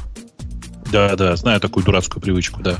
Да, 0.92 1.16
да, 1.16 1.36
знаю 1.36 1.60
такую 1.60 1.84
дурацкую 1.84 2.22
привычку, 2.22 2.62
да. 2.62 2.76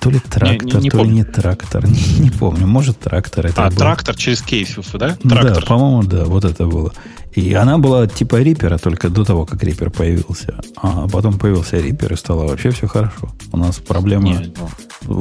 То 0.00 0.10
ли 0.10 0.18
трактор, 0.18 0.66
не, 0.66 0.72
не, 0.72 0.82
не 0.82 0.90
то 0.90 0.98
помню. 0.98 1.10
ли 1.12 1.16
не 1.18 1.24
трактор. 1.24 1.86
Не, 1.86 2.18
не 2.18 2.30
помню. 2.30 2.66
Может, 2.66 3.00
трактор 3.00 3.46
это 3.46 3.64
А, 3.66 3.70
был. 3.70 3.76
трактор 3.76 4.14
через 4.16 4.42
кейс, 4.42 4.76
да? 4.92 5.14
Трактор. 5.14 5.60
Да, 5.60 5.66
по-моему, 5.66 6.02
да, 6.02 6.24
вот 6.24 6.44
это 6.44 6.66
было. 6.66 6.92
И 7.32 7.54
она 7.54 7.78
была 7.78 8.06
типа 8.06 8.42
рипера 8.42 8.76
только 8.76 9.08
до 9.08 9.24
того, 9.24 9.46
как 9.46 9.62
рипер 9.64 9.90
появился. 9.90 10.60
А 10.76 11.08
потом 11.08 11.38
появился 11.38 11.78
рипер, 11.78 12.12
и 12.12 12.16
стало 12.16 12.46
вообще 12.46 12.70
все 12.70 12.86
хорошо. 12.86 13.30
У 13.50 13.56
нас 13.56 13.76
проблема... 13.76 14.24
Не, 14.24 14.52
ну, 14.56 14.68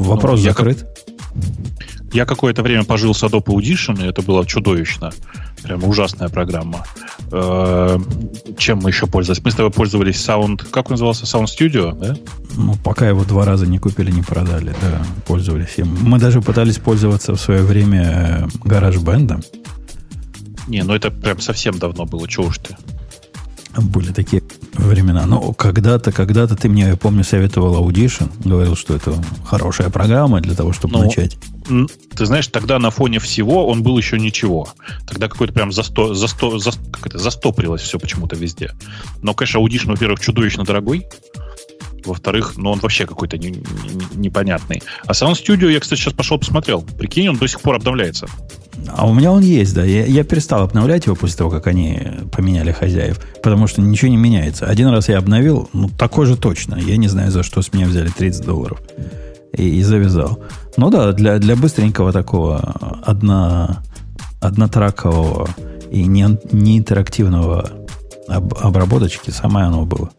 Вопрос 0.04 0.40
ну, 0.42 0.46
закрыт. 0.50 0.80
Как... 0.82 1.16
Я 2.14 2.26
какое-то 2.26 2.62
время 2.62 2.84
пожил 2.84 3.14
с 3.14 3.24
Adobe 3.24 3.46
Audition, 3.46 4.04
и 4.04 4.08
это 4.08 4.22
было 4.22 4.46
чудовищно. 4.46 5.12
Прямо 5.64 5.88
ужасная 5.88 6.28
программа. 6.28 6.84
Э, 7.32 7.98
чем 8.58 8.80
мы 8.80 8.90
еще 8.90 9.08
пользовались? 9.08 9.44
Мы 9.44 9.52
с 9.52 9.56
тобой 9.56 9.72
пользовались 9.72 10.18
Sound... 10.18 10.68
Как 10.72 10.88
он 10.88 10.94
назывался? 10.94 11.24
Sound 11.24 11.46
Studio, 11.46 11.98
да? 11.98 12.18
Ну, 12.58 12.76
пока 12.84 13.08
его 13.08 13.24
два 13.24 13.46
раза 13.46 13.66
не 13.66 13.80
купили, 13.80 14.12
не 14.12 14.24
продали, 14.24 14.76
да, 14.82 15.02
пользовались 15.26 15.78
им. 15.78 15.96
Мы 16.02 16.20
даже 16.20 16.42
пытались 16.42 16.80
пользоваться 16.80 17.36
в 17.36 17.40
свое 17.40 17.64
время 17.64 18.50
GarageBand. 18.66 19.46
Не, 20.68 20.84
ну 20.84 20.94
это 20.94 21.12
прям 21.12 21.40
совсем 21.40 21.80
давно 21.80 22.06
было, 22.06 22.28
чего 22.28 22.48
уж 22.48 22.58
ты. 22.58 22.76
Были 23.78 24.12
такие 24.12 24.44
времена. 24.74 25.26
Но 25.26 25.54
когда-то, 25.54 26.12
когда-то 26.12 26.56
ты 26.56 26.68
мне, 26.68 26.88
я 26.88 26.98
помню, 26.98 27.24
советовал 27.24 27.88
Audition. 27.88 28.30
Говорил, 28.44 28.76
что 28.76 28.96
это 28.96 29.14
хорошая 29.46 29.90
программа 29.90 30.42
для 30.42 30.56
того, 30.56 30.74
чтобы 30.74 30.98
ну, 30.98 31.06
начать. 31.06 31.38
Ты 32.16 32.26
знаешь, 32.26 32.48
тогда 32.48 32.80
на 32.80 32.92
фоне 32.92 33.20
всего 33.20 33.68
он 33.68 33.82
был 33.82 33.98
еще 33.98 34.20
ничего. 34.20 34.68
Тогда 35.08 35.30
какой-то 35.30 35.54
прям 35.54 35.72
засто, 35.72 36.14
засто, 36.14 36.60
за, 36.60 36.72
как 36.92 37.08
это, 37.08 37.18
застопорилось 37.18 37.82
все 37.82 37.98
почему-то 37.98 38.36
везде. 38.36 38.72
Но, 39.22 39.34
конечно, 39.34 39.60
Audition, 39.60 39.88
во-первых, 39.92 40.20
чудовищно 40.20 40.66
дорогой. 40.66 41.06
Во-вторых, 42.06 42.54
ну 42.58 42.72
он 42.72 42.80
вообще 42.80 43.06
какой-то 43.06 43.38
не, 43.38 43.52
не, 43.52 43.62
непонятный. 44.16 44.82
А 45.06 45.12
Sound 45.12 45.34
Studio 45.34 45.72
я, 45.72 45.80
кстати, 45.80 46.00
сейчас 46.00 46.14
пошел 46.14 46.38
посмотрел. 46.38 46.82
Прикинь, 46.82 47.30
он 47.30 47.38
до 47.38 47.48
сих 47.48 47.62
пор 47.62 47.76
обновляется. 47.76 48.28
А 48.88 49.08
у 49.08 49.14
меня 49.14 49.32
он 49.32 49.42
есть, 49.42 49.74
да. 49.74 49.84
Я, 49.84 50.06
я 50.06 50.24
перестал 50.24 50.64
обновлять 50.64 51.06
его 51.06 51.16
после 51.16 51.38
того, 51.38 51.50
как 51.50 51.68
они 51.68 52.02
поменяли 52.32 52.72
хозяев, 52.72 53.20
потому 53.44 53.68
что 53.68 53.82
ничего 53.82 54.10
не 54.10 54.18
меняется. 54.18 54.66
Один 54.66 54.88
раз 54.88 55.10
я 55.10 55.18
обновил, 55.18 55.70
ну, 55.74 55.90
такой 55.90 56.26
же 56.26 56.36
точно. 56.36 56.76
Я 56.76 56.98
не 56.98 57.08
знаю, 57.08 57.32
за 57.32 57.44
что 57.44 57.62
с 57.62 57.74
меня 57.74 57.86
взяли 57.86 58.10
30 58.10 58.46
долларов. 58.46 58.82
И, 59.54 59.80
и 59.80 59.84
завязал. 59.84 60.40
Ну 60.78 60.90
да, 60.90 61.12
для, 61.12 61.38
для 61.38 61.56
быстренького 61.56 62.14
такого 62.14 62.58
одно, 63.04 63.78
однотракового 64.40 65.50
и 65.92 66.06
не, 66.06 66.40
не 66.52 66.78
интерактивного 66.80 67.70
об, 68.28 68.54
обработочки 68.56 69.30
самое 69.30 69.68
оно 69.68 69.86
было. 69.86 70.12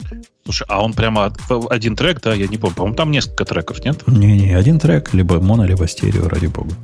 Слушай, 0.45 0.67
а 0.69 0.83
он 0.83 0.93
прямо 0.93 1.33
один 1.71 1.95
трек, 1.97 2.21
да? 2.21 2.35
Я 2.35 2.49
не 2.49 2.59
помню. 2.59 2.75
По-моему, 2.75 2.97
там 2.97 3.11
несколько 3.11 3.45
треков, 3.45 3.85
нет? 3.85 4.07
Не-не, 4.07 4.55
один 4.55 4.79
трек, 4.81 5.15
либо 5.15 5.41
моно, 5.41 5.65
либо 5.65 5.87
стерео, 5.87 6.29
ради 6.29 6.47
бога. 6.47 6.75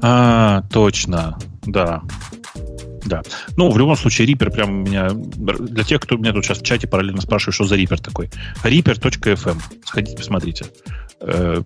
А, 0.00 0.62
точно, 0.70 1.38
да. 1.64 2.02
Да. 3.04 3.22
Ну, 3.56 3.70
в 3.70 3.78
любом 3.78 3.96
случае, 3.96 4.28
Reaper 4.28 4.50
прям 4.50 4.84
меня... 4.84 5.10
Для 5.10 5.84
тех, 5.84 6.00
кто 6.00 6.16
меня 6.16 6.32
тут 6.32 6.44
сейчас 6.44 6.58
в 6.58 6.62
чате 6.62 6.86
параллельно 6.86 7.20
спрашивает, 7.20 7.54
что 7.54 7.64
за 7.64 7.76
Reaper 7.76 8.00
такой. 8.00 8.30
Reaper.fm. 8.64 9.60
Сходите, 9.84 10.16
посмотрите. 10.16 10.66
Э, 11.20 11.62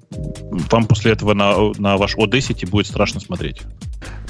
вам 0.70 0.86
после 0.86 1.12
этого 1.12 1.34
на, 1.34 1.72
на 1.78 1.96
ваш 1.96 2.16
Audacity 2.16 2.68
будет 2.68 2.86
страшно 2.86 3.20
смотреть. 3.20 3.62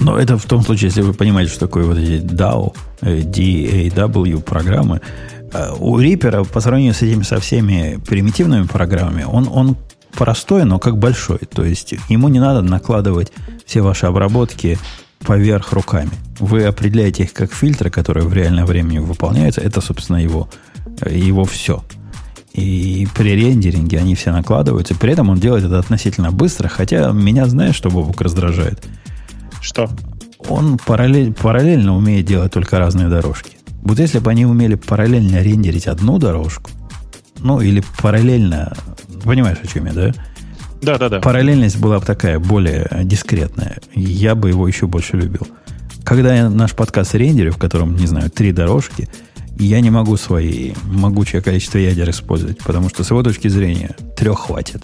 Но 0.01 0.19
это 0.19 0.37
в 0.37 0.45
том 0.45 0.63
случае, 0.63 0.89
если 0.89 1.03
вы 1.03 1.15
понимаете, 1.15 1.51
что 1.51 1.61
такое 1.61 1.85
вот 1.85 1.99
эти 1.99 2.23
DAW, 2.23 2.77
э, 3.03 3.21
DAW 3.21 4.41
программы. 4.43 5.01
Э, 5.53 5.73
у 5.79 5.99
Reaper 5.99 6.47
по 6.49 6.61
сравнению 6.61 6.95
с 6.95 7.03
этими 7.03 7.23
со 7.23 7.41
всеми 7.41 8.01
примитивными 8.07 8.67
программами, 8.67 9.25
он, 9.25 9.49
он 9.53 9.77
простой, 10.13 10.65
но 10.65 10.79
как 10.79 10.99
большой. 10.99 11.39
То 11.39 11.65
есть 11.65 11.95
ему 12.09 12.29
не 12.29 12.41
надо 12.41 12.63
накладывать 12.63 13.33
все 13.65 13.83
ваши 13.83 14.07
обработки 14.07 14.79
поверх 15.21 15.73
руками. 15.73 16.11
Вы 16.39 16.65
определяете 16.65 17.25
их 17.25 17.33
как 17.33 17.53
фильтры, 17.53 17.91
которые 17.91 18.27
в 18.27 18.33
реальном 18.33 18.67
времени 18.67 18.99
выполняются. 18.99 19.61
Это, 19.61 19.81
собственно, 19.81 20.17
его, 20.17 20.49
его 21.09 21.45
все. 21.45 21.83
И 22.53 23.07
при 23.15 23.31
рендеринге 23.31 23.99
они 23.99 24.15
все 24.15 24.33
накладываются. 24.33 24.95
При 24.95 25.13
этом 25.13 25.29
он 25.29 25.39
делает 25.39 25.65
это 25.65 25.79
относительно 25.79 26.33
быстро. 26.33 26.69
Хотя 26.69 27.11
меня, 27.13 27.47
знаешь, 27.47 27.75
что 27.75 27.91
Бобук 27.91 28.21
раздражает? 28.21 28.83
Что? 29.61 29.91
Он 30.49 30.79
параллель, 30.79 31.35
параллельно 31.35 31.97
умеет 31.97 32.25
делать 32.25 32.53
только 32.53 32.79
разные 32.79 33.09
дорожки. 33.09 33.56
Вот 33.87 34.01
если 34.01 34.19
бы 34.19 34.33
они 34.33 34.45
умели 34.45 34.75
параллельно 34.75 35.41
рендерить 35.43 35.87
одну 35.87 36.19
дорожку, 36.19 36.73
ну 37.39 37.61
или 37.61 37.85
параллельно, 38.03 38.77
понимаешь, 39.23 39.59
о 39.63 39.67
чем 39.69 39.87
я, 39.87 39.93
да? 39.93 40.13
Да, 40.83 40.99
да, 40.99 41.09
да. 41.09 41.21
Параллельность 41.21 41.79
была 41.79 42.01
бы 42.01 42.05
такая 42.05 42.41
более 42.41 42.91
дискретная. 43.05 43.79
Я 43.95 44.35
бы 44.35 44.49
его 44.49 44.67
еще 44.67 44.89
больше 44.89 45.17
любил. 45.17 45.47
Когда 46.03 46.35
я 46.35 46.51
наш 46.51 46.75
подкаст 46.75 47.15
рендерю, 47.15 47.53
в 47.53 47.59
котором, 47.59 47.95
не 47.95 48.09
знаю, 48.09 48.29
три 48.29 48.51
дорожки, 48.51 49.09
я 49.57 49.81
не 49.81 49.91
могу 49.91 50.17
свои 50.17 50.73
могучее 50.87 51.41
количество 51.41 51.79
ядер 51.79 52.11
использовать, 52.11 52.59
потому 52.59 52.89
что 52.89 53.05
с 53.05 53.11
его 53.11 53.23
точки 53.23 53.47
зрения 53.47 53.95
трех 54.17 54.41
хватит. 54.41 54.83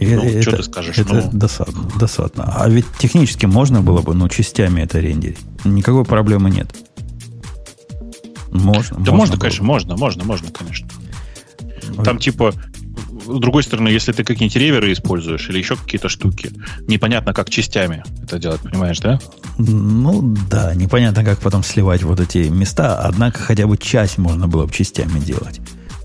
Ну, 0.00 0.22
это, 0.22 0.42
что 0.42 0.56
ты 0.56 0.62
скажешь? 0.62 0.98
Это 0.98 1.14
ну... 1.14 1.30
досадно, 1.32 1.82
досадно. 1.98 2.52
А 2.56 2.68
ведь 2.68 2.86
технически 2.98 3.46
можно 3.46 3.82
было 3.82 4.00
бы, 4.02 4.14
но 4.14 4.28
частями 4.28 4.82
это 4.82 4.98
рендерить. 4.98 5.38
Никакой 5.64 6.04
проблемы 6.04 6.50
нет. 6.50 6.74
Можно. 8.50 8.96
Да 8.96 9.12
можно, 9.12 9.16
можно 9.16 9.38
конечно, 9.38 9.64
можно, 9.64 9.96
можно, 9.96 10.24
можно, 10.24 10.50
конечно. 10.50 10.88
Там 12.04 12.18
типа 12.18 12.54
с 13.26 13.38
другой 13.38 13.62
стороны, 13.62 13.88
если 13.88 14.12
ты 14.12 14.24
какие-нибудь 14.24 14.56
реверы 14.56 14.92
используешь 14.92 15.48
или 15.48 15.58
еще 15.58 15.76
какие-то 15.76 16.08
штуки, 16.08 16.50
непонятно, 16.86 17.32
как 17.32 17.50
частями 17.50 18.02
это 18.22 18.38
делать, 18.38 18.60
понимаешь, 18.60 18.98
да? 19.00 19.20
Ну 19.58 20.34
да, 20.50 20.74
непонятно, 20.74 21.24
как 21.24 21.38
потом 21.40 21.62
сливать 21.62 22.02
вот 22.02 22.20
эти 22.20 22.48
места, 22.48 22.98
однако 22.98 23.40
хотя 23.40 23.66
бы 23.66 23.76
часть 23.76 24.18
можно 24.18 24.48
было 24.48 24.66
бы 24.66 24.72
частями 24.72 25.20
делать. 25.20 25.60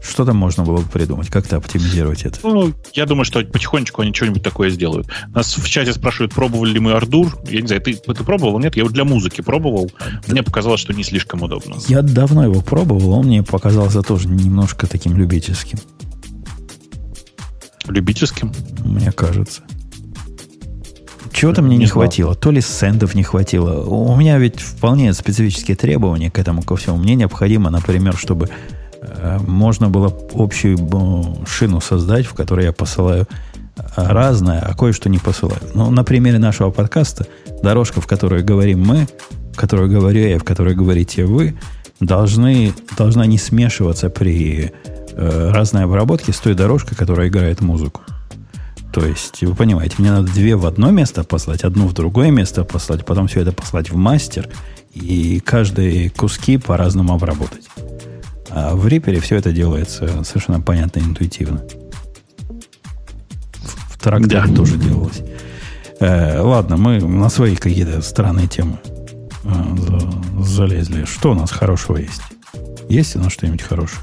Что 0.07 0.23
там 0.25 0.37
можно 0.37 0.63
было 0.63 0.77
бы 0.77 0.87
придумать? 0.87 1.29
Как-то 1.29 1.57
оптимизировать 1.57 2.23
это? 2.23 2.39
Ну, 2.43 2.73
я 2.93 3.05
думаю, 3.05 3.25
что 3.25 3.43
потихонечку 3.43 4.01
они 4.01 4.13
что-нибудь 4.13 4.43
такое 4.43 4.69
сделают. 4.69 5.07
Нас 5.29 5.57
в 5.57 5.67
чате 5.67 5.93
спрашивают, 5.93 6.33
пробовали 6.33 6.71
ли 6.71 6.79
мы 6.79 6.93
Ардур. 6.93 7.37
Я 7.49 7.61
не 7.61 7.67
знаю, 7.67 7.81
ты, 7.81 7.95
ты 7.95 8.23
пробовал? 8.23 8.59
Нет, 8.59 8.75
я 8.75 8.81
его 8.81 8.91
для 8.91 9.03
музыки 9.03 9.41
пробовал. 9.41 9.91
Мне 10.27 10.43
показалось, 10.43 10.79
что 10.79 10.93
не 10.93 11.03
слишком 11.03 11.41
удобно. 11.41 11.75
Я 11.87 12.01
давно 12.01 12.43
его 12.43 12.61
пробовал, 12.61 13.11
он 13.13 13.25
мне 13.25 13.43
показался 13.43 14.01
тоже 14.01 14.27
немножко 14.27 14.87
таким 14.87 15.17
любительским. 15.17 15.79
Любительским? 17.87 18.51
Мне 18.83 19.11
кажется. 19.11 19.63
Чего-то 21.31 21.61
мне 21.61 21.75
не, 21.75 21.83
не 21.83 21.87
хватило. 21.87 22.33
То 22.33 22.51
ли 22.51 22.61
сендов 22.61 23.13
не 23.13 23.23
хватило. 23.23 23.83
У 23.83 24.15
меня 24.15 24.37
ведь 24.37 24.61
вполне 24.61 25.11
специфические 25.13 25.75
требования 25.75 26.31
к 26.31 26.39
этому, 26.39 26.61
ко 26.61 26.75
всему. 26.77 26.95
Мне 26.95 27.15
необходимо, 27.15 27.69
например, 27.69 28.15
чтобы 28.15 28.49
можно 29.47 29.89
было 29.89 30.13
общую 30.33 30.77
шину 31.47 31.81
создать, 31.81 32.25
в 32.25 32.33
которой 32.33 32.65
я 32.65 32.73
посылаю 32.73 33.27
разное, 33.95 34.59
а 34.59 34.73
кое-что 34.73 35.09
не 35.09 35.19
посылаю. 35.19 35.61
Ну, 35.73 35.89
на 35.89 36.03
примере 36.03 36.39
нашего 36.39 36.71
подкаста 36.71 37.27
дорожка, 37.61 38.01
в 38.01 38.07
которой 38.07 38.43
говорим 38.43 38.85
мы, 38.85 39.07
в 39.53 39.57
которой 39.57 39.89
говорю 39.89 40.27
я, 40.27 40.39
в 40.39 40.43
которой 40.43 40.75
говорите 40.75 41.25
вы, 41.25 41.57
должны, 41.99 42.73
должна 42.97 43.25
не 43.25 43.37
смешиваться 43.37 44.09
при 44.09 44.71
э, 45.11 45.51
разной 45.51 45.83
обработки 45.83 46.31
с 46.31 46.37
той 46.37 46.53
дорожкой, 46.53 46.97
которая 46.97 47.27
играет 47.27 47.61
музыку. 47.61 48.01
То 48.93 49.05
есть, 49.05 49.41
вы 49.41 49.55
понимаете, 49.55 49.95
мне 49.97 50.11
надо 50.11 50.31
две 50.31 50.55
в 50.55 50.65
одно 50.65 50.89
место 50.89 51.25
послать, 51.25 51.63
одну 51.63 51.87
в 51.87 51.93
другое 51.93 52.31
место 52.31 52.63
послать, 52.63 53.05
потом 53.05 53.27
все 53.27 53.41
это 53.41 53.51
послать 53.51 53.91
в 53.91 53.97
мастер, 53.97 54.47
и 54.93 55.41
каждые 55.41 56.09
куски 56.09 56.57
по-разному 56.57 57.13
обработать. 57.13 57.67
А 58.49 58.75
в 58.75 58.85
Reaper 58.87 59.19
все 59.19 59.37
это 59.37 59.51
делается 59.51 60.23
совершенно 60.23 60.61
понятно 60.61 60.99
и 60.99 61.03
интуитивно. 61.03 61.63
В, 63.53 63.93
в 63.93 63.97
тракторе 63.99 64.43
да. 64.47 64.55
тоже 64.55 64.77
делалось. 64.77 65.21
Э, 65.99 66.39
ладно, 66.39 66.77
мы 66.77 66.99
на 66.99 67.29
свои 67.29 67.55
какие-то 67.55 68.01
странные 68.01 68.47
темы 68.47 68.79
э, 69.43 69.49
залезли. 70.41 71.05
Что 71.05 71.31
у 71.31 71.35
нас 71.35 71.51
хорошего 71.51 71.97
есть? 71.97 72.21
Есть 72.89 73.15
у 73.15 73.19
нас 73.19 73.31
что-нибудь 73.31 73.61
хорошее? 73.61 74.01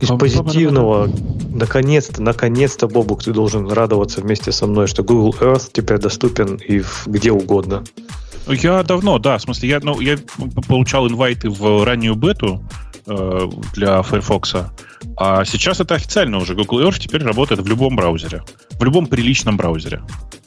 Из 0.00 0.18
позитивного, 0.18 1.08
наконец-то, 1.50 2.22
наконец-то, 2.22 2.86
Бобук, 2.86 3.22
ты 3.22 3.32
должен 3.32 3.70
радоваться 3.70 4.20
вместе 4.20 4.52
со 4.52 4.66
мной, 4.66 4.88
что 4.88 5.02
Google 5.02 5.34
Earth 5.40 5.70
теперь 5.72 5.98
доступен 5.98 6.56
и 6.56 6.80
в, 6.80 7.06
где 7.06 7.32
угодно. 7.32 7.82
Я 8.46 8.82
давно, 8.82 9.18
да, 9.18 9.38
в 9.38 9.42
смысле, 9.42 9.68
я, 9.68 9.80
ну, 9.80 10.00
я 10.00 10.18
получал 10.68 11.08
инвайты 11.08 11.48
в 11.48 11.84
раннюю 11.84 12.14
бету 12.14 12.62
э, 13.06 13.48
для 13.74 14.02
Firefox, 14.02 14.54
а 15.16 15.44
сейчас 15.44 15.80
это 15.80 15.94
официально 15.94 16.38
уже. 16.38 16.54
Google 16.54 16.80
Earth 16.80 16.98
теперь 16.98 17.22
работает 17.22 17.60
в 17.60 17.66
любом 17.66 17.96
браузере, 17.96 18.42
в 18.78 18.84
любом 18.84 19.06
приличном 19.06 19.56
браузере. 19.56 20.02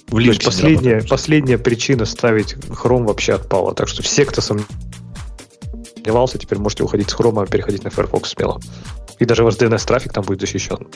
В 0.07 0.11
То 0.11 0.19
есть 0.19 0.43
последняя, 0.43 1.01
последняя 1.01 1.57
причина 1.57 2.05
ставить 2.05 2.53
Chrome 2.53 3.05
вообще 3.05 3.33
отпала. 3.33 3.73
Так 3.73 3.87
что 3.89 4.03
все, 4.03 4.25
кто 4.25 4.41
сомневался, 4.41 6.37
теперь 6.37 6.59
можете 6.59 6.83
уходить 6.83 7.09
с 7.09 7.15
Chrome, 7.15 7.45
и 7.45 7.49
переходить 7.49 7.83
на 7.83 7.89
Firefox 7.89 8.29
смело. 8.29 8.59
И 9.19 9.25
даже 9.25 9.43
ваш 9.43 9.55
DNS-трафик 9.55 10.13
там 10.13 10.23
будет 10.23 10.39
защищен. 10.41 10.87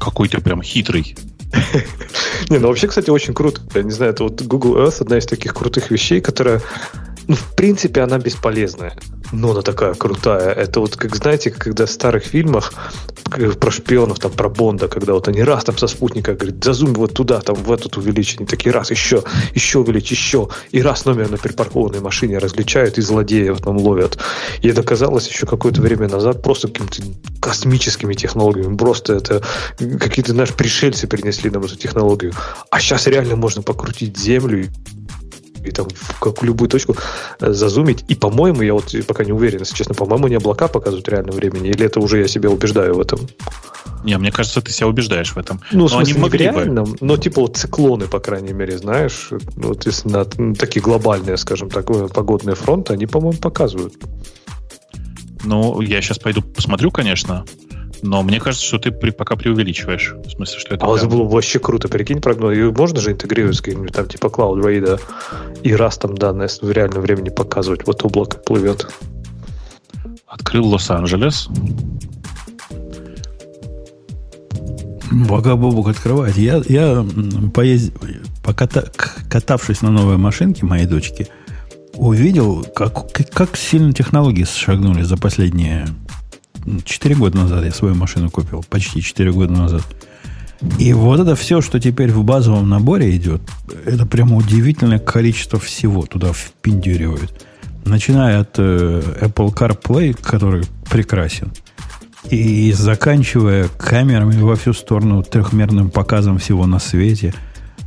Какой 0.00 0.28
ты 0.28 0.40
прям 0.40 0.62
хитрый. 0.62 1.16
Не, 2.50 2.58
ну 2.58 2.68
вообще, 2.68 2.86
кстати, 2.86 3.10
очень 3.10 3.34
круто. 3.34 3.60
Я 3.74 3.82
не 3.82 3.90
знаю, 3.90 4.12
это 4.12 4.24
вот 4.24 4.42
Google 4.42 4.76
Earth 4.76 5.00
одна 5.00 5.18
из 5.18 5.26
таких 5.26 5.54
крутых 5.54 5.90
вещей, 5.90 6.20
которая, 6.20 6.60
ну, 7.26 7.34
в 7.34 7.54
принципе, 7.54 8.02
она 8.02 8.18
бесполезная 8.18 8.94
но 9.32 9.50
она 9.50 9.62
такая 9.62 9.94
крутая. 9.94 10.52
Это 10.52 10.80
вот, 10.80 10.96
как 10.96 11.16
знаете, 11.16 11.50
когда 11.50 11.86
в 11.86 11.90
старых 11.90 12.24
фильмах 12.24 12.72
про 13.60 13.70
шпионов, 13.70 14.18
там, 14.18 14.32
про 14.32 14.48
Бонда, 14.48 14.88
когда 14.88 15.14
вот 15.14 15.28
они 15.28 15.42
раз 15.42 15.64
там 15.64 15.76
со 15.76 15.86
спутника 15.86 16.34
говорят, 16.34 16.62
зазум 16.62 16.94
вот 16.94 17.14
туда, 17.14 17.40
там, 17.40 17.56
в 17.56 17.72
этот 17.72 17.96
увеличение, 17.96 18.46
такие 18.46 18.72
раз, 18.72 18.90
еще, 18.90 19.24
еще 19.54 19.80
увеличь, 19.80 20.10
еще, 20.10 20.48
и 20.70 20.82
раз 20.82 21.04
номер 21.04 21.30
на 21.30 21.36
припаркованной 21.36 22.00
машине 22.00 22.38
различают 22.38 22.98
и 22.98 23.02
злодеев 23.02 23.60
там 23.60 23.76
ловят. 23.76 24.18
И 24.62 24.68
это 24.68 24.82
казалось 24.82 25.28
еще 25.28 25.46
какое-то 25.46 25.80
время 25.80 26.08
назад 26.08 26.42
просто 26.42 26.68
какими-то 26.68 27.02
космическими 27.40 28.14
технологиями. 28.14 28.76
Просто 28.76 29.14
это 29.14 29.42
какие-то 29.78 30.34
наши 30.34 30.54
пришельцы 30.54 31.06
принесли 31.06 31.50
нам 31.50 31.64
эту 31.64 31.76
технологию. 31.76 32.32
А 32.70 32.80
сейчас 32.80 33.06
реально 33.06 33.36
можно 33.36 33.62
покрутить 33.62 34.16
землю 34.16 34.70
и 35.64 35.70
там 35.70 35.88
в 35.90 36.20
какую 36.20 36.48
любую 36.48 36.68
точку 36.68 36.96
э, 37.40 37.52
зазумить. 37.52 38.04
И, 38.08 38.14
по-моему, 38.14 38.62
я 38.62 38.74
вот 38.74 38.94
пока 39.06 39.24
не 39.24 39.32
уверен, 39.32 39.60
если 39.60 39.74
честно, 39.74 39.94
по-моему, 39.94 40.28
не 40.28 40.36
облака 40.36 40.68
показывают 40.68 41.06
в 41.06 41.10
реальном 41.10 41.34
времени, 41.34 41.68
или 41.68 41.86
это 41.86 42.00
уже 42.00 42.20
я 42.20 42.28
себя 42.28 42.50
убеждаю 42.50 42.94
в 42.94 43.00
этом? 43.00 43.20
Не, 44.04 44.18
мне 44.18 44.30
кажется, 44.30 44.60
ты 44.60 44.70
себя 44.70 44.88
убеждаешь 44.88 45.32
в 45.32 45.38
этом. 45.38 45.60
Ну, 45.72 45.80
но 45.80 45.86
в 45.86 45.90
смысле, 45.90 46.14
они 46.14 46.22
не 46.22 46.28
в 46.28 46.34
реальном, 46.34 46.84
бы. 46.84 46.98
но 47.00 47.16
типа 47.16 47.40
вот 47.40 47.56
циклоны, 47.56 48.06
по 48.06 48.20
крайней 48.20 48.52
мере, 48.52 48.76
знаешь, 48.76 49.30
вот 49.56 49.86
если 49.86 50.08
на 50.08 50.26
ну, 50.36 50.54
такие 50.54 50.82
глобальные, 50.82 51.36
скажем 51.38 51.70
так, 51.70 51.88
э, 51.90 52.08
погодные 52.08 52.54
фронты, 52.54 52.92
они, 52.92 53.06
по-моему, 53.06 53.38
показывают. 53.38 53.94
Ну, 55.44 55.80
я 55.80 56.00
сейчас 56.00 56.18
пойду 56.18 56.42
посмотрю, 56.42 56.90
конечно. 56.90 57.44
Но 58.02 58.22
мне 58.22 58.40
кажется, 58.40 58.66
что 58.66 58.78
ты 58.78 58.90
при, 58.90 59.10
пока 59.10 59.36
преувеличиваешь. 59.36 60.14
В 60.24 60.30
смысле, 60.30 60.58
что 60.58 60.74
это... 60.74 60.86
А 60.86 60.94
прям... 60.94 61.08
было 61.08 61.24
вообще 61.24 61.58
круто. 61.58 61.88
Прикинь, 61.88 62.20
прогноз. 62.20 62.56
И 62.56 62.62
можно 62.62 63.00
же 63.00 63.12
интегрировать 63.12 63.56
с 63.56 63.60
каким-нибудь 63.60 63.92
там 63.92 64.06
типа 64.06 64.26
Cloud 64.26 64.62
Raid 64.62 65.00
и 65.62 65.74
раз 65.74 65.98
там 65.98 66.14
данные 66.14 66.48
в 66.60 66.70
реальном 66.70 67.02
времени 67.02 67.30
показывать. 67.30 67.86
Вот 67.86 68.04
облако 68.04 68.38
плывет. 68.38 68.86
Открыл 70.26 70.66
Лос-Анджелес. 70.68 71.48
Пока 75.28 75.54
Бобук 75.56 75.88
открывает. 75.88 76.36
Я, 76.36 76.62
я 76.68 77.06
поезд... 77.54 77.92
поката... 78.42 78.90
катавшись 79.30 79.82
на 79.82 79.90
новой 79.90 80.16
машинке 80.16 80.66
моей 80.66 80.86
дочки, 80.86 81.28
увидел, 81.94 82.64
как, 82.74 83.12
как 83.32 83.56
сильно 83.56 83.92
технологии 83.92 84.44
шагнули 84.44 85.02
за 85.02 85.16
последние 85.16 85.86
4 86.84 87.14
года 87.14 87.38
назад 87.38 87.64
я 87.64 87.72
свою 87.72 87.94
машину 87.94 88.30
купил. 88.30 88.64
Почти 88.68 89.02
4 89.02 89.32
года 89.32 89.52
назад. 89.52 89.82
И 90.78 90.92
вот 90.92 91.20
это 91.20 91.36
все, 91.36 91.60
что 91.60 91.78
теперь 91.78 92.10
в 92.10 92.24
базовом 92.24 92.68
наборе 92.68 93.14
идет, 93.16 93.42
это 93.84 94.06
прямо 94.06 94.36
удивительное 94.36 94.98
количество 94.98 95.58
всего 95.58 96.02
туда 96.06 96.32
впендюривают. 96.32 97.46
Начиная 97.84 98.40
от 98.40 98.58
э, 98.58 99.02
Apple 99.20 99.52
CarPlay, 99.54 100.18
который 100.20 100.64
прекрасен, 100.90 101.52
и 102.30 102.72
заканчивая 102.72 103.68
камерами 103.76 104.40
во 104.40 104.56
всю 104.56 104.72
сторону, 104.72 105.22
трехмерным 105.22 105.90
показом 105.90 106.38
всего 106.38 106.66
на 106.66 106.78
свете. 106.78 107.34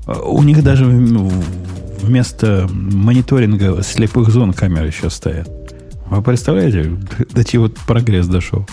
У 0.06 0.44
них 0.44 0.64
даже 0.64 0.86
вместо 0.86 2.70
мониторинга 2.72 3.82
слепых 3.82 4.30
зон 4.30 4.54
камеры 4.54 4.92
сейчас 4.92 5.16
стоят. 5.16 5.57
Вы 6.10 6.22
представляете, 6.22 6.98
до 7.32 7.44
чего 7.44 7.70
прогресс 7.86 8.28
дошел? 8.28 8.66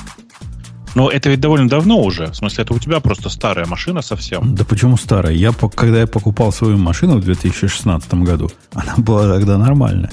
Но 0.94 1.10
это 1.10 1.28
ведь 1.28 1.40
довольно 1.40 1.68
давно 1.68 2.00
уже. 2.00 2.28
В 2.28 2.36
смысле, 2.36 2.62
это 2.62 2.74
у 2.74 2.78
тебя 2.78 3.00
просто 3.00 3.28
старая 3.28 3.66
машина 3.66 4.00
совсем. 4.00 4.54
Да 4.54 4.64
почему 4.64 4.96
старая? 4.96 5.32
Я, 5.32 5.52
когда 5.52 6.00
я 6.00 6.06
покупал 6.06 6.52
свою 6.52 6.78
машину 6.78 7.16
в 7.16 7.24
2016 7.24 8.14
году, 8.14 8.50
она 8.72 8.94
была 8.96 9.28
тогда 9.28 9.58
нормальная 9.58 10.10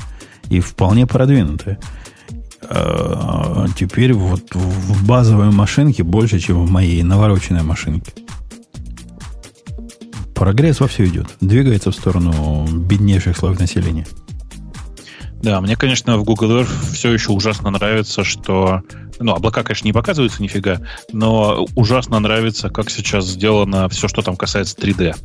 и 0.49 0.59
вполне 0.59 1.05
продвинутая. 1.05 1.79
А 2.63 3.65
теперь 3.77 4.13
вот 4.13 4.53
в 4.53 5.05
базовой 5.05 5.51
машинке 5.51 6.03
больше, 6.03 6.39
чем 6.39 6.65
в 6.65 6.71
моей 6.71 7.03
навороченной 7.03 7.63
машинке. 7.63 8.13
Прогресс 10.33 10.79
во 10.79 10.87
все 10.87 11.05
идет. 11.05 11.27
Двигается 11.41 11.91
в 11.91 11.95
сторону 11.95 12.65
беднейших 12.67 13.37
слоев 13.37 13.59
населения. 13.59 14.07
Да, 15.41 15.59
мне, 15.59 15.75
конечно, 15.75 16.17
в 16.17 16.23
Google 16.23 16.61
Earth 16.61 16.93
все 16.93 17.11
еще 17.11 17.31
ужасно 17.31 17.71
нравится, 17.71 18.23
что... 18.23 18.81
Ну, 19.19 19.33
облака, 19.33 19.63
конечно, 19.63 19.85
не 19.85 19.93
показываются 19.93 20.41
нифига, 20.41 20.81
но 21.13 21.67
ужасно 21.75 22.19
нравится, 22.19 22.69
как 22.69 22.89
сейчас 22.89 23.25
сделано 23.25 23.87
все, 23.89 24.07
что 24.07 24.21
там 24.23 24.35
касается 24.35 24.75
3D. 24.77 25.15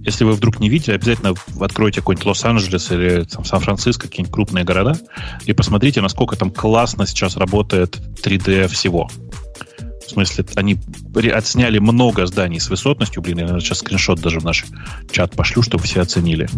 Если 0.00 0.24
вы 0.24 0.32
вдруг 0.32 0.60
не 0.60 0.68
видите, 0.68 0.92
обязательно 0.92 1.34
откройте 1.60 2.00
какой-нибудь 2.00 2.26
Лос-Анджелес 2.26 2.90
или 2.92 3.24
там, 3.24 3.44
Сан-Франциско, 3.44 4.08
какие-нибудь 4.08 4.34
крупные 4.34 4.64
города, 4.64 4.98
и 5.46 5.52
посмотрите, 5.54 6.00
насколько 6.02 6.36
там 6.36 6.50
классно 6.50 7.06
сейчас 7.06 7.36
работает 7.36 7.98
3D 8.22 8.68
всего. 8.68 9.08
В 10.06 10.10
смысле, 10.10 10.46
они 10.56 10.78
отсняли 11.30 11.78
много 11.78 12.26
зданий 12.26 12.60
с 12.60 12.70
высотностью. 12.70 13.22
Блин, 13.22 13.40
я 13.40 13.60
сейчас 13.60 13.78
скриншот 13.78 14.20
даже 14.20 14.40
в 14.40 14.44
наш 14.44 14.64
чат 15.10 15.36
пошлю, 15.36 15.62
чтобы 15.62 15.84
все 15.84 16.00
оценили. 16.00 16.48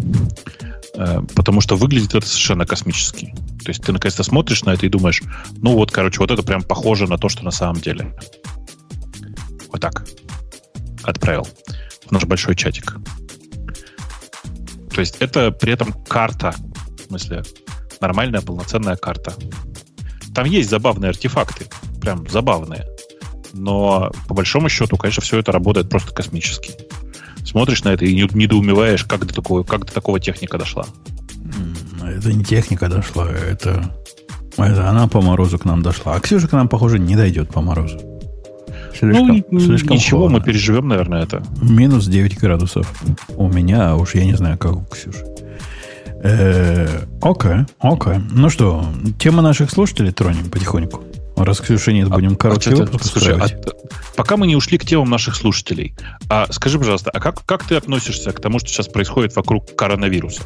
Э, 0.95 1.21
потому 1.35 1.61
что 1.61 1.75
выглядит 1.75 2.13
это 2.15 2.25
совершенно 2.25 2.65
космически. 2.65 3.33
То 3.63 3.69
есть 3.69 3.83
ты 3.83 3.91
наконец-то 3.91 4.23
смотришь 4.23 4.63
на 4.63 4.71
это 4.71 4.85
и 4.85 4.89
думаешь, 4.89 5.21
ну 5.57 5.73
вот, 5.73 5.91
короче, 5.91 6.19
вот 6.19 6.31
это 6.31 6.43
прям 6.43 6.61
похоже 6.63 7.07
на 7.07 7.17
то, 7.17 7.29
что 7.29 7.43
на 7.43 7.51
самом 7.51 7.81
деле. 7.81 8.13
Вот 9.71 9.79
так. 9.79 10.05
Отправил 11.03 11.47
в 12.05 12.11
наш 12.11 12.25
большой 12.25 12.55
чатик. 12.55 12.97
То 14.93 14.99
есть 14.99 15.17
это 15.19 15.51
при 15.51 15.73
этом 15.73 15.93
карта. 16.03 16.53
В 16.97 17.07
смысле, 17.07 17.43
нормальная 18.01 18.41
полноценная 18.41 18.97
карта. 18.97 19.33
Там 20.35 20.45
есть 20.45 20.69
забавные 20.69 21.09
артефакты. 21.09 21.67
Прям 22.01 22.27
забавные. 22.27 22.85
Но 23.53 24.11
по 24.27 24.33
большому 24.33 24.69
счету, 24.69 24.97
конечно, 24.97 25.21
все 25.21 25.39
это 25.39 25.51
работает 25.51 25.89
просто 25.89 26.13
космически 26.13 26.73
смотришь 27.45 27.83
на 27.83 27.89
это 27.89 28.05
и 28.05 28.13
недоумеваешь, 28.13 29.03
как 29.05 29.25
до 29.25 29.33
такого, 29.33 29.63
как 29.63 29.85
до 29.85 29.93
такого 29.93 30.19
техника 30.19 30.57
дошла. 30.57 30.85
Это 32.03 32.33
не 32.33 32.43
техника 32.43 32.87
дошла, 32.87 33.29
это, 33.29 33.93
это 34.57 34.89
она 34.89 35.07
по 35.07 35.21
морозу 35.21 35.59
к 35.59 35.65
нам 35.65 35.81
дошла. 35.81 36.15
А 36.15 36.19
Ксюша 36.19 36.47
к 36.47 36.51
нам, 36.53 36.67
похоже, 36.67 36.99
не 36.99 37.15
дойдет 37.15 37.49
по 37.49 37.61
морозу. 37.61 37.99
Слишком, 38.97 39.43
ну, 39.49 39.59
слишком 39.59 39.95
ничего, 39.95 40.19
холодно. 40.19 40.39
мы 40.39 40.43
переживем, 40.45 40.87
наверное, 40.87 41.23
это. 41.23 41.43
Минус 41.61 42.05
9 42.05 42.39
градусов. 42.39 42.91
У 43.35 43.47
меня, 43.47 43.91
а 43.91 43.95
уж 43.95 44.15
я 44.15 44.25
не 44.25 44.33
знаю, 44.33 44.57
как 44.57 44.75
у 44.75 44.85
Ксюши. 44.85 45.25
Э, 46.23 46.87
окей, 47.21 47.65
окей. 47.79 48.19
Ну 48.31 48.49
что, 48.49 48.85
тема 49.17 49.41
наших 49.41 49.71
слушателей 49.71 50.11
тронем 50.11 50.49
потихоньку. 50.51 51.01
Раз 51.35 51.59
Ксюши 51.59 51.93
нет, 51.93 52.09
будем 52.09 52.33
а, 52.33 52.35
короткий 52.35 52.73
а, 52.73 52.75
выпуск 52.75 53.05
слушай, 53.05 53.35
а, 53.35 53.47
пока 54.15 54.37
мы 54.37 54.47
не 54.47 54.55
ушли 54.55 54.77
к 54.77 54.85
темам 54.85 55.09
наших 55.09 55.35
слушателей, 55.35 55.95
а 56.29 56.51
скажи, 56.51 56.77
пожалуйста, 56.77 57.09
а 57.11 57.19
как, 57.19 57.43
как 57.45 57.63
ты 57.63 57.75
относишься 57.75 58.31
к 58.31 58.39
тому, 58.39 58.59
что 58.59 58.69
сейчас 58.69 58.87
происходит 58.87 59.35
вокруг 59.35 59.75
коронавируса? 59.75 60.43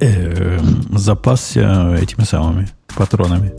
Э, 0.00 0.58
запасся 0.90 1.96
этими 2.00 2.24
самыми 2.24 2.68
патронами. 2.94 3.52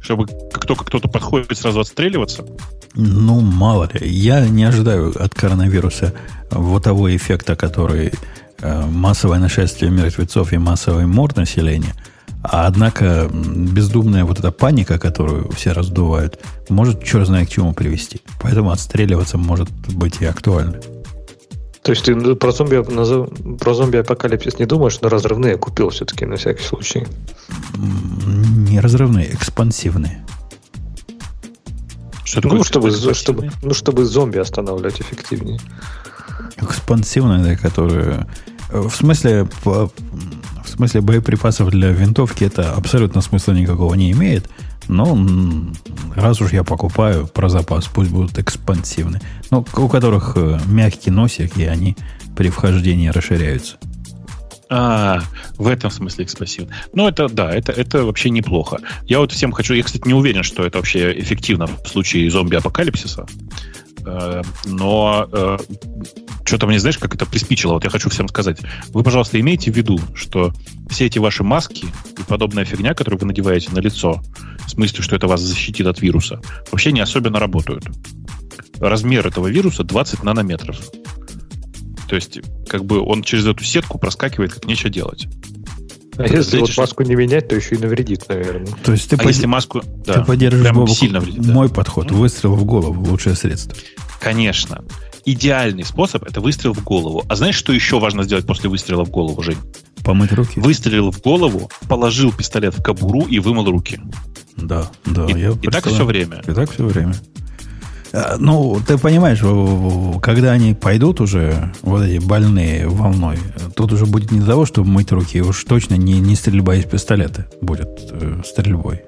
Чтобы 0.00 0.26
как 0.26 0.66
только 0.66 0.84
кто-то 0.84 1.08
подходит, 1.08 1.56
сразу 1.58 1.80
отстреливаться? 1.80 2.46
Ну, 2.94 3.40
мало 3.40 3.90
ли. 3.92 4.08
Я 4.08 4.48
не 4.48 4.64
ожидаю 4.64 5.12
от 5.22 5.34
коронавируса 5.34 6.14
вот 6.50 6.84
того 6.84 7.14
эффекта, 7.14 7.56
который 7.56 8.12
э, 8.60 8.86
массовое 8.86 9.38
нашествие 9.38 9.90
мертвецов 9.90 10.52
и 10.52 10.58
массовый 10.58 11.06
мор 11.06 11.36
населения– 11.36 11.94
а 12.42 12.66
однако 12.66 13.28
бездумная 13.32 14.24
вот 14.24 14.38
эта 14.38 14.50
паника, 14.50 14.98
которую 14.98 15.50
все 15.52 15.72
раздувают, 15.72 16.40
может 16.68 17.04
черт 17.04 17.26
знает 17.26 17.48
к 17.48 17.52
чему 17.52 17.74
привести. 17.74 18.22
Поэтому 18.40 18.70
отстреливаться 18.70 19.36
может 19.36 19.68
быть 19.88 20.20
и 20.20 20.24
актуально. 20.24 20.80
То 21.82 21.92
есть 21.92 22.04
ты 22.04 22.34
про 22.34 22.52
зомби, 22.52 22.82
про 23.56 23.74
зомби-апокалипсис 23.74 24.58
не 24.58 24.66
думаешь, 24.66 25.00
но 25.00 25.08
разрывные 25.08 25.56
купил 25.56 25.90
все-таки 25.90 26.26
на 26.26 26.36
всякий 26.36 26.62
случай? 26.62 27.06
Не 27.76 28.80
разрывные, 28.80 29.34
экспансивные. 29.34 30.24
Что 32.24 32.46
ну, 32.46 32.62
чтобы, 32.62 32.92
чтобы, 33.14 33.50
ну, 33.62 33.74
чтобы 33.74 34.04
зомби 34.04 34.38
останавливать 34.38 35.00
эффективнее. 35.00 35.58
Экспансивные, 36.58 37.56
которые... 37.56 38.26
В 38.68 38.90
смысле, 38.90 39.48
в 40.70 40.76
смысле 40.76 41.00
боеприпасов 41.00 41.70
для 41.70 41.90
винтовки 41.90 42.44
это 42.44 42.72
абсолютно 42.72 43.20
смысла 43.20 43.52
никакого 43.52 43.94
не 43.94 44.12
имеет. 44.12 44.48
Но 44.88 45.18
раз 46.14 46.40
уж 46.40 46.52
я 46.52 46.64
покупаю 46.64 47.26
про 47.26 47.48
запас, 47.48 47.86
пусть 47.86 48.10
будут 48.10 48.38
экспансивны. 48.38 49.20
Но 49.50 49.64
у 49.76 49.88
которых 49.88 50.32
э, 50.36 50.58
мягкий 50.66 51.10
носик, 51.10 51.56
и 51.56 51.64
они 51.64 51.96
при 52.36 52.48
вхождении 52.48 53.08
расширяются. 53.08 53.76
А, 54.72 55.22
в 55.58 55.66
этом 55.66 55.90
смысле 55.90 56.24
экспансивно. 56.24 56.72
Ну, 56.94 57.08
это 57.08 57.28
да, 57.28 57.52
это, 57.52 57.72
это 57.72 58.04
вообще 58.04 58.30
неплохо. 58.30 58.78
Я 59.04 59.18
вот 59.18 59.32
всем 59.32 59.50
хочу. 59.50 59.74
Я, 59.74 59.82
кстати, 59.82 60.06
не 60.06 60.14
уверен, 60.14 60.44
что 60.44 60.64
это 60.64 60.78
вообще 60.78 61.12
эффективно 61.18 61.66
в 61.66 61.88
случае 61.88 62.30
зомби-апокалипсиса. 62.30 63.26
Э, 64.04 64.42
но 64.64 65.28
э, 65.32 65.58
что-то 66.44 66.66
мне, 66.66 66.78
знаешь, 66.78 66.98
как 66.98 67.14
это 67.14 67.26
приспичило. 67.26 67.74
Вот 67.74 67.84
я 67.84 67.90
хочу 67.90 68.10
всем 68.10 68.28
сказать. 68.28 68.58
Вы, 68.88 69.02
пожалуйста, 69.02 69.38
имейте 69.38 69.70
в 69.70 69.76
виду, 69.76 70.00
что 70.14 70.52
все 70.88 71.06
эти 71.06 71.18
ваши 71.18 71.44
маски 71.44 71.86
и 71.86 72.22
подобная 72.26 72.64
фигня, 72.64 72.94
которую 72.94 73.20
вы 73.20 73.26
надеваете 73.26 73.70
на 73.72 73.78
лицо, 73.78 74.22
в 74.66 74.70
смысле, 74.70 75.02
что 75.02 75.16
это 75.16 75.26
вас 75.26 75.40
защитит 75.40 75.86
от 75.86 76.00
вируса, 76.00 76.40
вообще 76.70 76.92
не 76.92 77.00
особенно 77.00 77.38
работают. 77.38 77.84
Размер 78.78 79.26
этого 79.26 79.48
вируса 79.48 79.84
20 79.84 80.22
нанометров. 80.22 80.78
То 82.08 82.16
есть, 82.16 82.40
как 82.66 82.84
бы 82.84 83.00
он 83.00 83.22
через 83.22 83.46
эту 83.46 83.62
сетку 83.62 83.98
проскакивает, 83.98 84.52
как 84.52 84.64
нечего 84.64 84.90
делать. 84.90 85.28
А 86.20 86.28
если 86.28 86.58
вот 86.58 86.76
маску 86.76 87.02
не 87.02 87.14
менять, 87.14 87.48
то 87.48 87.56
еще 87.56 87.76
и 87.76 87.78
навредит, 87.78 88.28
наверное. 88.28 88.72
То 88.84 88.92
есть 88.92 89.08
ты, 89.08 89.16
а 89.16 89.18
под... 89.18 89.28
если 89.28 89.46
маску, 89.46 89.82
да, 90.04 90.14
ты 90.14 90.24
поддерживаешь 90.24 90.74
Бобок, 90.74 90.90
сильно 90.90 91.20
вредит, 91.20 91.46
мой 91.46 91.68
да. 91.68 91.74
подход. 91.74 92.10
Выстрел 92.10 92.54
в 92.54 92.64
голову 92.64 93.04
лучшее 93.10 93.34
средство. 93.36 93.76
Конечно. 94.20 94.84
Идеальный 95.24 95.84
способ 95.84 96.24
это 96.24 96.40
выстрел 96.40 96.74
в 96.74 96.82
голову. 96.82 97.24
А 97.28 97.36
знаешь, 97.36 97.54
что 97.54 97.72
еще 97.72 97.98
важно 98.00 98.24
сделать 98.24 98.46
после 98.46 98.68
выстрела 98.70 99.04
в 99.04 99.10
голову, 99.10 99.42
Жень? 99.42 99.58
Помыть 100.04 100.32
руки. 100.32 100.58
Выстрелил 100.60 101.10
в 101.10 101.20
голову, 101.20 101.70
положил 101.88 102.32
пистолет 102.32 102.74
в 102.74 102.82
кобуру 102.82 103.22
и 103.22 103.38
вымыл 103.38 103.70
руки. 103.70 104.00
Да, 104.56 104.90
да. 105.04 105.26
И, 105.26 105.38
я 105.38 105.50
и 105.50 105.68
так 105.68 105.86
все 105.86 106.04
время. 106.04 106.42
И 106.46 106.52
так 106.52 106.70
все 106.70 106.84
время. 106.84 107.14
А, 108.12 108.36
ну, 108.38 108.80
ты 108.86 108.98
понимаешь, 108.98 109.40
когда 110.20 110.52
они 110.52 110.74
пойдут 110.74 111.20
уже, 111.20 111.72
вот 111.82 112.02
эти 112.02 112.24
больные 112.24 112.88
волной, 112.88 113.38
тут 113.76 113.92
уже 113.92 114.06
будет 114.06 114.30
не 114.30 114.40
того, 114.40 114.66
чтобы 114.66 114.88
мыть 114.88 115.12
руки, 115.12 115.40
уж 115.40 115.64
точно 115.64 115.94
не, 115.94 116.18
не 116.18 116.34
стрельба 116.34 116.74
из 116.74 116.84
пистолета 116.84 117.46
будет 117.60 117.88
э, 118.10 118.42
стрельбой. 118.44 119.02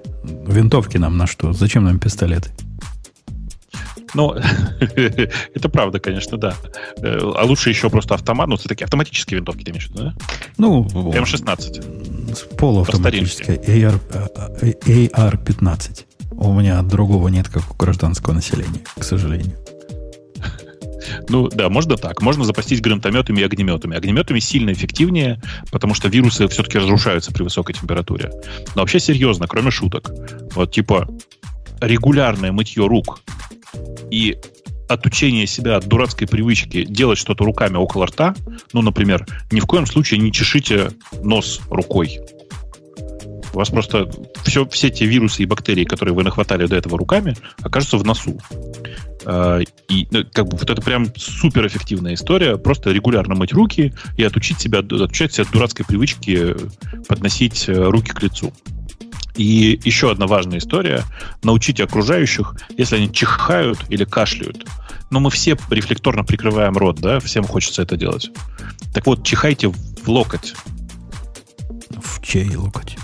Винтовки 0.47 0.99
нам 0.99 1.17
на 1.17 1.27
что? 1.27 1.53
Зачем 1.53 1.85
нам 1.85 1.99
пистолеты? 1.99 2.51
Ну, 4.15 4.35
это 5.55 5.69
правда, 5.69 5.99
конечно, 5.99 6.37
да. 6.39 6.55
Э, 6.99 7.19
а 7.37 7.45
лучше 7.45 7.71
еще 7.71 7.91
просто 7.91 8.15
автомат. 8.15 8.47
Ну, 8.49 8.57
все-таки 8.57 8.85
автоматические 8.85 9.39
винтовки 9.39 9.65
ты 9.65 9.71
имеешь 9.71 9.89
в 9.89 9.95
виду, 9.95 10.05
да? 10.05 10.15
Ну, 10.59 10.85
М16. 10.85 12.57
Полуавтоматическая 12.57 13.57
AR, 13.57 13.99
AR-15. 14.61 16.05
У 16.33 16.53
меня 16.53 16.83
другого 16.83 17.29
нет, 17.29 17.49
как 17.49 17.71
у 17.71 17.75
гражданского 17.75 18.35
населения, 18.35 18.81
к 18.99 19.05
сожалению. 19.05 19.57
Ну 21.29 21.49
да, 21.49 21.69
можно 21.69 21.97
так. 21.97 22.23
Можно 22.23 22.45
запастись 22.45 22.81
гранатометами 22.81 23.41
и 23.41 23.45
огнеметами. 23.45 23.97
Огнеметами 23.97 24.39
сильно 24.39 24.73
эффективнее, 24.73 25.41
потому 25.71 25.95
что 25.95 26.09
вирусы 26.09 26.49
все-таки 26.49 26.79
разрушаются 26.79 27.33
при 27.33 27.43
высокой 27.43 27.75
температуре. 27.75 28.31
Но 28.75 28.83
вообще 28.83 29.01
серьезно, 29.01 29.47
кроме 29.47 29.71
шуток. 29.71 30.11
Вот 30.55 30.73
типа 30.73 31.09
регулярное 31.81 32.53
мытье 32.53 32.87
рук 32.87 33.21
и 34.11 34.37
отучение 34.89 35.47
себя 35.47 35.77
от 35.77 35.89
дурацкой 35.89 36.29
привычки 36.29 36.85
делать 36.85 37.19
что-то 37.19 37.45
руками 37.45 37.77
около 37.77 38.07
рта, 38.07 38.35
ну, 38.73 38.83
например, 38.83 39.27
ни 39.51 39.61
в 39.61 39.67
коем 39.67 39.87
случае 39.87 40.21
не 40.21 40.33
чешите 40.33 40.91
нос 41.23 41.61
рукой. 41.71 42.21
У 43.53 43.59
вас 43.59 43.71
просто 43.71 44.11
все, 44.45 44.67
все 44.69 44.91
те 44.91 45.07
вирусы 45.07 45.43
и 45.43 45.47
бактерии, 45.47 45.85
которые 45.85 46.15
вы 46.15 46.23
нахватали 46.23 46.67
до 46.67 46.77
этого 46.77 46.99
руками, 46.99 47.37
окажутся 47.63 47.99
в 47.99 48.05
носу. 48.05 48.41
А, 49.25 49.61
и 49.89 50.09
ну, 50.11 50.25
как 50.33 50.49
бы 50.49 50.57
вот 50.57 50.71
это 50.71 50.81
прям 50.81 51.07
суперэффективная 51.15 52.15
история. 52.15 52.57
Просто 52.57 52.91
регулярно 52.91 53.35
мыть 53.35 53.53
руки 53.53 53.93
и 54.17 54.25
отучить 54.25 54.61
себя, 54.61 54.81
отучать 54.81 55.33
себя 55.33 55.45
от 55.45 55.53
дурацкой 55.53 55.85
привычки 55.87 56.57
подносить 57.09 57.69
э, 57.69 57.73
руки 57.73 58.13
к 58.13 58.23
лицу. 58.23 58.53
И 59.35 59.81
еще 59.85 60.11
одна 60.11 60.27
важная 60.27 60.59
история. 60.59 61.05
Научите 61.43 61.85
окружающих, 61.85 62.55
если 62.77 62.97
они 62.97 63.13
чихают 63.13 63.79
или 63.89 64.05
кашляют. 64.05 64.67
Но 65.11 65.21
мы 65.21 65.31
все 65.31 65.57
рефлекторно 65.71 66.25
прикрываем 66.25 66.77
рот, 66.77 67.01
да? 67.01 67.19
Всем 67.21 67.45
хочется 67.45 67.83
это 67.83 67.97
делать. 67.97 68.31
Так 68.93 69.07
вот, 69.07 69.25
чихайте 69.25 69.69
в 69.69 70.09
локоть. 70.09 70.55
В 71.91 72.23
чей 72.23 72.55
локоть? 72.57 72.97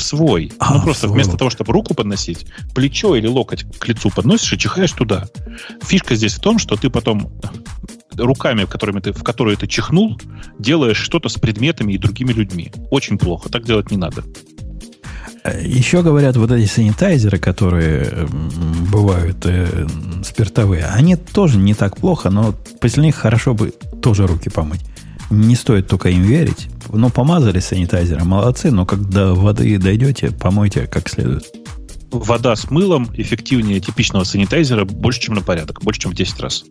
В 0.00 0.02
свой. 0.02 0.50
А, 0.58 0.78
ну, 0.78 0.82
просто 0.82 1.06
свой. 1.06 1.14
вместо 1.16 1.36
того, 1.36 1.50
чтобы 1.50 1.74
руку 1.74 1.92
подносить, 1.92 2.46
плечо 2.74 3.14
или 3.16 3.26
локоть 3.26 3.66
к 3.78 3.86
лицу 3.86 4.08
подносишь 4.08 4.54
и 4.54 4.58
чихаешь 4.58 4.92
туда. 4.92 5.26
Фишка 5.82 6.14
здесь 6.14 6.34
в 6.34 6.40
том, 6.40 6.58
что 6.58 6.76
ты 6.76 6.88
потом 6.88 7.30
руками, 8.16 8.64
которыми 8.64 9.00
ты, 9.00 9.12
в 9.12 9.22
которые 9.22 9.58
ты 9.58 9.66
чихнул, 9.66 10.18
делаешь 10.58 10.96
что-то 10.96 11.28
с 11.28 11.34
предметами 11.34 11.92
и 11.92 11.98
другими 11.98 12.32
людьми. 12.32 12.72
Очень 12.90 13.18
плохо. 13.18 13.50
Так 13.50 13.66
делать 13.66 13.90
не 13.90 13.98
надо. 13.98 14.24
Еще 15.62 16.02
говорят, 16.02 16.36
вот 16.36 16.50
эти 16.50 16.66
санитайзеры, 16.66 17.38
которые 17.38 18.26
бывают 18.90 19.44
э, 19.44 19.86
спиртовые, 20.22 20.86
они 20.86 21.16
тоже 21.16 21.58
не 21.58 21.74
так 21.74 21.96
плохо, 21.96 22.30
но 22.30 22.54
после 22.80 23.02
них 23.02 23.16
хорошо 23.16 23.52
бы 23.52 23.74
тоже 24.02 24.26
руки 24.26 24.48
помыть. 24.48 24.80
Не 25.30 25.54
стоит 25.54 25.86
только 25.86 26.10
им 26.10 26.22
верить. 26.22 26.68
Но 26.92 27.08
помазали 27.08 27.60
санитайзером, 27.60 28.28
молодцы, 28.28 28.70
но 28.72 28.84
когда 28.84 29.32
воды 29.32 29.78
дойдете, 29.78 30.32
помойте 30.32 30.88
как 30.88 31.08
следует. 31.08 31.44
Вода 32.10 32.56
с 32.56 32.68
мылом 32.70 33.08
эффективнее 33.14 33.78
типичного 33.78 34.24
санитайзера 34.24 34.84
больше, 34.84 35.20
чем 35.20 35.36
на 35.36 35.42
порядок, 35.42 35.82
больше, 35.82 36.00
чем 36.00 36.10
в 36.10 36.14
10 36.14 36.40
раз. 36.40 36.64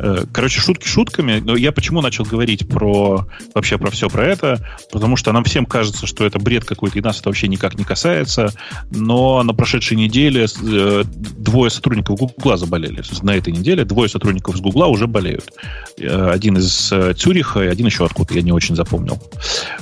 Э, 0.00 0.24
короче, 0.32 0.60
шутки 0.60 0.86
шутками, 0.86 1.40
но 1.40 1.56
я 1.56 1.72
почему 1.72 2.00
начал 2.00 2.24
говорить 2.24 2.68
про 2.68 3.26
вообще 3.54 3.78
про 3.78 3.90
все 3.90 4.08
про 4.08 4.26
это? 4.26 4.64
Потому 4.92 5.16
что 5.16 5.32
нам 5.32 5.44
всем 5.44 5.66
кажется, 5.66 6.06
что 6.06 6.24
это 6.24 6.38
бред 6.38 6.64
какой-то, 6.64 6.98
и 6.98 7.02
нас 7.02 7.20
это 7.20 7.28
вообще 7.28 7.48
никак 7.48 7.76
не 7.76 7.84
касается. 7.84 8.52
Но 8.90 9.42
на 9.42 9.54
прошедшей 9.54 9.96
неделе 9.96 10.46
э, 10.46 11.04
двое 11.04 11.70
сотрудников 11.70 12.18
Гугла 12.18 12.56
заболели. 12.56 13.02
На 13.22 13.34
этой 13.34 13.52
неделе 13.52 13.84
двое 13.84 14.08
сотрудников 14.08 14.54
из 14.54 14.60
Гугла 14.60 14.86
уже 14.86 15.06
болеют. 15.06 15.52
Э, 15.98 16.30
один 16.30 16.58
из 16.58 16.92
Цюриха 17.16 17.62
и 17.62 17.66
один 17.68 17.86
еще 17.86 18.04
откуда, 18.04 18.34
я 18.34 18.42
не 18.42 18.52
очень 18.52 18.76
запомнил. 18.76 19.20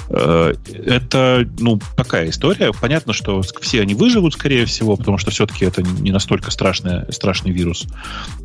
Это, 0.08 1.48
ну, 1.58 1.80
такая 1.96 2.30
история. 2.30 2.72
Понятно, 2.72 3.12
что 3.12 3.42
все 3.60 3.80
они 3.80 3.94
выживут, 3.94 4.34
скорее 4.34 4.64
всего, 4.66 4.96
потому 4.96 5.18
что 5.18 5.30
все-таки 5.30 5.64
это 5.64 5.82
не 5.82 6.12
настолько 6.12 6.50
страшный, 6.50 7.10
страшный 7.12 7.50
вирус. 7.50 7.86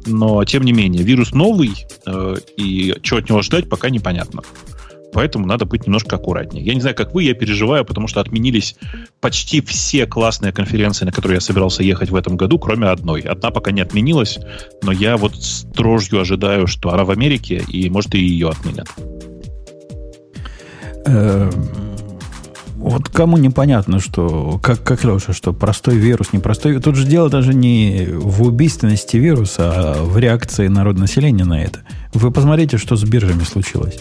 Но, 0.06 0.44
тем 0.46 0.64
не 0.64 0.74
менее, 0.74 1.04
вирус 1.04 1.34
новый, 1.34 1.86
э, 2.06 2.36
и 2.58 2.96
что 3.04 3.18
от 3.18 3.30
него 3.30 3.42
ждать, 3.42 3.70
пока 3.70 3.90
непонятно. 3.90 4.42
Поэтому 5.14 5.46
надо 5.46 5.66
быть 5.66 5.86
немножко 5.86 6.16
аккуратнее. 6.16 6.64
Я 6.64 6.74
не 6.74 6.82
знаю, 6.82 6.96
как 6.96 7.14
вы, 7.14 7.24
я 7.24 7.34
переживаю, 7.34 7.84
потому 7.84 8.08
что 8.08 8.22
отменились 8.22 8.76
почти 9.20 9.62
все 9.62 10.06
классные 10.06 10.54
конференции, 10.54 11.06
на 11.06 11.12
которые 11.12 11.36
я 11.36 11.42
собирался 11.42 11.84
ехать 11.84 12.10
в 12.10 12.16
этом 12.16 12.38
году, 12.38 12.58
кроме 12.58 12.88
одной. 12.88 13.22
Одна 13.22 13.52
пока 13.52 13.72
не 13.72 13.82
отменилась, 13.82 14.40
но 14.82 14.92
я 14.92 15.18
вот 15.18 15.36
с 15.36 15.64
дрожью 15.64 16.22
ожидаю, 16.22 16.68
что 16.68 16.92
она 16.94 17.04
в 17.04 17.12
Америке, 17.12 17.64
и, 17.68 17.90
может, 17.90 18.16
и 18.16 18.20
ее 18.20 18.50
отменят. 18.50 18.88
Эм, 21.06 21.52
вот 22.76 23.10
кому 23.10 23.38
непонятно, 23.38 24.00
что, 24.00 24.60
как, 24.62 24.82
как 24.84 25.04
Леша, 25.04 25.34
что 25.34 25.54
простой 25.54 25.98
вирус, 25.98 26.34
непростой. 26.34 26.80
Тут 26.80 26.96
же 26.96 27.06
дело 27.06 27.30
даже 27.30 27.54
не 27.54 28.08
в 28.12 28.42
убийственности 28.42 29.18
вируса, 29.18 29.72
а 29.72 30.04
в 30.04 30.18
реакции 30.18 30.68
народонаселения 30.68 31.46
на 31.46 31.62
это. 31.62 31.82
Вы 32.14 32.32
посмотрите, 32.32 32.78
что 32.78 32.96
с 32.96 33.04
биржами 33.04 33.44
случилось. 33.44 34.00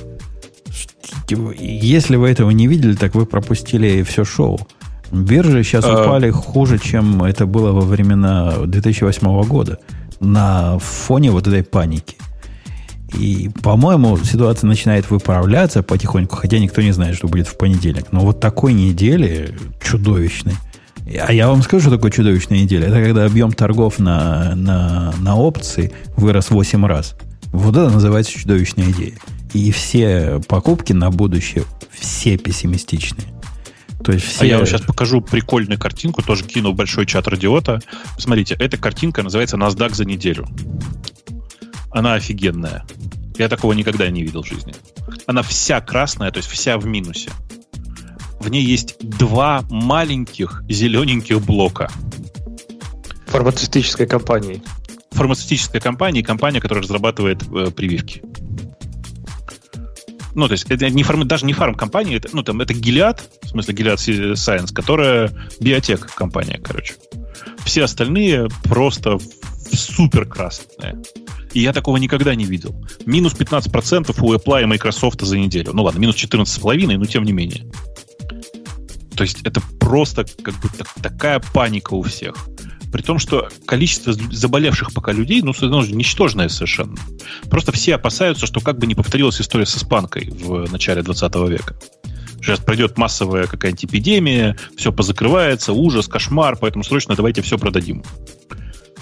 Если 1.58 2.16
вы 2.16 2.30
этого 2.30 2.50
не 2.50 2.66
видели, 2.66 2.94
так 2.94 3.14
вы 3.14 3.26
пропустили 3.26 4.02
все 4.02 4.24
шоу. 4.24 4.58
Биржи 5.12 5.62
сейчас 5.62 5.84
а... 5.84 6.02
упали 6.02 6.30
хуже, 6.30 6.78
чем 6.78 7.22
это 7.22 7.44
было 7.46 7.72
во 7.72 7.82
времена 7.82 8.64
2008 8.64 9.42
года 9.42 9.78
на 10.20 10.78
фоне 10.78 11.30
вот 11.30 11.46
этой 11.46 11.64
паники. 11.64 12.16
И, 13.18 13.50
по-моему, 13.62 14.16
ситуация 14.18 14.68
начинает 14.68 15.10
выправляться 15.10 15.82
потихоньку, 15.82 16.36
хотя 16.36 16.58
никто 16.58 16.80
не 16.80 16.92
знает, 16.92 17.16
что 17.16 17.28
будет 17.28 17.48
в 17.48 17.56
понедельник. 17.56 18.12
Но 18.12 18.20
вот 18.20 18.40
такой 18.40 18.72
недели 18.72 19.54
чудовищной. 19.82 20.54
А 21.18 21.32
я 21.32 21.48
вам 21.48 21.62
скажу, 21.62 21.82
что 21.82 21.96
такое 21.96 22.10
чудовищная 22.10 22.60
неделя. 22.60 22.86
Это 22.86 23.02
когда 23.02 23.24
объем 23.24 23.52
торгов 23.52 23.98
на, 23.98 24.54
на, 24.54 25.12
на 25.20 25.36
опции 25.36 25.92
вырос 26.16 26.46
в 26.46 26.50
8 26.52 26.86
раз. 26.86 27.16
Вот 27.52 27.76
это 27.76 27.90
называется 27.90 28.32
чудовищная 28.32 28.90
идея. 28.90 29.14
И 29.52 29.72
все 29.72 30.40
покупки 30.46 30.92
на 30.92 31.10
будущее, 31.10 31.64
все 31.90 32.36
пессимистичные. 32.36 33.26
То 34.04 34.12
есть 34.12 34.24
все... 34.24 34.44
А 34.44 34.46
я 34.46 34.56
вам 34.56 34.66
сейчас 34.66 34.82
покажу 34.82 35.20
прикольную 35.20 35.78
картинку, 35.78 36.22
тоже 36.22 36.44
кину 36.44 36.72
в 36.72 36.74
большой 36.76 37.06
чат 37.06 37.26
радиота. 37.28 37.80
Смотрите, 38.16 38.54
эта 38.58 38.76
картинка 38.76 39.22
называется 39.22 39.56
NASDAQ 39.56 39.94
за 39.94 40.04
неделю. 40.04 40.46
Она 41.90 42.14
офигенная. 42.14 42.84
Я 43.36 43.48
такого 43.48 43.72
никогда 43.72 44.08
не 44.10 44.22
видел 44.22 44.42
в 44.42 44.46
жизни. 44.46 44.74
Она 45.26 45.42
вся 45.42 45.80
красная, 45.80 46.30
то 46.30 46.38
есть 46.38 46.48
вся 46.48 46.78
в 46.78 46.86
минусе. 46.86 47.30
В 48.38 48.48
ней 48.48 48.64
есть 48.64 48.96
два 49.00 49.62
маленьких 49.70 50.62
зелененьких 50.68 51.40
блока. 51.40 51.90
Фармацевтической 53.26 54.06
компании. 54.06 54.62
Фармацевтическая 55.12 55.80
компания 55.80 56.20
и 56.20 56.22
компания, 56.22 56.60
которая 56.60 56.82
разрабатывает 56.82 57.42
э, 57.42 57.70
прививки. 57.70 58.22
Ну, 60.34 60.46
то 60.46 60.52
есть 60.52 60.70
это 60.70 60.88
не 60.88 61.02
фарм, 61.02 61.26
даже 61.26 61.44
не 61.44 61.52
фармкомпания, 61.52 62.16
это, 62.16 62.28
ну, 62.32 62.42
там, 62.42 62.60
это 62.60 62.72
Gilead, 62.72 63.20
в 63.42 63.48
смысле 63.48 63.74
Gilead 63.74 64.32
Science, 64.34 64.72
которая 64.72 65.30
биотек 65.60 66.06
компания, 66.14 66.60
короче. 66.62 66.94
Все 67.64 67.84
остальные 67.84 68.48
просто 68.64 69.18
супер 69.72 70.26
красные. 70.26 70.96
И 71.52 71.60
я 71.60 71.72
такого 71.72 71.96
никогда 71.96 72.34
не 72.34 72.44
видел. 72.44 72.74
Минус 73.06 73.34
15% 73.34 74.14
у 74.20 74.34
Apple 74.34 74.62
и 74.62 74.66
Microsoft 74.66 75.20
за 75.22 75.38
неделю. 75.38 75.72
Ну 75.72 75.82
ладно, 75.82 75.98
минус 75.98 76.16
14,5, 76.16 76.96
но 76.96 77.04
тем 77.06 77.24
не 77.24 77.32
менее. 77.32 77.70
То 79.16 79.24
есть 79.24 79.42
это 79.42 79.60
просто 79.78 80.24
как 80.42 80.54
бы 80.60 80.68
так, 80.76 80.88
такая 81.02 81.40
паника 81.52 81.94
у 81.94 82.02
всех. 82.02 82.48
При 82.92 83.02
том, 83.02 83.18
что 83.18 83.48
количество 83.66 84.12
заболевших 84.12 84.92
пока 84.92 85.12
людей, 85.12 85.42
ну, 85.42 85.52
же 85.52 85.92
ничтожное 85.94 86.48
совершенно. 86.48 86.96
Просто 87.48 87.70
все 87.70 87.94
опасаются, 87.94 88.46
что 88.46 88.60
как 88.60 88.78
бы 88.78 88.86
не 88.86 88.94
повторилась 88.94 89.40
история 89.40 89.66
с 89.66 89.76
испанкой 89.76 90.30
в 90.30 90.70
начале 90.72 91.02
20 91.02 91.34
века. 91.48 91.76
Сейчас 92.40 92.58
пройдет 92.58 92.96
массовая 92.96 93.46
какая-нибудь 93.46 93.84
эпидемия, 93.84 94.56
все 94.76 94.92
позакрывается, 94.92 95.72
ужас, 95.72 96.08
кошмар, 96.08 96.56
поэтому 96.56 96.82
срочно 96.82 97.14
давайте 97.14 97.42
все 97.42 97.58
продадим. 97.58 98.02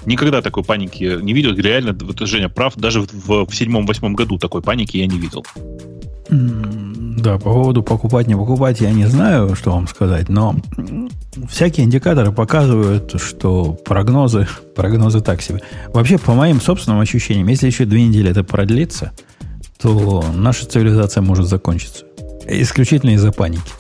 Никогда 0.07 0.43
такой 0.43 0.65
паники 0.65 1.19
не 1.21 1.33
видел. 1.33 1.55
Реально, 1.55 1.97
вот 2.01 2.19
Женя 2.21 2.49
прав, 2.49 2.77
даже 2.77 3.03
в, 3.03 3.47
в 3.47 3.55
седьмом-восьмом 3.55 4.15
году 4.15 4.39
такой 4.39 4.63
паники 4.63 4.97
я 4.97 5.07
не 5.07 5.19
видел. 5.19 5.45
Да, 6.31 7.35
по 7.35 7.53
поводу 7.53 7.83
покупать, 7.83 8.27
не 8.27 8.37
покупать, 8.37 8.81
я 8.81 8.93
не 8.93 9.07
знаю, 9.07 9.57
что 9.57 9.73
вам 9.73 9.89
сказать, 9.89 10.29
но 10.29 10.55
всякие 11.49 11.87
индикаторы 11.87 12.33
показывают, 12.33 13.21
что 13.21 13.73
прогнозы, 13.73 14.47
прогнозы 14.77 15.21
так 15.21 15.43
себе. 15.43 15.63
Вообще, 15.93 16.19
по 16.19 16.35
моим 16.35 16.61
собственным 16.61 17.01
ощущениям, 17.01 17.49
если 17.49 17.67
еще 17.67 17.87
две 17.87 18.07
недели 18.07 18.31
это 18.31 18.45
продлится, 18.45 19.13
то 19.81 20.25
наша 20.35 20.67
цивилизация 20.67 21.23
может 21.23 21.47
закончиться. 21.47 22.05
Исключительно 22.47 23.11
из-за 23.11 23.33
паники. 23.33 23.73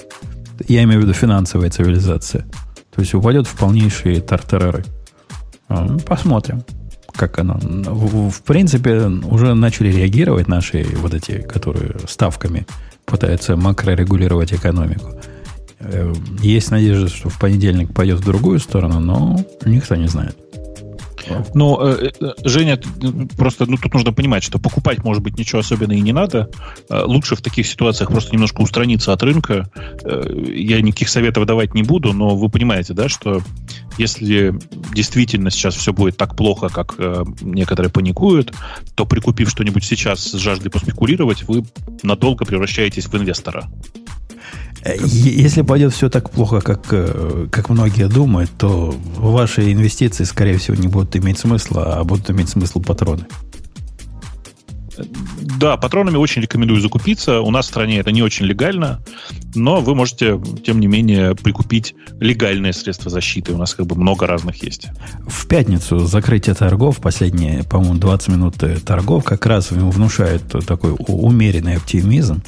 Я 0.66 0.82
имею 0.84 1.00
в 1.00 1.04
виду 1.04 1.12
финансовая 1.12 1.70
цивилизация. 1.70 2.46
То 2.94 3.02
есть 3.02 3.14
упадет 3.14 3.46
в 3.46 3.56
полнейшие 3.56 4.20
тартарары. 4.20 4.84
А, 5.68 5.96
посмотрим, 6.06 6.62
как 7.14 7.38
оно. 7.38 7.58
В, 7.60 8.30
в 8.30 8.42
принципе, 8.42 9.06
уже 9.06 9.54
начали 9.54 9.92
реагировать 9.92 10.48
наши 10.48 10.86
вот 10.96 11.14
эти, 11.14 11.42
которые 11.42 11.96
ставками 12.08 12.66
пытаются 13.04 13.56
макрорегулировать 13.56 14.52
экономику. 14.52 15.12
Э, 15.80 16.12
есть 16.42 16.70
надежда, 16.70 17.08
что 17.08 17.28
в 17.28 17.38
понедельник 17.38 17.92
пойдет 17.94 18.20
в 18.20 18.24
другую 18.24 18.58
сторону, 18.58 19.00
но 19.00 19.38
никто 19.64 19.94
не 19.94 20.08
знает. 20.08 20.36
Ну, 21.55 21.78
э, 21.80 22.10
э, 22.20 22.32
Женя, 22.44 22.80
просто 23.36 23.66
ну, 23.66 23.76
тут 23.76 23.94
нужно 23.94 24.12
понимать, 24.12 24.42
что 24.42 24.59
покупать, 24.59 25.05
может 25.05 25.22
быть, 25.22 25.38
ничего 25.38 25.60
особенного 25.60 25.98
и 25.98 26.00
не 26.00 26.12
надо. 26.12 26.50
Лучше 26.90 27.36
в 27.36 27.42
таких 27.42 27.66
ситуациях 27.66 28.10
просто 28.10 28.32
немножко 28.32 28.60
устраниться 28.60 29.12
от 29.12 29.22
рынка. 29.22 29.70
Я 30.05 30.80
никаких 30.80 31.09
советов 31.09 31.46
давать 31.46 31.74
не 31.74 31.82
буду, 31.82 32.12
но 32.12 32.36
вы 32.36 32.48
понимаете, 32.48 32.94
да, 32.94 33.09
что 33.09 33.42
если 33.98 34.55
действительно 34.94 35.50
сейчас 35.50 35.74
все 35.74 35.92
будет 35.92 36.16
так 36.16 36.36
плохо, 36.36 36.68
как 36.68 36.96
некоторые 37.40 37.90
паникуют, 37.90 38.52
то 38.94 39.06
прикупив 39.06 39.50
что-нибудь 39.50 39.84
сейчас 39.84 40.20
с 40.20 40.34
жаждой 40.34 40.70
поспекулировать, 40.70 41.42
вы 41.44 41.64
надолго 42.02 42.44
превращаетесь 42.44 43.06
в 43.06 43.16
инвестора. 43.16 43.68
Э, 44.84 44.96
если 45.02 45.62
пойдет 45.62 45.92
все 45.92 46.09
так 46.09 46.30
плохо, 46.30 46.60
как, 46.60 46.86
э, 46.90 47.46
как 47.50 47.68
многие 47.68 48.09
думают, 48.09 48.50
то 48.56 48.94
ваши 49.16 49.72
инвестиции, 49.72 50.24
скорее 50.24 50.59
всего, 50.59 50.76
не 50.76 50.88
будут 50.88 51.16
иметь 51.16 51.38
смысла, 51.38 51.96
а 51.96 52.05
будут 52.05 52.30
иметь 52.30 52.48
смысл 52.48 52.80
патроны. 52.80 53.26
Да, 55.59 55.76
патронами 55.76 56.16
очень 56.16 56.42
рекомендую 56.42 56.80
закупиться. 56.80 57.40
У 57.40 57.50
нас 57.50 57.66
в 57.66 57.68
стране 57.68 57.98
это 57.98 58.10
не 58.10 58.22
очень 58.22 58.46
легально, 58.46 59.00
но 59.55 59.80
вы 59.80 59.94
можете, 59.94 60.40
тем 60.64 60.80
не 60.80 60.86
менее, 60.86 61.34
прикупить 61.34 61.94
легальные 62.20 62.72
средства 62.72 63.10
защиты. 63.10 63.52
У 63.52 63.56
нас 63.56 63.74
как 63.74 63.86
бы 63.86 63.96
много 63.96 64.26
разных 64.26 64.62
есть. 64.62 64.88
В 65.26 65.46
пятницу 65.46 66.00
закрытие 66.00 66.55
торгов, 66.55 66.98
последние, 66.98 67.64
по-моему, 67.64 67.94
20 67.96 68.28
минут 68.28 68.55
торгов, 68.84 69.24
как 69.24 69.46
раз 69.46 69.70
внушает 69.70 70.42
такой 70.66 70.94
умеренный 70.98 71.76
оптимизм. 71.76 72.42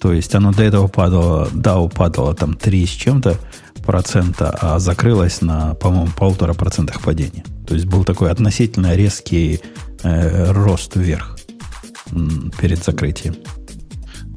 То 0.00 0.12
есть 0.12 0.34
оно 0.34 0.52
до 0.52 0.62
этого 0.62 0.86
падало, 0.86 1.48
да, 1.52 1.78
упадало 1.78 2.34
там 2.34 2.54
3 2.54 2.86
с 2.86 2.90
чем-то 2.90 3.36
процента, 3.84 4.50
а 4.60 4.78
закрылось 4.78 5.42
на, 5.42 5.74
по-моему, 5.74 6.10
полутора 6.16 6.54
процентах 6.54 7.00
падения. 7.00 7.44
То 7.66 7.74
есть 7.74 7.86
был 7.86 8.04
такой 8.04 8.30
относительно 8.30 8.94
резкий 8.94 9.60
э, 10.02 10.52
рост 10.52 10.96
вверх 10.96 11.38
перед 12.58 12.82
закрытием. 12.82 13.36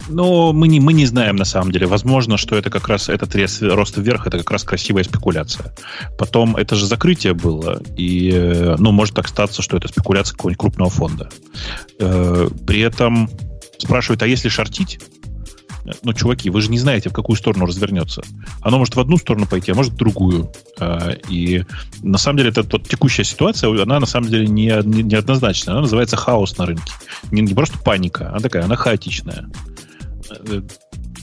Но 0.10 0.52
мы 0.53 0.68
не, 0.68 0.80
мы 0.80 0.94
не 0.94 1.06
знаем 1.06 1.36
на 1.36 1.45
самом 1.45 1.72
деле. 1.72 1.88
Возможно, 1.88 2.38
что 2.38 2.57
это 2.57 2.70
как 2.70 2.88
раз 2.88 3.10
этот 3.10 3.34
рез, 3.36 3.61
рост 3.61 3.98
вверх, 3.98 4.28
это 4.28 4.38
как 4.38 4.52
раз 4.52 4.64
красивая 4.64 5.03
спекуляция. 5.03 5.74
Потом 6.18 6.56
это 6.56 6.76
же 6.76 6.86
закрытие 6.86 7.34
было, 7.34 7.82
и 7.95 8.32
э, 8.34 8.76
ну, 8.80 8.91
может 8.91 9.15
так 9.15 9.28
статься, 9.28 9.61
что 9.61 9.78
это 9.78 9.88
спекуляция 9.88 10.36
какого-нибудь 10.36 10.60
крупного 10.60 10.90
фонда. 10.90 11.30
Э, 11.99 12.49
при 12.68 12.82
этом 12.82 13.30
спрашивают, 13.78 14.22
а 14.24 14.28
если 14.28 14.49
шортить? 14.49 14.99
Ну, 16.03 16.14
чуваки, 16.14 16.49
вы 16.49 16.61
же 16.61 16.69
не 16.69 16.80
знаете, 16.80 17.10
в 17.10 17.14
какую 17.14 17.35
сторону 17.35 17.65
развернется. 17.65 18.22
Оно 18.61 18.77
может 18.77 18.95
в 18.95 18.99
одну 18.99 19.18
сторону 19.18 19.45
пойти, 19.45 19.72
а 19.72 19.76
может 19.76 19.93
в 19.93 19.97
другую. 19.97 20.51
А, 20.80 21.11
и 21.30 21.64
на 22.01 22.18
самом 22.18 22.38
деле, 22.38 22.49
эта 22.49 22.64
вот 22.64 22.88
текущая 22.88 23.23
ситуация, 23.23 23.69
она 23.81 23.99
на 23.99 24.05
самом 24.05 24.30
деле 24.30 24.47
не, 24.47 24.72
не, 24.85 25.03
не 25.03 25.15
однозначная. 25.15 25.73
Она 25.73 25.81
называется 25.81 26.15
хаос 26.15 26.57
на 26.57 26.65
рынке. 26.65 26.93
Не, 27.31 27.41
не 27.41 27.53
просто 27.53 27.77
паника, 27.80 28.31
а 28.34 28.39
такая, 28.39 28.64
она 28.64 28.76
хаотичная. 28.76 29.49
Э, 30.47 30.61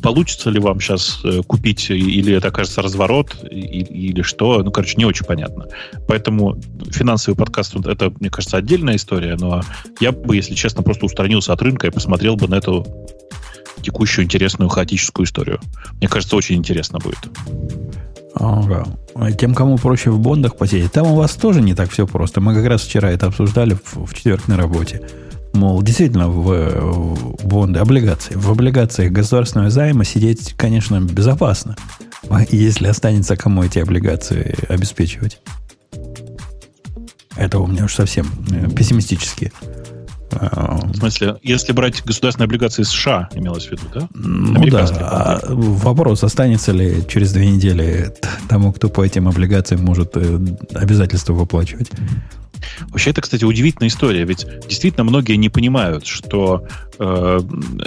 получится 0.03 0.51
ли 0.51 0.59
вам 0.59 0.81
сейчас 0.81 1.21
э, 1.25 1.43
купить, 1.47 1.91
или 1.91 2.35
это 2.35 2.49
окажется 2.49 2.83
разворот, 2.83 3.37
или 3.51 4.23
что, 4.23 4.63
ну, 4.63 4.71
короче, 4.71 4.95
не 4.97 5.05
очень 5.05 5.25
понятно. 5.27 5.67
Поэтому 6.09 6.61
финансовый 6.91 7.35
подкаст, 7.35 7.75
это, 7.87 8.13
мне 8.21 8.31
кажется, 8.31 8.57
отдельная 8.57 8.97
история, 8.97 9.37
но 9.39 9.63
я 10.01 10.13
бы, 10.13 10.37
если 10.37 10.55
честно, 10.55 10.83
просто 10.83 11.07
устранился 11.07 11.53
от 11.53 11.63
рынка 11.63 11.87
и 11.87 11.91
посмотрел 11.91 12.37
бы 12.37 12.49
на 12.49 12.57
эту 12.57 12.87
текущую 13.83 14.25
интересную 14.25 14.69
хаотическую 14.69 15.27
историю. 15.27 15.61
Мне 15.99 16.09
кажется, 16.09 16.37
очень 16.37 16.57
интересно 16.57 16.99
будет. 16.99 17.19
Ага. 18.35 18.87
А 19.15 19.33
тем, 19.33 19.55
кому 19.55 19.77
проще 19.77 20.11
в 20.11 20.19
бондах 20.19 20.57
посидеть, 20.57 20.93
там 20.93 21.07
у 21.09 21.15
вас 21.17 21.35
тоже 21.35 21.61
не 21.61 21.75
так 21.75 21.91
все 21.91 22.07
просто. 22.07 22.41
Мы 22.41 22.55
как 22.55 22.67
раз 22.67 22.83
вчера 22.83 23.11
это 23.11 23.27
обсуждали 23.27 23.75
в, 23.75 24.07
в 24.07 24.15
четверг 24.15 24.43
работе. 24.49 25.03
Мол, 25.53 25.83
действительно, 25.83 26.29
в, 26.29 26.47
в 26.47 27.47
бонды, 27.47 27.81
облигации. 27.81 28.35
В 28.37 28.51
облигациях 28.51 29.13
государственного 29.13 29.71
займа 29.71 30.05
сидеть, 30.05 30.55
конечно, 30.57 31.01
безопасно, 31.01 31.77
если 32.51 32.87
останется 32.87 33.37
кому 33.37 33.65
эти 33.65 33.81
облигации 33.81 34.55
обеспечивать. 34.69 35.41
Это 37.37 37.59
у 37.59 37.67
меня 37.67 37.85
уж 37.85 37.95
совсем 37.95 38.31
э, 38.51 38.69
пессимистические 38.71 39.53
в 40.31 40.97
смысле, 40.97 41.37
если 41.43 41.73
брать 41.73 42.03
государственные 42.05 42.47
облигации 42.47 42.83
США, 42.83 43.29
имелось 43.35 43.67
в 43.67 43.73
виду, 43.73 43.83
да? 43.95 44.09
Ну 44.15 44.67
да. 44.69 44.87
А 45.01 45.41
вопрос, 45.49 46.25
останется 46.25 46.73
ли 46.73 47.05
через 47.09 47.33
две 47.33 47.51
недели 47.51 48.15
тому, 48.49 48.73
кто 48.73 48.89
по 48.89 49.05
этим 49.05 49.29
облигациям 49.29 49.85
может 49.85 50.17
э, 50.17 50.39
обязательства 50.75 51.33
выплачивать? 51.33 51.91
Вообще, 52.89 53.11
это, 53.11 53.21
кстати, 53.21 53.45
удивительная 53.45 53.89
история, 53.89 54.25
ведь 54.25 54.47
действительно 54.69 55.05
многие 55.05 55.37
не 55.37 55.49
понимают, 55.49 56.07
что 56.07 56.67
э, 56.99 57.41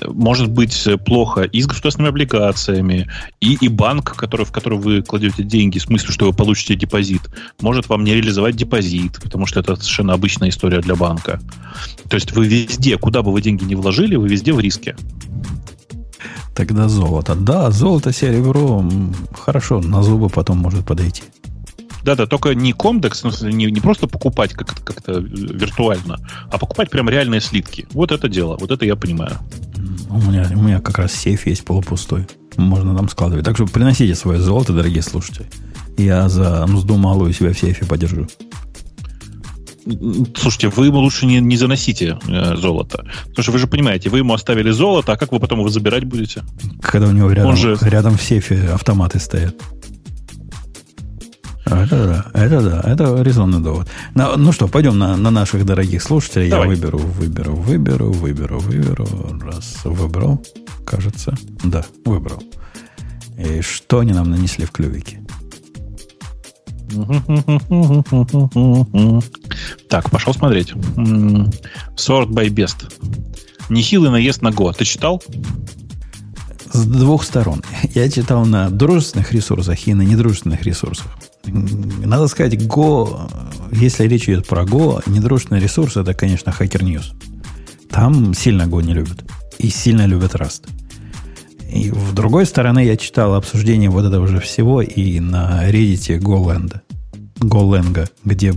может 0.07 0.49
быть 0.49 0.87
плохо 1.05 1.43
и 1.43 1.61
с 1.61 1.67
государственными 1.67 2.09
облигациями, 2.09 3.09
и, 3.39 3.55
и 3.59 3.67
банк, 3.67 4.15
который, 4.15 4.45
в 4.45 4.51
который 4.51 4.79
вы 4.79 5.01
кладете 5.01 5.43
деньги, 5.43 5.79
в 5.79 5.83
смысле, 5.83 6.11
что 6.11 6.25
вы 6.25 6.33
получите 6.33 6.75
депозит, 6.75 7.21
может 7.61 7.89
вам 7.89 8.03
не 8.03 8.13
реализовать 8.13 8.55
депозит, 8.55 9.19
потому 9.21 9.45
что 9.45 9.59
это 9.59 9.75
совершенно 9.75 10.13
обычная 10.13 10.49
история 10.49 10.79
для 10.79 10.95
банка. 10.95 11.39
То 12.09 12.15
есть 12.15 12.32
вы 12.35 12.47
везде, 12.47 12.97
куда 12.97 13.21
бы 13.21 13.31
вы 13.31 13.41
деньги 13.41 13.63
не 13.63 13.75
вложили, 13.75 14.15
вы 14.15 14.27
везде 14.27 14.53
в 14.53 14.59
риске. 14.59 14.95
Тогда 16.55 16.87
золото. 16.87 17.35
Да, 17.35 17.71
золото, 17.71 18.13
серебро 18.13 18.87
хорошо, 19.33 19.81
на 19.81 20.03
зубы 20.03 20.29
потом 20.29 20.57
может 20.57 20.85
подойти. 20.85 21.23
Да-да, 22.03 22.25
только 22.25 22.53
не 22.53 22.73
комдекс, 22.73 23.23
не, 23.41 23.71
не 23.71 23.79
просто 23.79 24.07
покупать 24.07 24.53
как-то, 24.53 24.81
как-то 24.81 25.19
виртуально, 25.19 26.19
а 26.51 26.57
покупать 26.57 26.89
прям 26.89 27.09
реальные 27.09 27.39
слитки. 27.39 27.87
Вот 27.91 28.11
это 28.11 28.27
дело, 28.27 28.57
вот 28.59 28.71
это 28.71 28.85
я 28.85 28.95
понимаю. 28.95 29.37
У 30.09 30.17
меня, 30.17 30.49
у 30.53 30.61
меня 30.61 30.81
как 30.81 30.99
раз 30.99 31.13
сейф 31.13 31.47
есть 31.47 31.63
полупустой. 31.63 32.27
Можно 32.57 32.95
там 32.95 33.09
складывать. 33.09 33.45
Так 33.45 33.55
что 33.55 33.65
приносите 33.65 34.15
свое 34.15 34.39
золото, 34.39 34.73
дорогие 34.73 35.01
слушатели. 35.01 35.47
Я 35.97 36.27
за 36.29 36.65
мзду 36.67 36.97
малую 36.97 37.33
себя 37.33 37.53
в 37.53 37.57
сейфе 37.57 37.85
подержу. 37.85 38.27
Слушайте, 40.35 40.69
вы 40.69 40.87
ему 40.87 40.99
лучше 40.99 41.25
не, 41.25 41.39
не 41.39 41.57
заносите 41.57 42.17
э, 42.27 42.55
золото. 42.55 43.05
Потому 43.27 43.43
что 43.43 43.51
вы 43.51 43.59
же 43.59 43.67
понимаете, 43.67 44.09
вы 44.09 44.19
ему 44.19 44.33
оставили 44.33 44.71
золото, 44.71 45.13
а 45.13 45.17
как 45.17 45.31
вы 45.31 45.39
потом 45.39 45.59
его 45.59 45.69
забирать 45.69 46.05
будете? 46.05 46.43
Когда 46.81 47.07
у 47.07 47.11
него 47.11 47.31
рядом, 47.31 47.55
же... 47.55 47.77
рядом 47.81 48.17
в 48.17 48.21
сейфе 48.21 48.69
автоматы 48.73 49.19
стоят. 49.19 49.55
Это 51.65 52.29
да, 52.33 52.39
это 52.39 52.61
да, 52.61 52.81
это 52.85 53.21
резонный 53.21 53.59
довод. 53.59 53.89
Ну, 54.15 54.37
ну 54.37 54.51
что, 54.51 54.67
пойдем 54.67 54.97
на, 54.97 55.17
на 55.17 55.31
наших 55.31 55.65
дорогих 55.65 56.03
слушателей. 56.03 56.49
Давай. 56.49 56.67
Я 56.67 56.75
выберу, 56.75 56.97
выберу, 56.99 57.55
выберу, 57.55 58.11
выберу, 58.11 58.59
выберу. 58.59 59.07
Раз, 59.41 59.79
выбрал, 59.83 60.43
кажется. 60.85 61.35
Да, 61.63 61.85
выбрал. 62.05 62.43
И 63.37 63.61
что 63.61 63.99
они 63.99 64.13
нам 64.13 64.29
нанесли 64.29 64.65
в 64.65 64.71
клювике? 64.71 65.19
Так, 69.89 70.09
пошел 70.09 70.33
смотреть. 70.33 70.71
Sort 70.71 72.29
by 72.29 72.47
best. 72.49 72.91
Нехилый 73.69 74.11
наезд 74.11 74.41
на 74.41 74.49
Go. 74.49 74.73
Ты 74.75 74.85
читал? 74.85 75.21
С 76.71 76.85
двух 76.85 77.23
сторон. 77.23 77.61
Я 77.93 78.09
читал 78.09 78.45
на 78.45 78.69
дружественных 78.69 79.31
ресурсах 79.31 79.87
и 79.87 79.93
на 79.93 80.01
недружественных 80.01 80.63
ресурсах. 80.63 81.07
Надо 81.45 82.27
сказать, 82.27 82.53
Go, 82.55 83.29
если 83.71 84.07
речь 84.07 84.27
идет 84.29 84.47
про 84.47 84.63
Go, 84.63 85.03
недружественный 85.05 85.61
ресурс, 85.61 85.97
это, 85.97 86.13
конечно, 86.13 86.49
Hacker 86.49 86.81
News. 86.81 87.13
Там 87.89 88.33
сильно 88.33 88.63
Go 88.63 88.81
не 88.81 88.93
любят. 88.93 89.23
И 89.59 89.69
сильно 89.69 90.07
любят 90.07 90.33
Rust. 90.33 90.67
И 91.71 91.89
в 91.91 92.13
другой 92.13 92.45
стороны 92.45 92.85
я 92.85 92.97
читал 92.97 93.33
обсуждение 93.33 93.89
вот 93.89 94.05
этого 94.05 94.27
же 94.27 94.39
всего 94.39 94.81
и 94.81 95.19
на 95.19 95.69
Reddit 95.69 96.19
GoLand. 96.19 96.79
GoLang, 97.39 98.09
где 98.23 98.53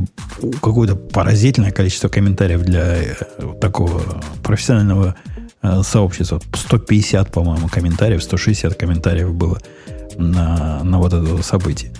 какое-то 0.62 0.96
поразительное 0.96 1.72
количество 1.72 2.08
комментариев 2.08 2.62
для 2.62 2.96
э, 2.96 3.14
такого 3.60 4.02
профессионального 4.42 5.16
э, 5.62 5.82
сообщества. 5.82 6.40
150, 6.54 7.32
по-моему, 7.32 7.68
комментариев, 7.68 8.22
160 8.22 8.74
комментариев 8.74 9.32
было 9.34 9.58
на, 10.16 10.82
на 10.84 10.98
вот 10.98 11.12
это 11.12 11.42
событие. 11.42 11.92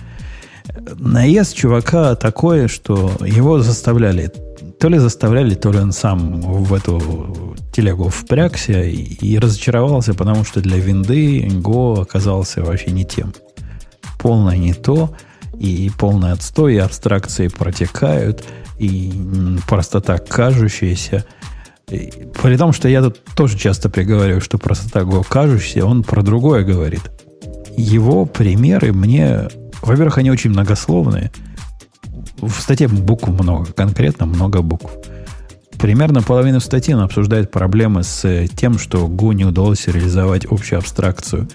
Наезд 0.97 1.55
чувака 1.55 2.15
такое, 2.15 2.67
что 2.67 3.11
его 3.25 3.59
заставляли 3.59 4.31
то 4.79 4.89
ли 4.89 4.99
заставляли, 4.99 5.55
то 5.55 5.71
ли 5.71 5.79
он 5.79 5.91
сам 5.91 6.41
в 6.41 6.73
эту 6.73 7.55
телегу 7.71 8.09
впрягся 8.09 8.83
и, 8.83 8.95
и 8.95 9.39
разочаровался, 9.39 10.13
потому 10.13 10.43
что 10.43 10.61
для 10.61 10.77
винды 10.77 11.47
Go 11.47 12.01
оказался 12.01 12.61
вообще 12.61 12.91
не 12.91 13.03
тем. 13.03 13.33
Полное 14.19 14.57
не 14.57 14.73
то, 14.73 15.15
и 15.59 15.91
полный 15.97 16.31
отстой, 16.31 16.75
и 16.75 16.79
абстракции 16.79 17.47
протекают, 17.47 18.43
и 18.77 19.11
простота 19.67 20.17
кажущаяся. 20.17 21.25
И, 21.89 22.11
при 22.41 22.57
том, 22.57 22.73
что 22.73 22.87
я 22.87 23.01
тут 23.01 23.23
тоже 23.35 23.57
часто 23.57 23.89
приговариваю, 23.89 24.41
что 24.41 24.57
простота 24.57 25.01
Go 25.01 25.25
кажущаяся, 25.27 25.85
он 25.85 26.03
про 26.03 26.21
другое 26.21 26.63
говорит. 26.63 27.01
Его 27.75 28.25
примеры 28.25 28.91
мне, 28.91 29.47
во-первых, 29.81 30.17
они 30.17 30.31
очень 30.31 30.51
многословные– 30.51 31.31
в 32.41 32.61
статье 32.61 32.87
букв 32.87 33.27
много, 33.27 33.71
конкретно 33.73 34.25
много 34.25 34.61
букв. 34.61 34.91
Примерно 35.79 36.21
половину 36.21 36.59
статьи 36.59 36.93
он 36.93 37.01
обсуждает 37.01 37.51
проблемы 37.51 38.03
с 38.03 38.47
тем, 38.55 38.79
что 38.79 39.07
Go 39.07 39.33
не 39.33 39.45
удалось 39.45 39.87
реализовать 39.87 40.45
общую 40.45 40.79
абстракцию 40.79 41.47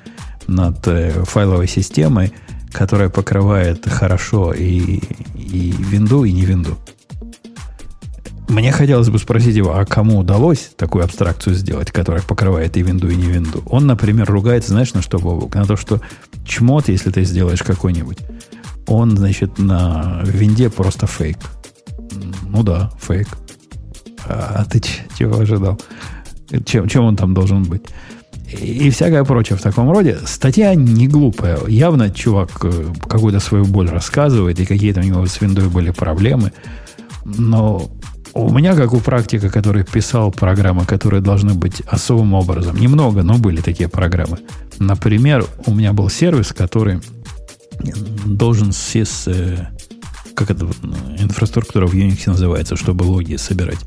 над 0.47 0.87
э, 0.87 1.25
файловой 1.25 1.67
системой, 1.67 2.33
которая 2.73 3.09
покрывает 3.09 3.89
хорошо 3.89 4.53
и, 4.53 5.01
и 5.35 5.75
винду, 5.79 6.25
и 6.25 6.33
не 6.33 6.45
винду. 6.45 6.79
Мне 8.49 8.71
хотелось 8.71 9.09
бы 9.09 9.19
спросить 9.19 9.57
его, 9.57 9.75
а 9.75 9.87
кому 9.87 10.19
удалось 10.19 10.73
такую 10.77 11.05
абстракцию 11.05 11.55
сделать, 11.55 11.91
которая 11.91 12.23
покрывает 12.23 12.77
и 12.77 12.83
винду, 12.83 13.09
и 13.09 13.17
не 13.17 13.25
винду? 13.25 13.63
Он, 13.67 13.87
например, 13.87 14.31
ругается, 14.31 14.73
знаешь, 14.73 14.93
на 14.93 15.01
что, 15.01 15.19
Бобок? 15.19 15.55
На 15.55 15.65
то, 15.65 15.77
что 15.77 16.03
чмот, 16.45 16.89
если 16.89 17.11
ты 17.11 17.25
сделаешь 17.25 17.63
какой-нибудь, 17.63 18.19
он, 18.87 19.17
значит, 19.17 19.59
на 19.59 20.21
винде 20.25 20.69
просто 20.69 21.07
фейк. 21.07 21.39
Ну 22.43 22.63
да, 22.63 22.91
фейк. 23.01 23.29
А, 24.27 24.65
ты 24.67 24.83
чего 25.19 25.39
ожидал? 25.39 25.81
Чем, 26.67 26.89
чем 26.89 27.05
он 27.05 27.17
там 27.17 27.33
должен 27.33 27.63
быть? 27.63 27.85
И 28.61 28.91
всякое 28.91 29.25
прочее 29.25 29.57
в 29.57 29.63
таком 29.63 29.91
роде. 29.91 30.19
Статья 30.25 30.75
не 30.75 31.09
глупая. 31.09 31.59
Явно 31.69 32.11
чувак 32.11 32.51
э, 32.65 32.87
какую-то 33.09 33.41
свою 33.41 33.65
боль 33.65 33.89
рассказывает, 33.89 34.61
и 34.61 34.67
какие-то 34.67 35.01
у 35.01 35.05
него 35.05 35.27
с 35.27 35.41
виндой 35.41 35.69
были 35.69 35.91
проблемы. 35.91 36.53
Но 37.25 37.91
у 38.35 38.51
меня, 38.53 38.75
как 38.75 38.93
у 38.95 39.01
практика, 39.01 39.51
который 39.51 39.85
писал 39.85 40.33
программы, 40.33 40.85
которые 40.85 41.21
должны 41.21 41.55
быть 41.55 41.83
особым 41.87 42.35
образом, 42.35 42.77
немного, 42.77 43.23
но 43.23 43.39
были 43.39 43.61
такие 43.61 43.89
программы. 43.89 44.39
Например, 44.79 45.45
у 45.67 45.75
меня 45.75 45.93
был 45.93 46.09
сервис, 46.09 46.53
который 46.53 47.01
должен 48.25 48.71
SIS, 48.71 49.33
э, 49.33 49.67
как 50.35 50.51
это, 50.51 50.67
инфраструктура 51.19 51.87
в 51.87 51.95
Unix 51.95 52.23
называется, 52.27 52.77
чтобы 52.77 53.05
логи 53.05 53.37
собирать. 53.37 53.79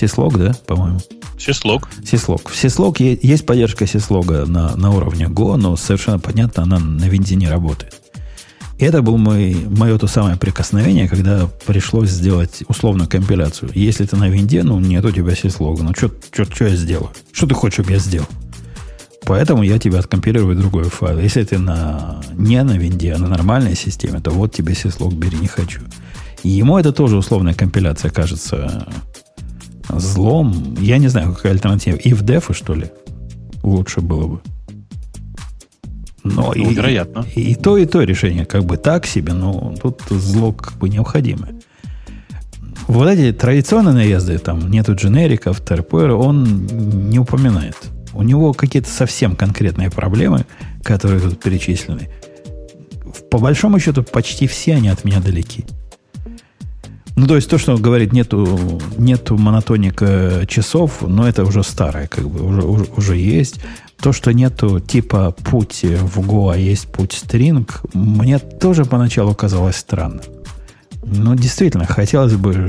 Syslog, 0.00 0.38
да, 0.38 0.54
по-моему? 0.66 1.00
Syslog. 1.36 1.84
Syslog. 2.02 2.42
В 2.48 2.64
Syslog 2.64 3.18
есть 3.22 3.46
поддержка 3.46 3.84
Syslog 3.84 4.46
на, 4.46 4.76
на 4.76 4.90
уровне 4.90 5.26
Go, 5.26 5.56
но 5.56 5.76
совершенно 5.76 6.18
понятно, 6.18 6.64
она 6.64 6.78
на 6.78 7.04
винде 7.04 7.36
не 7.36 7.48
работает. 7.48 7.94
И 8.78 8.84
это 8.84 9.02
было 9.02 9.16
мой, 9.16 9.56
мое 9.68 9.98
то 9.98 10.06
самое 10.06 10.36
прикосновение, 10.36 11.08
когда 11.08 11.48
пришлось 11.66 12.10
сделать 12.10 12.62
условную 12.68 13.08
компиляцию. 13.08 13.70
Если 13.74 14.04
ты 14.04 14.16
на 14.16 14.28
винде, 14.28 14.62
ну, 14.62 14.78
нет 14.78 15.04
у 15.04 15.10
тебя 15.10 15.32
Syslog. 15.32 15.82
Ну, 15.82 15.92
что 15.94 16.64
я 16.64 16.76
сделаю? 16.76 17.10
Что 17.32 17.48
ты 17.48 17.54
хочешь, 17.54 17.74
чтобы 17.74 17.92
я 17.92 17.98
сделал? 17.98 18.28
Поэтому 19.24 19.62
я 19.62 19.78
тебе 19.78 19.98
откомпилирую 19.98 20.56
другой 20.56 20.84
файл. 20.84 21.18
Если 21.18 21.42
ты 21.42 21.58
на, 21.58 22.22
не 22.32 22.62
на 22.62 22.78
винде, 22.78 23.12
а 23.12 23.18
на 23.18 23.28
нормальной 23.28 23.74
системе, 23.74 24.20
то 24.20 24.30
вот 24.30 24.54
тебе 24.54 24.72
syslog 24.74 25.14
бери, 25.14 25.38
не 25.38 25.48
хочу. 25.48 25.82
И 26.44 26.48
ему 26.48 26.78
это 26.78 26.92
тоже 26.92 27.16
условная 27.16 27.54
компиляция 27.54 28.10
кажется 28.10 28.86
злом. 29.88 30.76
Я 30.80 30.98
не 30.98 31.08
знаю, 31.08 31.34
какая 31.34 31.52
альтернатива. 31.52 31.96
И 31.96 32.12
в 32.12 32.22
дефы, 32.22 32.54
что 32.54 32.74
ли, 32.74 32.90
лучше 33.62 34.00
было 34.00 34.26
бы. 34.26 34.40
Но 36.24 36.52
ну, 36.54 36.70
и, 36.70 36.74
вероятно. 36.74 37.24
И, 37.34 37.52
и 37.52 37.54
то, 37.54 37.76
и 37.76 37.86
то 37.86 38.02
решение 38.02 38.44
как 38.44 38.64
бы 38.64 38.76
так 38.76 39.06
себе, 39.06 39.32
но 39.32 39.74
тут 39.80 40.02
зло 40.10 40.52
как 40.52 40.74
бы 40.74 40.88
необходимое. 40.88 41.54
Вот 42.86 43.08
эти 43.08 43.36
традиционные 43.36 43.94
наезды, 43.94 44.38
там 44.38 44.70
нету 44.70 44.94
дженериков, 44.94 45.60
ТРПР, 45.60 46.10
он 46.10 46.66
не 47.10 47.18
упоминает. 47.18 47.76
У 48.14 48.22
него 48.22 48.52
какие-то 48.54 48.88
совсем 48.88 49.36
конкретные 49.36 49.90
проблемы, 49.90 50.46
которые 50.82 51.20
тут 51.20 51.40
перечислены. 51.40 52.08
По 53.30 53.38
большому 53.38 53.78
счету, 53.78 54.02
почти 54.02 54.46
все 54.46 54.74
они 54.74 54.88
от 54.88 55.04
меня 55.04 55.20
далеки. 55.20 55.66
Ну, 57.18 57.26
то 57.26 57.34
есть 57.34 57.50
то, 57.50 57.58
что 57.58 57.74
он 57.74 57.82
говорит, 57.82 58.12
нету, 58.12 58.80
нету 58.96 59.36
монотоника 59.36 60.44
часов, 60.46 61.02
но 61.02 61.28
это 61.28 61.44
уже 61.44 61.64
старое, 61.64 62.06
как 62.06 62.28
бы, 62.28 62.46
уже, 62.46 62.62
уже, 62.62 62.86
уже 62.96 63.16
есть. 63.16 63.58
То, 64.00 64.12
что 64.12 64.32
нету 64.32 64.78
типа 64.78 65.32
путь 65.32 65.82
в 65.82 66.20
Go, 66.20 66.52
а 66.54 66.56
есть 66.56 66.86
путь 66.86 67.20
string, 67.20 67.68
мне 67.92 68.38
тоже 68.38 68.84
поначалу 68.84 69.34
казалось 69.34 69.74
странным. 69.74 70.20
Ну, 71.02 71.34
действительно, 71.34 71.86
хотелось 71.86 72.34
бы 72.34 72.68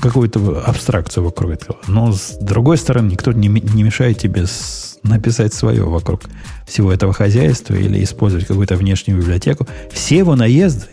какую-то 0.00 0.64
абстракцию 0.66 1.22
вокруг 1.26 1.52
этого. 1.52 1.78
Но, 1.86 2.12
с 2.12 2.36
другой 2.40 2.78
стороны, 2.78 3.12
никто 3.12 3.30
не, 3.30 3.46
не 3.46 3.84
мешает 3.84 4.18
тебе 4.18 4.48
с, 4.48 4.98
написать 5.04 5.54
свое 5.54 5.84
вокруг 5.84 6.22
всего 6.66 6.92
этого 6.92 7.12
хозяйства 7.12 7.74
или 7.74 8.02
использовать 8.02 8.48
какую-то 8.48 8.74
внешнюю 8.74 9.20
библиотеку. 9.20 9.68
Все 9.92 10.18
его 10.18 10.34
наезды, 10.34 10.86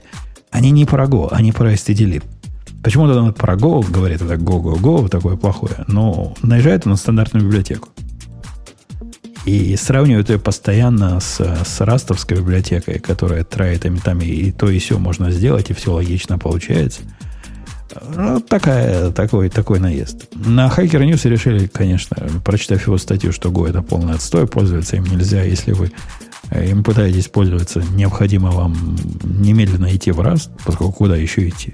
они 0.52 0.70
не 0.70 0.86
про 0.86 1.06
Go, 1.06 1.30
они 1.32 1.52
про 1.52 1.74
stdlib. 1.74 2.24
Почему-то 2.84 3.22
он 3.22 3.34
про 3.34 3.56
Go 3.56 3.86
говорит, 3.90 4.22
это 4.22 4.36
Go-Go-Go, 4.36 5.08
такое 5.08 5.36
плохое, 5.36 5.86
но 5.88 6.34
наезжает 6.42 6.86
он 6.86 6.94
на 6.94 6.98
стандартную 6.98 7.46
библиотеку. 7.46 7.90
И 9.46 9.76
сравнивают 9.76 10.30
ее 10.30 10.40
постоянно 10.40 11.20
с, 11.20 11.40
с 11.40 11.82
растовской 11.82 12.38
библиотекой, 12.38 13.00
которая 13.00 13.44
трайтами 13.44 13.98
там 13.98 14.20
и, 14.22 14.26
и 14.26 14.52
то, 14.52 14.70
и 14.70 14.80
все 14.80 15.00
можно 15.00 15.32
сделать, 15.32 15.70
и 15.70 15.74
все 15.74 15.94
логично 15.94 16.38
получается. 16.38 17.02
Ну, 18.16 18.40
такая, 18.40 19.12
такой, 19.12 19.50
такой 19.50 19.80
наезд. 19.80 20.28
На 20.34 20.68
Hacker 20.68 21.04
News 21.04 21.28
решили, 21.28 21.68
конечно, 21.68 22.18
прочитав 22.44 22.86
его 22.86 22.98
статью, 22.98 23.32
что 23.32 23.50
Go 23.50 23.68
это 23.68 23.82
полный 23.82 24.14
отстой, 24.14 24.48
пользоваться 24.48 24.96
им 24.96 25.06
нельзя, 25.06 25.44
если 25.44 25.74
вы 25.74 25.92
э, 26.52 26.70
им 26.70 26.84
пытаетесь 26.84 27.28
пользоваться, 27.28 27.84
необходимо 27.94 28.52
вам 28.52 28.96
немедленно 29.24 29.94
идти 29.94 30.12
в 30.12 30.22
Rust, 30.22 30.52
поскольку 30.66 30.94
куда 30.94 31.16
еще 31.16 31.48
идти? 31.48 31.74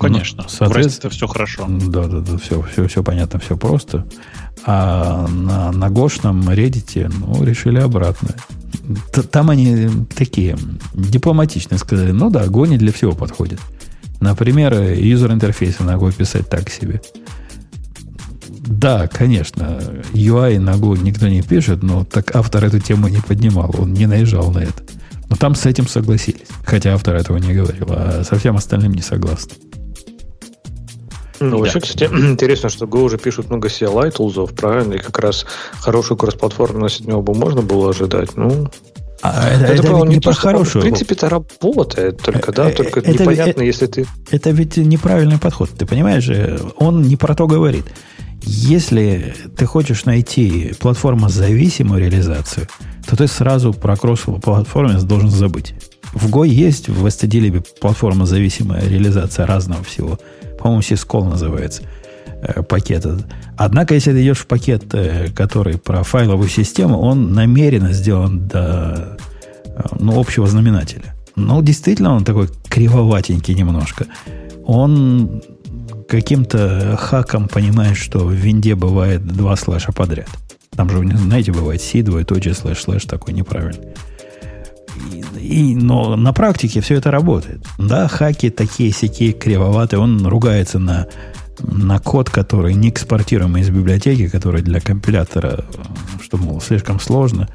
Конечно. 0.00 0.44
Ну, 0.44 0.48
соответственно, 0.48 1.10
все 1.10 1.26
хорошо. 1.26 1.66
Да, 1.68 2.06
да, 2.06 2.20
да, 2.20 2.38
все, 2.38 2.62
все, 2.62 2.88
все 2.88 3.02
понятно, 3.02 3.38
все 3.38 3.56
просто. 3.56 4.06
А 4.64 5.26
на, 5.28 5.72
на 5.72 5.90
гошном 5.90 6.48
Reddit, 6.48 7.12
ну, 7.18 7.44
решили 7.44 7.78
обратно. 7.78 8.30
Там 9.30 9.50
они 9.50 9.88
такие 10.14 10.56
дипломатичные 10.94 11.78
сказали, 11.78 12.12
ну 12.12 12.30
да, 12.30 12.46
не 12.46 12.78
для 12.78 12.92
всего 12.92 13.12
подходит. 13.12 13.60
Например, 14.20 14.74
юзер 14.74 15.32
интерфейсы 15.32 15.82
на 15.82 15.96
Go 15.96 16.12
писать 16.12 16.48
так 16.48 16.70
себе. 16.70 17.00
Да, 18.48 19.08
конечно, 19.08 19.80
UI 20.12 20.58
на 20.58 20.74
Go 20.74 20.98
никто 21.00 21.28
не 21.28 21.42
пишет, 21.42 21.82
но 21.82 22.04
так 22.04 22.34
автор 22.36 22.64
эту 22.64 22.80
тему 22.80 23.08
не 23.08 23.18
поднимал, 23.18 23.74
он 23.76 23.92
не 23.92 24.06
наезжал 24.06 24.50
на 24.50 24.60
это. 24.60 24.82
Но 25.28 25.36
там 25.36 25.54
с 25.54 25.64
этим 25.66 25.86
согласились. 25.86 26.48
Хотя 26.64 26.94
автор 26.94 27.16
этого 27.16 27.36
не 27.38 27.54
говорил, 27.54 27.86
а 27.90 28.22
со 28.24 28.36
всем 28.38 28.56
остальным 28.56 28.92
не 28.92 29.02
согласны. 29.02 29.54
Ну, 31.40 31.58
вообще, 31.58 31.80
кстати, 31.80 32.04
интересно, 32.12 32.68
что 32.68 32.86
Go 32.86 33.02
уже 33.02 33.18
пишут 33.18 33.48
много 33.48 33.68
CLI 33.68 34.10
тулзов, 34.10 34.52
правильно? 34.52 34.94
И 34.94 34.98
как 34.98 35.18
раз 35.18 35.46
хорошую 35.80 36.18
кроссплатформенность 36.18 37.00
от 37.00 37.06
него 37.06 37.22
бы 37.22 37.34
можно 37.34 37.62
было 37.62 37.90
ожидать. 37.90 38.36
Ну, 38.36 38.68
а 39.22 39.48
это, 39.48 39.64
это, 39.64 39.82
это 39.82 39.92
не, 40.06 40.14
не 40.14 40.20
про 40.20 40.32
хорошую. 40.32 40.82
В 40.82 40.84
принципе, 40.84 41.14
это 41.14 41.28
работает, 41.28 42.22
только, 42.22 42.52
да, 42.52 42.70
э, 42.70 42.74
только 42.74 43.00
это, 43.00 43.12
непонятно, 43.12 43.50
это, 43.50 43.64
если 43.64 43.86
ты... 43.86 44.06
Это 44.30 44.50
ведь 44.50 44.76
неправильный 44.78 45.38
подход. 45.38 45.70
Ты 45.70 45.84
понимаешь, 45.84 46.30
он 46.76 47.02
не 47.02 47.16
про 47.16 47.34
то 47.34 47.46
говорит. 47.46 47.84
Если 48.42 49.34
ты 49.56 49.66
хочешь 49.66 50.06
найти 50.06 50.72
платформу 50.80 51.28
зависимую 51.28 52.00
реализацию, 52.00 52.66
то 53.06 53.16
ты 53.16 53.26
сразу 53.26 53.74
про 53.74 53.96
кросс-платформенность 53.96 55.06
должен 55.06 55.28
забыть. 55.28 55.74
В 56.14 56.30
Go 56.30 56.48
есть 56.48 56.88
в 56.88 57.04
STD 57.04 57.62
платформа 57.78 58.24
зависимая 58.24 58.88
реализация 58.88 59.46
разного 59.46 59.84
всего– 59.84 60.18
по-моему, 60.60 60.82
Syscall 60.82 61.28
называется. 61.28 61.82
э, 62.42 62.62
пакет. 62.62 63.06
Однако, 63.56 63.94
если 63.94 64.12
ты 64.12 64.22
идешь 64.22 64.38
в 64.38 64.46
пакет, 64.46 64.84
э, 64.94 65.28
который 65.34 65.78
про 65.78 66.02
файловую 66.02 66.48
систему, 66.48 66.98
он 67.00 67.32
намеренно 67.32 67.92
сделан 67.92 68.48
до 68.48 69.18
э, 69.64 69.82
ну, 69.98 70.18
общего 70.18 70.46
знаменателя. 70.46 71.14
Ну, 71.36 71.62
действительно, 71.62 72.14
он 72.14 72.24
такой 72.24 72.48
кривоватенький 72.68 73.54
немножко. 73.54 74.06
Он 74.64 75.42
каким-то 76.08 76.96
хаком 76.98 77.48
понимает, 77.48 77.96
что 77.96 78.20
в 78.20 78.32
винде 78.32 78.74
бывает 78.74 79.26
два 79.26 79.56
слэша 79.56 79.92
подряд. 79.92 80.28
Там 80.70 80.88
же, 80.90 81.16
знаете, 81.16 81.52
бывает 81.52 81.82
C, 81.82 82.02
двоеточие, 82.02 82.54
слэш, 82.54 82.80
слэш 82.80 83.04
такой 83.04 83.34
неправильный. 83.34 83.88
И, 85.38 85.74
но 85.74 86.16
на 86.16 86.32
практике 86.32 86.80
все 86.80 86.96
это 86.96 87.10
работает. 87.10 87.64
Да, 87.78 88.08
хаки 88.08 88.50
такие 88.50 88.92
сякие 88.92 89.32
кривоватые. 89.32 90.00
Он 90.00 90.26
ругается 90.26 90.78
на, 90.78 91.06
на 91.60 91.98
код, 91.98 92.30
который 92.30 92.74
не 92.74 92.90
экспортируемый 92.90 93.62
из 93.62 93.70
библиотеки, 93.70 94.28
который 94.28 94.62
для 94.62 94.80
компилятора, 94.80 95.64
что, 96.22 96.36
мол, 96.36 96.60
слишком 96.60 97.00
сложно, 97.00 97.48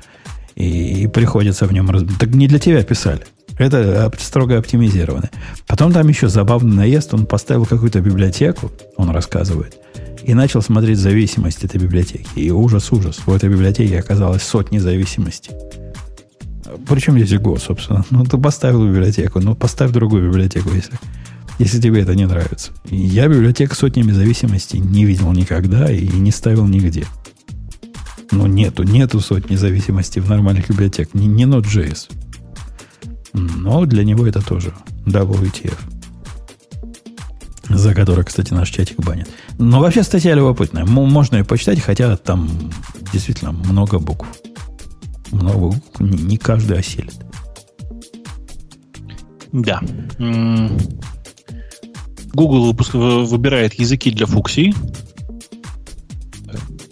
и, 0.56 1.04
и 1.04 1.08
приходится 1.08 1.66
в 1.66 1.74
нем... 1.74 1.90
Раз... 1.90 2.04
Так 2.20 2.30
не 2.30 2.48
для 2.48 2.60
тебя 2.60 2.84
писали. 2.84 3.26
Это 3.58 4.12
строго 4.20 4.58
оптимизировано. 4.58 5.30
Потом 5.66 5.94
там 5.94 6.08
еще 6.08 6.28
забавный 6.28 6.76
наезд. 6.76 7.14
Он 7.14 7.26
поставил 7.26 7.66
какую-то 7.66 8.02
библиотеку, 8.02 8.72
он 8.98 9.10
рассказывает, 9.12 9.78
и 10.24 10.34
начал 10.34 10.62
смотреть 10.62 10.98
зависимость 10.98 11.64
этой 11.64 11.80
библиотеки. 11.80 12.28
И 12.36 12.52
ужас-ужас. 12.52 13.22
В 13.26 13.34
этой 13.34 13.50
библиотеке 13.50 14.00
оказалось 14.00 14.44
сотни 14.44 14.80
зависимостей. 14.80 15.52
Причем 16.88 17.18
здесь 17.20 17.40
Go, 17.40 17.60
собственно? 17.60 18.06
Ну, 18.10 18.24
ты 18.26 18.38
поставил 18.38 18.88
библиотеку, 18.88 19.40
ну, 19.40 19.56
поставь 19.56 19.92
другую 19.92 20.30
библиотеку, 20.30 20.70
если, 20.74 20.98
если 21.60 21.80
тебе 21.80 22.02
это 22.02 22.16
не 22.16 22.26
нравится. 22.26 22.72
Я 22.86 23.28
библиотек 23.28 23.74
с 23.74 23.80
сотнями 23.80 24.12
зависимостей 24.12 24.80
не 24.80 25.06
видел 25.06 25.32
никогда 25.32 25.92
и 25.92 26.08
не 26.08 26.32
ставил 26.32 26.68
нигде. 26.68 27.06
Ну, 28.32 28.48
нету, 28.48 28.84
нету 28.84 29.20
сотни 29.20 29.56
зависимостей 29.56 30.20
в 30.20 30.30
нормальных 30.30 30.70
библиотеках. 30.70 31.14
Не, 31.14 31.28
не 31.28 31.44
Node.js. 31.46 32.10
Но 33.34 33.86
для 33.86 34.04
него 34.04 34.26
это 34.26 34.42
тоже 34.42 34.74
WTF. 35.06 35.78
За 37.70 37.94
который, 37.94 38.24
кстати, 38.24 38.54
наш 38.54 38.70
чатик 38.70 39.00
банит. 39.00 39.28
Но 39.58 39.80
вообще 39.80 40.04
статья 40.04 40.34
любопытная. 40.36 40.86
Можно 40.86 41.38
ее 41.38 41.44
почитать, 41.44 41.82
хотя 41.82 42.16
там 42.18 42.50
действительно 43.12 43.52
много 43.52 44.00
букв. 44.00 44.28
Много 45.31 45.68
букв. 45.68 45.99
Не, 45.99 46.23
не 46.23 46.38
каждый 46.38 46.80
осилит. 46.80 47.15
Да. 49.52 49.81
Google 52.34 52.65
выпуск, 52.65 52.93
выбирает 52.93 53.73
языки 53.76 54.11
для 54.11 54.26
фуксии. 54.26 54.73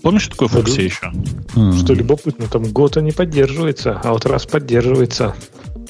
Помнишь, 0.02 0.24
что 0.24 0.32
такое 0.32 0.48
фуксия 0.50 0.86
еще? 0.86 1.12
Что 1.78 1.94
любопытно, 1.94 2.48
там 2.48 2.64
года 2.64 3.02
не 3.02 3.12
поддерживается, 3.12 4.00
а 4.04 4.14
вот 4.14 4.26
раз 4.26 4.46
поддерживается 4.46 5.36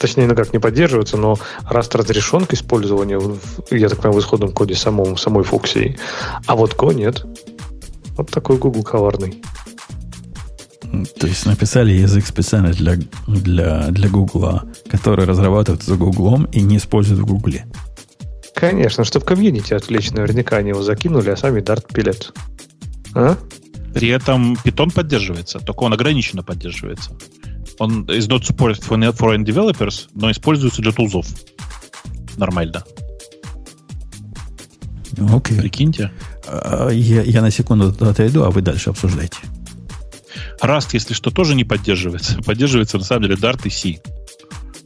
точнее, 0.04 0.28
ну 0.28 0.36
как 0.36 0.52
не 0.52 0.60
поддерживается, 0.60 1.16
но 1.16 1.38
Rust 1.72 1.98
разрешен 1.98 2.46
к 2.46 2.54
использованию, 2.54 3.40
я 3.72 3.88
так 3.88 4.00
понимаю, 4.00 4.20
в 4.20 4.24
исходном 4.24 4.52
коде 4.52 4.76
самому, 4.76 5.16
самой 5.16 5.46
фуксии. 5.46 5.98
А 6.46 6.58
вот 6.58 6.74
Go 6.76 6.94
нет. 6.94 7.26
Вот 8.18 8.30
такой 8.30 8.58
Google 8.58 8.84
коварный. 8.84 9.42
То 11.20 11.28
есть 11.28 11.46
написали 11.46 11.92
язык 11.92 12.26
специально 12.26 12.72
для, 12.72 12.98
для, 13.28 13.88
для 13.90 14.10
Google, 14.10 14.62
который 14.88 15.26
разрабатывается 15.26 15.90
за 15.90 15.98
Гуглом 15.98 16.46
и 16.46 16.62
не 16.62 16.78
используют 16.78 17.22
в 17.22 17.26
Гугле. 17.26 17.66
Конечно, 18.54 19.04
чтобы 19.04 19.26
комьюнити 19.26 19.74
отвлечь, 19.74 20.12
наверняка 20.12 20.58
они 20.58 20.70
его 20.70 20.84
закинули, 20.84 21.32
а 21.32 21.38
сами 21.38 21.62
Dart 21.62 21.92
пилят. 21.92 22.32
А? 23.16 23.38
При 23.94 24.10
этом 24.10 24.54
Python 24.54 24.94
поддерживается, 24.94 25.60
только 25.60 25.84
он 25.84 25.94
ограниченно 25.94 26.44
поддерживается. 26.44 27.12
Он 27.80 28.06
is 28.06 28.28
not 28.28 28.44
supported 28.44 28.80
for 28.82 28.98
foreign 29.18 29.44
developers, 29.44 30.08
но 30.14 30.30
используется 30.30 30.82
для 30.82 30.92
тулзов. 30.92 31.26
Нормально. 32.38 32.84
Окей. 35.32 35.58
Прикиньте. 35.60 36.12
А, 36.48 36.90
я, 36.90 37.24
я 37.24 37.42
на 37.42 37.52
секунду 37.52 37.96
отойду, 38.08 38.44
а 38.44 38.52
вы 38.52 38.62
дальше 38.62 38.92
обсуждайте. 38.92 39.38
Rust, 40.62 40.90
если 40.94 41.14
что, 41.14 41.32
тоже 41.32 41.56
не 41.56 41.64
поддерживается. 41.64 42.42
Поддерживается, 42.46 42.98
на 42.98 43.04
самом 43.04 43.24
деле, 43.24 43.36
Dart 43.36 43.62
и 43.66 43.70
C. 43.70 44.00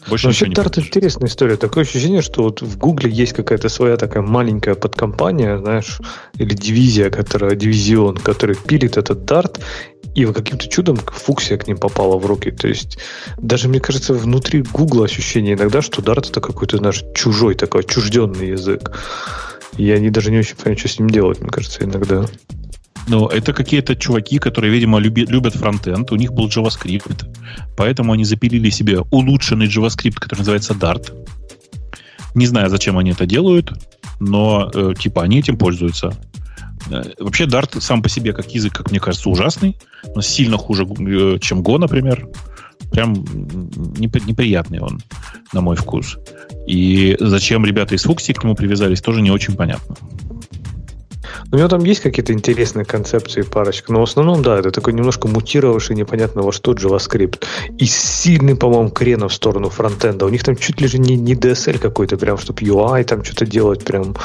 Больше 0.10 0.28
Вообще 0.28 0.46
Dart 0.46 0.80
интересная 0.80 1.28
история. 1.28 1.58
Такое 1.58 1.84
ощущение, 1.84 2.22
что 2.22 2.44
вот 2.44 2.62
в 2.62 2.78
Гугле 2.78 3.12
есть 3.12 3.34
какая-то 3.34 3.68
своя 3.68 3.98
такая 3.98 4.24
маленькая 4.24 4.76
подкомпания, 4.76 5.58
знаешь, 5.58 6.00
или 6.36 6.54
дивизия, 6.54 7.10
которая, 7.10 7.56
дивизион, 7.56 8.18
который 8.18 8.56
пилит 8.56 8.98
этот 8.98 9.30
Dart, 9.30 9.60
и 10.16 10.26
каким-то 10.26 10.68
чудом 10.68 10.96
фуксия 10.96 11.58
к 11.58 11.68
ним 11.68 11.78
попала 11.78 12.18
в 12.18 12.26
руки. 12.26 12.52
То 12.52 12.68
есть 12.68 12.98
даже, 13.38 13.68
мне 13.68 13.80
кажется, 13.80 14.14
внутри 14.14 14.62
Гугла 14.62 15.06
ощущение 15.06 15.56
иногда, 15.56 15.82
что 15.82 16.02
Dart 16.02 16.30
это 16.30 16.42
какой-то 16.42 16.82
наш 16.82 17.04
чужой 17.14 17.56
такой, 17.56 17.82
отчужденный 17.82 18.50
язык. 18.50 18.92
И 19.78 19.92
они 19.92 20.10
даже 20.10 20.32
не 20.32 20.40
очень 20.40 20.56
понимают, 20.56 20.80
что 20.80 20.88
с 20.88 21.00
ним 21.00 21.10
делать, 21.10 21.40
мне 21.42 21.50
кажется, 21.50 21.84
иногда. 21.84 22.26
Ну, 23.08 23.28
это 23.28 23.54
какие-то 23.54 23.96
чуваки, 23.96 24.38
которые, 24.38 24.72
видимо, 24.72 25.00
люби, 25.00 25.26
любят 25.26 25.56
фронтенд. 25.56 26.12
У 26.12 26.16
них 26.16 26.34
был 26.34 26.50
JavaScript. 26.50 27.26
Поэтому 27.78 28.12
они 28.12 28.26
запилили 28.26 28.70
себе 28.70 29.00
улучшенный 29.12 29.68
JavaScript, 29.68 30.16
который 30.20 30.40
называется 30.40 30.74
Dart. 30.74 31.14
Не 32.36 32.46
знаю, 32.46 32.70
зачем 32.70 32.98
они 32.98 33.12
это 33.12 33.26
делают, 33.26 33.72
но 34.20 34.70
э, 34.74 34.94
типа 35.00 35.24
они 35.24 35.40
этим 35.40 35.58
пользуются. 35.58 36.12
Э, 36.92 37.04
вообще 37.18 37.46
Dart 37.46 37.80
сам 37.80 38.02
по 38.02 38.10
себе 38.10 38.34
как 38.34 38.54
язык, 38.54 38.74
как 38.74 38.92
мне 38.92 39.00
кажется, 39.00 39.30
ужасный, 39.30 39.78
но 40.14 40.22
сильно 40.22 40.58
хуже, 40.58 40.84
э, 40.84 41.40
чем 41.40 41.62
Go, 41.62 41.78
например. 41.78 42.28
Прям 42.92 43.14
неприятный 43.14 44.80
он, 44.80 45.02
на 45.52 45.62
мой 45.62 45.76
вкус. 45.76 46.18
И 46.68 47.18
зачем 47.20 47.66
ребята 47.66 47.96
из 47.96 48.04
Фукси 48.04 48.34
к 48.34 48.44
нему 48.44 48.56
привязались, 48.56 49.02
тоже 49.02 49.22
не 49.22 49.32
очень 49.32 49.56
понятно. 49.56 49.96
У 51.52 51.58
него 51.58 51.68
там 51.68 51.84
есть 51.84 52.02
какие-то 52.02 52.34
интересные 52.34 52.86
концепции, 52.86 53.42
парочка, 53.42 53.92
но 53.92 54.00
в 54.02 54.04
основном, 54.04 54.42
да, 54.42 54.60
это 54.60 54.72
такой 54.72 54.94
немножко 54.94 55.28
мутировавший 55.28 55.96
непонятно 55.96 56.42
во 56.42 56.52
что 56.52 56.74
JavaScript. 56.74 57.44
И 57.78 57.86
сильный, 57.86 58.56
по-моему, 58.56 58.90
крена 58.90 59.28
в 59.28 59.34
сторону 59.34 59.70
фронтенда. 59.70 60.26
У 60.26 60.30
них 60.30 60.44
там 60.44 60.56
чуть 60.56 60.82
ли 60.82 60.88
же 60.88 60.98
не, 60.98 61.16
не 61.16 61.36
DSL 61.36 61.80
какой-то, 61.80 62.18
прям, 62.18 62.38
чтобы 62.38 62.62
UI 62.62 63.04
там 63.04 63.24
что-то 63.24 63.46
делать, 63.46 63.84
прям 63.84 64.16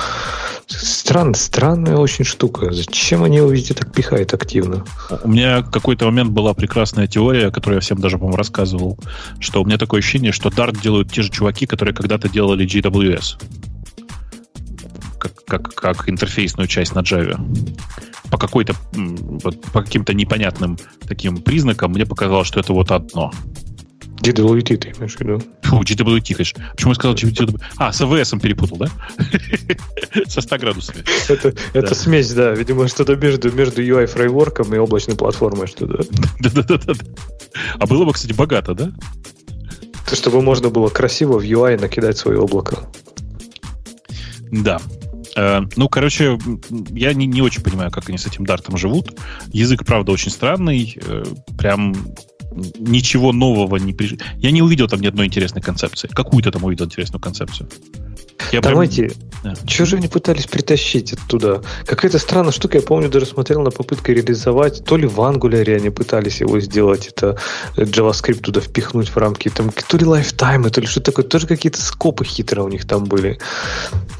Странная, 0.66 1.34
странная 1.34 1.96
очень 1.96 2.24
штука. 2.24 2.72
Зачем 2.72 3.24
они 3.24 3.38
его 3.38 3.50
везде 3.50 3.74
так 3.74 3.92
пихают 3.92 4.32
активно? 4.32 4.84
У 5.22 5.28
меня 5.28 5.62
какой-то 5.62 6.06
момент 6.06 6.30
была 6.30 6.54
прекрасная 6.54 7.06
теория, 7.06 7.50
которую 7.50 7.76
я 7.76 7.80
всем 7.80 7.98
даже, 7.98 8.16
по-моему, 8.16 8.36
рассказывал, 8.36 8.98
что 9.38 9.62
у 9.62 9.66
меня 9.66 9.76
такое 9.76 10.00
ощущение, 10.00 10.32
что 10.32 10.48
Dart 10.48 10.80
делают 10.80 11.12
те 11.12 11.22
же 11.22 11.30
чуваки, 11.30 11.66
которые 11.66 11.94
когда-то 11.94 12.28
делали 12.28 12.66
GWS 12.66 13.38
как, 15.46 15.74
как, 15.74 16.08
интерфейсную 16.08 16.66
часть 16.68 16.94
на 16.94 17.00
Java. 17.00 17.38
По 18.30 18.38
какой-то, 18.38 18.74
по 19.72 19.82
каким-то 19.82 20.14
непонятным 20.14 20.78
таким 21.06 21.36
признакам 21.38 21.92
мне 21.92 22.06
показалось, 22.06 22.48
что 22.48 22.60
это 22.60 22.72
вот 22.72 22.90
одно. 22.90 23.32
GWT 24.22 24.76
ты 24.76 24.94
имеешь 24.96 25.16
в 25.16 25.20
виду? 25.20 25.42
Фу, 25.62 25.80
GWT, 25.80 26.34
конечно. 26.34 26.70
Почему 26.76 26.92
я 26.92 26.94
сказал 26.94 27.16
GWT? 27.16 27.60
А, 27.76 27.92
с 27.92 28.00
AWS 28.00 28.40
перепутал, 28.40 28.76
да? 28.76 28.86
Со 30.28 30.40
100 30.40 30.58
градусами. 30.58 31.04
Это, 31.28 31.52
это 31.72 31.94
смесь, 31.94 32.32
да. 32.32 32.52
Видимо, 32.52 32.86
что-то 32.86 33.16
между, 33.16 33.50
между 33.50 33.82
UI-фреймворком 33.82 34.74
и 34.74 34.78
облачной 34.78 35.16
платформой 35.16 35.66
что-то. 35.66 36.04
Да-да-да. 36.40 36.92
А 37.78 37.86
было 37.86 38.04
бы, 38.04 38.12
кстати, 38.12 38.32
богато, 38.32 38.74
да? 38.74 38.92
Чтобы 40.12 40.40
можно 40.40 40.68
было 40.68 40.88
красиво 40.88 41.40
в 41.40 41.42
UI 41.42 41.80
накидать 41.80 42.16
свое 42.16 42.38
облако. 42.38 42.78
Да, 44.52 44.80
ну, 45.34 45.88
короче, 45.88 46.38
я 46.90 47.14
не, 47.14 47.26
не 47.26 47.42
очень 47.42 47.62
понимаю, 47.62 47.90
как 47.90 48.08
они 48.08 48.18
с 48.18 48.26
этим 48.26 48.44
дартом 48.44 48.76
живут. 48.76 49.18
Язык, 49.52 49.84
правда, 49.84 50.12
очень 50.12 50.30
странный. 50.30 50.98
Э, 51.06 51.24
прям 51.56 51.94
ничего 52.78 53.32
нового 53.32 53.76
не 53.76 53.92
приш... 53.92 54.14
Я 54.36 54.50
не 54.50 54.62
увидел 54.62 54.88
там 54.88 55.00
ни 55.00 55.06
одной 55.06 55.26
интересной 55.26 55.62
концепции. 55.62 56.08
Какую-то 56.08 56.50
там 56.50 56.64
увидел 56.64 56.86
интересную 56.86 57.20
концепцию. 57.20 57.68
Я 58.50 58.60
Давайте, 58.60 59.08
прям... 59.42 59.54
да. 59.54 59.54
что 59.66 59.84
же 59.84 59.96
они 59.96 60.08
пытались 60.08 60.46
притащить 60.46 61.12
оттуда? 61.12 61.62
Какая-то 61.86 62.18
странная 62.18 62.52
штука, 62.52 62.78
я 62.78 62.82
помню, 62.82 63.08
даже 63.08 63.26
смотрел 63.26 63.62
на 63.62 63.70
попытку 63.70 64.12
реализовать, 64.12 64.84
то 64.84 64.96
ли 64.96 65.06
в 65.06 65.18
Angular 65.20 65.76
они 65.76 65.90
пытались 65.90 66.40
его 66.40 66.58
сделать, 66.60 67.08
это 67.08 67.38
э, 67.76 67.82
JavaScript 67.82 68.40
туда 68.40 68.60
впихнуть 68.60 69.08
в 69.08 69.16
рамки, 69.16 69.48
там, 69.48 69.70
то 69.70 69.96
ли 69.96 70.04
Lifetime, 70.04 70.68
то 70.70 70.80
ли 70.80 70.86
что 70.86 71.00
такое, 71.00 71.24
тоже 71.24 71.46
какие-то 71.46 71.80
скопы 71.80 72.24
хитрые 72.24 72.64
у 72.64 72.68
них 72.68 72.86
там 72.86 73.04
были. 73.04 73.38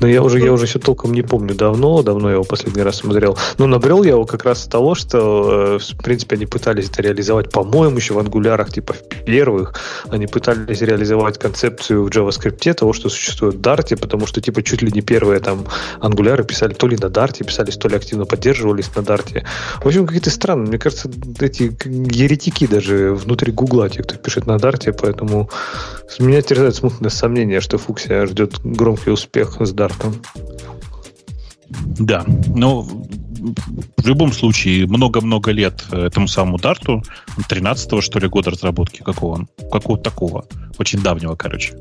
Но 0.00 0.08
я 0.08 0.22
уже, 0.22 0.40
я 0.40 0.52
уже 0.52 0.66
все 0.66 0.78
толком 0.78 1.12
не 1.12 1.22
помню 1.22 1.54
давно, 1.54 2.02
давно 2.02 2.28
я 2.28 2.34
его 2.34 2.44
последний 2.44 2.82
раз 2.82 2.96
смотрел. 2.96 3.38
Но 3.58 3.66
набрел 3.66 4.02
я 4.02 4.10
его 4.10 4.26
как 4.26 4.44
раз 4.44 4.64
с 4.64 4.66
того, 4.66 4.94
что, 4.94 5.76
э, 5.76 5.94
в 5.94 6.02
принципе, 6.02 6.36
они 6.36 6.46
пытались 6.46 6.88
это 6.88 7.02
реализовать, 7.02 7.50
по-моему, 7.50 7.96
еще 7.96 8.14
в 8.14 8.18
ангулярах, 8.18 8.72
типа 8.72 8.94
в 8.94 9.24
первых, 9.24 9.74
они 10.08 10.26
пытались 10.26 10.80
реализовать 10.80 11.38
концепцию 11.38 12.04
в 12.04 12.08
JavaScript 12.08 12.74
того, 12.74 12.92
что 12.92 13.08
существует 13.08 13.56
в 13.56 13.60
Dart, 13.60 13.94
потому 14.12 14.26
что, 14.26 14.42
типа, 14.42 14.62
чуть 14.62 14.82
ли 14.82 14.92
не 14.92 15.00
первые 15.00 15.40
там 15.40 15.64
ангуляры 15.98 16.44
писали 16.44 16.74
то 16.74 16.86
ли 16.86 16.98
на 17.00 17.08
Дарте, 17.08 17.44
писались, 17.44 17.78
то 17.78 17.88
ли 17.88 17.96
активно 17.96 18.26
поддерживались 18.26 18.94
на 18.94 19.00
Дарте. 19.00 19.46
В 19.82 19.86
общем, 19.86 20.06
какие-то 20.06 20.28
странные. 20.28 20.68
Мне 20.68 20.78
кажется, 20.78 21.10
эти 21.40 21.74
еретики 22.14 22.66
даже 22.66 23.14
внутри 23.14 23.52
Гугла, 23.52 23.88
те, 23.88 24.02
кто 24.02 24.16
пишет 24.16 24.46
на 24.46 24.58
Дарте, 24.58 24.92
поэтому 24.92 25.48
меня 26.18 26.42
терзает 26.42 26.74
смутное 26.74 27.08
сомнение, 27.08 27.62
что 27.62 27.78
Фуксия 27.78 28.26
ждет 28.26 28.60
громкий 28.62 29.10
успех 29.10 29.56
с 29.60 29.72
Дартом. 29.72 30.14
Да, 31.98 32.26
но 32.54 32.86
в 33.96 34.06
любом 34.06 34.32
случае 34.32 34.86
много-много 34.86 35.50
лет 35.50 35.84
этому 35.90 36.28
самому 36.28 36.58
Дарту, 36.58 37.02
13-го, 37.48 38.00
что 38.00 38.18
ли, 38.18 38.28
года 38.28 38.50
разработки, 38.50 39.02
какого 39.02 39.34
он? 39.34 39.48
Какого 39.70 39.98
такого? 39.98 40.44
Очень 40.78 41.00
давнего, 41.00 41.34
короче. 41.34 41.74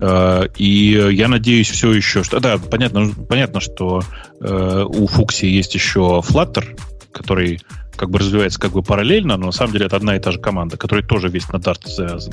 Э, 0.00 0.46
и 0.56 1.08
я 1.12 1.28
надеюсь 1.28 1.70
все 1.70 1.92
еще, 1.92 2.22
что... 2.22 2.40
Да, 2.40 2.58
понятно, 2.58 3.10
понятно 3.28 3.60
что 3.60 4.02
э, 4.40 4.84
у 4.86 5.06
Фукси 5.06 5.46
есть 5.46 5.74
еще 5.74 6.22
Flutter, 6.26 6.78
который 7.12 7.60
как 7.96 8.10
бы 8.10 8.18
развивается 8.18 8.58
как 8.58 8.72
бы 8.72 8.82
параллельно, 8.82 9.36
но 9.36 9.46
на 9.46 9.52
самом 9.52 9.72
деле 9.72 9.86
это 9.86 9.96
одна 9.96 10.16
и 10.16 10.20
та 10.20 10.32
же 10.32 10.38
команда, 10.38 10.76
которая 10.76 11.06
тоже 11.06 11.28
весь 11.28 11.48
на 11.48 11.56
Dart 11.56 11.88
завязан. 11.88 12.32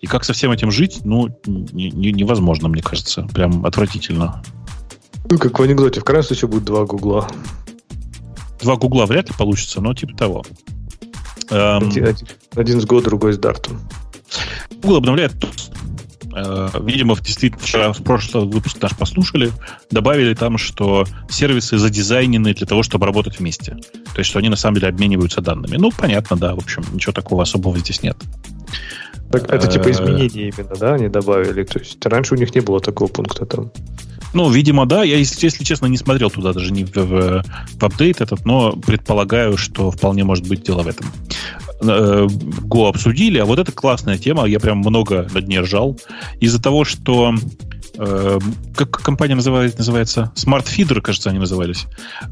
И 0.00 0.06
как 0.06 0.24
со 0.24 0.34
всем 0.34 0.50
этим 0.50 0.70
жить, 0.70 1.00
ну, 1.04 1.28
не, 1.46 1.90
не, 1.90 2.12
невозможно, 2.12 2.68
мне 2.68 2.82
кажется. 2.82 3.22
Прям 3.32 3.64
отвратительно. 3.64 4.42
Ну, 5.30 5.38
как 5.38 5.58
в 5.58 5.62
анекдоте, 5.62 6.00
в 6.00 6.04
крайнем 6.04 6.26
случае 6.26 6.50
будет 6.50 6.64
два 6.64 6.84
гугла. 6.84 7.26
Два 8.64 8.76
гугла 8.76 9.04
вряд 9.04 9.28
ли 9.28 9.34
получится, 9.36 9.82
но 9.82 9.92
типа 9.92 10.16
того. 10.16 10.42
Эм... 11.50 11.88
Один, 11.88 12.06
один, 12.06 12.26
один 12.56 12.80
с 12.80 12.86
Go, 12.86 13.02
другой 13.02 13.34
с 13.34 13.38
Дартом. 13.38 13.78
Google 14.82 14.96
обновляет 14.96 15.34
э, 16.34 16.68
Видимо, 16.80 17.14
действительно, 17.16 17.62
вчера 17.62 17.92
в 17.92 18.02
прошлый 18.02 18.46
выпуск 18.46 18.80
наш 18.80 18.96
послушали, 18.96 19.52
добавили 19.90 20.32
там, 20.32 20.56
что 20.56 21.04
сервисы 21.28 21.76
задизайнены 21.76 22.54
для 22.54 22.66
того, 22.66 22.82
чтобы 22.82 23.04
работать 23.04 23.38
вместе. 23.38 23.76
То 24.14 24.18
есть, 24.20 24.30
что 24.30 24.38
они 24.38 24.48
на 24.48 24.56
самом 24.56 24.76
деле 24.76 24.88
обмениваются 24.88 25.42
данными. 25.42 25.76
Ну, 25.76 25.92
понятно, 25.94 26.38
да, 26.38 26.54
в 26.54 26.58
общем, 26.60 26.84
ничего 26.94 27.12
такого 27.12 27.42
особого 27.42 27.78
здесь 27.78 28.02
нет. 28.02 28.16
Так, 29.30 29.52
это 29.52 29.66
типа 29.66 29.88
э, 29.88 29.90
изменения 29.90 30.48
именно, 30.48 30.74
да, 30.80 30.94
они 30.94 31.08
добавили? 31.08 31.64
То 31.64 31.80
есть 31.80 32.04
раньше 32.06 32.32
у 32.32 32.38
них 32.38 32.54
не 32.54 32.62
было 32.62 32.80
такого 32.80 33.08
пункта 33.08 33.44
там. 33.44 33.70
Ну, 34.34 34.50
видимо, 34.50 34.84
да. 34.84 35.04
Я, 35.04 35.16
если, 35.16 35.46
если 35.46 35.64
честно, 35.64 35.86
не 35.86 35.96
смотрел 35.96 36.28
туда 36.28 36.52
даже 36.52 36.72
не 36.72 36.84
в, 36.84 36.94
в, 36.96 37.44
в 37.78 37.82
апдейт 37.82 38.20
этот, 38.20 38.44
но 38.44 38.72
предполагаю, 38.72 39.56
что 39.56 39.92
вполне 39.92 40.24
может 40.24 40.46
быть 40.48 40.62
дело 40.62 40.82
в 40.82 40.88
этом. 40.88 41.06
Э, 41.80 42.26
Go 42.26 42.88
обсудили, 42.88 43.38
а 43.38 43.44
вот 43.44 43.60
это 43.60 43.70
классная 43.70 44.18
тема, 44.18 44.44
я 44.46 44.58
прям 44.58 44.78
много 44.78 45.28
над 45.32 45.46
ней 45.46 45.60
ржал. 45.60 45.98
Из-за 46.40 46.60
того, 46.60 46.84
что 46.84 47.34
э, 47.96 48.38
как 48.76 48.90
компания 48.90 49.36
называется, 49.36 49.78
называется 49.78 50.32
Smart 50.34 50.64
Feeder, 50.64 51.00
кажется, 51.00 51.30
они 51.30 51.38
назывались. 51.38 51.86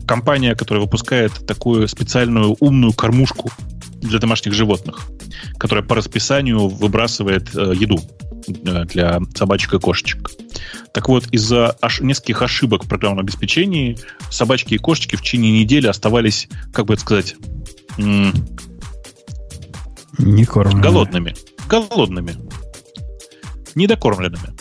Компания, 0.04 0.56
которая 0.56 0.82
выпускает 0.82 1.46
такую 1.46 1.86
специальную 1.86 2.56
умную 2.58 2.92
кормушку 2.92 3.50
для 4.00 4.18
домашних 4.18 4.54
животных, 4.54 5.02
которая 5.56 5.84
по 5.84 5.94
расписанию 5.94 6.66
выбрасывает 6.66 7.54
э, 7.54 7.74
еду 7.76 8.00
э, 8.00 8.31
для 8.46 9.20
собачек 9.34 9.74
и 9.74 9.78
кошечек. 9.78 10.30
Так 10.92 11.08
вот, 11.08 11.26
из-за 11.32 11.70
аш- 11.80 12.00
нескольких 12.00 12.42
ошибок 12.42 12.84
в 12.84 12.88
программном 12.88 13.24
обеспечении 13.24 13.98
собачки 14.30 14.74
и 14.74 14.78
кошечки 14.78 15.16
в 15.16 15.22
течение 15.22 15.60
недели 15.60 15.86
оставались, 15.86 16.48
как 16.72 16.86
бы 16.86 16.94
это 16.94 17.02
сказать, 17.02 17.36
м- 17.98 18.32
не 20.18 20.44
кормленными. 20.44 20.82
голодными. 20.82 21.34
Голодными. 21.68 22.36
Недокормленными. 23.74 24.54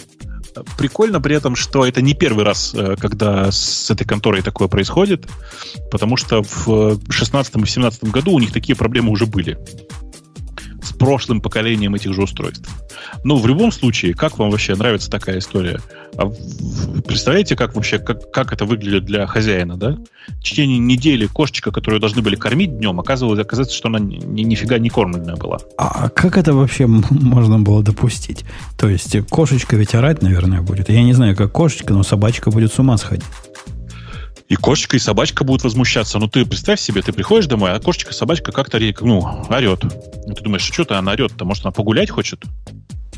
Прикольно 0.78 1.22
при 1.22 1.36
этом, 1.36 1.56
что 1.56 1.86
это 1.86 2.02
не 2.02 2.14
первый 2.14 2.44
раз, 2.44 2.74
э, 2.74 2.96
когда 3.00 3.52
с 3.52 3.90
этой 3.90 4.06
конторой 4.06 4.42
такое 4.42 4.68
происходит, 4.68 5.28
потому 5.92 6.18
что 6.18 6.44
в 6.44 6.98
2016 6.98 7.56
и 7.56 7.60
2017 7.60 8.04
году 8.12 8.32
у 8.32 8.40
них 8.40 8.52
такие 8.52 8.76
проблемы 8.76 9.12
уже 9.12 9.26
были 9.26 9.58
с 10.82 10.92
прошлым 10.94 11.42
поколением 11.42 11.96
этих 11.96 12.14
же 12.14 12.24
устройств. 12.24 12.70
Ну, 13.24 13.38
в 13.38 13.48
любом 13.48 13.72
случае, 13.72 14.14
как 14.14 14.38
вам 14.38 14.50
вообще 14.50 14.76
нравится 14.76 15.10
такая 15.10 15.40
история? 15.40 15.80
А 16.18 16.32
представляете, 17.06 17.56
как 17.56 17.76
вообще, 17.76 18.00
как, 18.00 18.32
как 18.32 18.52
это 18.52 18.66
выглядит 18.66 19.06
для 19.06 19.28
хозяина, 19.28 19.78
да? 19.78 19.98
В 20.28 20.44
течение 20.44 20.80
недели 20.80 21.26
кошечка, 21.26 21.72
которую 21.72 22.00
должны 22.00 22.22
были 22.22 22.36
кормить 22.36 22.78
днем, 22.78 23.00
оказывалось, 23.00 23.40
оказывается, 23.40 23.76
что 23.76 23.90
она 23.90 24.00
ни, 24.00 24.18
нифига 24.44 24.78
не 24.78 24.90
кормленная 24.90 25.36
была. 25.36 25.60
А 25.78 26.10
как 26.10 26.38
это 26.38 26.54
вообще 26.54 26.88
можно 26.88 27.60
было 27.60 27.84
допустить? 27.84 28.44
То 28.78 28.90
есть 28.90 29.16
кошечка 29.30 29.76
ведь 29.76 29.96
орать, 29.96 30.22
наверное, 30.22 30.62
будет. 30.62 30.90
Я 30.90 31.04
не 31.04 31.14
знаю, 31.14 31.36
как 31.36 31.52
кошечка, 31.52 31.94
но 31.94 32.04
собачка 32.04 32.52
будет 32.52 32.74
с 32.74 32.80
ума 32.80 32.98
сходить. 32.98 33.26
И 34.52 34.56
кошечка, 34.58 34.98
и 34.98 35.00
собачка 35.00 35.46
будут 35.46 35.64
возмущаться. 35.64 36.20
Ну, 36.20 36.28
ты 36.28 36.46
представь 36.46 36.78
себе, 36.78 37.02
ты 37.02 37.14
приходишь 37.14 37.46
домой, 37.46 37.72
а 37.72 37.80
кошечка, 37.80 38.14
собачка 38.14 38.52
как-то, 38.52 38.80
ну, 39.00 39.46
орет. 39.50 39.86
И 40.28 40.34
ты 40.34 40.44
думаешь, 40.44 40.64
что-то 40.64 41.00
она 41.00 41.14
орет-то, 41.14 41.46
может, 41.46 41.64
она 41.64 41.72
погулять 41.72 42.10
хочет? 42.10 42.44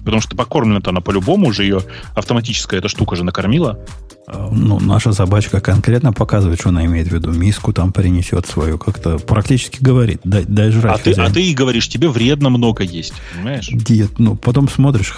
Потому 0.06 0.22
что 0.22 0.36
покормлена-то 0.36 0.92
она 0.92 1.02
по-любому 1.02 1.48
уже 1.48 1.64
ее 1.64 1.82
автоматическая 2.14 2.80
эта 2.80 2.88
штука 2.88 3.16
же 3.16 3.24
накормила. 3.24 3.84
А, 4.28 4.48
ну, 4.52 4.80
наша 4.80 5.12
собачка 5.12 5.60
конкретно 5.60 6.14
показывает, 6.14 6.60
что 6.60 6.70
она 6.70 6.86
имеет 6.86 7.08
в 7.08 7.12
виду. 7.12 7.32
Миску 7.32 7.74
там 7.74 7.92
принесет 7.92 8.46
свою, 8.46 8.78
как-то 8.78 9.18
практически 9.18 9.82
говорит, 9.82 10.22
дай, 10.24 10.46
дай 10.46 10.70
жрать. 10.70 11.00
А 11.00 11.04
ты, 11.04 11.14
а 11.14 11.32
ты 11.32 11.44
и 11.50 11.56
говоришь, 11.56 11.90
тебе 11.90 12.10
вредно 12.10 12.52
много 12.52 12.84
есть, 12.84 13.16
понимаешь? 13.34 13.70
Диет, 13.72 14.20
ну, 14.20 14.36
потом 14.36 14.70
смотришь, 14.70 15.12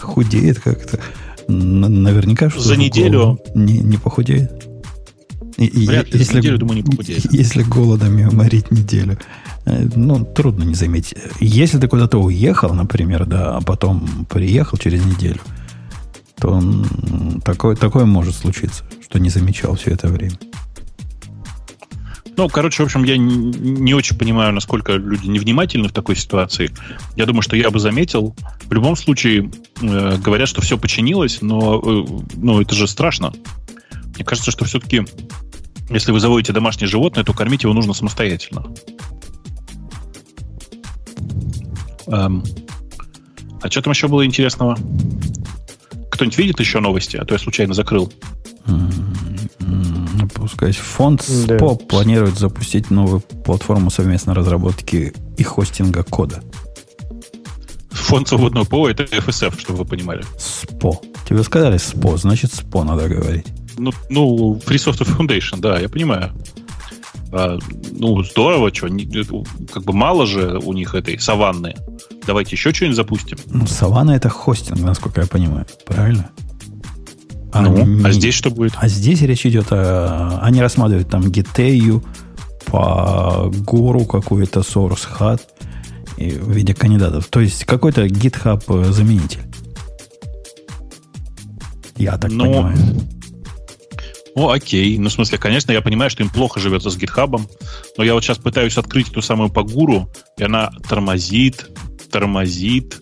худеет 0.00 0.60
как-то. 0.60 0.98
Наверняка 1.46 2.48
что 2.48 2.60
За 2.60 2.76
неделю 2.76 3.38
не, 3.54 3.80
не 3.80 3.98
похудеет. 3.98 4.77
Вряд 5.58 6.12
ли, 6.12 6.20
если, 6.20 6.38
неделю, 6.38 6.58
думаю, 6.58 6.76
не 6.76 6.82
похудеет. 6.84 7.32
Если 7.32 7.62
голодом 7.64 8.16
ее 8.16 8.30
морить 8.30 8.70
неделю, 8.70 9.18
э, 9.64 9.88
ну, 9.96 10.24
трудно 10.24 10.62
не 10.62 10.74
заметить. 10.74 11.16
Если 11.40 11.78
ты 11.78 11.88
куда-то 11.88 12.18
уехал, 12.18 12.72
например, 12.74 13.26
да, 13.26 13.56
а 13.56 13.60
потом 13.60 14.26
приехал 14.30 14.78
через 14.78 15.04
неделю, 15.04 15.40
то 16.36 16.62
такое, 17.44 17.74
такое 17.74 18.04
может 18.04 18.36
случиться, 18.36 18.84
что 19.02 19.18
не 19.18 19.30
замечал 19.30 19.74
все 19.74 19.90
это 19.90 20.06
время. 20.06 20.38
Ну, 22.36 22.48
короче, 22.48 22.84
в 22.84 22.86
общем, 22.86 23.02
я 23.02 23.16
не, 23.16 23.50
не 23.50 23.94
очень 23.94 24.16
понимаю, 24.16 24.52
насколько 24.52 24.92
люди 24.92 25.26
невнимательны 25.26 25.88
в 25.88 25.92
такой 25.92 26.14
ситуации. 26.14 26.70
Я 27.16 27.26
думаю, 27.26 27.42
что 27.42 27.56
я 27.56 27.68
бы 27.70 27.80
заметил. 27.80 28.36
В 28.66 28.72
любом 28.72 28.94
случае, 28.94 29.50
э, 29.82 30.18
говорят, 30.18 30.48
что 30.48 30.60
все 30.60 30.78
починилось, 30.78 31.42
но 31.42 31.82
э, 31.84 32.22
ну, 32.36 32.60
это 32.60 32.76
же 32.76 32.86
страшно. 32.86 33.32
Мне 34.18 34.24
кажется, 34.24 34.50
что 34.50 34.64
все-таки 34.64 35.04
если 35.90 36.12
вы 36.12 36.20
заводите 36.20 36.52
домашнее 36.52 36.88
животное, 36.88 37.24
то 37.24 37.32
кормить 37.32 37.62
его 37.62 37.72
нужно 37.72 37.94
самостоятельно. 37.94 38.66
Эм. 42.08 42.44
А 43.62 43.70
что 43.70 43.82
там 43.82 43.92
еще 43.92 44.08
было 44.08 44.24
интересного? 44.26 44.76
Кто-нибудь 46.10 46.38
видит 46.38 46.60
еще 46.60 46.80
новости? 46.80 47.16
А 47.16 47.24
то 47.24 47.34
я 47.34 47.38
случайно 47.38 47.74
закрыл. 47.74 48.12
Пускай 50.34 50.72
фонд 50.72 51.22
СПО 51.22 51.76
да. 51.78 51.86
планирует 51.86 52.38
запустить 52.38 52.90
новую 52.90 53.20
платформу 53.20 53.90
совместной 53.90 54.34
разработки 54.34 55.12
и 55.36 55.42
хостинга 55.42 56.02
кода. 56.02 56.42
Фонд 57.90 58.28
свободного 58.28 58.64
ПО 58.64 58.88
это 58.88 59.04
FSF, 59.04 59.58
чтобы 59.60 59.80
вы 59.80 59.84
понимали. 59.84 60.24
СПО. 60.38 61.00
Тебе 61.28 61.42
сказали 61.42 61.76
СПО, 61.76 62.16
значит 62.16 62.52
СПО 62.54 62.84
надо 62.84 63.08
говорить. 63.08 63.46
Ну, 63.78 63.92
ну, 64.10 64.60
Free 64.66 64.76
Software 64.76 65.16
Foundation, 65.16 65.60
да, 65.60 65.78
я 65.78 65.88
понимаю. 65.88 66.32
А, 67.32 67.58
ну, 67.92 68.22
здорово, 68.22 68.74
что, 68.74 68.88
как 69.72 69.84
бы 69.84 69.92
мало 69.92 70.26
же 70.26 70.58
у 70.58 70.72
них 70.72 70.94
этой 70.94 71.18
саванны. 71.18 71.74
Давайте 72.26 72.56
еще 72.56 72.72
что-нибудь 72.72 72.96
запустим. 72.96 73.38
Ну, 73.46 73.66
саванна 73.66 74.12
это 74.12 74.28
хостинг, 74.28 74.80
насколько 74.80 75.20
я 75.20 75.26
понимаю, 75.26 75.66
правильно? 75.86 76.30
А, 77.52 77.62
ну, 77.62 77.84
не, 77.84 78.04
а 78.04 78.12
здесь 78.12 78.34
что 78.34 78.50
будет? 78.50 78.74
А 78.76 78.88
здесь 78.88 79.22
речь 79.22 79.46
идет 79.46 79.68
о... 79.70 80.38
Они 80.42 80.60
рассматривают 80.60 81.08
там 81.08 81.22
Giteu, 81.22 82.02
по 82.70 83.50
гору 83.64 84.04
какой-то 84.04 84.60
Source 84.60 85.06
Hut 85.18 85.40
в 86.16 86.52
виде 86.52 86.74
кандидатов. 86.74 87.28
То 87.28 87.40
есть 87.40 87.64
какой-то 87.64 88.06
GitHub 88.06 88.62
э, 88.68 88.92
заменитель. 88.92 89.42
Я 91.96 92.18
так 92.18 92.30
Но... 92.30 92.44
понимаю. 92.44 92.76
Ну, 94.38 94.50
окей. 94.50 94.96
Ну, 94.98 95.08
в 95.08 95.12
смысле, 95.12 95.36
конечно, 95.36 95.72
я 95.72 95.80
понимаю, 95.80 96.10
что 96.10 96.22
им 96.22 96.30
плохо 96.30 96.60
живется 96.60 96.90
с 96.90 96.96
гитхабом, 96.96 97.48
но 97.96 98.04
я 98.04 98.14
вот 98.14 98.22
сейчас 98.22 98.38
пытаюсь 98.38 98.78
открыть 98.78 99.10
эту 99.10 99.20
самую 99.20 99.50
погуру, 99.50 100.08
и 100.36 100.44
она 100.44 100.70
тормозит, 100.88 101.68
тормозит, 102.12 103.00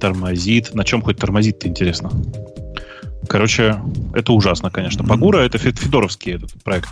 тормозит. 0.00 0.74
На 0.74 0.84
чем 0.84 1.02
хоть 1.02 1.18
тормозит-то, 1.18 1.68
интересно? 1.68 2.10
Короче, 3.28 3.78
это 4.14 4.32
ужасно, 4.32 4.70
конечно. 4.70 5.04
Пагура 5.04 5.40
mm. 5.40 5.46
это 5.46 5.58
федоровский 5.58 6.36
этот 6.36 6.50
проект. 6.64 6.88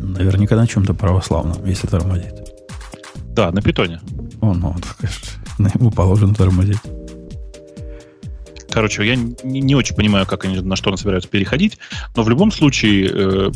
Наверняка 0.00 0.56
на 0.56 0.66
чем-то 0.66 0.92
православном, 0.92 1.64
если 1.64 1.86
тормозит. 1.86 2.34
Да, 3.30 3.50
на 3.52 3.62
питоне. 3.62 4.02
О, 4.42 4.52
ну, 4.52 4.76
конечно, 4.98 5.78
ему 5.78 5.90
положено 5.90 6.34
тормозить. 6.34 6.76
Короче, 8.78 9.04
я 9.04 9.16
не, 9.16 9.60
не 9.60 9.74
очень 9.74 9.96
понимаю, 9.96 10.24
как 10.24 10.44
они 10.44 10.60
на 10.60 10.76
что 10.76 10.90
они 10.90 10.96
собираются 10.96 11.28
переходить, 11.28 11.78
но 12.14 12.22
в 12.22 12.28
любом 12.28 12.52
случае 12.52 13.10
э, 13.12 13.50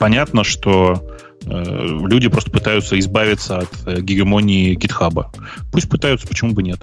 понятно, 0.00 0.42
что 0.42 1.00
э, 1.44 1.98
люди 2.08 2.26
просто 2.26 2.50
пытаются 2.50 2.98
избавиться 2.98 3.58
от 3.58 3.68
э, 3.86 4.00
гегемонии 4.00 4.74
гитхаба. 4.74 5.30
Пусть 5.70 5.88
пытаются, 5.88 6.26
почему 6.26 6.54
бы 6.54 6.64
нет. 6.64 6.80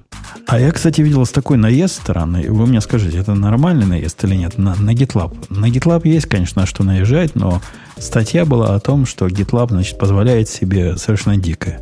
А 0.47 0.57
я, 0.57 0.72
кстати, 0.72 1.02
видел 1.02 1.26
с 1.26 1.31
такой 1.31 1.57
наезд 1.57 1.95
стороны. 1.95 2.49
Вы 2.49 2.65
мне 2.65 2.80
скажите, 2.80 3.18
это 3.18 3.34
нормальный 3.34 3.85
наезд 3.85 4.23
или 4.23 4.35
нет? 4.35 4.57
На, 4.57 4.73
на 4.76 4.93
GitLab. 4.93 5.35
На 5.49 5.65
GitLab 5.65 6.07
есть, 6.07 6.27
конечно, 6.27 6.65
что 6.65 6.85
наезжать, 6.85 7.35
но 7.35 7.61
статья 7.97 8.45
была 8.45 8.73
о 8.73 8.80
том, 8.80 9.06
что 9.06 9.27
GitLab, 9.27 9.72
значит, 9.72 9.99
позволяет 9.99 10.47
себе 10.47 10.95
совершенно 10.95 11.35
дикое. 11.35 11.81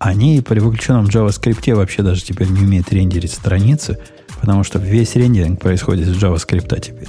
Они 0.00 0.40
при 0.40 0.58
выключенном 0.58 1.04
JavaScript 1.04 1.72
вообще 1.72 2.02
даже 2.02 2.24
теперь 2.24 2.48
не 2.48 2.62
умеют 2.62 2.92
рендерить 2.92 3.32
страницы, 3.32 4.00
потому 4.40 4.64
что 4.64 4.78
весь 4.78 5.16
рендеринг 5.16 5.60
происходит 5.60 6.08
из 6.08 6.22
JavaScript 6.22 6.80
теперь. 6.80 7.08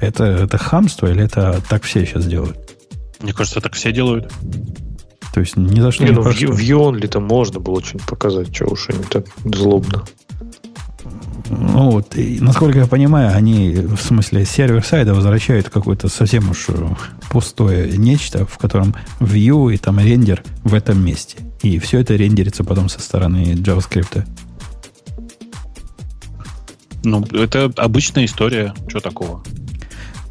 Это, 0.00 0.24
это 0.24 0.58
хамство 0.58 1.06
или 1.06 1.22
это 1.22 1.62
так 1.68 1.82
все 1.84 2.04
сейчас 2.04 2.26
делают? 2.26 2.58
Мне 3.20 3.32
кажется, 3.32 3.60
так 3.60 3.74
все 3.74 3.92
делают. 3.92 4.32
То 5.32 5.40
есть 5.40 5.56
ни 5.56 5.80
за 5.80 5.92
что 5.92 6.04
не, 6.04 6.10
не 6.10 6.16
ну, 6.16 6.22
в, 6.22 6.34
в 6.34 6.60
Only-то 6.60 7.20
можно 7.20 7.60
было 7.60 7.82
что-нибудь 7.82 8.08
показать, 8.08 8.54
что 8.54 8.66
уж 8.66 8.88
они 8.88 9.04
так 9.04 9.26
злобно. 9.44 10.04
Ну 11.50 11.90
вот, 11.90 12.16
и, 12.16 12.38
насколько 12.40 12.78
я 12.78 12.86
понимаю, 12.86 13.34
они, 13.34 13.74
в 13.74 13.96
смысле, 13.96 14.44
сервер 14.44 14.84
сайта 14.84 15.14
возвращают 15.14 15.68
какое-то 15.68 16.08
совсем 16.08 16.48
уж 16.50 16.68
пустое 17.28 17.96
нечто, 17.98 18.46
в 18.46 18.56
котором 18.56 18.94
view 19.18 19.72
и 19.72 19.76
там 19.76 19.98
рендер 19.98 20.44
в 20.62 20.74
этом 20.74 21.04
месте. 21.04 21.38
И 21.62 21.78
все 21.80 22.00
это 22.00 22.14
рендерится 22.14 22.62
потом 22.62 22.88
со 22.88 23.00
стороны 23.00 23.54
JavaScript. 23.54 24.24
Ну, 27.02 27.24
это 27.32 27.72
обычная 27.76 28.24
история. 28.26 28.74
Что 28.88 29.00
такого? 29.00 29.42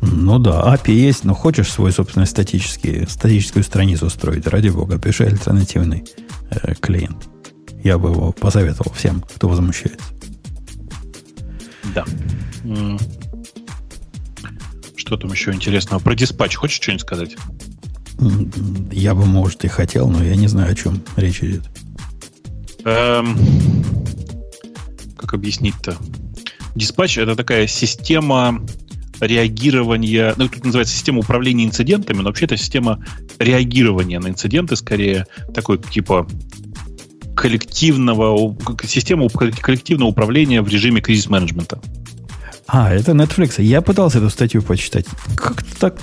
Ну 0.01 0.39
да, 0.39 0.73
API 0.75 0.93
есть, 0.93 1.25
но 1.25 1.33
хочешь 1.33 1.71
свой 1.71 1.91
собственный 1.91 2.27
статический, 2.27 3.05
статическую 3.07 3.63
страницу 3.63 4.05
устроить, 4.05 4.47
ради 4.47 4.69
бога, 4.69 4.97
пиши 4.97 5.25
альтернативный 5.25 6.05
э, 6.51 6.73
клиент. 6.75 7.27
Я 7.83 7.97
бы 7.97 8.09
его 8.09 8.31
посоветовал 8.31 8.93
всем, 8.93 9.21
кто 9.21 9.49
возмущается. 9.49 9.99
Да. 11.93 12.05
Что 14.95 15.17
там 15.17 15.31
еще 15.31 15.51
интересного? 15.51 15.99
Про 15.99 16.15
диспатч 16.15 16.55
хочешь 16.55 16.81
что-нибудь 16.81 17.01
сказать? 17.01 17.35
Я 18.91 19.15
бы, 19.15 19.25
может, 19.25 19.63
и 19.63 19.67
хотел, 19.67 20.09
но 20.09 20.23
я 20.23 20.35
не 20.35 20.47
знаю, 20.47 20.71
о 20.71 20.75
чем 20.75 21.01
речь 21.15 21.41
идет. 21.41 21.63
Эм, 22.83 23.37
как 25.17 25.33
объяснить-то? 25.33 25.97
Диспатч 26.75 27.17
это 27.17 27.35
такая 27.35 27.67
система 27.67 28.61
реагирования, 29.19 30.33
ну, 30.37 30.47
тут 30.47 30.65
называется 30.65 30.93
система 30.93 31.19
управления 31.19 31.65
инцидентами, 31.65 32.17
но 32.17 32.25
вообще 32.25 32.45
это 32.45 32.57
система 32.57 33.03
реагирования 33.37 34.19
на 34.19 34.29
инциденты, 34.29 34.75
скорее 34.75 35.25
такой 35.53 35.77
типа 35.77 36.27
коллективного, 37.35 38.55
система 38.83 39.29
коллективного 39.29 40.09
управления 40.09 40.61
в 40.61 40.67
режиме 40.67 41.01
кризис-менеджмента. 41.01 41.81
А, 42.67 42.93
это 42.93 43.13
Netflix. 43.13 43.61
Я 43.61 43.81
пытался 43.81 44.19
эту 44.19 44.29
статью 44.29 44.61
почитать. 44.61 45.05
Как-то 45.35 45.79
так 45.79 45.99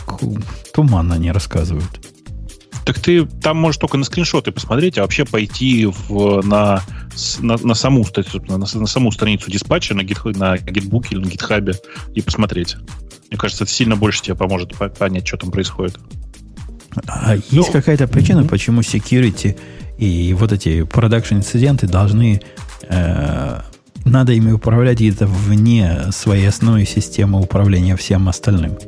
туманно 0.74 1.14
они 1.14 1.30
рассказывают. 1.30 2.00
Так 2.84 2.98
ты 2.98 3.26
там 3.26 3.56
можешь 3.58 3.78
только 3.78 3.98
на 3.98 4.04
скриншоты 4.04 4.50
посмотреть, 4.50 4.98
а 4.98 5.02
вообще 5.02 5.24
пойти 5.24 5.86
в, 5.86 6.40
на, 6.44 6.82
на, 7.40 7.56
на, 7.56 7.74
саму, 7.74 8.06
на, 8.48 8.58
на 8.58 8.86
саму 8.86 9.12
страницу 9.12 9.50
диспатча 9.50 9.94
на, 9.94 10.02
GitHub, 10.02 10.36
на 10.36 10.56
GitBook 10.56 11.08
или 11.10 11.18
на 11.18 11.26
GitHub 11.26 11.74
и 12.14 12.22
посмотреть. 12.22 12.76
Мне 13.28 13.38
кажется, 13.38 13.64
это 13.64 13.72
сильно 13.72 13.96
больше 13.96 14.22
тебе 14.22 14.36
поможет 14.36 14.72
понять, 14.98 15.26
что 15.26 15.36
там 15.36 15.50
происходит. 15.50 15.98
А 17.06 17.34
есть 17.34 17.52
ну, 17.52 17.64
какая-то 17.64 18.06
причина, 18.08 18.44
почему 18.44 18.80
security 18.80 19.58
и 19.98 20.34
вот 20.34 20.52
эти 20.52 20.82
продакшн 20.82 21.36
инциденты 21.36 21.86
должны 21.86 22.40
э, 22.88 23.60
надо 24.04 24.32
ими 24.32 24.52
управлять 24.52 24.98
где-то 24.98 25.26
вне 25.26 26.12
своей 26.12 26.48
основной 26.48 26.86
системы 26.86 27.40
управления 27.40 27.96
всем 27.96 28.28
остальным. 28.28 28.78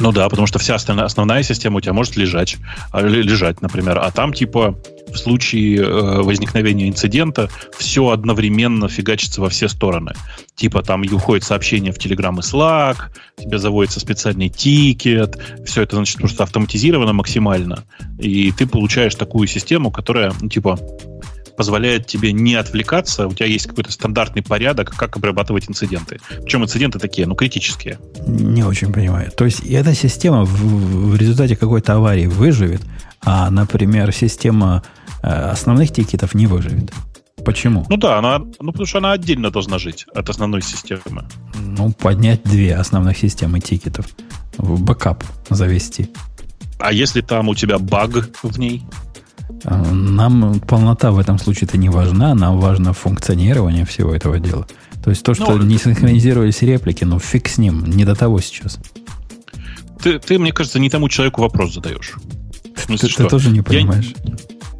Ну 0.00 0.12
да, 0.12 0.28
потому 0.30 0.46
что 0.46 0.58
вся 0.58 0.74
остальная, 0.76 1.04
основная 1.04 1.42
система 1.42 1.76
у 1.76 1.80
тебя 1.80 1.92
может 1.92 2.16
лежать, 2.16 2.56
а, 2.90 3.02
лежать, 3.02 3.60
например, 3.60 3.98
а 3.98 4.10
там 4.10 4.32
типа 4.32 4.78
в 5.12 5.16
случае 5.16 5.78
э, 5.78 6.22
возникновения 6.22 6.88
инцидента 6.88 7.50
все 7.76 8.08
одновременно 8.08 8.88
фигачится 8.88 9.42
во 9.42 9.50
все 9.50 9.68
стороны. 9.68 10.14
Типа 10.54 10.82
там 10.82 11.02
уходит 11.12 11.44
сообщение 11.44 11.92
в 11.92 11.98
Telegram 11.98 12.34
и 12.34 12.40
Slack, 12.40 12.96
тебе 13.38 13.58
заводится 13.58 14.00
специальный 14.00 14.48
тикет, 14.48 15.38
все 15.66 15.82
это 15.82 15.96
значит 15.96 16.16
просто 16.18 16.44
автоматизировано 16.44 17.12
максимально, 17.12 17.84
и 18.18 18.52
ты 18.52 18.66
получаешь 18.66 19.14
такую 19.14 19.48
систему, 19.48 19.90
которая 19.90 20.32
ну, 20.40 20.48
типа 20.48 20.78
позволяет 21.56 22.06
тебе 22.06 22.32
не 22.32 22.54
отвлекаться, 22.54 23.26
у 23.26 23.32
тебя 23.32 23.46
есть 23.46 23.66
какой-то 23.66 23.92
стандартный 23.92 24.42
порядок, 24.42 24.94
как 24.96 25.16
обрабатывать 25.16 25.68
инциденты. 25.68 26.20
Причем 26.42 26.64
инциденты 26.64 26.98
такие, 26.98 27.26
ну, 27.26 27.34
критические. 27.34 27.98
Не 28.26 28.62
очень 28.62 28.92
понимаю. 28.92 29.30
То 29.30 29.44
есть 29.44 29.60
эта 29.60 29.94
система 29.94 30.44
в, 30.44 31.10
в 31.12 31.16
результате 31.16 31.56
какой-то 31.56 31.94
аварии 31.94 32.26
выживет, 32.26 32.82
а, 33.22 33.50
например, 33.50 34.12
система 34.12 34.82
э, 35.22 35.28
основных 35.28 35.92
тикетов 35.92 36.34
не 36.34 36.46
выживет. 36.46 36.92
Почему? 37.44 37.86
Ну 37.88 37.96
да, 37.96 38.18
она, 38.18 38.38
ну 38.38 38.72
потому 38.72 38.86
что 38.86 38.98
она 38.98 39.12
отдельно 39.12 39.50
должна 39.50 39.78
жить 39.78 40.06
от 40.14 40.28
основной 40.28 40.62
системы. 40.62 41.24
Ну, 41.58 41.92
поднять 41.92 42.42
две 42.44 42.76
основных 42.76 43.18
системы 43.18 43.60
тикетов. 43.60 44.06
В 44.56 44.82
бэкап 44.82 45.24
завести. 45.48 46.10
А 46.78 46.92
если 46.92 47.20
там 47.20 47.48
у 47.48 47.54
тебя 47.54 47.78
баг 47.78 48.30
в 48.42 48.58
ней? 48.58 48.82
А, 49.64 49.92
нам 49.92 50.60
полнота 50.60 51.10
в 51.10 51.18
этом 51.18 51.38
случае-то 51.38 51.76
не 51.76 51.88
важна, 51.88 52.34
нам 52.34 52.58
важно 52.58 52.92
функционирование 52.92 53.84
всего 53.84 54.14
этого 54.14 54.38
дела. 54.38 54.66
То 55.02 55.10
есть 55.10 55.22
то, 55.22 55.34
что 55.34 55.56
ну, 55.56 55.64
не 55.64 55.78
синхронизировались 55.78 56.62
реплики, 56.62 57.04
ну 57.04 57.18
фиг 57.18 57.48
с 57.48 57.58
ним, 57.58 57.84
не 57.84 58.04
до 58.04 58.14
того 58.14 58.40
сейчас. 58.40 58.78
Ты, 60.02 60.18
ты 60.18 60.38
мне 60.38 60.52
кажется, 60.52 60.78
не 60.78 60.90
тому 60.90 61.08
человеку 61.08 61.42
вопрос 61.42 61.74
задаешь. 61.74 62.14
смысле, 62.76 63.08
ты, 63.08 63.14
ты 63.14 63.28
тоже 63.28 63.50
не 63.50 63.62
понимаешь. 63.62 64.14
Я, 64.24 64.34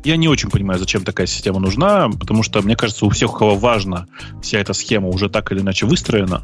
я 0.05 0.17
не 0.17 0.29
очень 0.29 0.51
понимаю, 0.51 0.79
зачем 0.79 1.05
такая 1.05 1.27
система 1.27 1.61
нужна, 1.61 2.09
потому 2.09 2.43
что, 2.43 2.63
мне 2.63 2.77
кажется, 2.77 3.05
у 3.05 3.11
всех, 3.11 3.35
у 3.35 3.39
кого 3.39 3.57
важно, 3.57 4.07
вся 4.43 4.59
эта 4.59 4.73
схема 4.73 5.09
уже 5.09 5.29
так 5.29 5.53
или 5.53 5.61
иначе 5.61 5.87
выстроена, 5.87 6.43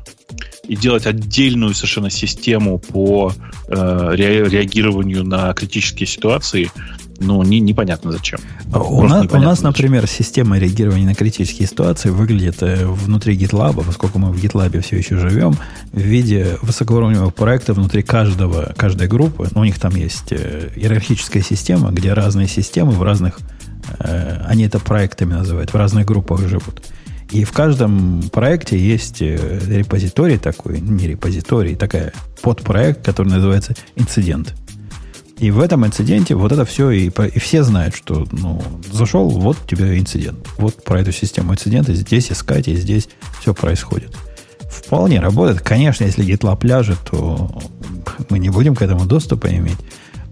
и 0.68 0.76
делать 0.76 1.06
отдельную 1.06 1.74
совершенно 1.74 2.10
систему 2.10 2.78
по 2.78 3.32
э, 3.68 3.72
реагированию 4.14 5.24
на 5.24 5.52
критические 5.54 6.06
ситуации, 6.06 6.70
ну, 7.20 7.42
не, 7.42 7.60
непонятно 7.60 8.12
зачем. 8.12 8.40
А 8.72 8.80
у, 8.80 9.02
нас, 9.06 9.26
у 9.30 9.38
нас, 9.38 9.62
например, 9.62 10.06
система 10.06 10.58
реагирования 10.58 11.06
на 11.06 11.14
критические 11.14 11.66
ситуации 11.66 12.10
выглядит 12.10 12.62
э, 12.62 12.86
внутри 12.86 13.36
GitLab, 13.36 13.84
поскольку 13.84 14.18
мы 14.18 14.32
в 14.32 14.42
GitLab 14.42 14.80
все 14.82 14.96
еще 14.98 15.16
живем, 15.16 15.56
в 15.92 16.00
виде 16.00 16.58
высокоуровневого 16.62 17.30
проекта 17.30 17.74
внутри 17.74 18.02
каждого, 18.02 18.74
каждой 18.76 19.08
группы. 19.08 19.48
Ну, 19.54 19.62
у 19.62 19.64
них 19.64 19.78
там 19.78 19.94
есть 19.94 20.32
э, 20.32 20.70
иерархическая 20.76 21.42
система, 21.42 21.90
где 21.90 22.12
разные 22.12 22.48
системы 22.48 22.92
в 22.92 23.02
разных, 23.02 23.38
э, 23.98 24.42
они 24.46 24.64
это 24.64 24.78
проектами 24.78 25.34
называют, 25.34 25.72
в 25.72 25.76
разных 25.76 26.06
группах 26.06 26.40
живут. 26.46 26.82
И 27.30 27.44
в 27.44 27.52
каждом 27.52 28.22
проекте 28.32 28.78
есть 28.78 29.20
репозиторий 29.20 30.38
такой, 30.38 30.80
не 30.80 31.08
репозиторий, 31.08 31.74
такая 31.74 32.12
подпроект, 32.40 33.04
который 33.04 33.28
называется 33.28 33.74
инцидент. 33.96 34.54
И 35.38 35.50
в 35.50 35.60
этом 35.60 35.84
инциденте 35.84 36.34
вот 36.34 36.52
это 36.52 36.64
все, 36.64 36.90
и, 36.90 37.08
и 37.08 37.38
все 37.38 37.62
знают, 37.62 37.94
что 37.94 38.26
ну, 38.32 38.62
зашел, 38.90 39.28
вот 39.28 39.58
тебе 39.66 39.98
инцидент. 39.98 40.38
Вот 40.56 40.82
про 40.82 41.00
эту 41.00 41.12
систему 41.12 41.52
инцидента 41.52 41.94
здесь 41.94 42.32
искать, 42.32 42.68
и 42.68 42.74
здесь 42.74 43.08
все 43.40 43.52
происходит. 43.52 44.16
Вполне 44.70 45.20
работает. 45.20 45.60
Конечно, 45.60 46.04
если 46.04 46.24
GitLab 46.24 46.66
ляжет, 46.66 46.98
то 47.10 47.50
мы 48.30 48.38
не 48.38 48.48
будем 48.48 48.74
к 48.74 48.82
этому 48.82 49.04
доступа 49.04 49.48
иметь. 49.48 49.78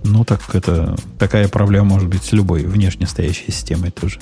Ну, 0.05 0.24
так 0.24 0.40
это 0.55 0.97
такая 1.18 1.48
проблема 1.48 1.86
может 1.86 2.09
быть 2.09 2.22
с 2.24 2.32
любой 2.32 2.64
внешне 2.64 3.06
стоящей 3.06 3.52
системой 3.52 3.90
тоже. 3.90 4.20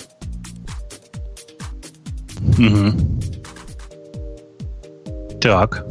Угу. 2.58 3.20
Так. 5.40 5.86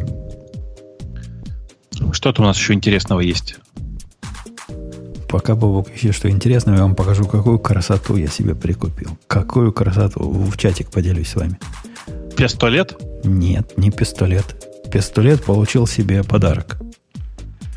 Что-то 2.11 2.41
у 2.41 2.45
нас 2.45 2.57
еще 2.57 2.73
интересного 2.73 3.21
есть. 3.21 3.60
Пока, 5.31 5.55
Бобок, 5.55 5.87
еще 5.95 6.11
что 6.11 6.29
интересное, 6.29 6.75
я 6.75 6.81
вам 6.81 6.93
покажу, 6.93 7.25
какую 7.25 7.57
красоту 7.57 8.17
я 8.17 8.27
себе 8.27 8.53
прикупил. 8.53 9.17
Какую 9.27 9.71
красоту. 9.71 10.29
В 10.29 10.57
чатик 10.57 10.91
поделюсь 10.91 11.29
с 11.29 11.35
вами. 11.35 11.57
Пистолет? 12.35 12.97
Нет, 13.23 13.77
не 13.77 13.91
пистолет. 13.91 14.45
Пистолет 14.91 15.41
получил 15.41 15.87
себе 15.87 16.21
подарок. 16.25 16.77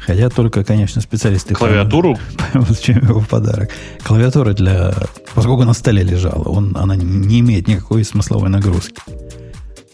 Хотя 0.05 0.31
только, 0.31 0.65
конечно, 0.65 1.01
специалисты... 1.01 1.55
Клавиатуру? 1.55 2.19
Поймут, 2.53 2.81
чем 2.81 2.99
его 2.99 3.21
подарок. 3.21 3.71
Клавиатура 4.03 4.53
для... 4.53 4.93
Поскольку 5.35 5.63
на 5.63 5.75
столе 5.75 6.03
лежала, 6.03 6.49
он, 6.49 6.77
она 6.77 6.97
не 6.97 7.39
имеет 7.39 7.69
никакой 7.69 8.03
смысловой 8.03 8.49
нагрузки. 8.49 9.01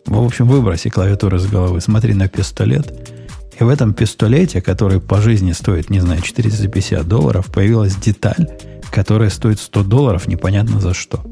В 0.07 0.25
общем, 0.25 0.49
выброси 0.49 0.89
клавиатуру 0.89 1.39
с 1.39 1.47
головы, 1.47 1.83
смотри 1.83 2.15
на 2.15 2.27
пистолет. 2.27 3.20
И 3.61 3.65
в 3.65 3.69
этом 3.69 3.93
пистолете, 3.93 4.63
который 4.63 5.01
по 5.01 5.21
жизни 5.21 5.53
стоит, 5.53 5.91
не 5.91 6.01
знаю, 6.01 6.23
450 6.23 7.07
долларов, 7.07 7.53
появилась 7.53 7.95
деталь, 7.95 8.49
которая 8.91 9.29
стоит 9.29 9.61
100 9.61 9.85
долларов 9.85 10.27
непонятно 10.27 10.81
за 10.81 10.95
что. 10.95 11.23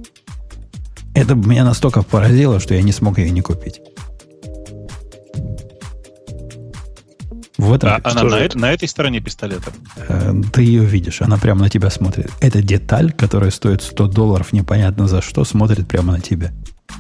Это 1.15 1.35
меня 1.35 1.65
настолько 1.65 2.03
поразило, 2.03 2.61
что 2.61 2.75
я 2.75 2.83
не 2.83 2.93
смог 2.93 3.19
ее 3.19 3.31
не 3.31 3.41
купить. 3.41 3.81
В 7.57 7.73
этом 7.73 7.91
а 7.91 8.01
она 8.05 8.23
на, 8.23 8.49
на 8.55 8.73
этой 8.73 8.87
стороне 8.87 9.21
пистолета? 9.21 9.73
Э, 9.97 10.33
ты 10.53 10.63
ее 10.63 10.85
видишь, 10.85 11.23
она 11.23 11.39
прямо 11.39 11.63
на 11.63 11.71
тебя 11.71 11.91
смотрит. 11.91 12.31
Эта 12.41 12.63
деталь, 12.63 13.11
которая 13.11 13.51
стоит 13.51 13.83
100 13.83 14.07
долларов 14.07 14.53
непонятно 14.53 15.09
за 15.09 15.23
что, 15.23 15.45
смотрит 15.45 15.89
прямо 15.89 16.13
на 16.13 16.21
тебя. 16.21 16.53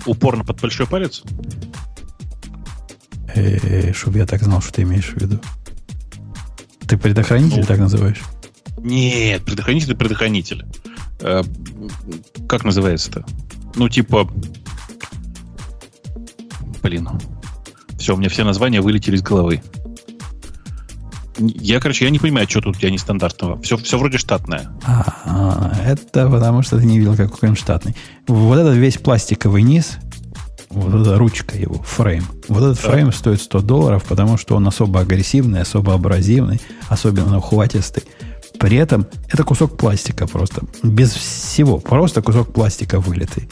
Упорно 0.06 0.42
под 0.42 0.60
большой 0.60 0.86
палец? 0.86 1.22
Чтобы 3.94 4.18
я 4.18 4.26
так 4.26 4.42
знал, 4.42 4.60
что 4.60 4.72
ты 4.72 4.82
имеешь 4.82 5.12
в 5.12 5.16
виду. 5.16 5.40
Ты 6.86 6.96
предохранитель 6.96 7.60
ну, 7.60 7.66
так 7.66 7.78
называешь? 7.78 8.22
Нет, 8.78 9.44
предохранитель 9.44 9.94
предохранитель. 9.94 10.64
Э, 11.20 11.42
как 12.48 12.64
называется-то? 12.64 13.24
Ну, 13.74 13.88
типа... 13.88 14.30
Блин. 16.82 17.08
Все, 17.98 18.14
у 18.14 18.18
меня 18.18 18.28
все 18.28 18.44
названия 18.44 18.80
вылетели 18.80 19.16
из 19.16 19.22
головы. 19.22 19.62
Я, 21.38 21.78
короче, 21.78 22.04
я 22.04 22.10
не 22.10 22.18
понимаю, 22.18 22.48
что 22.48 22.60
тут 22.60 22.76
у 22.76 22.78
тебя 22.80 22.90
нестандартного. 22.90 23.60
Все, 23.62 23.76
все 23.76 23.98
вроде 23.98 24.18
штатное. 24.18 24.70
А, 24.84 25.72
это 25.84 26.28
потому 26.28 26.62
что 26.62 26.78
ты 26.78 26.86
не 26.86 26.98
видел, 26.98 27.16
какой 27.16 27.50
он 27.50 27.56
штатный. 27.56 27.94
Вот 28.26 28.58
этот 28.58 28.76
весь 28.76 28.96
пластиковый 28.96 29.62
низ, 29.62 29.98
вот 30.70 31.00
эта 31.00 31.18
ручка 31.18 31.56
его, 31.56 31.82
фрейм. 31.82 32.24
Вот 32.48 32.62
этот 32.62 32.80
так. 32.80 32.92
фрейм 32.92 33.12
стоит 33.12 33.40
100 33.40 33.60
долларов, 33.62 34.04
потому 34.04 34.36
что 34.36 34.56
он 34.56 34.66
особо 34.68 35.00
агрессивный, 35.00 35.62
особо 35.62 35.94
абразивный, 35.94 36.60
особенно 36.88 37.38
ухватистый. 37.38 38.04
При 38.58 38.76
этом 38.76 39.06
это 39.28 39.44
кусок 39.44 39.76
пластика 39.76 40.26
просто. 40.26 40.62
Без 40.82 41.12
всего. 41.12 41.78
Просто 41.78 42.22
кусок 42.22 42.52
пластика 42.52 43.00
вылитый. 43.00 43.48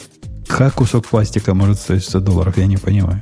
Как 0.47 0.75
кусок 0.75 1.05
пластика 1.05 1.53
может 1.53 1.79
стоить 1.79 2.03
100 2.03 2.19
долларов, 2.19 2.57
я 2.57 2.67
не 2.67 2.77
понимаю. 2.77 3.21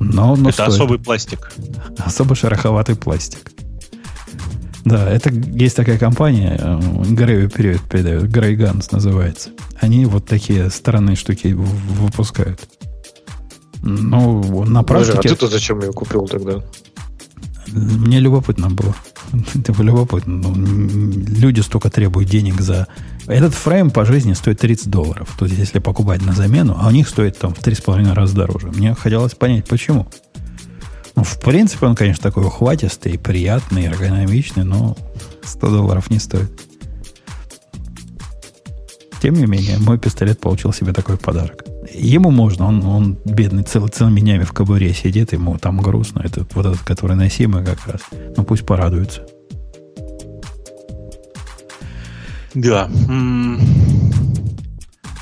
Но, 0.00 0.34
но 0.36 0.48
это 0.48 0.64
стоит. 0.64 0.68
особый 0.68 0.98
пластик. 0.98 1.52
Особо 1.98 2.34
шероховатый 2.34 2.96
пластик. 2.96 3.52
Да, 4.84 5.08
это 5.08 5.30
есть 5.30 5.76
такая 5.76 5.98
компания, 5.98 6.78
Грейви 7.08 7.48
период 7.48 7.80
передает, 7.82 8.30
Грей 8.30 8.54
Ганс 8.54 8.90
называется. 8.92 9.50
Они 9.80 10.04
вот 10.04 10.26
такие 10.26 10.68
странные 10.68 11.16
штуки 11.16 11.54
выпускают. 11.54 12.60
Ну, 13.86 14.64
на 14.64 14.82
практике... 14.82 15.12
Подожди, 15.12 15.28
а 15.28 15.32
ты-то 15.34 15.46
зачем 15.48 15.80
ее 15.80 15.92
купил 15.92 16.26
тогда? 16.26 16.62
Мне 17.68 18.18
любопытно 18.18 18.70
было. 18.70 18.94
Это 19.54 19.72
было 19.72 19.84
любопытно. 19.84 20.38
Ну, 20.38 20.54
люди 20.54 21.60
столько 21.60 21.90
требуют 21.90 22.30
денег 22.30 22.60
за... 22.60 22.86
Этот 23.26 23.52
фрейм 23.52 23.90
по 23.90 24.06
жизни 24.06 24.32
стоит 24.32 24.60
30 24.60 24.88
долларов. 24.88 25.34
То 25.38 25.44
есть, 25.44 25.58
если 25.58 25.80
покупать 25.80 26.24
на 26.24 26.32
замену, 26.32 26.76
а 26.78 26.88
у 26.88 26.90
них 26.90 27.08
стоит 27.08 27.38
там 27.38 27.54
в 27.54 27.58
3,5 27.58 28.14
раза 28.14 28.34
дороже. 28.34 28.68
Мне 28.68 28.94
хотелось 28.94 29.34
понять, 29.34 29.66
почему. 29.66 30.06
Ну, 31.14 31.22
в 31.22 31.38
принципе, 31.40 31.86
он, 31.86 31.94
конечно, 31.94 32.22
такой 32.22 32.44
ухватистый, 32.44 33.18
приятный, 33.18 33.84
эргономичный, 33.84 34.64
но 34.64 34.96
100 35.42 35.68
долларов 35.68 36.10
не 36.10 36.18
стоит. 36.18 36.50
Тем 39.20 39.34
не 39.34 39.46
менее, 39.46 39.78
мой 39.78 39.98
пистолет 39.98 40.40
получил 40.40 40.72
себе 40.72 40.92
такой 40.92 41.18
подарок. 41.18 41.64
Ему 41.94 42.30
можно, 42.32 42.66
он, 42.66 42.84
он 42.84 43.18
бедный, 43.24 43.62
цел, 43.62 43.86
целыми 43.86 44.20
днями 44.20 44.42
в 44.42 44.52
кобуре 44.52 44.92
сидит, 44.92 45.32
ему 45.32 45.58
там 45.58 45.80
грустно. 45.80 46.22
Это 46.24 46.44
вот 46.54 46.66
этот, 46.66 46.80
который 46.80 47.14
носимый 47.14 47.64
как 47.64 47.86
раз. 47.86 48.00
Ну, 48.36 48.42
пусть 48.42 48.66
порадуется. 48.66 49.24
Да. 52.54 52.90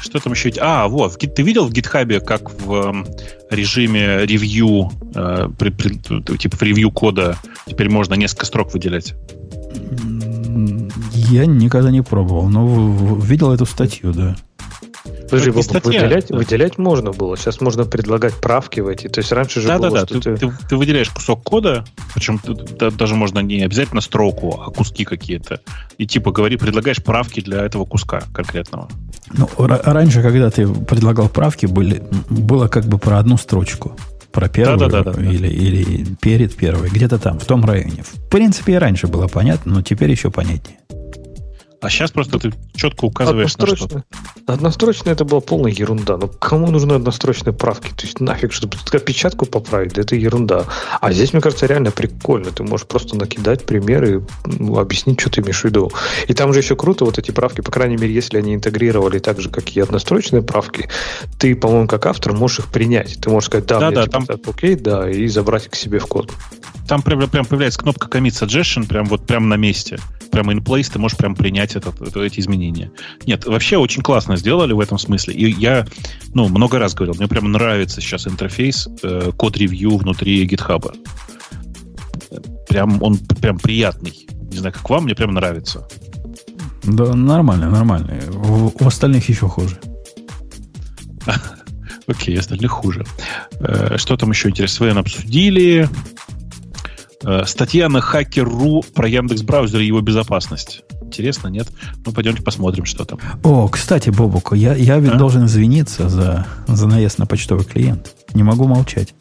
Что 0.00 0.18
там 0.18 0.32
еще? 0.32 0.50
А, 0.60 0.88
вот, 0.88 1.18
ты 1.18 1.42
видел 1.42 1.66
в 1.66 1.72
гитхабе, 1.72 2.20
как 2.20 2.50
в 2.50 2.72
эм, 2.72 3.06
режиме 3.50 4.26
ревью, 4.26 4.90
э, 5.14 5.48
при, 5.58 5.70
при, 5.70 6.36
типа 6.36 6.56
в 6.56 6.62
ревью 6.62 6.90
кода 6.90 7.36
теперь 7.66 7.88
можно 7.88 8.14
несколько 8.14 8.46
строк 8.46 8.72
выделять? 8.72 9.14
Я 11.30 11.46
никогда 11.46 11.90
не 11.90 12.02
пробовал, 12.02 12.48
но 12.48 13.14
видел 13.16 13.52
эту 13.52 13.64
статью, 13.64 14.12
да. 14.12 14.36
Подожди, 15.32 15.50
выделять, 15.50 16.30
выделять 16.30 16.78
можно 16.78 17.10
было. 17.10 17.38
Сейчас 17.38 17.62
можно 17.62 17.84
предлагать 17.84 18.34
правки 18.34 18.80
в 18.80 18.88
эти. 18.88 19.08
То 19.08 19.20
есть 19.20 19.32
раньше 19.32 19.62
же 19.62 19.68
да, 19.68 19.78
было, 19.78 19.90
да, 19.90 20.00
да. 20.00 20.06
Ты, 20.06 20.20
ты, 20.20 20.36
ты, 20.36 20.52
ты 20.68 20.76
выделяешь 20.76 21.08
кусок 21.08 21.42
кода, 21.42 21.86
причем 22.14 22.38
ты, 22.38 22.52
да, 22.52 22.90
даже 22.90 23.14
можно 23.14 23.38
не 23.38 23.62
обязательно 23.62 24.02
строку, 24.02 24.62
а 24.62 24.70
куски 24.70 25.04
какие-то. 25.04 25.60
И 25.96 26.06
типа 26.06 26.32
говори, 26.32 26.58
предлагаешь 26.58 27.02
правки 27.02 27.40
для 27.40 27.64
этого 27.64 27.86
куска 27.86 28.24
конкретного. 28.34 28.90
Ну, 29.32 29.48
раньше, 29.56 30.20
когда 30.20 30.50
ты 30.50 30.68
предлагал 30.68 31.30
правки, 31.30 31.64
были, 31.64 32.02
было 32.28 32.68
как 32.68 32.84
бы 32.84 32.98
про 32.98 33.18
одну 33.18 33.38
строчку. 33.38 33.96
Про 34.32 34.50
первую 34.50 34.78
да, 34.78 34.88
да, 34.88 35.02
да, 35.02 35.12
да, 35.12 35.22
или, 35.22 35.48
или 35.48 36.04
перед 36.20 36.54
первой, 36.54 36.90
где-то 36.90 37.18
там, 37.18 37.38
в 37.38 37.44
том 37.46 37.64
районе. 37.64 38.02
В 38.02 38.28
принципе, 38.28 38.74
и 38.74 38.76
раньше 38.76 39.06
было 39.06 39.28
понятно, 39.28 39.74
но 39.74 39.82
теперь 39.82 40.10
еще 40.10 40.30
понятнее. 40.30 40.78
А 41.82 41.90
сейчас 41.90 42.12
просто 42.12 42.38
ты 42.38 42.52
четко 42.76 43.06
указываешь 43.06 43.56
на 43.56 43.66
что-то. 43.66 44.04
Однострочная 44.46 45.14
это 45.14 45.24
была 45.24 45.40
полная 45.40 45.72
ерунда. 45.72 46.16
Ну, 46.16 46.28
кому 46.28 46.70
нужны 46.70 46.92
однострочные 46.92 47.52
правки? 47.52 47.88
То 47.88 48.06
есть 48.06 48.20
нафиг, 48.20 48.52
чтобы 48.52 48.76
опечатку 48.92 49.46
поправить, 49.46 49.94
да 49.94 50.02
это 50.02 50.14
ерунда. 50.14 50.66
А 51.00 51.12
здесь, 51.12 51.32
мне 51.32 51.42
кажется, 51.42 51.66
реально 51.66 51.90
прикольно. 51.90 52.52
Ты 52.52 52.62
можешь 52.62 52.86
просто 52.86 53.16
накидать 53.16 53.66
примеры, 53.66 54.24
ну, 54.46 54.78
объяснить, 54.78 55.20
что 55.20 55.30
ты 55.30 55.40
имеешь 55.40 55.60
в 55.60 55.64
виду. 55.64 55.90
И 56.28 56.34
там 56.34 56.52
же 56.52 56.60
еще 56.60 56.76
круто 56.76 57.04
вот 57.04 57.18
эти 57.18 57.32
правки, 57.32 57.62
по 57.62 57.72
крайней 57.72 57.96
мере, 57.96 58.14
если 58.14 58.38
они 58.38 58.54
интегрировали 58.54 59.18
так 59.18 59.40
же, 59.40 59.50
как 59.50 59.68
и 59.70 59.80
однострочные 59.80 60.42
правки, 60.42 60.88
ты, 61.40 61.56
по-моему, 61.56 61.88
как 61.88 62.06
автор 62.06 62.32
можешь 62.32 62.60
их 62.60 62.66
принять. 62.66 63.18
Ты 63.20 63.28
можешь 63.28 63.48
сказать, 63.48 63.66
да, 63.66 63.80
да, 63.80 63.90
да 63.90 64.04
типа, 64.04 64.26
там... 64.26 64.40
окей, 64.46 64.76
да, 64.76 65.10
и 65.10 65.26
забрать 65.26 65.66
их 65.66 65.72
к 65.72 65.74
себе 65.74 65.98
в 65.98 66.06
код. 66.06 66.30
Там 66.86 67.02
прям, 67.02 67.28
прям 67.28 67.44
появляется 67.44 67.80
кнопка 67.80 68.06
Commit 68.06 68.30
Suggestion, 68.30 68.86
прям 68.86 69.06
вот 69.06 69.26
прям 69.26 69.48
на 69.48 69.56
месте. 69.56 69.98
Прямо 70.30 70.54
in 70.54 70.64
place 70.64 70.90
ты 70.90 70.98
можешь 70.98 71.16
прям 71.16 71.34
принять 71.34 71.71
этот, 71.76 72.00
это, 72.00 72.20
эти 72.20 72.40
изменения. 72.40 72.90
Нет, 73.26 73.44
вообще 73.46 73.76
очень 73.76 74.02
классно 74.02 74.36
сделали 74.36 74.72
в 74.72 74.80
этом 74.80 74.98
смысле. 74.98 75.34
И 75.34 75.50
я, 75.50 75.86
ну, 76.34 76.48
много 76.48 76.78
раз 76.78 76.94
говорил, 76.94 77.14
мне 77.16 77.28
прям 77.28 77.50
нравится 77.50 78.00
сейчас 78.00 78.26
интерфейс 78.26 78.88
э, 79.02 79.32
код-ревью 79.36 79.96
внутри 79.96 80.46
GitHub. 80.46 80.94
Прям 82.68 83.02
он 83.02 83.18
прям 83.18 83.58
приятный. 83.58 84.26
Не 84.50 84.58
знаю, 84.58 84.72
как 84.72 84.88
вам, 84.88 85.04
мне 85.04 85.14
прям 85.14 85.32
нравится. 85.34 85.86
Да, 86.84 87.14
нормально, 87.14 87.70
нормально. 87.70 88.20
У, 88.32 88.72
у 88.78 88.86
остальных 88.86 89.28
еще 89.28 89.48
хуже. 89.48 89.78
Окей, 92.06 92.38
остальных 92.38 92.70
хуже. 92.70 93.04
Э, 93.60 93.96
что 93.96 94.16
там 94.16 94.30
еще 94.30 94.48
интересного 94.48 94.98
обсудили? 94.98 95.88
Э, 97.24 97.44
статья 97.46 97.88
на 97.88 97.98
Hacker.ru 97.98 98.84
про 98.92 99.08
Яндекс 99.08 99.42
браузер 99.42 99.80
и 99.80 99.86
его 99.86 100.00
безопасность. 100.00 100.82
Интересно, 101.12 101.48
нет? 101.48 101.68
Ну, 102.06 102.12
пойдемте 102.12 102.42
посмотрим, 102.42 102.86
что 102.86 103.04
там. 103.04 103.18
О, 103.42 103.68
кстати, 103.68 104.08
Бобук, 104.08 104.54
я, 104.56 104.74
я 104.74 104.98
ведь 104.98 105.12
а? 105.12 105.16
должен 105.18 105.44
извиниться 105.44 106.08
за, 106.08 106.46
за 106.66 106.86
наезд 106.86 107.18
на 107.18 107.26
почтовый 107.26 107.66
клиент. 107.66 108.14
Не 108.32 108.42
могу 108.42 108.66
молчать. 108.66 109.14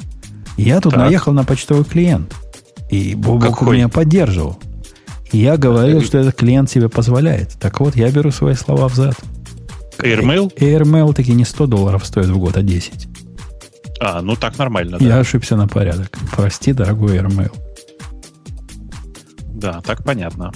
Я 0.56 0.80
тут 0.80 0.94
так. 0.94 1.02
наехал 1.02 1.34
на 1.34 1.44
почтовый 1.44 1.84
клиент. 1.84 2.34
И 2.90 3.14
Бобук 3.14 3.60
Какой? 3.60 3.76
меня 3.76 3.90
поддерживал. 3.90 4.58
И 5.34 5.40
я 5.40 5.58
говорил, 5.58 6.02
что 6.02 6.18
этот 6.18 6.36
клиент 6.36 6.70
себе 6.70 6.88
позволяет. 6.88 7.58
Так 7.60 7.82
вот, 7.82 7.98
я 7.98 8.10
беру 8.10 8.32
свои 8.32 8.56
слова 8.56 8.88
взад. 8.88 9.16
AirMail? 9.98 10.56
AirMail 10.56 11.14
таки 11.14 11.34
не 11.34 11.44
100 11.44 11.68
долларов 11.68 12.06
стоит 12.06 12.28
в 12.28 12.38
год, 12.38 12.56
а 12.56 12.62
10. 12.62 13.10
А, 14.00 14.22
ну 14.22 14.38
так 14.38 14.58
нормально, 14.58 14.98
да. 14.98 15.06
Я 15.06 15.20
ошибся 15.20 15.58
на 15.58 15.68
порядок. 15.68 16.18
Прости, 16.38 16.72
дорогой 16.72 17.18
AirMail. 17.18 17.52
Да, 19.54 19.82
так 19.82 20.06
понятно. 20.06 20.54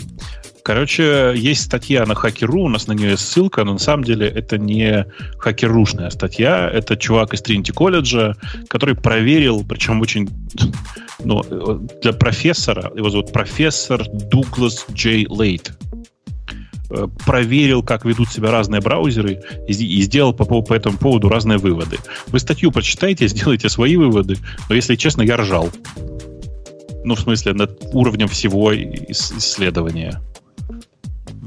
Короче, 0.66 1.34
есть 1.36 1.62
статья 1.62 2.08
на 2.08 2.16
Хакеру, 2.16 2.64
у 2.64 2.68
нас 2.68 2.88
на 2.88 2.94
нее 2.94 3.12
есть 3.12 3.28
ссылка, 3.28 3.64
но 3.64 3.74
на 3.74 3.78
самом 3.78 4.04
деле 4.04 4.28
это 4.28 4.58
не 4.58 5.06
хакерушная 5.38 6.10
статья, 6.10 6.68
это 6.68 6.98
чувак 6.98 7.36
из 7.36 7.44
Тринити 7.44 7.72
колледжа, 7.72 8.36
который 8.68 8.96
проверил, 8.96 9.64
причем 9.64 10.02
очень, 10.02 10.28
ну, 11.24 11.44
для 12.02 12.14
профессора, 12.14 12.92
его 12.96 13.12
зовут 13.12 13.32
профессор 13.32 14.08
Дуглас 14.12 14.88
Джей 14.92 15.28
Лейт, 15.30 15.78
э, 16.90 17.08
проверил, 17.28 17.84
как 17.84 18.04
ведут 18.04 18.30
себя 18.30 18.50
разные 18.50 18.82
браузеры 18.82 19.44
и, 19.68 20.02
сделал 20.02 20.34
по, 20.34 20.46
по 20.46 20.74
этому 20.74 20.98
поводу 20.98 21.30
разные 21.30 21.60
выводы. 21.60 22.00
Вы 22.26 22.40
статью 22.40 22.72
прочитайте, 22.72 23.28
сделайте 23.28 23.70
свои 23.70 23.98
выводы, 23.98 24.38
но, 24.68 24.74
если 24.74 24.96
честно, 24.96 25.22
я 25.22 25.38
ржал. 25.38 25.70
Ну, 27.04 27.14
в 27.14 27.20
смысле, 27.20 27.54
над 27.54 27.82
уровнем 27.94 28.28
всего 28.28 28.74
исследования. 28.76 30.24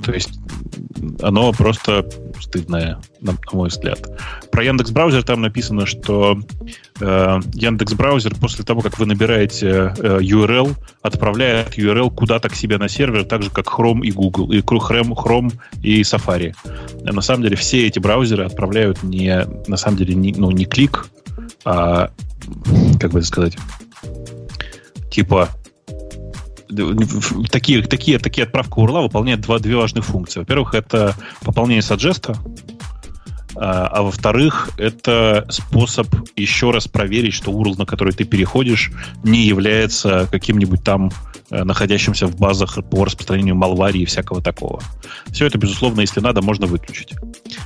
То 0.08 0.14
есть 0.14 0.40
оно 1.20 1.52
просто 1.52 2.08
стыдное, 2.40 2.98
на, 3.20 3.32
на 3.32 3.38
мой 3.52 3.68
взгляд. 3.68 4.00
Про 4.50 4.64
Яндекс 4.64 4.90
браузер 4.90 5.22
там 5.22 5.42
написано, 5.42 5.84
что 5.84 6.38
э, 6.98 7.40
Яндекс 7.52 7.92
браузер 7.92 8.34
после 8.34 8.64
того, 8.64 8.80
как 8.80 8.98
вы 8.98 9.04
набираете 9.04 9.92
э, 9.98 10.20
URL, 10.20 10.74
отправляет 11.02 11.76
URL 11.76 12.10
куда-то 12.10 12.48
к 12.48 12.54
себе 12.54 12.78
на 12.78 12.88
сервер, 12.88 13.24
так 13.24 13.42
же 13.42 13.50
как 13.50 13.66
Chrome 13.66 14.00
и 14.00 14.10
Google, 14.10 14.50
и 14.50 14.60
Chrome, 14.60 15.10
Chrome 15.10 15.52
и 15.82 16.00
Safari. 16.00 16.54
А 17.04 17.12
на 17.12 17.20
самом 17.20 17.42
деле 17.42 17.56
все 17.56 17.86
эти 17.86 17.98
браузеры 17.98 18.46
отправляют 18.46 19.02
не 19.02 19.44
на 19.66 19.76
самом 19.76 19.98
деле 19.98 20.14
не, 20.14 20.32
ну, 20.32 20.50
не 20.52 20.64
клик, 20.64 21.08
а 21.66 22.10
как 22.98 23.10
бы 23.10 23.18
это 23.18 23.28
сказать, 23.28 23.58
типа 25.10 25.50
такие, 27.50 27.82
такие, 27.82 28.18
такие 28.18 28.44
отправка 28.44 28.80
URL 28.80 29.02
выполняют 29.02 29.40
два, 29.40 29.58
две 29.58 29.76
важных 29.76 30.04
функции. 30.04 30.40
Во-первых, 30.40 30.74
это 30.74 31.14
пополнение 31.42 31.82
саджеста, 31.82 32.36
а, 33.60 33.88
а 33.88 34.02
во-вторых, 34.02 34.70
это 34.78 35.46
способ 35.50 36.06
еще 36.36 36.70
раз 36.70 36.86
проверить, 36.86 37.34
что 37.34 37.50
URL, 37.50 37.76
на 37.76 37.86
который 37.86 38.12
ты 38.12 38.24
переходишь, 38.24 38.92
не 39.24 39.44
является 39.44 40.28
каким-нибудь 40.30 40.84
там 40.84 41.10
э, 41.50 41.64
находящимся 41.64 42.28
в 42.28 42.36
базах 42.36 42.78
по 42.88 43.04
распространению 43.04 43.56
малварии 43.56 44.02
и 44.02 44.04
всякого 44.04 44.40
такого. 44.40 44.80
Все 45.32 45.46
это, 45.46 45.58
безусловно, 45.58 46.02
если 46.02 46.20
надо, 46.20 46.40
можно 46.40 46.66
выключить. 46.66 47.14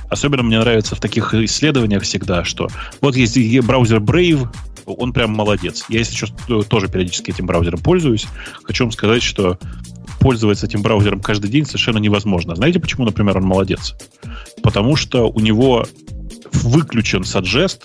Особенно 0.09 0.41
мне 0.41 0.59
нравится 0.59 0.95
в 0.95 0.99
таких 0.99 1.33
исследованиях 1.35 2.01
всегда, 2.01 2.43
что 2.43 2.69
вот 3.01 3.15
есть 3.15 3.37
браузер 3.61 3.99
Brave, 3.99 4.47
он 4.85 5.13
прям 5.13 5.31
молодец. 5.31 5.85
Я, 5.89 5.99
если 5.99 6.15
что, 6.15 6.63
тоже 6.63 6.87
периодически 6.87 7.31
этим 7.31 7.45
браузером 7.45 7.79
пользуюсь. 7.79 8.25
Хочу 8.63 8.85
вам 8.85 8.91
сказать, 8.91 9.21
что 9.21 9.59
пользоваться 10.19 10.65
этим 10.65 10.81
браузером 10.81 11.19
каждый 11.19 11.49
день 11.49 11.65
совершенно 11.65 11.97
невозможно. 11.97 12.55
Знаете, 12.55 12.79
почему, 12.79 13.05
например, 13.05 13.37
он 13.37 13.43
молодец? 13.43 13.95
Потому 14.61 14.95
что 14.95 15.29
у 15.29 15.39
него 15.39 15.85
выключен 16.51 17.21
Suggest, 17.21 17.83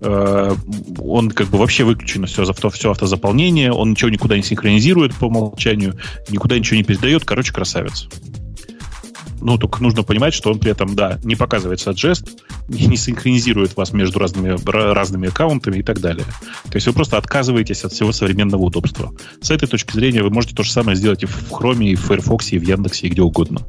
э, 0.00 0.54
он 0.98 1.30
как 1.30 1.48
бы 1.48 1.58
вообще 1.58 1.84
выключено 1.84 2.26
все, 2.26 2.42
авто, 2.42 2.70
все 2.70 2.90
автозаполнение, 2.90 3.72
он 3.72 3.90
ничего 3.90 4.10
никуда 4.10 4.36
не 4.36 4.42
синхронизирует 4.42 5.14
по 5.14 5.26
умолчанию, 5.26 5.98
никуда 6.28 6.58
ничего 6.58 6.76
не 6.76 6.84
передает. 6.84 7.24
Короче, 7.24 7.52
красавец. 7.52 8.08
Ну, 9.42 9.58
только 9.58 9.82
нужно 9.82 10.04
понимать, 10.04 10.34
что 10.34 10.50
он 10.52 10.58
при 10.58 10.70
этом, 10.70 10.94
да, 10.94 11.18
не 11.24 11.34
показывает 11.34 11.80
саджест, 11.80 12.28
не 12.68 12.96
синхронизирует 12.96 13.76
вас 13.76 13.92
между 13.92 14.20
разными, 14.20 14.56
разными 14.70 15.28
аккаунтами 15.28 15.78
и 15.78 15.82
так 15.82 16.00
далее. 16.00 16.24
То 16.70 16.76
есть 16.76 16.86
вы 16.86 16.92
просто 16.92 17.18
отказываетесь 17.18 17.84
от 17.84 17.92
всего 17.92 18.12
современного 18.12 18.62
удобства. 18.62 19.12
С 19.40 19.50
этой 19.50 19.68
точки 19.68 19.92
зрения 19.92 20.22
вы 20.22 20.30
можете 20.30 20.54
то 20.54 20.62
же 20.62 20.70
самое 20.70 20.96
сделать 20.96 21.24
и 21.24 21.26
в 21.26 21.50
Chrome, 21.50 21.84
и 21.84 21.94
в 21.96 22.02
Firefox, 22.02 22.52
и 22.52 22.58
в 22.58 22.62
Яндексе, 22.62 23.08
и 23.08 23.10
где 23.10 23.22
угодно. 23.22 23.66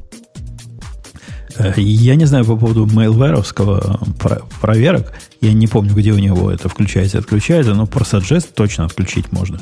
Э, 1.58 1.72
я 1.76 2.14
не 2.14 2.24
знаю 2.24 2.44
по 2.44 2.56
поводу 2.56 2.86
mailware 2.86 3.42
проверок. 4.60 5.12
Я 5.40 5.52
не 5.52 5.66
помню, 5.66 5.94
где 5.94 6.12
у 6.12 6.18
него 6.18 6.50
это 6.50 6.68
включается 6.68 7.18
и 7.18 7.20
отключается, 7.20 7.74
но 7.74 7.86
про 7.86 8.04
Suggest 8.04 8.50
точно 8.54 8.84
отключить 8.84 9.32
можно. 9.32 9.58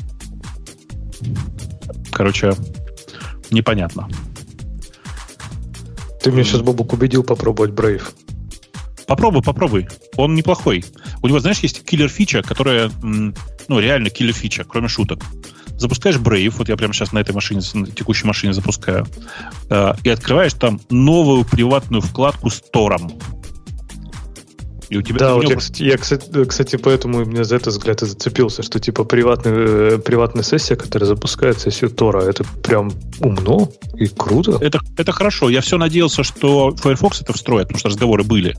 Короче, 2.11 2.53
непонятно. 3.49 4.07
Ты 6.23 6.31
меня 6.31 6.45
сейчас, 6.45 6.61
Бобук, 6.61 6.93
убедил 6.93 7.21
попробовать 7.23 7.71
Brave. 7.71 8.03
Попробуй, 9.07 9.41
попробуй. 9.41 9.89
Он 10.15 10.33
неплохой. 10.35 10.85
У 11.21 11.27
него, 11.27 11.39
знаешь, 11.39 11.59
есть 11.59 11.83
киллер-фича, 11.83 12.41
которая, 12.41 12.89
ну, 13.01 13.79
реально 13.79 14.09
киллер-фича, 14.09 14.63
кроме 14.63 14.87
шуток. 14.87 15.19
Запускаешь 15.77 16.15
Brave, 16.15 16.53
вот 16.57 16.69
я 16.69 16.77
прямо 16.77 16.93
сейчас 16.93 17.11
на 17.11 17.19
этой 17.19 17.33
машине, 17.33 17.59
на 17.73 17.87
текущей 17.87 18.25
машине 18.25 18.53
запускаю, 18.53 19.05
э, 19.69 19.93
и 20.03 20.09
открываешь 20.09 20.53
там 20.53 20.79
новую 20.89 21.43
приватную 21.43 22.01
вкладку 22.01 22.49
с 22.49 22.61
Тором. 22.61 23.11
И 24.93 24.97
у 24.97 25.01
тебя 25.01 25.17
да, 25.17 25.33
вот 25.33 25.49
я, 25.49 25.55
кстати, 25.55 25.81
я, 25.81 26.45
кстати, 26.45 26.75
поэтому 26.75 27.23
именно 27.23 27.43
за 27.43 27.55
этот 27.55 27.73
взгляд 27.73 28.03
и 28.03 28.05
зацепился, 28.05 28.61
что 28.61 28.79
типа 28.79 29.03
приватный, 29.05 29.51
э, 29.55 29.97
приватная 29.97 30.43
сессия, 30.43 30.75
которая 30.75 31.07
запускает 31.07 31.59
сессию 31.59 31.89
Тора, 31.89 32.21
это 32.21 32.43
прям 32.61 32.91
умно 33.19 33.71
и 33.95 34.05
круто. 34.05 34.59
Это, 34.61 34.81
это 34.95 35.11
хорошо. 35.11 35.49
Я 35.49 35.61
все 35.61 35.79
надеялся, 35.79 36.23
что 36.23 36.75
Firefox 36.75 37.21
это 37.21 37.33
встроит, 37.33 37.69
потому 37.69 37.79
что 37.79 37.89
разговоры 37.89 38.23
были. 38.23 38.55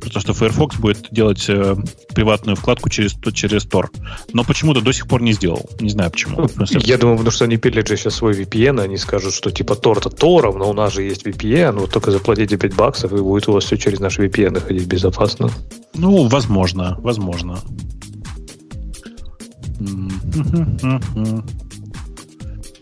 Про 0.00 0.10
то, 0.10 0.20
что 0.20 0.34
Firefox 0.34 0.76
будет 0.76 1.08
делать 1.10 1.46
э, 1.48 1.74
приватную 2.14 2.54
вкладку 2.54 2.88
через, 2.88 3.16
через 3.34 3.66
Tor. 3.66 3.86
Но 4.32 4.44
почему-то 4.44 4.82
до 4.82 4.92
сих 4.92 5.08
пор 5.08 5.20
не 5.20 5.32
сделал. 5.32 5.68
Не 5.80 5.90
знаю 5.90 6.12
почему. 6.12 6.46
смысле, 6.46 6.80
я 6.84 6.96
думаю, 6.96 7.18
потому 7.18 7.32
что 7.32 7.44
они 7.46 7.56
пилят 7.56 7.88
же 7.88 7.96
сейчас 7.96 8.14
свой 8.14 8.34
VPN, 8.34 8.80
они 8.80 8.98
скажут, 8.98 9.34
что 9.34 9.50
типа 9.50 9.72
это 9.72 10.10
Тором, 10.10 10.58
но 10.58 10.70
у 10.70 10.74
нас 10.74 10.92
же 10.92 11.02
есть 11.02 11.26
VPN, 11.26 11.80
вот 11.80 11.90
только 11.90 12.12
заплатите 12.12 12.56
5 12.56 12.74
баксов, 12.76 13.12
и 13.12 13.16
будет 13.16 13.48
у 13.48 13.52
вас 13.52 13.64
все 13.64 13.76
через 13.76 13.98
наш 13.98 14.20
VPN 14.20 14.60
ходить 14.60 14.86
безопасно. 14.86 15.50
Ну, 15.94 16.28
возможно, 16.28 16.96
возможно. 17.00 17.58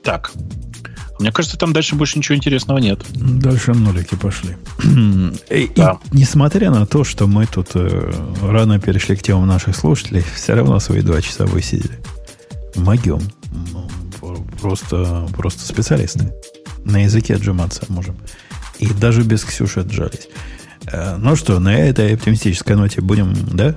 Так. 0.03 0.33
Мне 1.19 1.33
кажется, 1.33 1.59
там 1.59 1.75
дальше 1.75 1.97
больше 1.97 2.19
ничего 2.19 2.37
интересного 2.37 2.79
нет. 2.79 3.05
Дальше 3.15 3.75
нолики 3.75 4.15
пошли. 4.15 4.57
И, 5.51 5.71
да. 5.77 5.99
и 6.11 6.17
несмотря 6.17 6.71
на 6.71 6.87
то, 6.87 7.05
что 7.05 7.27
мы 7.27 7.45
тут 7.47 7.69
э, 7.75 8.13
рано 8.43 8.81
перешли 8.81 9.17
к 9.17 9.23
темам 9.23 9.47
наших 9.47 9.77
слушателей, 9.77 10.25
все 10.35 10.55
равно 10.55 10.81
свои 10.81 11.03
два 11.03 11.21
часа 11.21 11.45
высидели. 11.45 11.99
Могем. 12.75 13.21
Просто, 14.61 15.29
просто 15.37 15.67
специалисты. 15.67 16.33
На 16.85 17.05
языке 17.05 17.35
отжиматься 17.35 17.85
можем. 17.89 18.17
И 18.79 18.87
даже 18.87 19.23
без 19.23 19.45
Ксюши 19.45 19.81
отжались. 19.81 20.29
Э, 20.93 21.17
ну 21.17 21.37
что, 21.37 21.59
на 21.59 21.77
этой 21.77 22.15
оптимистической 22.15 22.77
ноте 22.77 23.01
будем, 23.01 23.35
да? 23.53 23.75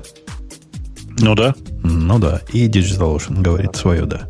Ну 1.20 1.36
да. 1.36 1.56
Ну 1.84 2.20
да. 2.20 2.42
И 2.52 2.68
Digital 2.68 3.16
Ocean 3.16 3.42
говорит 3.42 3.76
свое 3.76 4.06
да. 4.06 4.30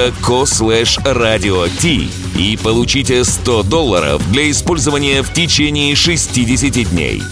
dot.co 0.00 0.46
slash 0.46 0.98
radio 1.04 1.68
t 1.68 2.08
и 2.34 2.56
получите 2.56 3.22
100 3.22 3.64
долларов 3.64 4.22
для 4.32 4.50
использования 4.50 5.22
в 5.22 5.32
течение 5.32 5.94
60 5.94 6.90
дней. 6.90 7.22